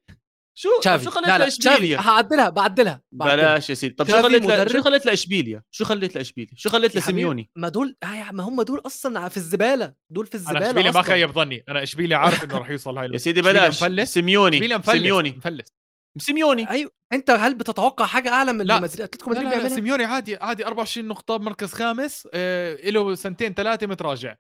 شو 0.59 0.69
طب 0.77 0.81
تشافي 0.81 1.05
شو 1.05 1.11
خليت 1.11 1.29
لا 1.29 1.39
لا 1.39 1.49
تشافي 1.49 1.69
لاشبيليا 1.69 2.01
هعدلها 2.01 2.49
بعدلها 2.49 3.03
بعدلها. 3.13 3.37
بلاش 3.53 3.71
يا 3.71 3.75
سيدي. 3.75 3.95
طب 3.95 4.09
شو 4.09 4.23
خليت 4.23 4.47
ل... 4.47 4.71
شو 4.73 4.83
خليت 4.83 5.07
لإشبيليا؟ 5.07 5.63
شو 5.71 5.85
خليت 5.85 6.15
لإشبيليا؟ 6.15 6.55
شو 6.57 6.71
خليت 6.71 6.97
لسيميوني؟ 6.97 7.51
ما 7.57 7.69
دول 7.69 7.97
آه 8.03 8.15
يا- 8.15 8.33
ما 8.33 8.43
هم 8.43 8.63
دول 8.63 8.83
أصلا 8.87 9.29
في 9.29 9.37
الزبالة. 9.37 9.95
دول 10.11 10.27
في 10.27 10.35
أنا 10.35 10.43
الزبالة 10.43 10.69
إشبيليا 10.69 10.91
ما. 10.91 11.03
خيب 11.03 11.33
ظني 11.33 11.65
أنا 11.69 11.83
إشبيليا 11.83 12.17
عارف 12.17 12.45
إنه 12.45 12.59
راح 12.59 12.71
يوصل 12.71 12.99
هاي 12.99 13.09
يا 13.13 13.19
سيدي 13.19 13.43
بلاش. 13.43 13.85
سيميوني 14.05 14.81
سيميوني. 14.83 15.31
مفلس. 15.31 15.75
سيميوني 16.19 16.71
أيوه 16.71 16.91
أنت 17.13 17.31
هل 17.31 17.55
بتتوقع 17.55 18.07
حاجة 18.07 18.29
أعلى 18.29 18.53
من 18.53 18.67
لا. 18.67 18.85
أتلتيكو 18.85 19.31
لا 19.31 19.37
مدريد 19.39 19.49
بيعملها 19.51 19.69
سيميوني 19.75 20.05
عادي 20.05 20.37
عادي 20.37 20.67
24 20.67 21.09
نقطة 21.09 21.37
بمركز 21.37 21.73
خامس 21.73 22.29
آه 22.35 22.75
له 22.91 23.15
سنتين 23.15 23.55
ثلاثة 23.55 23.87
متراجع 23.87 24.35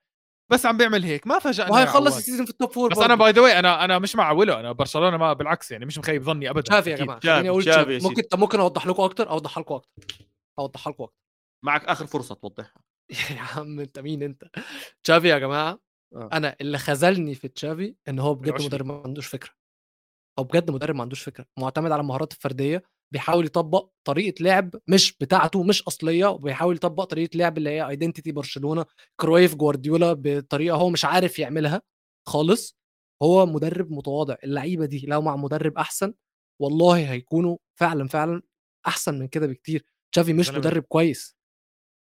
بس 0.52 0.66
عم 0.66 0.76
بيعمل 0.76 1.04
هيك 1.04 1.26
ما 1.26 1.38
فاجأنا 1.38 1.68
يا 1.68 1.74
وهيخلص. 1.74 2.16
السيزون 2.16 2.44
في 2.46 2.50
التوب 2.50 2.70
فور 2.72 2.90
بس 2.90 2.98
أنا 2.98 3.06
برضه. 3.14 3.24
باي 3.24 3.32
ذا 3.32 3.40
واي 3.40 3.58
أنا 3.58 3.84
أنا 3.84 3.98
مش 3.98 4.16
مع 4.16 4.30
ويلو 4.32 4.54
أنا 4.54 4.72
برشلونة 4.72 5.16
ما 5.16 5.32
بالعكس 5.32 5.70
يعني 5.70 5.86
مش 5.86 5.98
مخيب 5.98 6.22
ظني 6.22 6.50
ابدا 6.50 6.60
تشافي 6.60 6.90
يا. 6.90 6.96
جماعة 6.96 7.18
تشافي 7.18 7.46
يا 7.46 7.98
سيدي. 7.98 8.04
ممكن 8.08 8.22
ممكن 8.34 8.60
أوضح 8.60 8.86
لكم 8.86 9.02
أكتر 9.02 9.30
أوضح 9.30 9.58
لكم 9.58 9.74
أكتر 9.74 9.90
أوضح 10.58 10.88
لكم 10.88 11.04
أكتر 11.04 11.16
معك 11.64 11.84
آخر 11.84 12.06
فرصة 12.06 12.34
توضحها 12.34 12.82
يا 13.36 13.40
عم 13.40 13.80
أنت 13.80 13.98
مين 13.98 14.22
أنت 14.22 14.44
تشافي 15.04 15.28
يا 15.28 15.38
جماعة 15.38 15.78
آه. 16.14 16.28
أنا 16.32 16.56
اللي 16.60 16.78
خذلني 16.78 17.34
في 17.34 17.48
تشافي 17.48 17.94
إن 18.08 18.18
هو 18.18 18.34
بجد. 18.34 18.62
مدرب 18.62 18.86
ما 18.86 19.02
عندوش 19.04 19.26
فكرة 19.26 19.50
هو 20.38 20.44
بجد 20.44 20.70
مدرب 20.70 20.94
ما 20.94 21.02
عندوش 21.02 21.22
فكرة 21.22 21.46
معتمد 21.58 21.92
على 21.92 22.00
المهارات 22.00 22.32
الفردية 22.32 22.82
بيحاول 23.12 23.46
يطبق 23.46 23.90
طريقة 24.04 24.42
لعب 24.42 24.74
مش 24.88 25.16
بتاعته 25.18 25.62
مش 25.62 25.82
أصلية 25.82 26.26
وبيحاول 26.26 26.76
يطبق 26.76 27.04
طريقة 27.04 27.36
لعب 27.36 27.58
اللي 27.58 27.70
هي 27.70 27.88
identity 27.88 28.32
برشلونة 28.32 28.84
كرويف 29.20 29.54
جوارديولا 29.54 30.12
بطريقة 30.12 30.76
هو 30.76 30.90
مش 30.90 31.04
عارف 31.04 31.38
يعملها 31.38 31.82
خالص. 32.28 32.76
هو 33.22 33.46
مدرب 33.46 33.90
متواضع 33.90 34.36
اللعيبة 34.44 34.86
دي 34.86 35.06
لو 35.06 35.22
مع 35.22 35.36
مدرب 35.36 35.78
أحسن 35.78 36.14
والله 36.60 37.12
هيكونوا 37.12 37.56
فعلا 37.74 38.08
فعلا 38.08 38.42
أحسن 38.86 39.18
من 39.18 39.28
كده 39.28 39.46
بكتير. 39.46 39.84
تشافي 40.12 40.32
مش 40.32 40.50
مدرب 40.50 40.82
كويس. 40.82 41.36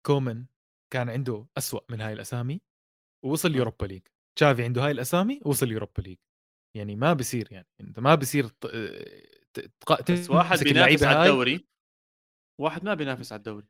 كومن 0.05 0.45
كان 0.93 1.09
عنده 1.09 1.47
أسوأ 1.57 1.79
من 1.89 2.01
هاي 2.01 2.13
الأسامي 2.13 2.61
ووصل 3.25 3.53
آه. 3.53 3.57
Europa 3.57 3.85
League 3.85 4.01
تشافي 4.35 4.63
عنده 4.63 4.85
هاي 4.85 4.91
الأسامي 4.91 5.39
وصل 5.45 5.71
Europa 5.71 6.01
League 6.01 6.17
يعني 6.75 6.95
ما 6.95 7.13
بصير 7.13 7.47
يعني 7.51 7.67
إنت 7.81 7.99
ما 7.99 8.15
بصير 8.15 8.47
ت- 8.47 8.67
ت- 9.53 9.71
تق- 9.87 10.11
بس 10.11 10.29
واحد 10.29 10.59
بينافس 10.63 11.03
على. 11.03 11.21
الدوري 11.29 11.65
واحد 12.61 12.83
ما 12.85 12.93
بينافس 12.93 13.31
على 13.31 13.39
الدوري. 13.39 13.65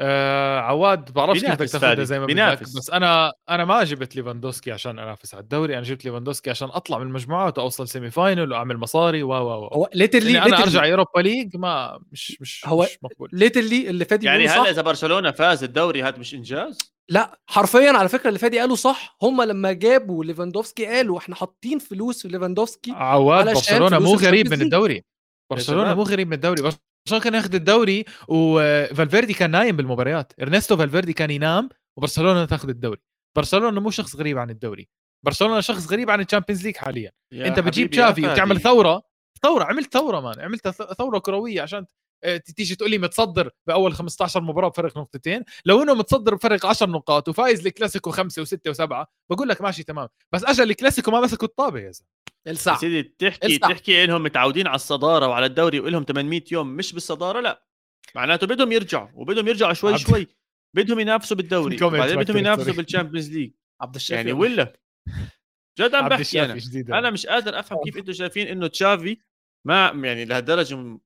آه 0.00 0.58
عواد 0.58 1.12
بعرفش 1.12 1.40
كيف 1.40 1.50
بدك 1.50 1.68
تاخذها 1.70 2.04
زي 2.04 2.18
ما 2.18 2.26
بدك. 2.26 2.60
بس 2.62 2.90
أنا 2.90 3.32
أنا 3.50 3.64
ما 3.64 3.84
جبت 3.84 4.16
ليفاندوسكي 4.16 4.72
عشان 4.72 4.98
أنافس 4.98 5.34
على 5.34 5.42
الدوري 5.42 5.74
أنا 5.74 5.82
جبت 5.82 6.04
ليفاندوسكي 6.04 6.50
عشان 6.50 6.68
أطلع 6.68 6.98
من 6.98 7.06
المجموعات 7.06 7.58
واوصل 7.58 7.88
semi 7.88 8.10
final 8.10 8.52
وأعمل 8.52 8.76
مصاري 8.76 9.22
و 9.22 9.28
و 9.28 9.64
و 9.64 9.66
هو 9.66 9.90
literally 9.94 10.38
أنا 10.42 10.62
أرجع 10.62 10.84
Europa 10.84 11.20
League 11.20 11.56
ما 11.56 12.00
مش 12.12 12.36
مش 12.40 12.64
هو 12.66 12.82
مش 12.82 12.98
مقبول. 13.02 13.30
literally 13.32 13.90
اللي 13.90 14.04
فادي 14.04 14.26
يعني 14.26 14.48
هلأ 14.48 14.70
إذا 14.70 14.82
برشلونة 14.82 15.30
فاز 15.30 15.64
الدوري 15.64 16.02
هذا 16.02 16.18
مش 16.18 16.34
إنجاز؟ 16.34 16.78
لا 17.10 17.40
حرفيا 17.46 17.90
على 17.90 18.08
فكرة 18.08 18.28
اللي 18.28 18.38
فادي 18.38 18.58
قاله 18.58 18.74
صح. 18.74 19.16
هم 19.22 19.42
لما 19.42 19.72
جابوا 19.72 20.24
ليفاندوفسكي 20.24 20.86
قالوا 20.86 21.18
إحنا 21.18 21.34
حاطين 21.34 21.78
فلوس 21.78 22.22
في 22.22 22.28
ليفاندوفسكي 22.28 22.90
عواد 22.92 23.54
برشلونة 23.54 23.98
مو 23.98 24.14
غريب 24.14 24.48
من. 24.50 24.62
الدوري. 24.62 25.04
برشلونة. 25.52 25.94
مو 25.94 26.02
غريب 26.02 26.26
من 26.26 26.32
الدوري. 26.32 26.62
برشلونة 26.62 27.24
كان 27.24 27.34
ياخذ 27.34 27.54
الدوري 27.54 28.04
وفالفيردي 28.28 29.34
كان 29.34 29.50
نايم 29.50 29.76
بالمباريات. 29.76 30.32
إرنستو 30.42 30.76
فالفيردي 30.76 31.12
كان 31.12 31.30
ينام 31.30 31.68
وبرشلونة 31.98 32.44
تاخذ 32.44 32.68
الدوري. 32.68 33.00
برشلونة 33.36 33.80
مو 33.80 33.90
شخص 33.90 34.16
غريب 34.16 34.38
عن 34.38 34.50
الدوري. 34.50 34.88
برشلونة 35.26 35.60
شخص 35.60 35.92
غريب 35.92 36.10
عن 36.10 36.20
ال 36.20 36.25
Champions 36.25 36.66
League 36.66 36.76
حاليا. 36.76 37.12
يا 37.32 37.46
أنت 37.46 37.60
بتجيب 37.60 37.90
تشافي. 37.90 38.26
وتعمل 38.26 38.60
ثورة. 38.60 39.02
ثورة 39.42 39.64
عملت 39.64 39.92
ثورة 39.92 40.20
man. 40.20 40.40
عملت 40.40 40.68
ث- 40.68 40.92
ثورة 40.92 41.18
كروية 41.18 41.62
عشان 41.62 41.86
تيجي 42.56 42.74
تقول 42.74 42.90
لي 42.90 42.98
متصدر 42.98 43.50
بأول 43.66 43.92
15 43.94 44.40
مباراة 44.40 44.68
بفرق 44.68 44.98
نقطتين 44.98 45.44
لو 45.64 45.82
إنه 45.82 45.94
متصدر 45.94 46.34
بفرق 46.34 46.66
10 46.66 46.86
نقاط 46.86 47.28
وفايز 47.28 47.66
الكلاسيكو 47.66 48.10
خمسة 48.10 48.42
وستة 48.42 48.70
وسبعة 48.70 49.08
بقول 49.30 49.48
لك 49.48 49.62
ماشي 49.62 49.82
تمام. 49.82 50.08
بس 50.32 50.44
اجى 50.44 50.62
الكلاسيكو 50.62 51.10
ما 51.10 51.20
مسكوا 51.20 51.48
الطابة 51.48 51.80
يا 51.80 51.90
زلمة. 51.90 52.08
الساعة. 52.46 52.78
سيدي 52.78 53.02
تحكي 53.02 53.46
الساعة. 53.46 53.72
تحكي 53.72 54.04
إنهم 54.04 54.22
متعودين 54.22 54.66
على 54.66 54.74
الصدارة 54.76 55.28
وعلى 55.28 55.46
الدوري 55.46 55.80
وإلهم 55.80 56.04
800 56.04 56.42
يوم 56.52 56.66
مش 56.76 56.92
بالصدارة 56.92 57.40
لا. 57.40 57.66
معناته 58.14 58.46
بدهم 58.46 58.72
يرجعوا 58.72 59.08
وبدهم 59.14 59.48
يرجعوا 59.48 59.72
شوي 59.72 59.92
عبد- 59.92 60.00
شوي. 60.02 60.26
بدهم 60.76 61.00
ينافسوا 61.00 61.36
بالدوري 61.36 61.76
بعدين 61.76 62.16
بدهم 62.16 62.36
ينافسوا. 62.36 62.72
بال 62.72 62.82
Champions 62.82 63.30
League 63.30 63.50
عبد 63.80 63.94
الشافي 63.94 64.14
يعني 64.16 64.32
ولا؟ 64.32 64.72
جد 65.78 65.94
عم 65.94 66.08
بحكي 66.08 66.44
أنا. 66.44 66.58
أنا 66.98 67.10
مش 67.10 67.26
قادر 67.26 67.58
أفهم 67.58 67.78
كيف 67.84 67.96
أنتم 67.96 68.12
شايفين 68.12 68.46
إنه 68.46 68.66
تشافي 68.66 69.18
ما 69.66 69.86
يعني 70.04 70.24
لهالدرجة 70.24 70.98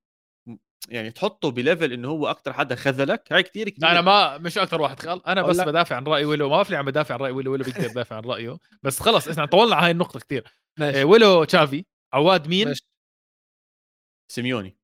يعني 0.88 1.10
تحطه 1.10 1.50
ب 1.50 1.57
level 1.57 1.92
إنه 1.92 2.08
هو 2.08 2.26
أكثر 2.26 2.52
حدا 2.52 2.74
خذلك 2.74 3.32
هاي 3.32 3.42
كثير 3.42 3.68
كثير 3.68 3.88
أنا 3.90 4.00
ما 4.00 4.38
مش 4.38 4.58
أكثر 4.58 4.80
واحد 4.80 5.00
خال 5.00 5.26
أنا 5.26 5.42
بس. 5.42 5.60
بدافع 5.60 5.96
عن 5.96 6.04
رأي 6.04 6.24
ويلو 6.24 6.48
ما 6.48 6.64
لي 6.70 6.76
عم 6.76 6.84
بدافع 6.84 7.14
عن 7.14 7.20
رأي 7.20 7.30
ويلو 7.32 7.52
ويلو 7.52 7.64
بيقدر 7.64 7.84
يدافع 7.90 8.16
عن 8.16 8.22
رأيه. 8.22 8.58
بس 8.82 9.00
خلص 9.00 9.28
إحنا 9.28 9.46
طولنا 9.46 9.76
على 9.76 9.84
هاي 9.86 9.90
النقطة 9.90 10.20
كثير 10.20 10.44
إيه، 10.82 11.04
ويلو 11.04 11.44
تشافي 11.44 11.84
عواد 12.12 12.48
مين؟ 12.48 12.68
ماشي. 12.68 12.86
سيميوني. 14.32 14.76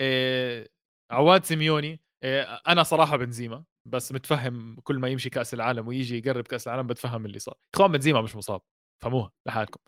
إيه، 0.00 0.68
عواد 1.10 1.44
سيميوني. 1.44 2.00
إيه، 2.24 2.42
أنا 2.42 2.82
صراحة 2.82 3.16
بنزيما 3.16 3.64
بس 3.88 4.12
متفهم 4.12 4.76
كل 4.84 4.98
ما 4.98 5.08
يمشي 5.08 5.30
كأس 5.30 5.54
العالم 5.54 5.88
ويجي 5.88 6.18
يقرب 6.18 6.46
كأس 6.46 6.66
العالم 6.68 6.86
بتفهم 6.86 7.26
اللي 7.26 7.38
صار. 7.38 7.54
إخوان 7.74 7.92
بنزيما 7.92 8.20
مش 8.22 8.36
مصاب 8.36 8.60
فهموها 9.02 9.30
لحالكم. 9.46 9.80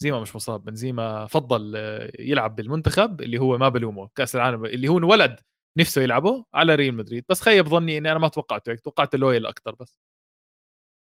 بنزيما 0.00 0.20
مش 0.20 0.36
مصاب. 0.36 0.64
بنزيما 0.64 1.26
فضل 1.26 1.72
آه، 1.76 2.12
يلعب 2.18 2.56
بالمنتخب 2.56 3.20
اللي 3.20 3.38
هو 3.38 3.58
ما 3.58 3.68
بلومه 3.68 4.08
كأس 4.14 4.36
العالم 4.36 4.64
اللي 4.64 4.88
هو 4.88 4.98
انولد 4.98 5.40
نفسه 5.78 6.02
يلعبه 6.02 6.44
على 6.54 6.74
ريال 6.74 6.94
مدريد. 6.94 7.24
بس 7.28 7.40
خيب 7.40 7.68
ظني 7.68 7.98
إني 7.98 8.10
أنا 8.10 8.18
ما 8.18 8.28
توقعته 8.28 8.72
هيك 8.72 8.80
توقعت 8.80 9.14
loyal 9.16 9.46
أكثر 9.46 9.74
بس. 9.74 9.98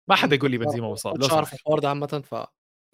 ما 0.10 0.16
حدا 0.16 0.36
يقول 0.36 0.52
لي 0.52 0.58
بنزيما 0.58 0.92
مصاب 0.92 1.18
لو 1.18 1.28
مش 1.28 1.34
عارف. 1.34 1.54
الحوار 1.54 1.80
ده 1.80 1.90
عامة 1.90 2.24
ف 2.26 2.34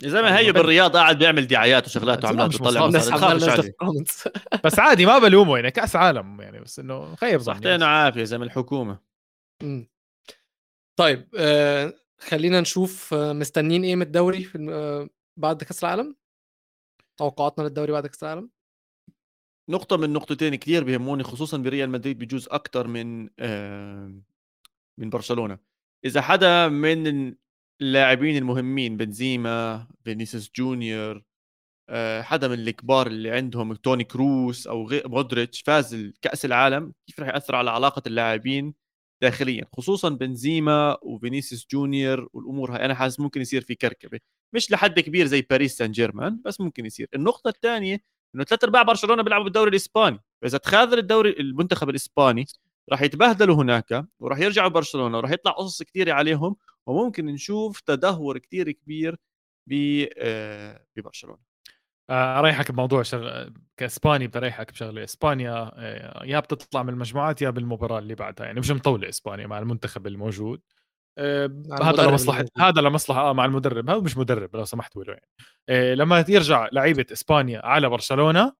يا 0.03 0.09
زلمة 0.09 0.37
هيو 0.37 0.53
بالرياض 0.53 0.97
قاعد 0.97 1.17
بيعمل 1.19 1.47
دعايات 1.47 1.87
وشغلات 1.87 2.23
وعملات 2.25 2.61
عليه 2.61 3.59
ال 3.59 3.67
comments 3.67 4.29
بس 4.65 4.79
عادي 4.79 5.05
ما 5.05 5.19
بلومه 5.19 5.55
يعني 5.55 5.71
كأس 5.71 5.95
عالم 5.95 6.41
يعني 6.41 6.59
بس 6.59 6.79
إنه 6.79 7.15
خيب 7.15 7.39
ظني 7.39 7.55
صحتين 7.55 7.83
عافيه 7.83 8.19
يا 8.19 8.25
زلمة 8.25 8.45
الحكومة. 8.45 8.99
مم. 9.63 9.87
طيب 10.99 11.27
آه 11.37 11.93
خلينا 12.19 12.61
نشوف 12.61 13.13
آه 13.13 13.33
مستنيين 13.33 13.83
إيه 13.83 13.95
من 13.95 14.01
الدوري 14.01 14.43
في 14.43 14.57
بعد 15.37 15.63
كأس 15.63 15.83
العالم؟ 15.83 16.15
توقعاتنا 17.17 17.63
للدوري 17.63 17.91
بعد 17.91 18.07
كأس 18.07 18.23
العالم؟ 18.23 18.49
نقطة 19.69 19.97
من 19.97 20.13
نقطتين 20.13 20.55
كثير 20.55 20.83
بيهموني 20.83 21.23
خصوصا 21.23 21.57
بريال 21.57 21.89
مدريد 21.89 22.19
بجوز 22.19 22.47
أكثر 22.51 22.87
من 22.87 23.29
من 24.99 25.09
برشلونة. 25.09 25.59
إذا 26.05 26.21
حدا 26.21 26.67
من 26.67 27.35
اللاعبين 27.81 28.37
المهمين 28.37 28.97
بنزيما 28.97 29.87
فينيسيوس 30.03 30.51
جونيور 30.55 31.23
آه، 31.89 32.21
حدا 32.21 32.47
من 32.47 32.59
الكبار 32.59 33.07
اللي 33.07 33.31
عندهم 33.31 33.75
توني 33.75 34.03
كروس 34.03 34.67
أو 34.67 34.89
مودريتش 35.05 35.61
فاز 35.61 36.11
كأس 36.21 36.45
العالم 36.45 36.93
كيف 37.07 37.19
رح 37.19 37.27
يأثر 37.27 37.55
على 37.55 37.71
علاقة 37.71 38.01
اللاعبين 38.07 38.73
داخليا؟ 39.21 39.65
خصوصا 39.73 40.09
بنزيما 40.09 40.97
وفينيسيوس 41.03 41.67
جونيور 41.71 42.29
والأمور 42.33 42.75
هاي 42.75 42.85
أنا 42.85 42.95
حاسس 42.95 43.19
ممكن 43.19 43.41
يصير 43.41 43.61
في 43.61 43.75
كركبة. 43.75 44.19
مش 44.53 44.71
لحد 44.71 44.99
كبير 44.99 45.25
زي 45.25 45.41
باريس 45.41 45.77
سان 45.77 45.91
جيرمان 45.91 46.41
بس 46.45 46.61
ممكن 46.61 46.85
يصير. 46.85 47.07
النقطة 47.15 47.49
الثانية 47.49 48.03
إنه 48.35 48.43
ثلاث 48.43 48.63
ارباع 48.63 48.83
برشلونة 48.83 49.23
بيلعبوا 49.23 49.43
بالدوري 49.43 49.69
الإسباني. 49.69 50.19
فاذا 50.41 50.57
تخاذل 50.57 50.99
الدوري 50.99 51.29
المنتخب 51.39 51.89
الإسباني 51.89 52.45
راح 52.91 53.01
يتبهدلوا 53.01 53.55
هناك 53.55 54.05
وراح 54.19 54.39
يرجعوا 54.39 54.69
برشلونة 54.69 55.17
وراح 55.17 55.31
يطلع 55.31 55.51
قصص 55.51 55.83
كثيره 55.83 56.13
عليهم 56.13 56.55
وممكن 56.85 57.25
نشوف 57.25 57.79
تدهور 57.81 58.37
كثير 58.37 58.71
كبير 58.71 59.17
آه، 60.17 60.85
ببرشلونة. 60.95 61.39
آه، 62.09 62.39
أريحك 62.39 62.71
بموضوع 62.71 63.03
شغ... 63.03 63.49
كإسباني 63.77 64.27
بريحك 64.27 64.71
بشغلة. 64.71 65.03
إسبانيا 65.03 65.71
آه، 65.75 66.25
يا 66.25 66.39
بتطلع 66.39 66.83
من 66.83 66.89
المجموعات 66.89 67.41
يا 67.41 67.49
بالمباراة 67.49 67.99
اللي 67.99 68.15
بعدها. 68.15 68.45
يعني 68.45 68.59
مش 68.59 68.71
مطولة 68.71 69.09
إسبانيا 69.09 69.47
مع 69.47 69.59
المنتخب 69.59 70.07
الموجود. 70.07 70.61
هذا 71.19 71.45
المدرب 71.45 72.09
لمصلحه. 72.09 72.45
هذا 72.57 72.81
لمصلحه 72.81 73.29
آه 73.29 73.33
مع 73.33 73.45
المدرب 73.45 73.89
هذا 73.89 73.99
مش 73.99 74.17
مدرب 74.17 74.55
لو 74.55 74.65
سمحت 74.65 74.95
له 74.95 75.03
يعني 75.07 75.27
آه، 75.69 75.93
لما 75.93 76.25
يرجع 76.29 76.69
لعيبة 76.71 77.05
إسبانيا 77.11 77.65
على 77.65 77.89
برشلونة 77.89 78.53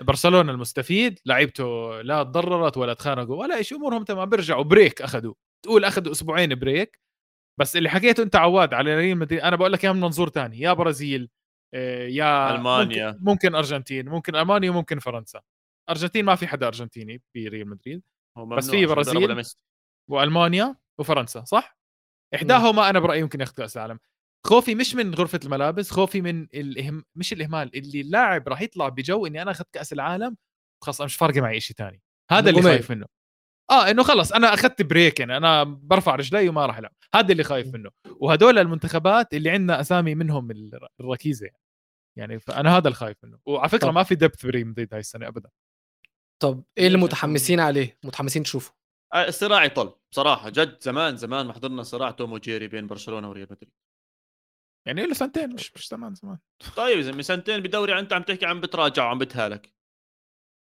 برشلونة 0.00 0.52
المستفيد 0.52 1.18
لعيبته 1.26 2.00
لا 2.02 2.22
تضررت 2.22 2.76
ولا 2.76 2.94
تخانقوا 2.94 3.36
ولا 3.36 3.62
شيء 3.62 3.78
أمورهم 3.78 4.04
تمام 4.04 4.28
بيرجعوا 4.28 4.62
break 4.62 5.02
أخذوا 5.02 5.34
تقول 5.64 5.84
أخذوا 5.84 6.12
أسبوعين 6.12 6.54
break 6.54 7.00
بس 7.60 7.76
اللي 7.76 7.88
حكيته 7.88 8.22
أنت 8.22 8.36
عواد 8.36 8.74
على 8.74 8.96
ريال 8.96 9.18
مدريد 9.18 9.40
أنا 9.40 9.56
بقول 9.56 9.72
لك 9.72 9.84
اياها 9.84 9.92
من 9.94 10.00
منظور 10.00 10.28
ثاني 10.28 10.60
يا 10.60 10.72
برازيل 10.72 11.30
آه، 11.74 12.06
يا 12.06 12.54
ألمانيا. 12.56 13.10
ممكن, 13.10 13.24
ممكن 13.24 13.54
أرجنتين 13.54 14.08
ممكن 14.08 14.36
ألمانيا 14.36 14.70
وممكن 14.70 14.98
فرنسا 14.98 15.40
أرجنتين 15.90 16.24
ما 16.24 16.34
في 16.34 16.46
حدا 16.46 16.66
أرجنتيني 16.66 17.22
بريال 17.34 17.68
مدريد 17.68 18.02
هو 18.38 18.46
بس 18.46 18.70
في 18.70 18.86
برازيل. 18.86 19.44
وألمانيا 20.10 20.76
وفرنسا 21.00 21.44
صح؟ 21.44 21.78
إحداهما 22.34 22.90
أنا 22.90 23.00
برأيي 23.00 23.22
ممكن 23.22 23.40
ياخذ 23.40 23.54
كأس 23.54 23.76
العالم. 23.76 23.98
خوفي 24.46 24.74
مش 24.74 24.94
من 24.94 25.14
غرفة 25.14 25.40
الملابس 25.44 25.90
خوفي 25.90 26.20
من 26.20 26.42
الإهم... 26.42 27.04
مش 27.16 27.32
الإهمال 27.32 27.76
اللي 27.76 28.00
اللاعب 28.00 28.48
راح 28.48 28.60
يطلع 28.60 28.88
بجو 28.88 29.26
إني 29.26 29.42
أنا 29.42 29.50
أخذت 29.50 29.68
كأس 29.72 29.92
العالم 29.92 30.36
خلاص 30.84 31.00
مش 31.00 31.16
فارقة 31.16 31.40
معي 31.40 31.60
شيء 31.60 31.76
ثاني 31.76 32.02
هذا 32.30 32.50
اللي. 32.50 32.62
خايف 32.62 32.90
منه. 32.90 33.06
آه 33.70 33.90
إنه 33.90 34.02
خلص 34.02 34.32
أنا 34.32 34.54
أخذت 34.54 34.82
بريك 34.82 35.20
يعني 35.20 35.36
أنا 35.36 35.62
برفع 35.64 36.14
رجلي 36.14 36.48
وما 36.48 36.66
راح 36.66 36.78
ألعب. 36.78 36.92
هذا 37.14 37.32
اللي 37.32 37.44
خايف 37.44 37.74
منه. 37.74 37.90
وهدول 38.20 38.58
المنتخبات 38.58 39.34
اللي 39.34 39.50
عندنا 39.50 39.80
أسامي 39.80 40.14
منهم 40.14 40.50
الر- 40.50 40.88
الركيزة 41.00 41.46
يعني. 41.46 41.58
يعني 42.18 42.40
فأنا 42.40 42.76
هذا 42.76 42.88
الخايف 42.88 43.16
منه. 43.24 43.38
وعلى 43.46 43.68
فكرة 43.68 43.88
طب. 43.88 43.94
ما 43.94 44.02
في 44.02 44.14
دبث 44.14 44.46
بريم 44.46 44.68
مدريد 44.70 44.88
هاي 44.94 45.00
السنة 45.00 45.28
ابدا. 45.28 45.50
طب 46.42 46.64
إيه 46.78 46.86
اللي 46.86 46.98
ليش؟ 46.98 47.04
متحمسين 47.04 47.60
عليه؟ 47.60 47.98
متحمسين 48.04 48.42
تشوفوا 48.42 48.72
آه، 48.74 48.78
الصراع 49.14 49.64
يطل 49.64 49.94
بصراحة 50.12 50.48
جد 50.50 50.80
زمان 50.80 51.16
زمان 51.16 51.46
ما 51.46 51.52
حضرنا 51.52 51.82
صراع 51.82 52.10
توم 52.10 52.32
وجيري 52.32 52.68
بين 52.68 52.86
برشلونة 52.86 53.30
وريال 53.30 53.48
مدريد. 53.50 53.72
يعني 54.86 55.06
له 55.06 55.14
سنتين 55.14 55.54
مش 55.54 55.74
مش 55.74 55.88
زمان 55.88 56.14
زمان. 56.14 56.38
طيب 56.76 57.14
من 57.14 57.22
سنتين 57.22 57.60
بدوري 57.60 57.98
أنت 57.98 58.12
عم 58.12 58.22
تحكي 58.22 58.46
عم 58.46 58.60
بتراجع 58.60 59.04
وعم 59.04 59.18
بتهالك. 59.18 59.72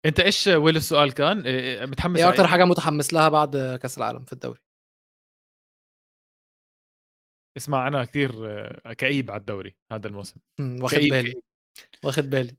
أنت 0.05 0.19
إيش 0.19 0.47
ويل 0.47 0.75
السؤال 0.75 1.13
كان؟ 1.13 1.41
إيه، 1.45 1.85
متحمس 1.85 2.19
إيه 2.19 2.29
أكتر 2.29 2.47
حاجة 2.47 2.65
متحمس 2.65 3.13
لها 3.13 3.29
بعد 3.29 3.79
كأس 3.81 3.97
العالم 3.97 4.25
في 4.25 4.33
الدوري. 4.33 4.59
اسمع 7.57 7.87
أنا 7.87 8.05
كثير 8.05 8.31
آه، 8.45 8.93
كئيب 8.93 9.31
على 9.31 9.39
الدوري 9.39 9.75
هذا 9.91 10.07
الموسم. 10.07 10.39
واخد 10.59 10.97
كئيب 10.97 11.13
بالي. 11.13 11.41
واخد 12.03 12.23
بالي. 12.23 12.57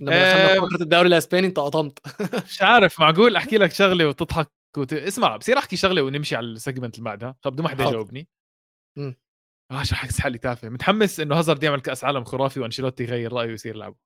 لما 0.00 0.12
آه، 0.14 0.32
دخلنا 0.32 0.48
في 0.48 0.60
فقره 0.60 0.82
الدوري 0.82 1.08
الإسباني 1.08 1.46
انت 1.46 1.58
قطمت 1.58 1.98
مش 2.50 2.62
عارف 2.62 3.00
معقول 3.00 3.36
أحكي 3.36 3.58
لك 3.58 3.72
شغلة 3.72 4.08
وتضحك؟ 4.08 4.57
وت... 4.76 4.92
اسمع 4.92 5.36
بصير 5.36 5.58
أحكي 5.58 5.76
شغلة 5.76 6.02
ونمشي 6.02 6.36
على 6.36 6.46
ال 6.46 6.52
segment 6.52 6.94
اللي 6.94 7.04
بعدها. 7.04 7.36
طب 7.42 7.52
بدون 7.52 7.64
ما 7.64 7.70
حدا. 7.70 7.84
يجاوبني. 7.84 8.28
آه 9.70 9.82
شو 9.82 9.94
حكي 9.94 10.20
حالي 10.20 10.38
تافه. 10.38 10.68
متحمس 10.68 11.20
إنه 11.20 11.38
هازارد 11.38 11.62
يعمل 11.62 11.80
كأس 11.80 12.04
عالم 12.04 12.24
خرافي 12.24 12.60
وأنشيلوتي 12.60 13.04
يغير 13.04 13.32
رأيه 13.32 13.48
ويصير 13.48 13.74
يلعبه 13.74 13.96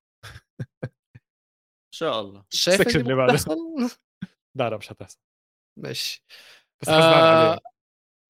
إن 0.85 1.95
شاء 1.95 2.21
الله. 2.21 2.45
شايف 2.51 2.81
ال 2.81 2.83
section 2.83 3.01
اللي 3.01 3.15
بعده. 3.15 3.33
لا 4.59 4.71
لا 4.71 4.77
مش 4.77 4.93
هتحصل. 4.93 5.19
ماشي. 5.79 6.25
بس 6.83 6.89
آه 6.89 7.61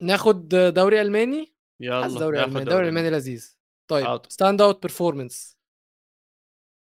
ناخد 0.03 0.49
دوري 0.49 1.01
ألماني؟ 1.01 1.55
يلا 1.83 2.03
حاسس 2.03 2.15
دوري 2.15 2.45
ألماني. 2.45 2.65
دوري 2.65 2.89
ألماني 2.89 3.11
لذيذ. 3.11 3.57
طيب. 3.91 4.23
standout 4.29 4.83
performance 4.83 5.59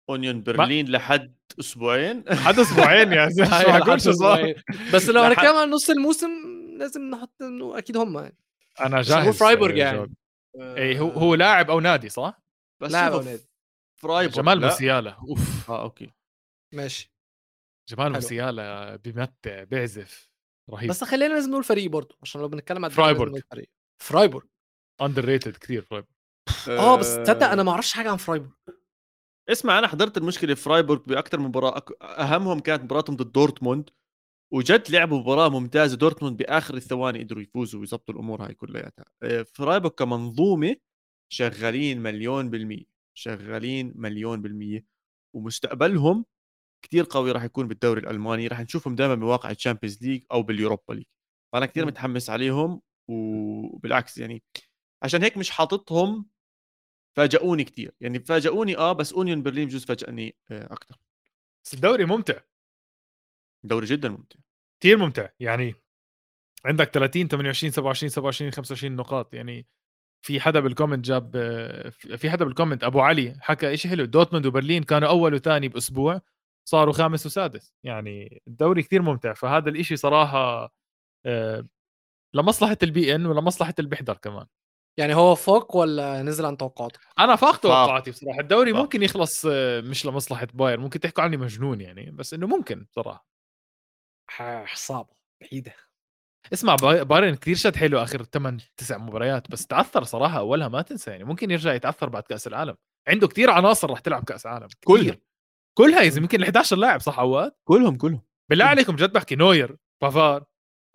أونيون 0.10 0.44
برلين 0.44 0.92
لحد 0.92 1.36
أسبوعين؟ 1.60 2.24
حد 2.36 2.60
أسبوعين 2.60 3.14
يا 3.14 3.30
زلمه 3.36 3.98
صار 3.98 4.54
بس 4.94 5.10
لو 5.10 5.22
لحد- 5.22 5.32
هنتكلم 5.32 5.56
عن 5.58 5.70
نص 5.70 5.90
الموسم 5.90 6.30
لازم 6.78 7.02
نحط 7.02 7.42
إنه 7.42 7.78
أكيد 7.78 7.98
هم 7.98 8.18
يعني. 8.18 8.38
أنا 8.82 9.00
بس 9.00 9.12
هو 9.12 9.24
جاهز 9.24 9.38
فرايبورغ 9.38 9.74
آه، 9.74 9.78
يعني. 9.78 10.14
اي 10.60 11.00
هو 11.00 11.10
هو 11.10 11.36
لاعب 11.36 11.70
أو 11.70 11.80
نادي 11.80 12.10
صح؟ 12.10 12.42
بس 12.82 12.92
لاعب 12.92 13.12
أو 13.12 13.22
نادي. 13.22 13.44
فرايبورغ 14.02 14.42
جمال 14.42 14.60
لا. 14.60 14.68
موسيالا. 14.68 15.12
أوف. 15.30 15.72
آه 15.72 15.82
أوكي. 15.84 16.12
ماشي. 16.74 17.14
جمال. 17.90 18.12
موسيالا 18.12 18.96
بيمتع 18.96 19.64
بيعزف. 19.64 20.30
رهيب. 20.70 20.90
بس 20.90 21.04
خلينا 21.04 21.34
لازم 21.34 21.52
نقول 21.52 21.64
فريق 21.64 21.90
برضه 21.92 22.16
عشان 22.22 22.42
لو 22.42 22.48
بنتكلم 22.48 22.86
عن 22.86 22.92
فرايبورغ. 22.92 23.40
فرايبورغ. 24.04 24.46
underrated 25.02 25.58
كثير 25.58 25.82
فرايبورغ. 25.82 26.14
آه 26.70 26.96
بس 26.98 27.16
تصدق 27.16 27.48
أنا 27.48 27.64
ما 27.64 27.72
أعرفش 27.72 27.94
حاجة 27.94 28.12
عن 28.12 28.18
فرايبورغ. 28.18 28.52
اسمع 29.50 29.80
أنا 29.80 29.88
حضرت 29.88 30.18
المشكلة 30.18 30.54
في 30.56 30.62
فرايبورغ 30.62 31.02
باكثر 31.08 31.40
من 31.40 31.46
مباراة 31.46 31.82
أهمهم 32.02 32.60
كانت 32.60 32.84
مباراتهم 32.84 33.16
ضد 33.16 33.32
دورتموند 33.32 33.90
وجد 34.54 34.92
لعبوا 34.92 35.20
مباراة 35.20 35.50
ممتازة 35.50 35.98
دورتموند 35.98 36.38
بآخر 36.38 36.74
الثواني 36.76 37.24
قدروا 37.24 37.44
يفوزوا 37.44 37.80
ويظبطوا 37.80 38.14
الأمور 38.16 38.46
هاي 38.46 38.54
كلياتها. 38.54 39.06
آه، 39.24 39.46
فرايبورغ 39.54 39.94
كمنظومة 39.96 40.76
شغالين 41.34 42.02
مليون 42.02 42.50
بالمية 42.50 42.86
شغالين 43.14 43.94
مليون 43.96 44.42
بالمية 44.42 44.86
ومستقبلهم 45.36 46.26
كتير 46.86 47.06
قوي 47.10 47.32
راح 47.32 47.44
يكون 47.44 47.68
بالدوري 47.68 48.02
الألماني 48.02 48.48
راح 48.48 48.62
نشوفهم 48.62 48.96
دائما 48.96 49.16
بواقع 49.16 49.52
الشامبيونز 49.52 50.04
ليج 50.04 50.24
أو 50.32 50.44
باليوروبا 50.44 50.94
ليج. 50.94 51.06
فأنا 51.54 51.66
كتير 51.66 51.84
مم. 51.84 51.90
متحمس 51.90 52.30
عليهم 52.30 52.82
وبالعكس 53.10 54.18
يعني 54.18 54.44
عشان 55.04 55.24
هيك 55.24 55.38
مش 55.38 55.52
حاططهم 55.52 56.26
فاجئوني 57.20 57.64
كتير. 57.64 57.92
يعني 58.02 58.20
فاجئوني 58.20 58.78
آه 58.78 58.94
بس 58.94 59.14
أونيون 59.14 59.44
برلين 59.44 59.68
بجوز 59.68 59.86
فاجئني 59.86 60.36
آه 60.52 60.74
أكثر 60.74 60.96
بس 61.66 61.74
الدوري 61.74 62.06
ممتع. 62.06 62.40
دوري 63.64 63.86
جدا 63.86 64.10
ممتع. 64.10 64.40
كثير 64.82 64.98
ممتع. 64.98 65.30
يعني 65.40 65.76
عندك 66.66 66.90
30 66.90 67.28
28 67.28 67.72
27 67.72 68.10
27 68.10 68.52
25 68.52 68.96
نقاط. 68.96 69.34
يعني 69.34 69.68
في 70.26 70.40
حدا 70.40 70.60
بال 70.60 70.70
comment 70.70 71.06
جاب 71.06 71.32
في 72.18 72.30
حدا 72.30 72.46
بال 72.46 72.54
comment 72.54 72.84
أبو 72.84 73.02
علي 73.02 73.36
حكى 73.42 73.78
شيء 73.78 73.92
حلو. 73.92 74.06
دورتموند 74.06 74.46
وبرلين 74.46 74.84
كانوا 74.84 75.10
أول 75.10 75.34
وثاني 75.34 75.68
بأسبوع 75.68 76.22
صاروا 76.66 76.94
خامس 76.94 77.26
وسادس. 77.26 77.74
يعني 77.84 78.42
الدوري 78.48 78.84
كثير 78.84 79.02
ممتع. 79.02 79.34
فهذا 79.34 79.70
الإشي 79.70 79.96
صراحة 79.96 80.74
آه، 81.26 81.68
لمصلحة 82.34 82.78
البي 82.84 83.16
ان 83.16 83.26
ولمصلحة 83.26 83.74
اللي 83.80 83.90
بيحضر 83.90 84.18
كمان. 84.18 84.46
يعني 84.98 85.14
هو 85.16 85.36
فوق 85.36 85.76
ولا 85.76 86.22
نزل 86.24 86.46
عن 86.46 86.58
توقعاتك؟ 86.58 87.00
أنا 87.20 87.36
فاق 87.36 87.58
توقعاتي 87.58 88.12
بصراحة. 88.12 88.40
الدوري 88.40 88.72
فاق. 88.74 88.82
ممكن 88.82 89.04
يخلص 89.04 89.46
آه، 89.52 89.82
مش 89.82 90.06
لمصلحة 90.06 90.48
باير 90.54 90.80
ممكن 90.80 91.00
تحكوا 91.00 91.24
عني 91.24 91.38
مجنون 91.38 91.82
يعني 91.82 92.12
بس 92.12 92.34
إنه 92.34 92.48
ممكن 92.48 92.86
بصراحة. 92.92 93.28
ح- 94.30 94.76
صعبة 94.76 95.10
بعيدة. 95.42 95.74
اسمع 96.54 96.76
باي- 96.76 97.06
بايرن 97.06 97.36
كثير 97.36 97.56
شد 97.56 97.76
حلو 97.76 98.04
آخر 98.04 98.24
8 98.24 98.60
9 98.78 98.98
مباريات 98.98 99.52
بس 99.52 99.68
تعثر 99.68 100.04
صراحة 100.04 100.38
أولها 100.40 100.68
ما 100.68 100.82
تنسى 100.82 101.12
يعني. 101.12 101.24
ممكن 101.24 101.52
يرجع 101.52 101.74
يتعثر 101.74 102.10
بعد 102.10 102.24
كأس 102.24 102.48
العالم. 102.48 102.76
عنده 103.08 103.28
كثير 103.28 103.50
عناصر 103.50 103.92
رح 103.92 104.00
تلعب 104.00 104.24
كأس 104.24 104.46
عالم. 104.46 104.68
كلهم. 104.86 105.02
كثير 105.02 105.20
كلها 105.78 106.02
يا 106.02 106.10
زلمة 106.10 106.24
يمكن 106.24 106.40
ال 106.40 106.46
11 106.46 106.78
لاعب 106.78 107.02
صح 107.02 107.20
عواد 107.20 107.52
كلهم 107.64 107.98
كلهم. 107.98 108.22
بالله 108.50 108.66
عليكم 108.66 108.96
جد 108.96 109.14
بحكي 109.14 109.36
نوير 109.36 109.78
بافار 110.02 110.44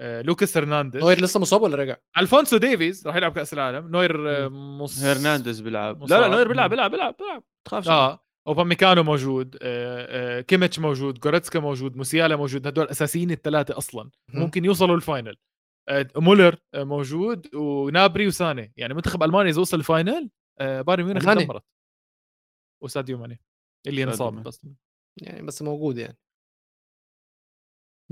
لوكاس 0.01 0.57
هرنانديز. 0.57 1.03
نوير 1.03 1.21
لسه 1.21 1.41
مصاب 1.41 1.63
ولا 1.63 1.77
رجع؟ 1.77 1.97
ألفونسو 2.19 2.57
ديفيز 2.57 3.07
راح 3.07 3.17
يلعب 3.17 3.33
كأس 3.33 3.55
العالم. 3.55 3.89
نوير 3.89 4.45
آه، 4.45 4.49
مص... 4.49 5.03
هرنانديز 5.03 5.61
بيلعب. 5.61 6.03
لا. 6.03 6.21
لا 6.21 6.29
نوير 6.29 6.49
بيلعب 6.49 6.71
بيلعب 6.71 6.91
بيلعب 6.91 7.17
بيلعب. 7.17 7.43
تخافش. 7.65 7.89
آه 7.89 8.25
أوباميكانو 8.47 9.03
موجود 9.03 9.57
آه، 9.63 10.39
آه، 10.39 10.41
كيميتش 10.41 10.79
موجود 10.79 11.21
جوريتسكا 11.21 11.61
موجود 11.61 11.97
موسيالا 11.97 12.37
موجود. 12.37 12.67
هدول 12.67 12.89
أساسيين 12.89 13.31
الثلاثة 13.31 13.79
أصلا. 13.79 14.11
مم. 14.29 14.41
ممكن 14.41 14.65
يوصلوا 14.65 14.97
ال 14.97 15.02
final. 15.02 15.37
آه، 15.89 16.07
مولر 16.17 16.57
آه، 16.75 16.85
موجود 16.85 17.55
ونابري 17.55 18.27
وساني. 18.27 18.73
يعني 18.77 18.95
منتخب 18.95 19.23
ألمانيا 19.23 19.51
إذا 19.51 19.61
وصل 19.61 19.77
ال 19.77 19.86
final 19.86 20.31
آه، 20.61 20.81
بايرن 20.81 21.05
ميونخ. 21.05 21.25
دمرت. 21.25 21.63
وساديو 22.83 23.19
ماني 23.19 23.41
اللي 23.87 24.05
انصاب. 24.05 24.43
بس. 24.43 24.67
يعني 25.23 25.43
بس 25.43 25.63
موجود 25.63 25.99
يعني. 25.99 26.19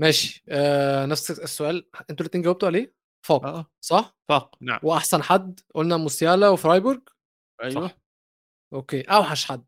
ماشي. 0.03 0.43
آه 0.49 1.05
نفس 1.05 1.31
السؤال. 1.31 1.89
أنتوا 2.09 2.25
الاثنين 2.25 2.43
جاوبتوا 2.43 2.67
عليه؟ 2.67 2.95
فوق 3.25 3.45
آه. 3.45 3.71
صح؟ 3.81 4.17
فاق. 4.29 4.55
نعم. 4.61 4.79
وأحسن 4.83 5.23
حد 5.23 5.59
قلنا 5.75 5.97
موسيالا 5.97 6.49
وفرايبورغ. 6.49 6.99
أيوه. 7.63 7.87
صح. 7.87 7.97
أوكي. 8.73 9.01
أوحش 9.01 9.45
حد. 9.45 9.65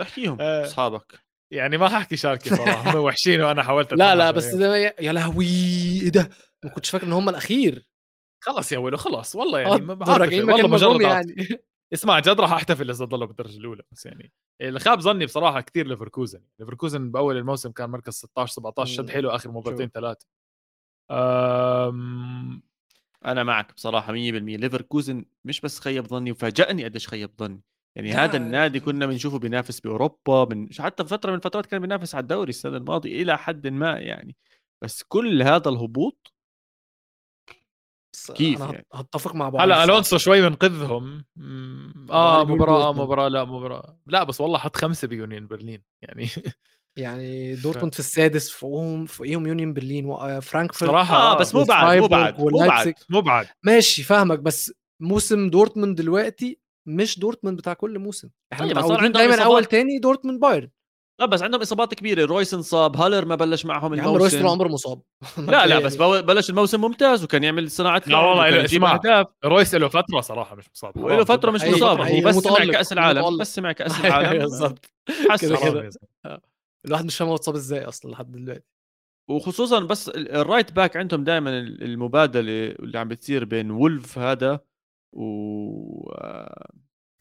احكيهم 0.00 0.40
آه. 0.40 0.64
أصحابك. 0.64 1.24
يعني 1.52 1.76
ما 1.78 1.88
ححكي 1.88 2.16
شاركي 2.16 2.50
صراحة. 2.50 2.90
هم 2.98 3.00
وحشين 3.00 3.40
وأنا 3.40 3.62
حاولت 3.62 3.92
لا 3.92 4.14
لا 4.14 4.30
بس. 4.30 4.54
ده 4.54 4.76
يا 4.76 5.12
لهوي 5.12 5.46
إيه 6.02 6.08
ده؟ 6.08 6.30
ما 6.64 6.70
كنتش 6.70 6.90
فاكر 6.90 7.06
إن 7.06 7.12
هم 7.12 7.28
الأخير. 7.28 7.86
خلاص 8.44 8.72
يا 8.72 8.78
ولو 8.78 8.96
خلاص 8.96 9.36
والله 9.36 9.58
آه، 9.58 9.68
يعني 9.68 9.80
ما 9.80 9.94
بعرف 9.94 10.32
والله 10.32 10.68
مجرد. 10.68 11.00
يعني. 11.00 11.34
اسمع 11.94 12.18
جد 12.18 12.40
راح 12.40 12.52
أحتفل 12.52 12.90
إذا 12.90 13.04
ضلوا 13.04 13.26
بالدرجة 13.26 13.56
الأولى 13.56 13.82
بس 13.92 14.06
يعني 14.06 14.32
اللي 14.60 14.80
خاب 14.80 15.00
ظني 15.00 15.24
بصراحة 15.26 15.60
كثير 15.60 15.86
ليفركوزن 15.86 16.40
ليفركوزن 16.58 17.10
بأول 17.10 17.36
الموسم 17.36 17.70
كان 17.72 17.90
مركز 17.90 18.12
16 18.12 18.52
17 18.52 19.02
شد. 19.02 19.10
حلو 19.10 19.30
آخر 19.30 19.50
مباراتين. 19.50 19.88
ثلاثة 19.88 20.26
أم... 21.10 22.62
أنا 23.24 23.44
معك 23.44 23.74
بصراحة 23.74 24.12
100% 24.12 24.16
ليفركوزن 24.16 25.24
مش 25.44 25.60
بس 25.60 25.80
خيب 25.80 26.06
ظني 26.06 26.32
وفاجأني 26.32 26.84
قديش 26.84 27.08
خيب 27.08 27.30
ظني 27.38 27.62
يعني 27.96 28.12
لا. 28.12 28.24
هذا 28.24 28.36
النادي 28.36 28.80
كنا 28.80 29.06
بنشوفه 29.06 29.38
بينافس 29.38 29.80
بأوروبا 29.80 30.54
من 30.54 30.68
حتى 30.78 31.04
فترة 31.04 31.30
من 31.30 31.36
الفترات 31.36 31.66
كان 31.66 31.80
بينافس 31.80 32.14
على 32.14 32.22
الدوري 32.22 32.50
السنة 32.50 32.76
الماضية 32.76 33.22
إلى 33.22 33.38
حد 33.38 33.66
ما 33.66 33.98
يعني 33.98 34.36
بس 34.82 35.02
كل 35.02 35.42
هذا 35.42 35.68
الهبوط 35.68 36.33
بس 38.14 38.30
كيف 38.30 38.62
أنا 38.62 38.72
يعني؟ 38.72 38.86
هتفق 38.94 39.34
مع 39.34 39.48
بعض 39.48 39.62
هلا 39.62 39.84
ألونسو 39.84 40.18
شوي 40.18 40.40
منقذهم 40.40 41.24
مم، 41.36 42.06
آه 42.10 42.44
مباراة 42.44 42.92
مباراة 42.92 43.28
لا 43.28 43.44
مباراة. 43.44 43.98
لا 44.06 44.24
بس 44.24 44.40
والله 44.40 44.58
حط 44.58 44.76
خمسة 44.76 45.08
بيونيون 45.08 45.46
برلين 45.46 45.82
يعني. 46.02 46.28
يعني 46.96 47.54
دورتموند 47.64 47.92
في 47.94 48.00
السادس 48.00 48.50
فوقهم 48.50 49.06
فوقيهم 49.06 49.46
يونيون 49.46 49.72
برلين 49.74 50.06
وفرانكفورت 50.06 50.90
صراحة 50.90 51.16
آه 51.16 51.38
بس 51.38 51.54
مو 51.54 51.64
بعد 51.64 51.98
مو 51.98 52.06
بعد 52.06 52.40
مو 52.40 52.46
بعد 52.58 52.94
مو 53.10 53.20
بعد. 53.20 53.46
ماشي 53.62 54.02
فاهمك 54.02 54.38
بس 54.38 54.72
موسم 55.00 55.50
دورتموند 55.50 55.96
دلوقتي 56.00 56.58
مش 56.88 57.18
دورتموند 57.18 57.58
بتاع 57.58 57.72
كل 57.72 57.98
موسم. 57.98 58.28
إحنا 58.52 58.66
طيب، 58.66 58.76
متعودين 58.78 59.12
دايما. 59.12 59.42
أول 59.44 59.64
تاني 59.64 59.98
دورتموند 59.98 60.40
بايرن. 60.40 60.70
لا 61.20 61.26
بس 61.26 61.42
عندهم 61.42 61.60
إصابات 61.60 61.94
كبيرة. 61.94 62.24
رويس 62.24 62.54
انصاب 62.54 62.96
هالر 62.96 63.24
ما 63.24 63.34
بلش 63.34 63.64
معهم 63.66 63.94
يا 63.94 64.02
عم 64.02 64.08
رويس 64.08 64.30
طول 64.32 64.40
الموسم 64.40 64.52
عمره 64.60 64.68
مصاب. 64.68 65.00
لا 65.48 65.66
لا 65.66 65.78
بس 65.86 65.96
بلش 65.96 66.50
الموسم 66.50 66.80
ممتاز 66.80 67.24
وكان 67.24 67.44
يعمل 67.44 67.70
صناعة 67.70 68.02
لا 68.06 68.18
والله 68.18 68.50
له 68.50 68.64
اسمع 68.64 68.94
أهداف. 68.94 69.26
رويس 69.44 69.74
له 69.74 69.88
فترة 69.88 70.20
صراحة 70.20 70.56
مش 70.56 70.64
مصاب. 70.74 70.96
وله 70.96 71.24
فترة 71.24 71.50
مش 71.50 71.62
مصاب. 71.64 72.00
هو 72.00 72.20
بس 72.28 72.34
سمع 72.36 72.64
كأس 72.64 72.92
العالم 72.92 73.20
متألق. 73.20 73.40
بس 73.40 73.54
سمع 73.54 73.72
كأس 73.72 74.00
العالم. 74.04 74.46
زلمة. 74.48 74.74
الواحد 76.86 77.04
مش 77.04 77.16
فاهم 77.16 77.28
هو 77.28 77.34
اتصاب 77.34 77.54
إزاي 77.54 77.84
أصلا 77.84 78.10
لحد 78.10 78.32
دلوقتي. 78.32 78.64
وخصوصا 79.30 79.80
بس 79.80 80.08
ال- 80.08 80.32
ال 80.32 80.39
right 80.39 80.72
back 80.72 80.96
عندهم 80.96 81.24
دائما 81.24 81.50
المبادلة 81.60 82.42
اللي 82.70 82.98
عم 82.98 83.08
بتصير 83.08 83.44
بين 83.44 83.70
وولف 83.70 84.18
هذا 84.18 84.60
و 85.12 86.12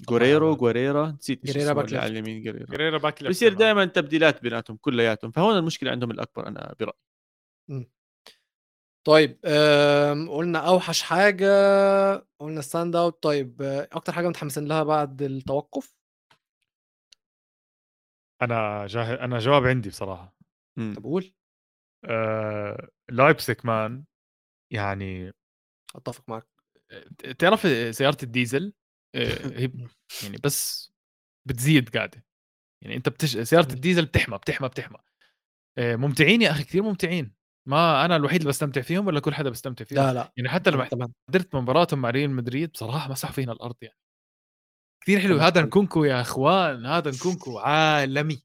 آه، 0.01 0.11
غوريرو 0.11 0.51
هذا. 0.51 0.59
غوريرا 0.59 1.11
نسيت 1.11 1.49
اسمه 1.49 1.73
باك 1.73 1.93
على. 1.93 2.07
اليمين 2.07 2.47
غوريرا 2.47 2.65
جريرا 2.65 2.97
باك 2.97 3.23
ليفت 3.23 3.35
بصير. 3.35 3.53
دائما 3.53 3.85
تبديلات 3.85 4.41
بيناتهم 4.41 4.77
كلياتهم. 4.77 5.31
فهون 5.31 5.57
المشكلة 5.57 5.91
عندهم 5.91 6.11
الأكبر 6.11 6.47
أنا 6.47 6.75
برأيي. 6.79 7.89
طيب 9.07 9.39
قلنا 10.29 10.59
أوحش 10.59 11.01
حاجة 11.01 11.47
قلنا 12.39 12.61
ستاند 12.61 12.95
أوت. 12.95 13.23
طيب 13.23 13.61
أكتر 13.91 14.13
حاجة 14.13 14.27
متحمسين 14.27 14.65
لها 14.65 14.83
بعد 14.83 15.21
التوقف؟ 15.21 15.95
أنا 18.41 18.87
جاه... 18.87 19.25
أنا 19.25 19.39
جواب 19.39 19.65
عندي 19.65 19.89
بصراحة. 19.89 20.35
طب 20.77 21.03
قول. 21.03 21.33
آه... 22.05 22.89
لايبسك 23.09 23.65
مان 23.65 24.03
يعني 24.71 25.33
أتفق 25.95 26.29
معاك 26.29 26.47
تعرف 27.39 27.61
سيارة 27.95 28.17
الديزل؟ 28.23 28.65
آه، 28.65 28.82
هي 29.15 29.71
يعني 30.23 30.37
بس 30.43 30.91
بتزيد 31.47 31.89
قاعدة. 31.89 32.25
يعني 32.83 32.95
أنت 32.95 33.09
بتش... 33.09 33.37
سيارة. 33.37 33.73
الديزل 33.73 34.05
بتحمى 34.05 34.37
بتحمى 34.37 34.67
بتحمى. 34.67 34.97
آه، 35.77 35.95
ممتعين 35.95 36.41
يا 36.41 36.51
أخي 36.51 36.63
كثير 36.63 36.83
ممتعين. 36.83 37.33
ما 37.67 38.05
أنا 38.05 38.15
الوحيد 38.15 38.39
اللي 38.39 38.49
بستمتع 38.49 38.81
فيهم 38.81 39.07
ولا 39.07 39.19
كل 39.19 39.33
حدا 39.33 39.49
بيستمتع 39.49 39.85
فيهم. 39.85 39.99
لا 39.99 40.13
لا. 40.13 40.31
يعني 40.37 40.49
حتى 40.49 40.71
لما 40.71 40.89
حضرت 41.29 41.55
مباراتهم 41.55 42.01
مع 42.01 42.09
ريال 42.09 42.31
مدريد 42.31 42.71
بصراحة 42.71 43.11
مسحوا 43.11 43.33
فينا 43.33 43.51
الأرض 43.51 43.75
يعني. 43.81 43.97
كثير 45.03 45.19
حلو. 45.19 45.37
هذا 45.37 45.61
نكونكو 45.61 46.03
يا 46.03 46.21
أخوان 46.21 46.85
هذا 46.85 47.11
نكونكو 47.11 47.59
عالمي. 47.59 48.43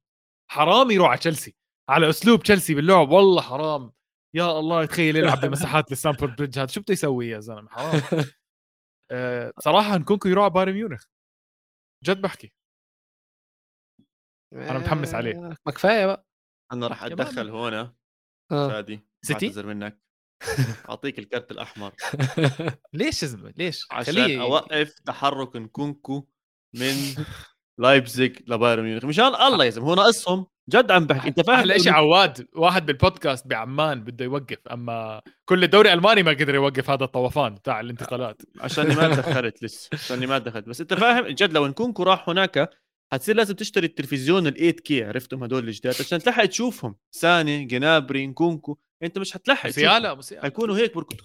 حرام 0.50 0.90
يروح 0.90 1.08
على 1.08 1.18
تشيلسي. 1.18 1.56
على 1.88 2.08
أسلوب 2.08 2.42
تشيلسي 2.42 2.74
باللعب. 2.74 3.10
والله 3.10 3.42
حرام. 3.42 3.92
يا 4.34 4.58
الله 4.58 4.84
تخيل 4.84 5.16
يلعب 5.16 5.40
بمساحات 5.46 5.92
الستانفورد 5.92 6.36
بريدج 6.36 6.58
هذا. 6.58 6.66
شو 6.66 6.80
بده 6.80 6.92
يسوي 6.92 7.28
يا 7.28 7.40
زلمة؟ 7.40 7.68
حرام. 7.70 8.02
آه، 9.10 9.52
بصراحه 9.58 9.96
نكونكو 9.98 10.28
يروح 10.28 10.44
على 10.44 10.52
بايرن 10.52 10.72
ميونخ. 10.72 11.04
جد 12.04 12.20
بحكي. 12.20 12.52
أنا 14.52 14.78
متحمس 14.78 15.14
عليه. 15.14 15.36
آه، 15.36 15.56
ما 15.66 15.72
كفاية 15.72 16.06
بقى. 16.06 16.26
أنا 16.72 16.86
راح. 16.86 17.04
أتدخل 17.04 17.48
هون 17.50 17.94
فادي 18.50 19.00
سيتي؟ 19.24 19.46
بعتذر 19.46 19.66
منك. 19.66 20.00
أعطيك 20.90 21.18
الكرت 21.18 21.50
الأحمر. 21.50 21.94
ليش 22.92 23.22
يا 23.22 23.28
زلمة؟ 23.28 23.54
ليش؟ 23.56 23.86
عشان 23.90 24.14
خليه 24.14 24.42
أوقف 24.42 24.98
تحرك 24.98 25.56
نكونكو 25.56 26.28
من 26.74 27.24
لايبزيج 27.80 28.50
لبايرن 28.50 28.82
ميونخ. 28.82 29.04
مشان 29.04 29.24
الله 29.24 29.64
يا 29.64 29.70
زلمة 29.70 29.88
هو 29.88 29.94
ناقصهم. 29.94 30.46
جد 30.68 30.90
عم 30.90 31.06
بحكي. 31.06 31.28
انت 31.28 31.40
فاهم 31.40 31.56
أحلى 31.58 31.78
شيء 31.78 31.92
عواد 31.92 32.46
واحد 32.56 32.86
بالبودكاست 32.86 33.46
بعمان 33.46 34.00
بده 34.04 34.24
يوقف 34.24 34.58
أما 34.72 35.22
كل 35.44 35.64
الدوري 35.64 35.88
الالماني 35.92 36.22
ما 36.22 36.30
قدر 36.30 36.54
يوقف 36.54 36.90
هذا 36.90 37.04
الطوفان 37.04 37.54
بتاع 37.54 37.80
الانتقالات. 37.80 38.42
عشاني 38.60 38.94
ما 38.94 39.08
دخلت 39.22 39.62
لسه 39.62 39.88
عشاني 39.92 40.26
ما 40.26 40.38
دخلت 40.38 40.68
بس 40.68 40.80
أنت 40.80 40.94
فاهم 40.94 41.26
جد 41.26 41.52
لو 41.52 41.66
نكونكو 41.66 42.02
راح 42.02 42.28
هناك 42.28 42.70
حتصير 43.12 43.36
لازم 43.36 43.54
تشتري 43.54 43.86
التلفزيون 43.86 44.46
ال 44.46 44.54
8 44.54 44.70
كي 44.72 45.04
عرفتم 45.04 45.44
هدول 45.44 45.68
الجداد؟ 45.68 45.94
عشان 46.00 46.18
تلحق 46.18 46.44
تشوفهم. 46.44 46.94
ساني 47.10 47.64
جنابري 47.64 48.26
نكونكو. 48.26 48.78
أنت 49.02 49.18
مش 49.18 49.32
حتلحق 49.32 49.70
تشوفهم. 49.70 49.84
موسيالا 49.84 50.14
موسيالا 50.14 50.42
حيكونوا 50.42 50.76
هيك 50.76 50.94
بركض 50.94 51.16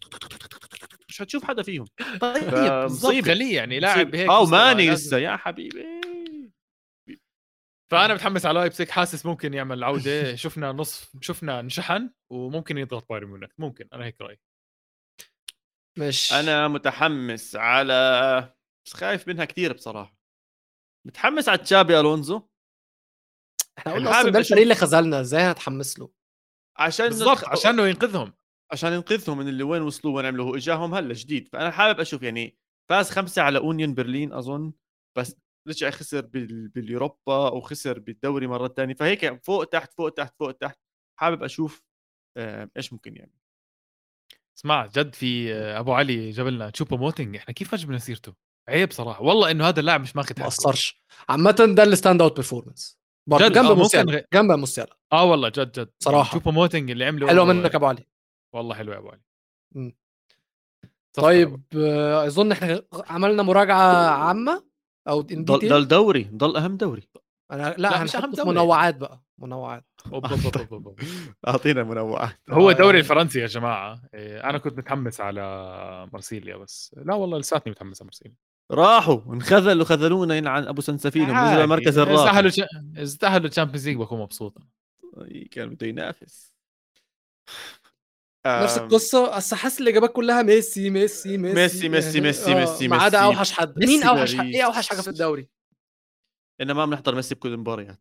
مش 1.09 1.19
حتشوف 1.19 1.43
حدا 1.43 1.63
فيهم. 1.63 1.85
طيب 2.21 2.49
فمصيبة. 2.49 3.27
خليه 3.27 3.55
يعني 3.55 3.79
لاعب 3.79 4.15
هيك 4.15 4.29
أو 4.29 4.45
ماني. 4.45 4.89
لسه 4.89 5.17
يا 5.17 5.35
حبيبي. 5.37 5.85
فأنا 7.93 8.13
متحمس 8.13 8.45
على 8.45 8.59
لايبسك 8.59 8.89
حاسس 8.89 9.25
ممكن 9.25 9.53
يعمل 9.53 9.83
عودة. 9.83 10.35
شفنا 10.43 10.71
نصف 10.71 11.11
شفنا 11.21 11.59
انشحن 11.59 12.09
وممكن 12.31 12.77
يضغط 12.77 13.09
بايرن 13.09 13.27
ميونخ. 13.27 13.49
ممكن 13.57 13.87
أنا 13.93 14.05
هيك 14.05 14.21
رأيي. 14.21 14.39
مش 15.97 16.33
أنا 16.33 16.67
متحمس 16.67 17.55
على 17.55 18.53
بس 18.85 18.93
خايف 18.93 19.27
منها 19.27 19.45
كثير 19.45 19.73
بصراحة. 19.73 20.17
متحمس 21.07 21.49
على 21.49 21.57
تشابي 21.57 21.99
ألونزو؟ 21.99 22.47
إحنا 23.77 23.93
قلنا 23.93 24.11
حابب 24.13 24.19
أصلا 24.19 24.31
ده 24.31 24.39
الفريق 24.39 24.61
اللي 24.61 24.75
خذلنا. 24.75 25.21
إزاي 25.21 25.41
هتحمس 25.41 25.99
له؟ 25.99 26.09
عشان 26.77 27.05
بالضبط 27.07 27.37
نتخ- 27.37 27.49
عشانه 27.49 27.87
ينقذهم. 27.87 28.33
عشان 28.71 28.93
ينقذهم 28.93 29.37
من 29.37 29.47
اللي 29.47 29.63
وين 29.63 29.81
وصلوا 29.81 30.15
وين 30.17 30.25
عملوا 30.25 30.45
هو 30.45 30.55
إجاهم 30.55 30.93
هلا 30.93 31.13
جديد. 31.13 31.47
فأنا 31.47 31.71
حابب 31.71 31.99
أشوف 31.99 32.23
يعني 32.23 32.57
فاز 32.89 33.09
خمسة 33.09 33.41
على 33.41 33.59
أونيون 33.59 33.93
برلين 33.93 34.33
أظن. 34.33 34.73
بس 35.17 35.35
رجع 35.67 35.89
خسر 35.89 36.25
بال... 36.25 36.67
باليوروبا 36.67 37.49
وخسر 37.49 37.99
بالدوري 37.99 38.47
مرة 38.47 38.67
ثانية 38.67 38.93
فهيك 38.93 39.43
فوق 39.43 39.63
تحت 39.65 39.93
فوق 39.93 40.09
تحت 40.09 40.35
فوق 40.39 40.51
تحت. 40.51 40.79
حابب 41.19 41.43
أشوف 41.43 41.83
آه 42.37 42.69
إيش 42.77 42.93
ممكن 42.93 43.15
يعمل. 43.15 43.31
اسمع 44.57 44.85
جد 44.85 45.15
في 45.15 45.53
آه، 45.53 45.79
أبو 45.79 45.93
علي 45.93 46.29
جاب 46.29 46.47
لنا 46.47 46.69
تشوبو 46.69 46.97
موتنج 46.97 47.35
إحنا 47.35 47.53
كيف 47.53 47.75
جبنا 47.75 47.97
سيرته 47.97 48.33
عيب 48.69 48.91
صراحة. 48.91 49.23
والله 49.23 49.51
إنه 49.51 49.67
هذا 49.67 49.79
اللاعب 49.79 50.01
مش 50.01 50.15
ماخذ 50.15 50.35
ما 50.37 50.43
حقه 50.43 50.49
قصرش 50.49 51.03
عامه 51.29 51.73
ده 51.75 51.83
ال 51.83 51.89
stand 51.89 52.21
out 52.21 52.53
برضه 53.27 53.47
جد، 53.47 53.53
جنب 53.53 53.65
آه، 53.65 53.75
موسيالا 53.75 54.27
جنب 54.33 54.51
موسيالا. 54.51 54.97
آه 55.13 55.23
والله 55.23 55.49
جد 55.49 55.71
جد. 55.79 55.91
صراحة. 55.99 56.29
تشوبو 56.29 56.51
موتنج 56.51 56.91
اللي 56.91 57.05
عمله 57.05 57.27
حلوة 57.27 57.45
منك 57.45 57.75
أبو 57.75 57.85
علي. 57.85 58.07
والله 58.53 58.75
حلو 58.75 58.91
يا 58.91 58.97
أبو 58.97 59.09
علي. 59.09 59.21
طيب 61.13 61.63
آه، 61.75 62.27
أظن 62.27 62.51
إحنا 62.51 62.83
عملنا 62.93 63.43
مراجعة 63.43 64.09
عامة. 64.09 64.72
أو 65.07 65.21
ان 65.31 65.45
ضل, 65.45 65.69
ضل 65.69 65.87
دوري 65.87 66.23
ضل 66.33 66.57
أهم 66.57 66.77
دوري. 66.77 67.09
أنا 67.51 67.61
لا, 67.69 67.75
لأ، 67.77 68.03
مش 68.03 68.11
في 68.15 68.21
دوري. 68.27 68.49
منوعات 68.49 68.95
بقى 68.95 69.23
منوعات. 69.37 69.85
أعطينا 71.47 71.83
منوعات. 71.83 72.39
هو 72.49 72.69
آه. 72.69 72.71
الدوري 72.71 72.99
الفرنسي 72.99 73.39
يا 73.39 73.45
جماعة 73.47 74.01
إيه، 74.13 74.49
أنا 74.49 74.57
كنت 74.57 74.77
متحمس 74.77 75.21
على 75.21 76.09
مرسيليا 76.13 76.55
بس. 76.57 76.95
لا 77.05 77.15
والله 77.15 77.37
لساتني 77.37 77.71
متحمس 77.71 78.01
على 78.01 78.05
مرسيليا 78.07 78.35
راحوا 78.71 79.33
انخذلوا 79.33 79.85
خذلونا 79.85 80.35
ينعن 80.37 80.63
أبو 80.67 80.81
سنسفينهم 80.81 81.45
نزلوا. 81.45 81.63
المركز 81.63 81.87
استاهلوا 81.99 82.29
الرابع 82.31 82.49
ش- 82.49 82.61
استاهلوا 82.97 83.47
ال 83.47 83.51
Champions 83.51 83.87
League 83.87 83.97
بكون 83.97 84.19
مبسوط. 84.19 84.57
كان 85.51 85.69
بده 85.69 85.87
ينافس. 85.87 86.53
نفس 88.47 88.77
القصة 88.77 89.37
بس 89.37 89.53
حاسس 89.53 89.81
الإجابات 89.81 90.11
كلها 90.13 90.41
ميسي 90.41 90.89
ميسي 90.89 91.37
ميسي 91.37 91.53
ميسي، 91.55 91.89
ميسي، 91.89 92.21
ميسي، 92.21 92.51
آه، 92.51 92.59
ميسي، 92.59 92.87
ما 92.87 92.97
عدا 92.97 93.17
ميسي. 93.21 93.25
أوحش 93.37 93.51
حد. 93.51 93.79
ميسي 93.79 93.91
مين 93.97 94.03
أوحش 94.03 94.35
حد. 94.35 94.45
إيه 94.45 94.65
أوحش 94.65 94.89
حاجة 94.89 95.01
في 95.01 95.07
الدوري؟ 95.07 95.49
انه 96.61 96.73
ما 96.73 96.85
بنحضر 96.85 97.15
ميسي 97.15 97.35
بكل 97.35 97.53
المباريات 97.53 97.99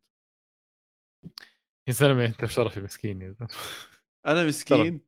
يا 1.89 1.93
زلمه 1.93 2.25
أنت 2.25 2.45
بشرفي 2.45 2.81
مسكين 2.81 3.23
يا 3.23 3.31
زلمه 3.31 3.51
أنا 4.27 4.45
مسكين. 4.45 5.01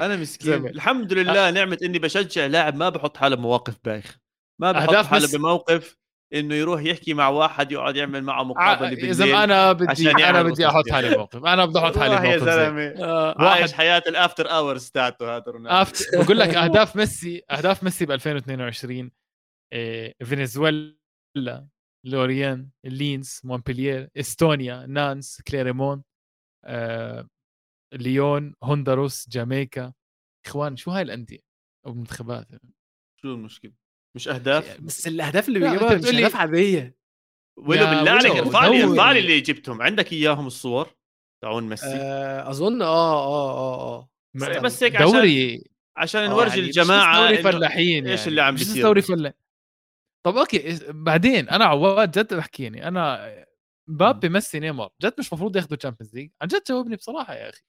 أنا 0.00 0.16
مسكين. 0.16 0.52
زلمة. 0.52 0.70
الحمد 0.70 1.12
لله 1.12 1.50
نعمة 1.50 1.78
إني 1.82 1.98
بشجع 1.98 2.46
لاعب 2.46 2.76
ما 2.76 2.88
بحط 2.88 3.16
حاله 3.16 3.36
بمواقف 3.36 3.76
بايخ 3.84 4.18
ما 4.60 4.72
بحط 4.72 4.94
حاله 4.94 5.22
ميسي. 5.22 5.38
بموقف 5.38 5.98
إنه 6.34 6.54
يروح 6.54 6.82
يحكي 6.82 7.14
مع 7.14 7.28
واحد 7.28 7.72
يقعد 7.72 7.96
يعمل 7.96 8.22
معه 8.22 8.42
مقابلة 8.42 8.88
يا 8.88 8.94
بالليل 8.94 9.14
زلمه 9.14 9.44
أنا 9.44 9.72
بدي 9.72 9.90
عشان 9.90 10.20
أنا 10.22 10.42
بدي 10.42 10.66
أحط. 10.66 10.90
حالي 10.90 11.14
بموقف. 11.14 11.44
أنا 11.44 11.64
بدي 11.64 11.78
أحط 11.78 11.98
حالي 11.98 12.14
والله 12.14 12.28
يا 12.32 12.38
زلمة. 12.38 13.04
آه، 13.04 13.42
عايش 13.42 13.72
حياة 13.72 14.02
ال 14.06 14.13
after 14.13 14.50
hours 14.50 14.90
تاعته 14.90 15.36
هذا 15.36 15.44
رونالدو. 15.48 15.90
بقول 16.12 16.38
لك 16.38 16.48
أهداف 16.64 16.96
ميسي 16.96 17.42
أهداف 17.50 17.82
ميسي 17.84 18.06
ب 18.06 18.10
2022 18.10 19.10
إيه، 19.72 20.14
فنزويلا 20.24 20.96
لوريان 22.06 22.70
لينز 22.84 23.40
مونبليير 23.44 24.10
إستونيا 24.16 24.86
نانس 24.86 25.42
كليريمون 25.48 26.02
آه، 26.64 27.28
ليون 27.92 28.54
هونداروس 28.62 29.28
جامايكا 29.28 29.92
إخوان 30.46 30.76
شو 30.76 30.90
هاي 30.90 31.02
الأندية؟ 31.02 31.38
أو 31.86 31.92
المنتخبات 31.92 32.46
شو 33.22 33.34
المشكلة؟ 33.34 33.72
مش 34.16 34.28
أهداف؟ 34.28 34.80
بس 34.80 35.06
الأهداف 35.06 35.48
اللي 35.48 35.58
بيجيبها 35.58 35.94
مش 35.94 36.06
أهداف 36.06 36.36
عادية. 36.36 36.96
ولو 37.56 37.86
بالله 37.86 38.10
عليك 38.10 38.36
ارفع 38.36 38.66
لي. 38.66 38.84
ارفع 38.84 39.12
لي 39.12 39.18
اللي 39.18 39.40
جبتهم. 39.40 39.82
عندك 39.82 40.12
إياهم 40.12 40.46
الصور؟ 40.46 40.96
تاعون 41.42 41.68
ميسي 41.68 41.86
آه، 41.86 42.50
أظن 42.50 42.82
آه 42.82 42.86
آه 43.26 43.52
آه 43.52 44.08
آه. 44.34 44.58
بس 44.58 44.82
هيك 44.82 44.96
عشان 44.96 45.12
دوري. 45.12 45.64
عشان 45.96 46.20
آه، 46.20 46.28
نورجي 46.28 46.48
يعني 46.50 46.62
مش 46.62 46.68
الجماعة 46.78 47.20
دوري 47.20 47.42
فلاحين 47.42 48.06
إيش 48.06 48.18
يعني. 48.18 48.30
اللي 48.30 48.42
عم 48.42 48.54
بيصير. 48.54 48.82
دوري. 48.82 49.02
فلاح. 49.02 49.32
طب 50.26 50.36
okay 50.36 50.78
بعدين 50.88 51.48
أنا 51.48 51.64
عواد 51.64 52.10
جد 52.10 52.34
بحكي 52.34 52.62
يعني 52.62 52.88
أنا 52.88 53.30
مبابي 53.88 54.28
ميسي 54.28 54.60
نيمار. 54.60 54.90
جد 55.02 55.14
مش 55.18 55.28
المفروض 55.28 55.56
ياخذوا 55.56 55.76
Champions 55.76 56.14
League 56.14 56.30
عن 56.42 56.48
جد 56.48 56.62
جاوبني 56.68 56.96
بصراحة 56.96 57.34
يا 57.34 57.48
أخي. 57.48 57.62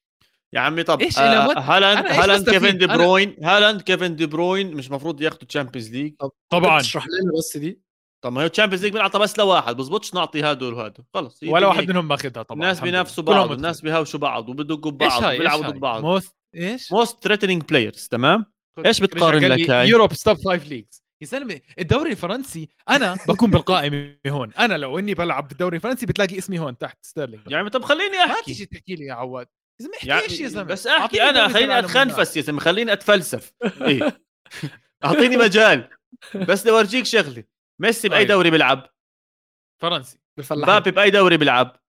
يا 0.53 0.60
عمي 0.60 0.84
طب 0.84 1.02
إيش 1.02 1.18
آه 1.19 1.60
هالاند 1.60 2.06
هالاند؟ 2.07 2.49
كيفن 2.49 2.78
دي 2.78 2.88
أنا- 2.88 2.91
بروين 2.91 3.36
هالاند 3.44 3.82
كيفن 3.82 4.15
دي 4.15 4.26
بروين 4.26 4.76
مش 4.76 4.88
المفروض 4.88 5.22
ياخذوا 5.22 5.44
Champions 5.48 5.91
League 5.91 6.14
طبعا. 6.52 6.80
اشرح 6.80 7.06
لنا 7.07 7.32
بس 7.38 7.57
دي. 7.57 7.82
طب 8.24 8.32
ما 8.34 8.41
هي 8.41 8.49
Champions 8.49 8.84
League 8.85 8.94
بنعطى 8.94 9.19
بس 9.19 9.38
لواحد 9.40 9.78
بزبطش 9.78 10.14
نعطي 10.14 10.41
هادول 10.41 10.74
وهادول 10.74 11.06
خلص 11.14 11.44
ولا 11.44 11.68
واحد. 11.68 11.90
منهم 11.91 12.07
ماخذها 12.07 12.44
طبعا 12.44 12.61
الناس 12.61 12.80
بينافسوا. 12.80 13.24
بعض 13.24 13.52
الناس 13.52 13.82
بيهاوشوا 13.82 14.19
بعض 14.19 14.49
وبدقوا 14.49 14.91
إيش 14.91 15.14
ببعض 15.14 15.24
وبيلعبوا 15.36 15.65
إيش 15.65 15.72
ضد 15.74 15.80
بعض. 15.80 16.03
most 16.03 16.35
إيش؟ 16.56 16.91
most 16.91 17.23
threatening 17.23 17.64
players 17.64 18.07
تمام؟ 18.07 18.45
إيش 18.86 18.99
بتقارن 18.99 19.45
لك 19.45 19.69
هاي؟ 19.69 19.90
Europe's 19.89 20.14
top 20.14 20.38
five 20.38 20.68
leagues 20.68 21.03
يا 21.22 21.28
زلمة 21.28 21.60
الدوري 21.80 22.11
الفرنسي 22.11 22.69
أنا 22.90 23.18
بكون 23.28 23.52
بالقائمة 23.52 24.15
هون. 24.28 24.52
أنا 24.53 24.78
لو 24.78 24.99
إني 24.99 25.14
بلعب 25.14 25.48
بالدوري 25.48 25.76
الفرنسي 25.78 26.06
بتلاقي 26.06 26.38
اسمي 26.38 26.60
هون 26.60 26.78
تحت 26.78 26.98
ستيرلينج 27.02 27.41
يعني 27.52 27.69
طب 27.69 27.84
خليني 27.84 28.18
ما 28.18 28.24
أحكي. 28.26 28.44
تيجي 28.45 28.65
تحكي 28.65 28.95
لي 28.95 29.06
يا 29.06 29.14
عواد. 29.14 29.48
زلمه 29.80 29.95
احكي 29.95 30.08
يعني 30.08 30.22
إيش 30.22 30.40
يا 30.40 30.48
زلمة. 30.48 30.64
بس 30.64 30.88
أحكي 30.88 31.24
أنا 31.24 31.48
خليني 31.48 31.80
أتخنفس 31.80 32.38
يا 32.38 32.41
زلمة 32.41 32.60
خليني 32.60 32.94
أتفلسف. 32.94 33.54
إيه. 33.88 34.22
أعطيني 35.06 35.38
مجال. 35.38 35.90
بس 36.36 36.62
بدي 36.62 36.72
أورجيك 36.72 37.06
شغلة. 37.06 37.44
ميسي 37.82 38.10
بأي 38.10 38.20
طيب. 38.20 38.28
دوري 38.28 38.49
بيلعب؟ 38.52 38.90
فرنسي. 39.82 40.20
بالفلاحين 40.38 40.76
مبابي 40.76 40.91
بأي 40.91 41.10
دوري 41.10 41.38
بيلعب؟ 41.38 41.82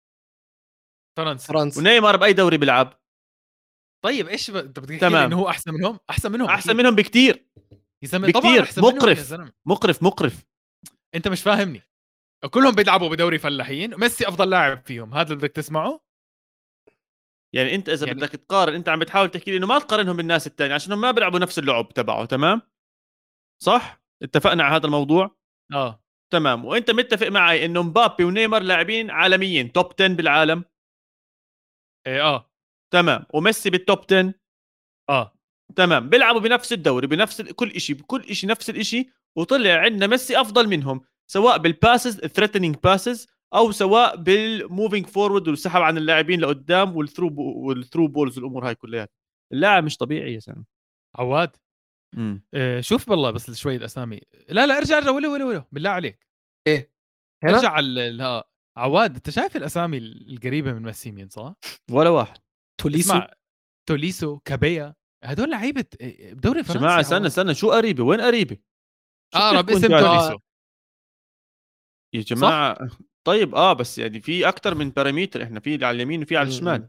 فرنسي. 1.16 1.47
فرنسا 1.47 1.81
ونيمار 1.81 2.16
بأي 2.16 2.32
دوري 2.32 2.56
بيلعب؟ 2.56 3.01
طيب 4.05 4.28
إيش 4.28 4.51
ب... 4.51 4.56
أنت 4.56 4.78
بدك 4.78 4.89
تحكي 4.89 4.93
لي 4.93 4.98
تمام. 4.98 5.24
انه 5.24 5.39
هو 5.39 5.48
أحسن 5.48 5.74
منهم؟ 5.74 5.98
أحسن 6.10 6.32
منهم 6.32 6.48
أحسن. 6.48 6.77
منهم 6.77 6.94
بكتير. 6.94 7.47
يا 8.02 8.09
زلمة 8.09 8.28
يا 8.28 8.32
مقرف. 8.78 9.19
زلمة. 9.19 9.52
مقرف 9.66 10.02
مقرف. 10.02 10.44
أنت 11.15 11.28
مش 11.28 11.43
فاهمني. 11.43 11.82
كلهم 12.51 12.74
بيلعبوا 12.74 13.09
بدوري 13.09 13.39
فلاحين. 13.39 14.01
ميسي 14.01 14.28
أفضل 14.28 14.51
لاعب 14.51 14.82
فيهم. 14.86 15.15
هذا 15.15 15.32
اللي 15.32 15.36
بدك 15.36 15.52
تسمعه؟ 15.52 16.07
يعني 17.54 17.74
أنت 17.74 17.88
إذا 17.88 18.06
يعني- 18.06 18.18
بدك 18.20 18.28
تقارن 18.30 18.74
أنت 18.74 18.88
عم 18.88 18.98
بتحاول 18.98 19.30
تحكي 19.30 19.50
لي 19.50 19.56
إنه 19.56 19.66
ما 19.66 19.78
تقارنهم 19.78 20.16
بالناس 20.16 20.46
الثانية 20.46 20.74
عشان 20.74 20.94
ما 20.94 21.10
بيلعبوا 21.10 21.38
نفس 21.38 21.58
اللعب 21.58 21.88
تبعه 21.88 22.24
تمام؟ 22.24 22.62
صح؟ 23.62 24.02
اتفقنا 24.22 24.64
على 24.64 24.76
هذا 24.76 24.86
الموضوع؟ 24.86 25.36
آه. 25.74 26.04
تمام. 26.32 26.64
وأنت 26.64 26.90
متفق 26.90 27.26
معي 27.28 27.64
إنه 27.64 27.82
مبابي 27.82 28.24
ونيمار 28.24 28.62
لاعبين 28.62 29.10
عالميين 29.10 29.72
توب 29.72 29.92
10 30.00 30.08
بالعالم؟ 30.14 30.64
إيه 32.06 32.22
آه. 32.22 32.50
تمام. 32.92 33.26
وميسي 33.34 33.70
بال 33.70 33.82
top 33.82 33.98
10 34.10 34.34
آه. 35.10 35.34
تمام. 35.76 36.08
بيلعبوا 36.10 36.40
بنفس 36.40 36.72
الدوري 36.72 37.06
بنفس 37.06 37.40
ال- 37.40 37.52
كل 37.56 37.80
شيء 37.80 37.96
بكل 37.96 38.34
شيء 38.34 38.50
نفس 38.50 38.70
الشيء 38.70 39.10
وطلع 39.36 39.70
عندنا 39.74 40.06
ميسي 40.06 40.40
أفضل 40.40 40.68
منهم 40.68 41.04
سواء 41.30 41.58
بال 41.59 41.74
passes 41.74 42.20
ال 42.24 42.29
threatening 42.29 42.76
passes 42.84 43.28
أو 43.54 43.72
سواء 43.72 44.16
بال 44.16 44.39
moving 44.39 45.06
forward 45.06 45.48
والسحب 45.48 45.80
عن 45.80 45.98
اللاعبين 45.98 46.40
لقدام 46.40 46.96
وال 46.96 47.05
through 47.05 47.34
وال 47.38 47.54
through 47.54 48.09
balls 48.09 48.38
والأمور 48.38 48.68
هاي 48.68 48.74
كلها. 48.74 49.08
اللاعب 49.52 49.84
مش 49.84 49.96
طبيعي 49.96 50.34
يا 50.34 50.38
زلمه 50.38 50.64
عواد. 51.16 51.56
آه 52.54 52.80
شوف 52.80 53.10
بالله 53.10 53.30
بس 53.30 53.50
شوي 53.50 53.76
الاسامي 53.76 54.20
لا 54.48 54.66
لا 54.66 54.78
ارجع 54.78 54.98
ارجع. 54.98 55.10
ولو 55.10 55.32
ولو 55.32 55.48
ولو. 55.48 55.64
بالله 55.72 55.90
عليك. 55.90 56.26
إيه. 56.66 56.92
هنا 57.44 57.56
ارجع 57.56 57.70
على 57.70 57.86
ال- 57.86 58.42
عواد 58.76 59.14
أنت 59.14 59.30
شايف 59.30 59.56
الأسامي 59.56 59.98
القريبة 59.98 60.72
من 60.72 60.82
ميسي 60.82 61.12
مين 61.12 61.28
صح؟ 61.28 61.54
ولا 61.90 62.10
واحد. 62.10 62.38
توليسو. 62.80 63.12
اسمع. 63.12 63.30
توليسو 63.88 64.38
كابيا. 64.38 64.94
هدول 65.24 65.50
لعيبة 65.50 65.84
آه، 66.00 66.32
بدوري 66.32 66.62
فرنسا 66.62 66.80
جماعة 66.80 67.00
استنى 67.00 67.26
استنى. 67.26 67.54
شو 67.54 67.70
قريبة؟ 67.70 68.04
وين 68.04 68.20
قريبة؟ 68.20 68.56
اقرب 69.34 69.66
بتحكوا 69.66 69.78
اسم؟ 69.78 69.88
توليسو. 69.88 70.38
يا 72.14 72.20
جماعة. 72.20 72.88
طيب 73.28 73.55
آه 73.55 73.72
بس 73.72 73.98
يعني 73.98 74.20
في 74.20 74.48
أكثر 74.48 74.74
من 74.74 74.90
parameter 74.90 75.42
إحنا 75.42 75.60
في 75.60 75.84
على 75.84 75.90
اليمين 75.96 76.22
وفي 76.22 76.36
على 76.36 76.44
مم. 76.46 76.52
الشمال 76.52 76.86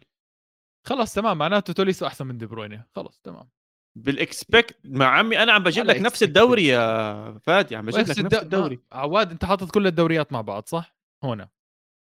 خلاص 0.88 1.14
تمام 1.14 1.38
معناته 1.38 1.74
توليسو 1.74 2.06
أحسن 2.07 2.28
من 2.28 2.38
دي 2.38 2.45
بروينه 2.45 2.86
خلاص 2.95 3.20
تمام 3.24 3.49
بال 3.98 4.14
expected 4.14 4.78
مع 4.86 5.06
عمي 5.06 5.44
أنا 5.44 5.52
عم 5.52 5.64
بجيب 5.64 5.86
لك 5.86 5.95
نفس. 6.02 6.24
الدوري 6.24 6.66
يا 6.68 7.38
فادي 7.40 7.76
عم 7.76 7.86
بجيب 7.86 7.99
لك 7.99 8.10
نفس 8.10 8.20
الد- 8.20 8.34
الدوري 8.34 8.76
ما- 8.76 8.84
عواد 8.98 9.32
أنت 9.32 9.45
حاطط 9.45 9.72
كل 9.72 9.88
الدوريات 9.88 10.34
مع 10.34 10.41
بعض 10.41 10.68
صح؟ 10.68 10.95
هنا 11.24 11.49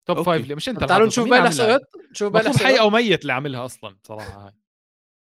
توب 0.07 0.17
أوكي. 0.17 0.25
فايف 0.29 0.47
لي 0.47 0.55
مش 0.55 0.69
أنت 0.69 0.83
تعالوا. 0.83 1.07
نشوف 1.07 1.23
عاملها؟ 1.25 1.39
الأحصائيات 1.41 1.81
نشوف 2.11 2.35
المفروض 2.35 2.57
حي 2.57 2.79
أو 2.79 2.89
ميت 2.89 3.21
اللي 3.21 3.33
عاملها 3.33 3.65
أصلا 3.65 3.97
صراحة 4.07 4.45
هاي 4.47 4.53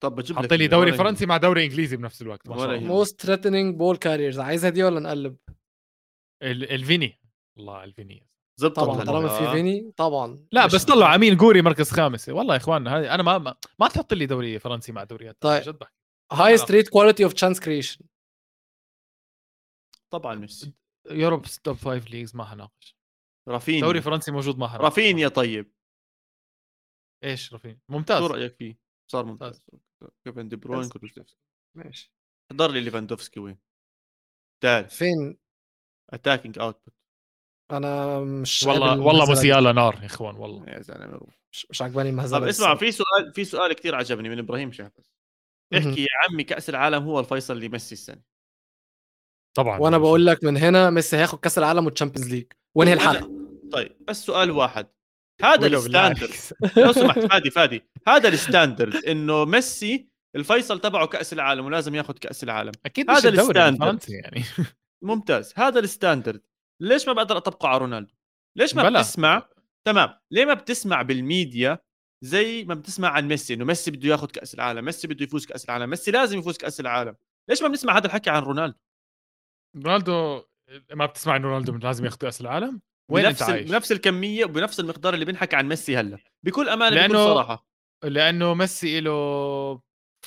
طب 0.02 0.14
بجيب 0.14 0.38
لك 0.38 0.52
لي 0.52 0.66
دوري 0.66 0.92
فرنسي 0.92 1.26
مع 1.26 1.36
دوري 1.36 1.64
إنجليزي 1.64 1.96
بنفس 1.96 2.22
الوقت 2.22 2.48
ما 2.48 2.54
شاء 2.56 2.62
ولا 2.64 2.72
الله 2.74 2.82
يهمك. 2.84 2.94
موست 2.96 3.20
ثريتنينج 3.22 3.76
بول 3.76 3.96
كاريرز 3.96 4.38
عايزها 4.40 4.70
دي 4.70 4.82
ولا 4.84 5.00
نقلب 5.00 5.36
ال- 6.42 6.70
الفيني 6.72 7.20
الله 7.58 7.84
الفيني 7.84 8.26
زبطت 8.60 8.76
طبعا. 8.76 9.04
طالما 9.04 9.28
في 9.28 9.44
آه. 9.44 9.52
فيني 9.52 9.92
طبعا. 9.96 10.46
لا 10.52 10.66
بس 10.66 10.84
طلعوا 10.84 11.14
أمين 11.14 11.36
جوري 11.36 11.62
مركز 11.62 11.90
خامس. 11.90 12.28
والله 12.28 12.54
يا 12.54 12.58
إخواننا 12.60 12.98
هذه 12.98 13.14
أنا 13.14 13.22
ما 13.22 13.38
ما, 13.38 13.56
ما 13.78 13.88
تحط 13.88 14.14
لي 14.14 14.26
دوري 14.26 14.58
فرنسي 14.58 14.92
مع 14.92 15.04
دوريات. 15.04 15.36
طيب. 15.40 15.62
جد 15.62 15.78
بحكي. 15.78 15.94
هايست 16.32 16.70
ريت 16.70 16.88
quality 16.88 17.24
of 17.24 17.32
chance 17.32 17.60
creation 17.60 18.04
طبعا 20.12 20.34
ميسي. 20.34 20.74
Europe 21.10 21.42
top 21.64 21.76
five 21.76 22.10
leagues 22.10 22.36
ما 22.36 22.44
حناقش 22.44 22.96
رافينيا. 23.48 23.80
دوري 23.80 24.00
فرنسي 24.00 24.32
موجود 24.32 24.58
ما 24.58 24.68
حناقش 24.68 24.84
رافينيا 24.84 25.28
طيب. 25.28 25.72
إيش 27.24 27.52
رافين 27.52 27.80
ممتاز. 27.88 28.18
شو 28.18 28.26
رأيك 28.26 28.54
فيه؟ 28.54 28.78
صار 29.10 29.24
ممتاز. 29.24 29.66
كيفن 30.24 30.48
دي 30.48 30.56
بروين 30.56 30.90
ماشي. 31.76 32.14
حضر 32.52 32.70
لي 32.70 32.80
ليفاندوفسكي 32.80 33.40
وين؟ 33.40 33.58
ثالث 34.62 34.96
فين؟ 34.96 35.38
attacking 36.12 36.58
output 36.58 36.94
أنا 37.70 38.20
مش 38.20 38.62
والله 38.62 39.00
والله. 39.00 39.26
موسيالا 39.26 39.72
نار 39.72 39.98
يا 40.00 40.06
إخوان 40.06 40.36
والله. 40.36 40.64
يا 40.68 40.80
زلمة 40.80 41.20
مش, 41.70 41.82
عجباني 41.82 42.10
المهزله 42.10 42.38
طب 42.40 42.46
اسمع. 42.46 42.74
في 42.74 42.92
سؤال 42.92 43.32
في 43.34 43.44
سؤال 43.44 43.72
كثير 43.72 43.94
عجبني 43.94 44.28
من 44.28 44.38
إبراهيم 44.38 44.72
شهبس. 44.72 45.10
احكي 45.74 46.00
يا 46.02 46.06
عمي 46.30 46.44
كأس 46.44 46.70
العالم 46.70 47.02
هو 47.02 47.20
الفيصل 47.20 47.60
لميسي 47.60 47.92
السنة 47.92 48.22
طبعا. 49.56 49.78
وأنا 49.78 49.98
بقول 49.98 50.26
لك 50.26 50.44
من 50.44 50.56
هنا 50.56 50.90
ميسي 50.90 51.16
هياخد 51.16 51.40
كأس 51.40 51.58
العالم 51.58 51.84
وال 51.84 51.93
Champions 51.93 52.30
League 52.34 52.46
وانهي 52.74 52.94
الحلقة؟ 52.94 53.30
طيب 53.72 53.96
بس 54.08 54.24
سؤال 54.26 54.50
واحد. 54.50 54.86
هذا 55.42 55.66
ال 55.66 55.73
standard. 55.73 56.30
لو 56.76 56.92
سمحت 56.92 57.18
فادي 57.32 57.50
فادي. 57.50 57.82
هذا 58.08 58.28
ال 58.28 58.37
standard 58.37 59.04
إنه 59.04 59.44
ميسي 59.44 60.10
الفيصل 60.36 60.80
تبعه 60.80 61.06
كأس 61.06 61.32
العالم 61.32 61.64
ولازم 61.66 61.94
ياخذ 61.94 62.14
كأس 62.14 62.44
العالم. 62.44 62.72
أكيد 62.86 63.10
هذا 63.10 63.28
ال 63.28 63.36
standard. 63.36 64.04
يعني. 64.08 64.44
ممتاز. 65.02 65.52
هذا 65.56 65.78
ال 65.80 65.86
standard. 65.86 66.42
ليش 66.80 67.06
ما 67.06 67.12
بقدر 67.12 67.36
أطبقه 67.36 67.68
على 67.68 67.78
رونالدو؟ 67.78 68.14
ليش 68.58 68.74
ما 68.74 68.82
بلا. 68.82 69.00
بتسمع؟ 69.00 69.48
تمام. 69.86 70.18
ليه 70.30 70.44
ما 70.44 70.54
بتسمع 70.54 71.02
بالميديا 71.02 71.78
زي 72.24 72.64
ما 72.64 72.74
بتسمع 72.74 73.08
عن 73.08 73.28
ميسي؟ 73.28 73.54
إنه 73.54 73.64
ميسي 73.64 73.90
بده 73.90 74.08
ياخذ 74.08 74.26
كأس 74.26 74.54
العالم 74.54 74.84
ميسي 74.84 75.08
بده 75.08 75.24
يفوز 75.24 75.46
كأس 75.46 75.64
العالم 75.64 75.90
ميسي 75.90 76.10
لازم 76.10 76.38
يفوز 76.38 76.56
كأس 76.56 76.80
العالم. 76.80 77.16
ليش 77.50 77.62
ما 77.62 77.68
بنسمع 77.68 77.96
هذا 77.96 78.06
الحكي 78.06 78.30
عن 78.30 78.42
رونالدو؟ 78.42 78.78
رونالدو 79.76 80.42
ما 80.94 81.06
بتسمع 81.06 81.36
إنه 81.36 81.48
رونالدو 81.48 81.76
لازم 81.76 82.04
ياخذ 82.04 82.16
كأس 82.16 82.40
العالم؟ 82.40 82.80
وين 83.10 83.24
أنت 83.24 83.38
بنفس 83.38 83.48
ال- 83.48 83.54
عايش؟ 83.54 83.70
بنفس 83.70 83.92
الكمية 83.92 84.44
وبنفس 84.44 84.80
المقدار 84.80 85.14
اللي 85.14 85.24
بنحكي 85.24 85.56
عن 85.56 85.68
ميسي 85.68 85.96
هلأ. 85.96 86.18
بكل 86.46 86.68
أمانة 86.68 87.06
بكل 87.06 87.12
لأنه- 87.14 87.16
صراحة. 87.16 87.66
لأنه 88.04 88.54
ميسي 88.54 89.00
له 89.00 89.80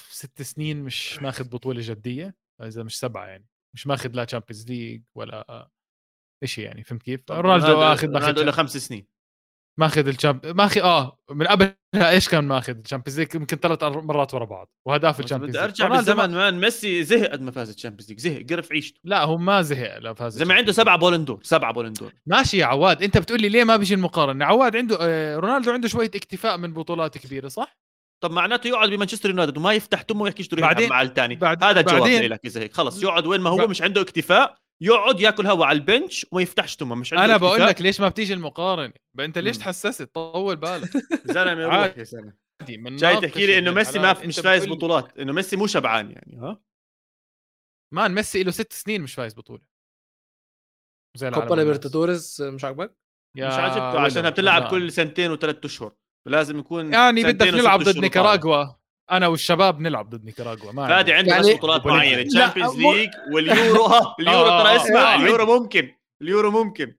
ست 0.10 0.42
سنين 0.42 0.84
مش 0.84 1.22
ماخذ 1.22 1.50
بطولة 1.50 1.82
جدية 1.84 2.36
إذا 2.62 2.84
مش 2.84 3.00
سبعة 3.00 3.26
يعني. 3.26 3.46
مش 3.76 3.88
ماخذ 3.88 4.10
لا 4.16 4.24
تشامبيونز 4.24 4.68
ليج 4.72 5.02
ولا 5.18 5.70
شيء 6.46 6.66
يعني 6.66 6.84
فهمت 6.84 7.04
كيف؟ 7.04 7.20
رونالدو 7.32 7.82
آخذ 7.82 8.08
رونالدو 8.08 8.44
له 8.44 8.52
خمس 8.52 8.78
سنين. 8.78 9.08
ماخذ 9.80 10.08
الشامب 10.08 10.46
ماخذ 10.46 10.82
آه 10.82 11.20
من 11.32 11.48
قبلها 11.48 11.76
إيش 11.96 12.30
كان 12.30 12.44
ماخذ؟ 12.44 12.78
الشامبيونز 12.78 13.20
ليج 13.20 13.36
يمكن 13.36 13.58
ثلاث 13.58 13.84
مرات 13.84 14.34
ورا 14.34 14.46
بعض 14.46 14.70
وهداف 14.88 15.18
بس 15.20 15.26
الشامبيونز 15.26 15.56
بدي 15.58 15.66
ليج 15.66 15.70
أرجع 15.82 15.88
رونالدو 15.88 16.14
ما- 16.16 16.22
بالزمن 16.26 16.38
مان 16.40 16.60
ميسي 16.60 17.04
زهق 17.04 17.30
قد 17.32 17.42
ما 17.42 17.52
فاز 17.52 17.70
الشامبيونز 17.70 18.10
ليج 18.10 18.20
زهق 18.20 18.46
قرف 18.50 18.72
عيشته. 18.72 19.00
لا 19.04 19.24
هو 19.24 19.38
ما 19.38 19.62
زهق 19.62 19.98
لا 19.98 20.14
فاز 20.14 20.34
زي 20.38 20.46
ما 20.46 20.54
عنده 20.54 20.72
سبعه 20.72 20.98
بولندور 20.98 21.40
سبعه 21.44 21.74
بولندور 21.74 22.12
ماشي 22.26 22.58
يا 22.58 22.66
عواد 22.66 23.04
أنت 23.04 23.18
بتقول 23.18 23.42
لي 23.42 23.50
ليه 23.50 23.64
ما 23.64 23.78
بيجي 23.78 23.94
المقارنة؟ 23.94 24.46
عواد 24.46 24.76
عنده 24.76 24.98
آه، 25.02 25.38
رونالدو 25.38 25.72
عنده 25.72 25.88
شوية 25.88 26.08
اكتفاء 26.16 26.58
من 26.58 26.74
بطولات 26.74 27.18
كبيرة 27.18 27.48
صح؟ 27.48 27.78
طب 28.24 28.32
معناته 28.32 28.68
يقعد 28.68 28.90
بمانشستر 28.90 29.30
يونايتد 29.30 29.58
وما 29.58 29.74
يفتح 29.74 30.02
تمه 30.02 30.22
ويحكي 30.22 30.48
بعدين- 30.56 30.90
مع 30.90 31.02
الثاني 31.02 31.40
هذا 31.44 31.80
الجواب 31.80 32.08
لك 32.08 32.46
اذا 32.46 32.62
هيك 32.62 32.74
خلص 32.74 33.04
يقعد 33.04 33.26
وين 33.28 33.42
ما 33.42 33.50
هو 33.50 33.58
ب- 33.58 33.70
مش 33.70 33.82
عنده 33.82 34.02
اكتفاء 34.02 34.56
يقعد 34.84 35.20
ياكل 35.20 35.48
هوا 35.48 35.66
على 35.66 35.76
البنش 35.78 36.26
وما 36.32 36.42
يفتحش 36.42 36.76
تمه 36.76 36.96
مش 36.96 37.14
عنده 37.14 37.26
أنا 37.26 37.38
بقول. 37.38 37.62
لك 37.62 37.82
ليش 37.82 38.02
ما 38.02 38.10
بتيجي 38.10 38.34
المقارنة 38.34 38.94
أنت 39.20 39.38
ليش. 39.38 39.58
تحسست 39.58 40.02
طول 40.02 40.56
بالك 40.56 40.90
زلمة 41.36 41.66
روح. 41.66 41.98
يا 41.98 42.04
زلمة 42.04 42.34
جاي 42.72 43.22
تحكي 43.22 43.46
لي 43.46 43.58
إنه 43.58 43.72
ميسي 43.72 44.00
ما. 44.00 44.26
مش 44.26 44.40
فايز 44.40 44.68
بطولات 44.68 45.18
إنه 45.18 45.34
ميسي 45.34 45.56
مو 45.56 45.68
شبعان 45.68 46.12
يعني 46.12 46.38
ها 46.38 46.62
مان 47.94 48.12
ميسي 48.14 48.44
له 48.44 48.52
ست 48.52 48.74
سنين 48.74 49.02
مش 49.02 49.14
فايز 49.14 49.34
بطولة 49.34 49.62
زي 51.18 51.30
كوبا 51.32 51.42
والناس. 51.50 51.60
ليبرتادوريز 51.60 52.42
مش 52.42 52.64
عاجبك؟ 52.66 52.96
مش 53.38 53.44
عاجبته. 53.44 54.00
عشانها 54.00 54.30
بتلعب. 54.30 54.72
كل 54.72 54.92
سنتين 54.92 55.32
وثلاث 55.32 55.66
أشهر 55.66 55.96
لازم 56.28 56.60
يكون 56.60 56.94
يعني 56.94 57.24
بدك 57.24 57.48
نلعب 57.48 57.80
ضد. 57.84 57.98
نيكاراغوا 57.98 58.83
أنا 59.12 59.28
والشباب 59.28 59.80
نلعب 59.80 60.10
ضد 60.10 60.26
نيكاراغوا 60.26 60.72
ما 60.72 60.88
فادي 60.88 61.14
عندي. 61.14 61.14
عنده 61.14 61.32
يعني- 61.32 61.54
بس 61.54 61.58
بطولات 61.60 61.80
وبوليفيا. 61.86 62.34
معينة 62.36 62.74
مو- 62.82 62.94
ليج 62.94 63.10
واليورو 63.34 63.86
اليورو 64.20 64.48
آه، 64.48 64.64
ترى 64.64 64.70
آه، 64.72 64.76
اسمع 64.76 65.14
آه. 65.14 65.16
اليورو 65.16 65.60
ممكن 65.60 65.92
اليورو 66.22 66.52
ممكن 66.52 66.96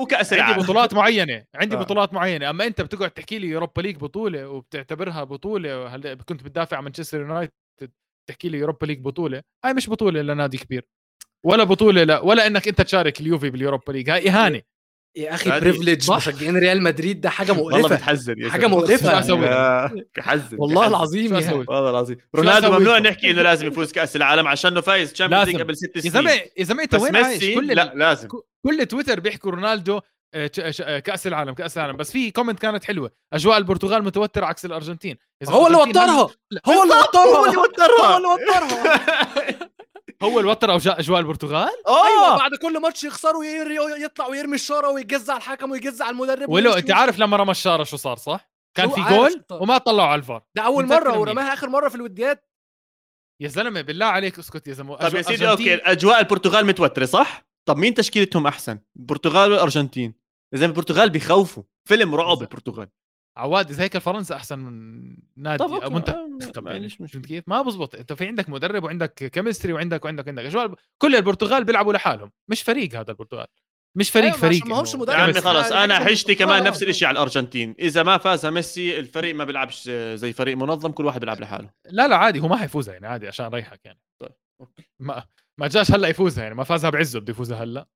وكأس 0.00 0.32
عندي 0.32 0.44
العالم 0.44 0.62
بطولات 0.62 0.94
معينة 0.94 1.44
عندي 1.54 1.76
آه. 1.76 1.78
بطولات 1.78 2.14
معينة 2.14 2.50
أما 2.50 2.66
أنت 2.66 2.80
بتقعد 2.80 3.10
تحكي 3.10 3.38
لي 3.38 3.46
يوروبا 3.48 3.80
ليج 3.82 3.96
بطولة 3.96 4.48
وبتعتبرها 4.48 5.24
بطولة 5.24 5.86
هلا 5.94 6.14
كنت 6.14 6.42
بتدافع 6.42 6.76
عن 6.76 6.82
مانشستر 6.84 7.20
يونايتد 7.20 7.52
تحكي 8.28 8.48
لي 8.48 8.58
يوروبا 8.58 8.86
ليج 8.86 9.00
بطولة 9.00 9.42
هاي 9.64 9.74
مش 9.74 9.90
بطولة 9.90 10.22
لنادي 10.22 10.58
كبير 10.58 10.84
ولا 11.44 11.64
بطولة 11.64 12.04
لا 12.04 12.20
ولا 12.20 12.46
إنك 12.46 12.68
أنت 12.68 12.80
تشارك 12.82 13.20
اليوفي 13.20 13.50
باليوروبا 13.50 13.92
ليج 13.92 14.10
هاي 14.10 14.28
إهانة 14.30 14.62
يا 15.16 15.34
أخي 15.34 15.60
بريفليج. 15.60 16.10
مشجعين 16.10 16.56
ريال 16.56 16.82
مدريد 16.82 17.20
ده 17.20 17.30
حاجة 17.30 17.52
والله 17.52 17.78
مقرفة. 17.78 17.96
بتحزن 17.96 18.38
يا. 18.38 18.48
شو 18.96 19.08
أسوي؟ 19.08 19.48
آه، 19.48 19.92
بحزن 20.16 20.56
والله 20.58 20.80
بحزن. 20.80 20.94
العظيم 20.94 21.34
يا؟ 21.34 21.52
والله 21.52 21.90
العظيم. 21.90 22.16
رونالدو 22.34 22.70
ممنوع؟ 22.70 22.98
نحكي 22.98 23.30
إنه 23.30 23.42
لازم 23.42 23.66
يفوز 23.66 23.92
كأس 23.92 24.16
العالم 24.16 24.48
عشانه 24.48 24.80
فايز 24.80 25.12
تشامبيونز 25.12 25.48
ليج. 25.48 25.60
قبل 25.60 25.76
ست 25.76 25.96
يا 25.96 26.00
سنين. 26.00 26.12
زلمه 26.12 26.30
يا 26.30 26.64
زلمة 26.64 26.82
إنت 26.82 26.94
بس 26.94 27.02
وين 27.02 27.16
عايش؟ 27.16 27.42
ميسي 27.42 27.54
كل 27.54 27.66
لا 27.66 27.92
لازم. 27.94 28.28
كل 28.66 28.86
تويتر 28.86 29.20
بيحكوا 29.20 29.50
رونالدو 29.50 30.00
آه، 30.34 30.50
آه، 30.80 30.98
كأس 30.98 31.26
العالم 31.26 31.54
كأس 31.54 31.78
العالم. 31.78 31.96
بس 31.96 32.12
في 32.12 32.30
comment 32.30 32.58
كانت 32.58 32.84
حلوة. 32.84 33.10
أجواء 33.32 33.58
البرتغال 33.58 34.04
متوترة 34.04 34.46
عكس 34.46 34.64
الأرجنتين. 34.64 35.16
هو 35.48 35.66
اللي 35.66 35.78
وترها. 35.78 36.30
هو 36.66 36.82
اللي 36.82 36.94
وترها. 36.94 38.06
هو 38.06 38.16
اللي 38.16 38.28
وترها. 38.28 39.00
هو 40.22 40.38
اللي 40.40 40.50
وتر 40.50 40.78
أوجا- 40.78 40.98
أجواء 40.98 41.20
البرتغال 41.20 41.68
أيوه 41.88 42.34
آه 42.34 42.38
بعد 42.38 42.50
كل 42.62 42.80
ماتش 42.82 43.04
يخسروا 43.04 43.44
ير- 43.44 43.96
يطلع 44.04 44.26
ويرمي 44.26 44.54
الشارة 44.54 44.88
ويجز 44.90 45.30
على 45.30 45.38
الحكم 45.38 45.70
ويجز 45.70 46.02
على 46.02 46.10
المدرب 46.10 46.48
ولو 46.48 46.72
أنت 46.72 46.90
عارف 46.90 47.18
لما 47.18 47.36
رمى 47.36 47.50
الشارة 47.50 47.84
شو 47.84 47.96
صار 47.96 48.16
صح؟ 48.16 48.50
كان 48.76 48.90
في 48.90 49.00
جول؟ 49.02 49.44
وما 49.52 49.78
طلعوا 49.78 50.08
على 50.08 50.18
الفار 50.18 50.42
ده 50.56 50.62
أول 50.62 50.86
مرة. 50.86 51.18
ورماها 51.18 51.52
آخر 51.52 51.68
مرة 51.68 51.88
في 51.88 51.94
الوديات 51.94 52.48
يا 53.42 53.48
زلمة 53.48 53.80
بالله 53.80 54.06
عليك 54.06 54.38
اسكت 54.38 54.68
يا 54.68 54.72
زلمة 54.72 54.96
طب 54.96 55.02
يا 55.02 55.08
أجواء 55.08 55.22
سيدي 55.22 55.50
okay 55.50 55.74
أجواء 55.74 56.20
البرتغال 56.20 56.66
متوترة 56.66 57.04
صح؟ 57.04 57.44
طب 57.68 57.76
مين 57.76 57.94
تشكيلتهم 57.94 58.46
أحسن؟ 58.46 58.78
البرتغال 58.96 59.52
والارجنتين؟ 59.52 60.14
إذا 60.54 60.66
البرتغال 60.66 61.10
بيخوفوا 61.10 61.62
فيلم 61.88 62.14
رعب. 62.14 62.42
البرتغال 62.42 62.88
عواد 63.36 63.70
إذا 63.70 63.82
هيك 63.82 63.98
فرنسا 63.98 64.36
أحسن 64.36 64.58
من 64.58 65.16
نادي 65.36 65.64
okay، 65.64 65.88
منتخب. 65.88 66.68
آه، 66.68 66.72
يعني 66.72 66.86
مش- 66.86 67.16
كيف؟ 67.16 67.44
ما 67.46 67.62
بزبط. 67.62 67.94
أنت 67.94 68.12
في 68.12 68.26
عندك 68.26 68.48
مدرب 68.48 68.84
وعندك 68.84 69.14
chemistry 69.14 69.72
وعندك 69.72 70.04
وعندك 70.04 70.26
وعندك 70.26 70.44
اجواء 70.44 70.74
كل 70.98 71.16
البرتغال 71.16 71.64
بيلعبوا 71.64 71.92
لحالهم. 71.92 72.32
مش 72.50 72.62
فريق 72.62 72.94
هذا 72.94 73.10
البرتغال. 73.10 73.46
مش 73.98 74.10
فريق 74.10 74.24
أيوة، 74.26 74.36
فريق 74.36 74.66
ما 74.66 74.80
همش 74.80 74.92
إنه- 74.92 74.96
مدرب. 74.98 75.18
يا 75.18 75.22
عمي 75.22 75.32
خلص 75.32 75.66
هذا 75.66 75.84
أنا 75.84 75.98
حجتي 75.98 76.34
كمان 76.34 76.64
نفس. 76.64 76.82
الشيء 76.82 77.08
على 77.08 77.14
الأرجنتين. 77.14 77.74
إذا 77.78 78.02
ما 78.02 78.18
فاز 78.18 78.46
ميسي 78.46 78.98
الفريق 78.98 79.34
ما 79.34 79.44
بيلعبش 79.44 79.88
زي 80.14 80.32
فريق 80.32 80.56
منظم 80.56 80.92
كل 80.92 81.04
واحد 81.06 81.20
بيلعب 81.20 81.40
لحاله. 81.40 81.70
لا 81.90 82.08
لا 82.08 82.16
عادي 82.16 82.40
هو 82.40 82.48
ما 82.48 82.56
حيفوزها 82.56 82.94
يعني 82.94 83.06
عادي 83.06 83.28
عشان 83.28 83.46
ريحك 83.46 83.80
يعني. 83.84 84.00
طيب، 84.22 84.32
أوكي. 84.60 84.84
ما 85.00 85.24
ما 85.60 85.68
جاش 85.68 85.90
هلأ 85.90 86.08
يفوزها 86.08 86.42
يعني 86.42 86.54
ما 86.54 86.64
فازها 86.64 86.90
بعزه 86.90 87.20
بده 87.20 87.30
يفوزها 87.30 87.64
هلأ. 87.64 87.86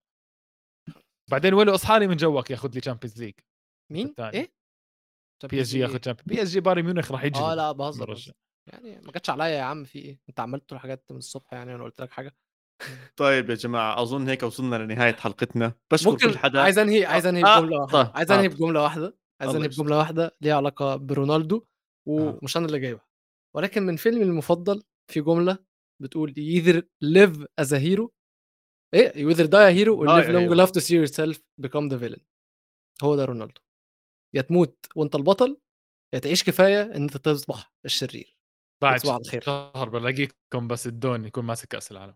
بعدين 1.31 1.55
ولو 1.55 1.75
إصحالي 1.75 2.07
من 2.07 2.17
جوك 2.17 2.51
ياخذ 2.51 2.71
لي 2.75 2.81
تشامبيونز 2.81 3.23
ليج 3.23 3.35
مين. 3.93 4.15
إيه؟ 4.19 4.56
بي 5.45 5.61
إس 5.61 5.69
جي 5.69 5.79
ياخذ 5.79 5.99
تشامبيونز 5.99 6.29
بي 6.29 6.43
إس 6.43 6.49
جي 6.49 6.61
بايرن 6.61 6.83
ميونخ 6.83 7.13
راح 7.13 7.25
يجري 7.25 7.41
آه 7.43 7.55
لا 7.55 7.73
بهزر. 7.73 8.35
يعني 8.67 9.01
ما 9.01 9.13
جاتش 9.13 9.31
عليا 9.31 9.47
يا 9.47 9.63
عم 9.63 9.85
في 9.85 9.99
إيه؟ 9.99 10.21
أنت 10.29 10.41
عملت 10.41 10.73
له 10.73 10.79
حاجات 10.79 11.05
من 11.11 11.17
الصبح 11.17 11.53
يعني 11.53 11.75
أنا 11.75 11.85
قلت 11.85 12.01
لك 12.01 12.11
حاجة. 12.11 12.37
طيب 13.17 13.51
يا 13.51 13.55
جماعة 13.55 14.03
أظن 14.03 14.29
هيك 14.29 14.43
وصلنا 14.43 14.77
لنهاية 14.77 15.15
حلقتنا. 15.15 15.73
بشكر 15.93 16.11
ممكن 16.11 16.31
كل 16.31 16.39
حدا. 16.39 16.63
عايز 16.63 16.79
أنهي 16.79 17.05
عايز 17.05 17.27
أنهي 17.27 17.45
آه، 17.45 17.61
بجملة 17.61 17.79
واحدة؟ 17.79 18.03
طيب، 18.03 18.17
عايز 18.17 18.31
أنهي 18.31 18.47
آه. 18.47 18.49
بجملة 18.49 18.83
واحدة؟ 18.83 19.17
عايز 19.41 19.55
أنهي. 19.55 19.69
بجملة 19.69 19.99
واحدة 19.99 20.37
ليها 20.41 20.55
علاقة 20.55 20.97
برونالدو 20.97 21.65
ومش 22.09 22.57
أنا 22.57 22.67
اللي 22.67 22.79
جايبها. 22.79 23.07
ولكن 23.57 23.83
من 23.83 23.97
فيلمي 23.97 24.23
المفضل 24.25 24.83
في 25.13 25.21
جملة 25.21 25.59
بتقول 26.03 26.35
either 26.39 26.83
live 27.05 27.45
as 27.61 27.69
a 27.69 27.81
hero 27.81 28.09
إيه 28.95 29.13
you 29.13 29.35
either 29.37 29.47
die 29.47 29.71
a 29.73 29.77
hero 29.79 29.93
or 29.97 30.07
live 30.07 30.29
a 30.29 30.33
long 30.33 30.53
enough 30.57 30.71
to 30.73 30.81
see 30.81 30.95
yourself 30.95 31.37
become 31.67 31.91
the 31.91 31.97
villain 31.97 32.21
هو 33.03 33.17
ده 33.17 33.25
رونالدو. 33.25 33.61
يا 34.37 34.43
تموت 34.43 34.87
وأنت 34.97 35.15
البطل 35.15 35.57
يا 36.15 36.19
تعيش 36.19 36.45
كفاية 36.45 36.83
إن 36.83 37.03
أنت 37.03 37.17
تصبح 37.17 37.73
الشرير. 37.85 38.37
بعد 38.83 39.01
تصبح 39.01 39.15
على 39.15 39.25
خير. 39.25 39.43
شهر 39.43 39.89
بلاقيكم 39.89 40.69
بس 40.69 40.87
الدون 40.87 41.25
يكون 41.25 41.45
ماسك 41.45 41.69
كأس 41.69 41.93
العالم. 41.93 42.15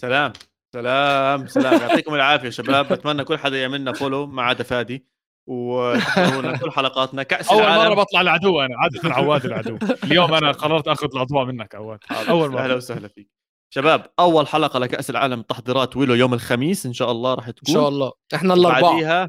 سلام 0.00 0.32
سلام 0.74 1.46
سلام. 1.46 1.80
يعطيكم 1.80 2.14
العافية 2.14 2.50
شباب. 2.50 2.92
بتمنى 2.92 3.24
كل 3.24 3.38
حدا 3.38 3.62
يعملنا 3.62 3.92
فولو 3.92 4.26
ما 4.26 4.42
عدا 4.42 4.64
فادي. 4.64 5.06
وتحضرونا 5.48 6.56
كل 6.56 6.70
حلقاتنا. 6.70 7.22
كأس 7.22 7.50
أول 7.50 7.62
العالم. 7.62 7.94
مره 7.94 8.02
بطلع 8.02 8.20
العدو 8.20 8.60
أنا 8.60 8.76
عادة 8.78 9.14
عواد 9.14 9.44
العدو. 9.44 9.78
اليوم 10.04 10.34
أنا 10.34 10.52
قررت 10.62 10.88
آخذ 10.88 11.08
الأضواء 11.14 11.44
منك 11.44 11.74
عواد. 11.74 11.98
أول 12.10 12.56
أهلا 12.56 12.68
مره 12.68 12.76
وسهلا 12.76 13.08
فيك. 13.08 13.30
شباب 13.74 14.12
أول 14.18 14.46
حلقة 14.46 14.78
لكأس 14.78 15.10
العالم 15.10 15.42
تحضيرات 15.42 15.96
ويلو 15.96 16.14
يوم 16.14 16.34
الخميس. 16.34 16.86
إن 16.86 16.92
شاء 16.92 17.10
الله 17.10 17.34
راح 17.34 17.46
إن 17.48 17.54
تكون. 17.54 17.74
شاء 17.74 17.88
الله. 17.88 18.12
إحنا 18.34 18.54
الأربعة. 18.54 18.82
بعديها 18.92 19.28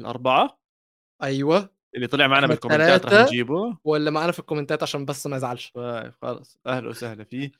الأربعة؟ 0.00 0.58
أيوه. 1.22 1.70
اللي 1.94 2.06
طلع 2.06 2.26
معنا 2.26 2.46
بالكومنتات. 2.46 3.06
راح 3.06 3.26
نجيبه. 3.26 3.78
واللي 3.84 4.10
معانا 4.10 4.32
في 4.32 4.38
الكومنتات 4.38 4.82
عشان 4.82 5.04
بس 5.04 5.26
ما 5.26 5.36
يزعلش. 5.36 5.70
طيب 5.74 6.12
خلص 6.22 6.58
أهلا 6.66 6.88
وسهلا 6.88 7.24
فيه. 7.24 7.52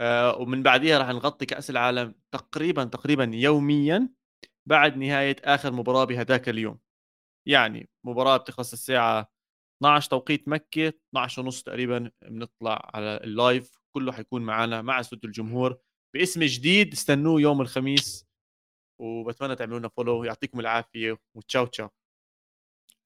آه 0.00 0.36
ومن 0.36 0.62
بعديها 0.62 0.98
راح 0.98 1.08
نغطي 1.08 1.46
كأس 1.46 1.70
العالم 1.70 2.14
تقريبا 2.32 2.84
تقريبا 2.84 3.30
يوميا 3.34 4.08
بعد 4.66 4.96
نهاية 4.96 5.36
آخر 5.44 5.72
مباراة 5.72 6.04
بهذاك 6.04 6.48
اليوم. 6.48 6.78
يعني 7.48 7.88
مباراة 8.06 8.36
بتخلص 8.36 8.72
الساعة 8.72 9.30
12 9.82 10.10
توقيت 10.10 10.48
مكة 10.48 10.88
12 10.88 11.42
ونص 11.42 11.62
تقريبا 11.62 12.10
بنطلع 12.22 12.90
على 12.94 13.20
ال 13.24 13.33
live. 13.33 13.78
كله 13.96 14.12
حيكون 14.12 14.42
معنا 14.42 14.82
مع 14.82 15.02
صوت 15.02 15.24
الجمهور. 15.24 15.78
باسم 16.14 16.44
جديد 16.44 16.92
استنوه 16.92 17.40
يوم 17.40 17.60
الخميس 17.60 18.26
وبتمنى 19.00 19.56
تعملوا 19.56 19.78
لنا 19.78 19.88
follow 19.88 20.24
يعطيكم 20.24 20.60
العافية 20.60 21.18
و 21.36 21.42
ciao 21.42 21.66
ciao. 21.66 21.88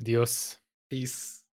Adios. 0.04 0.60
Peace. 0.88 1.43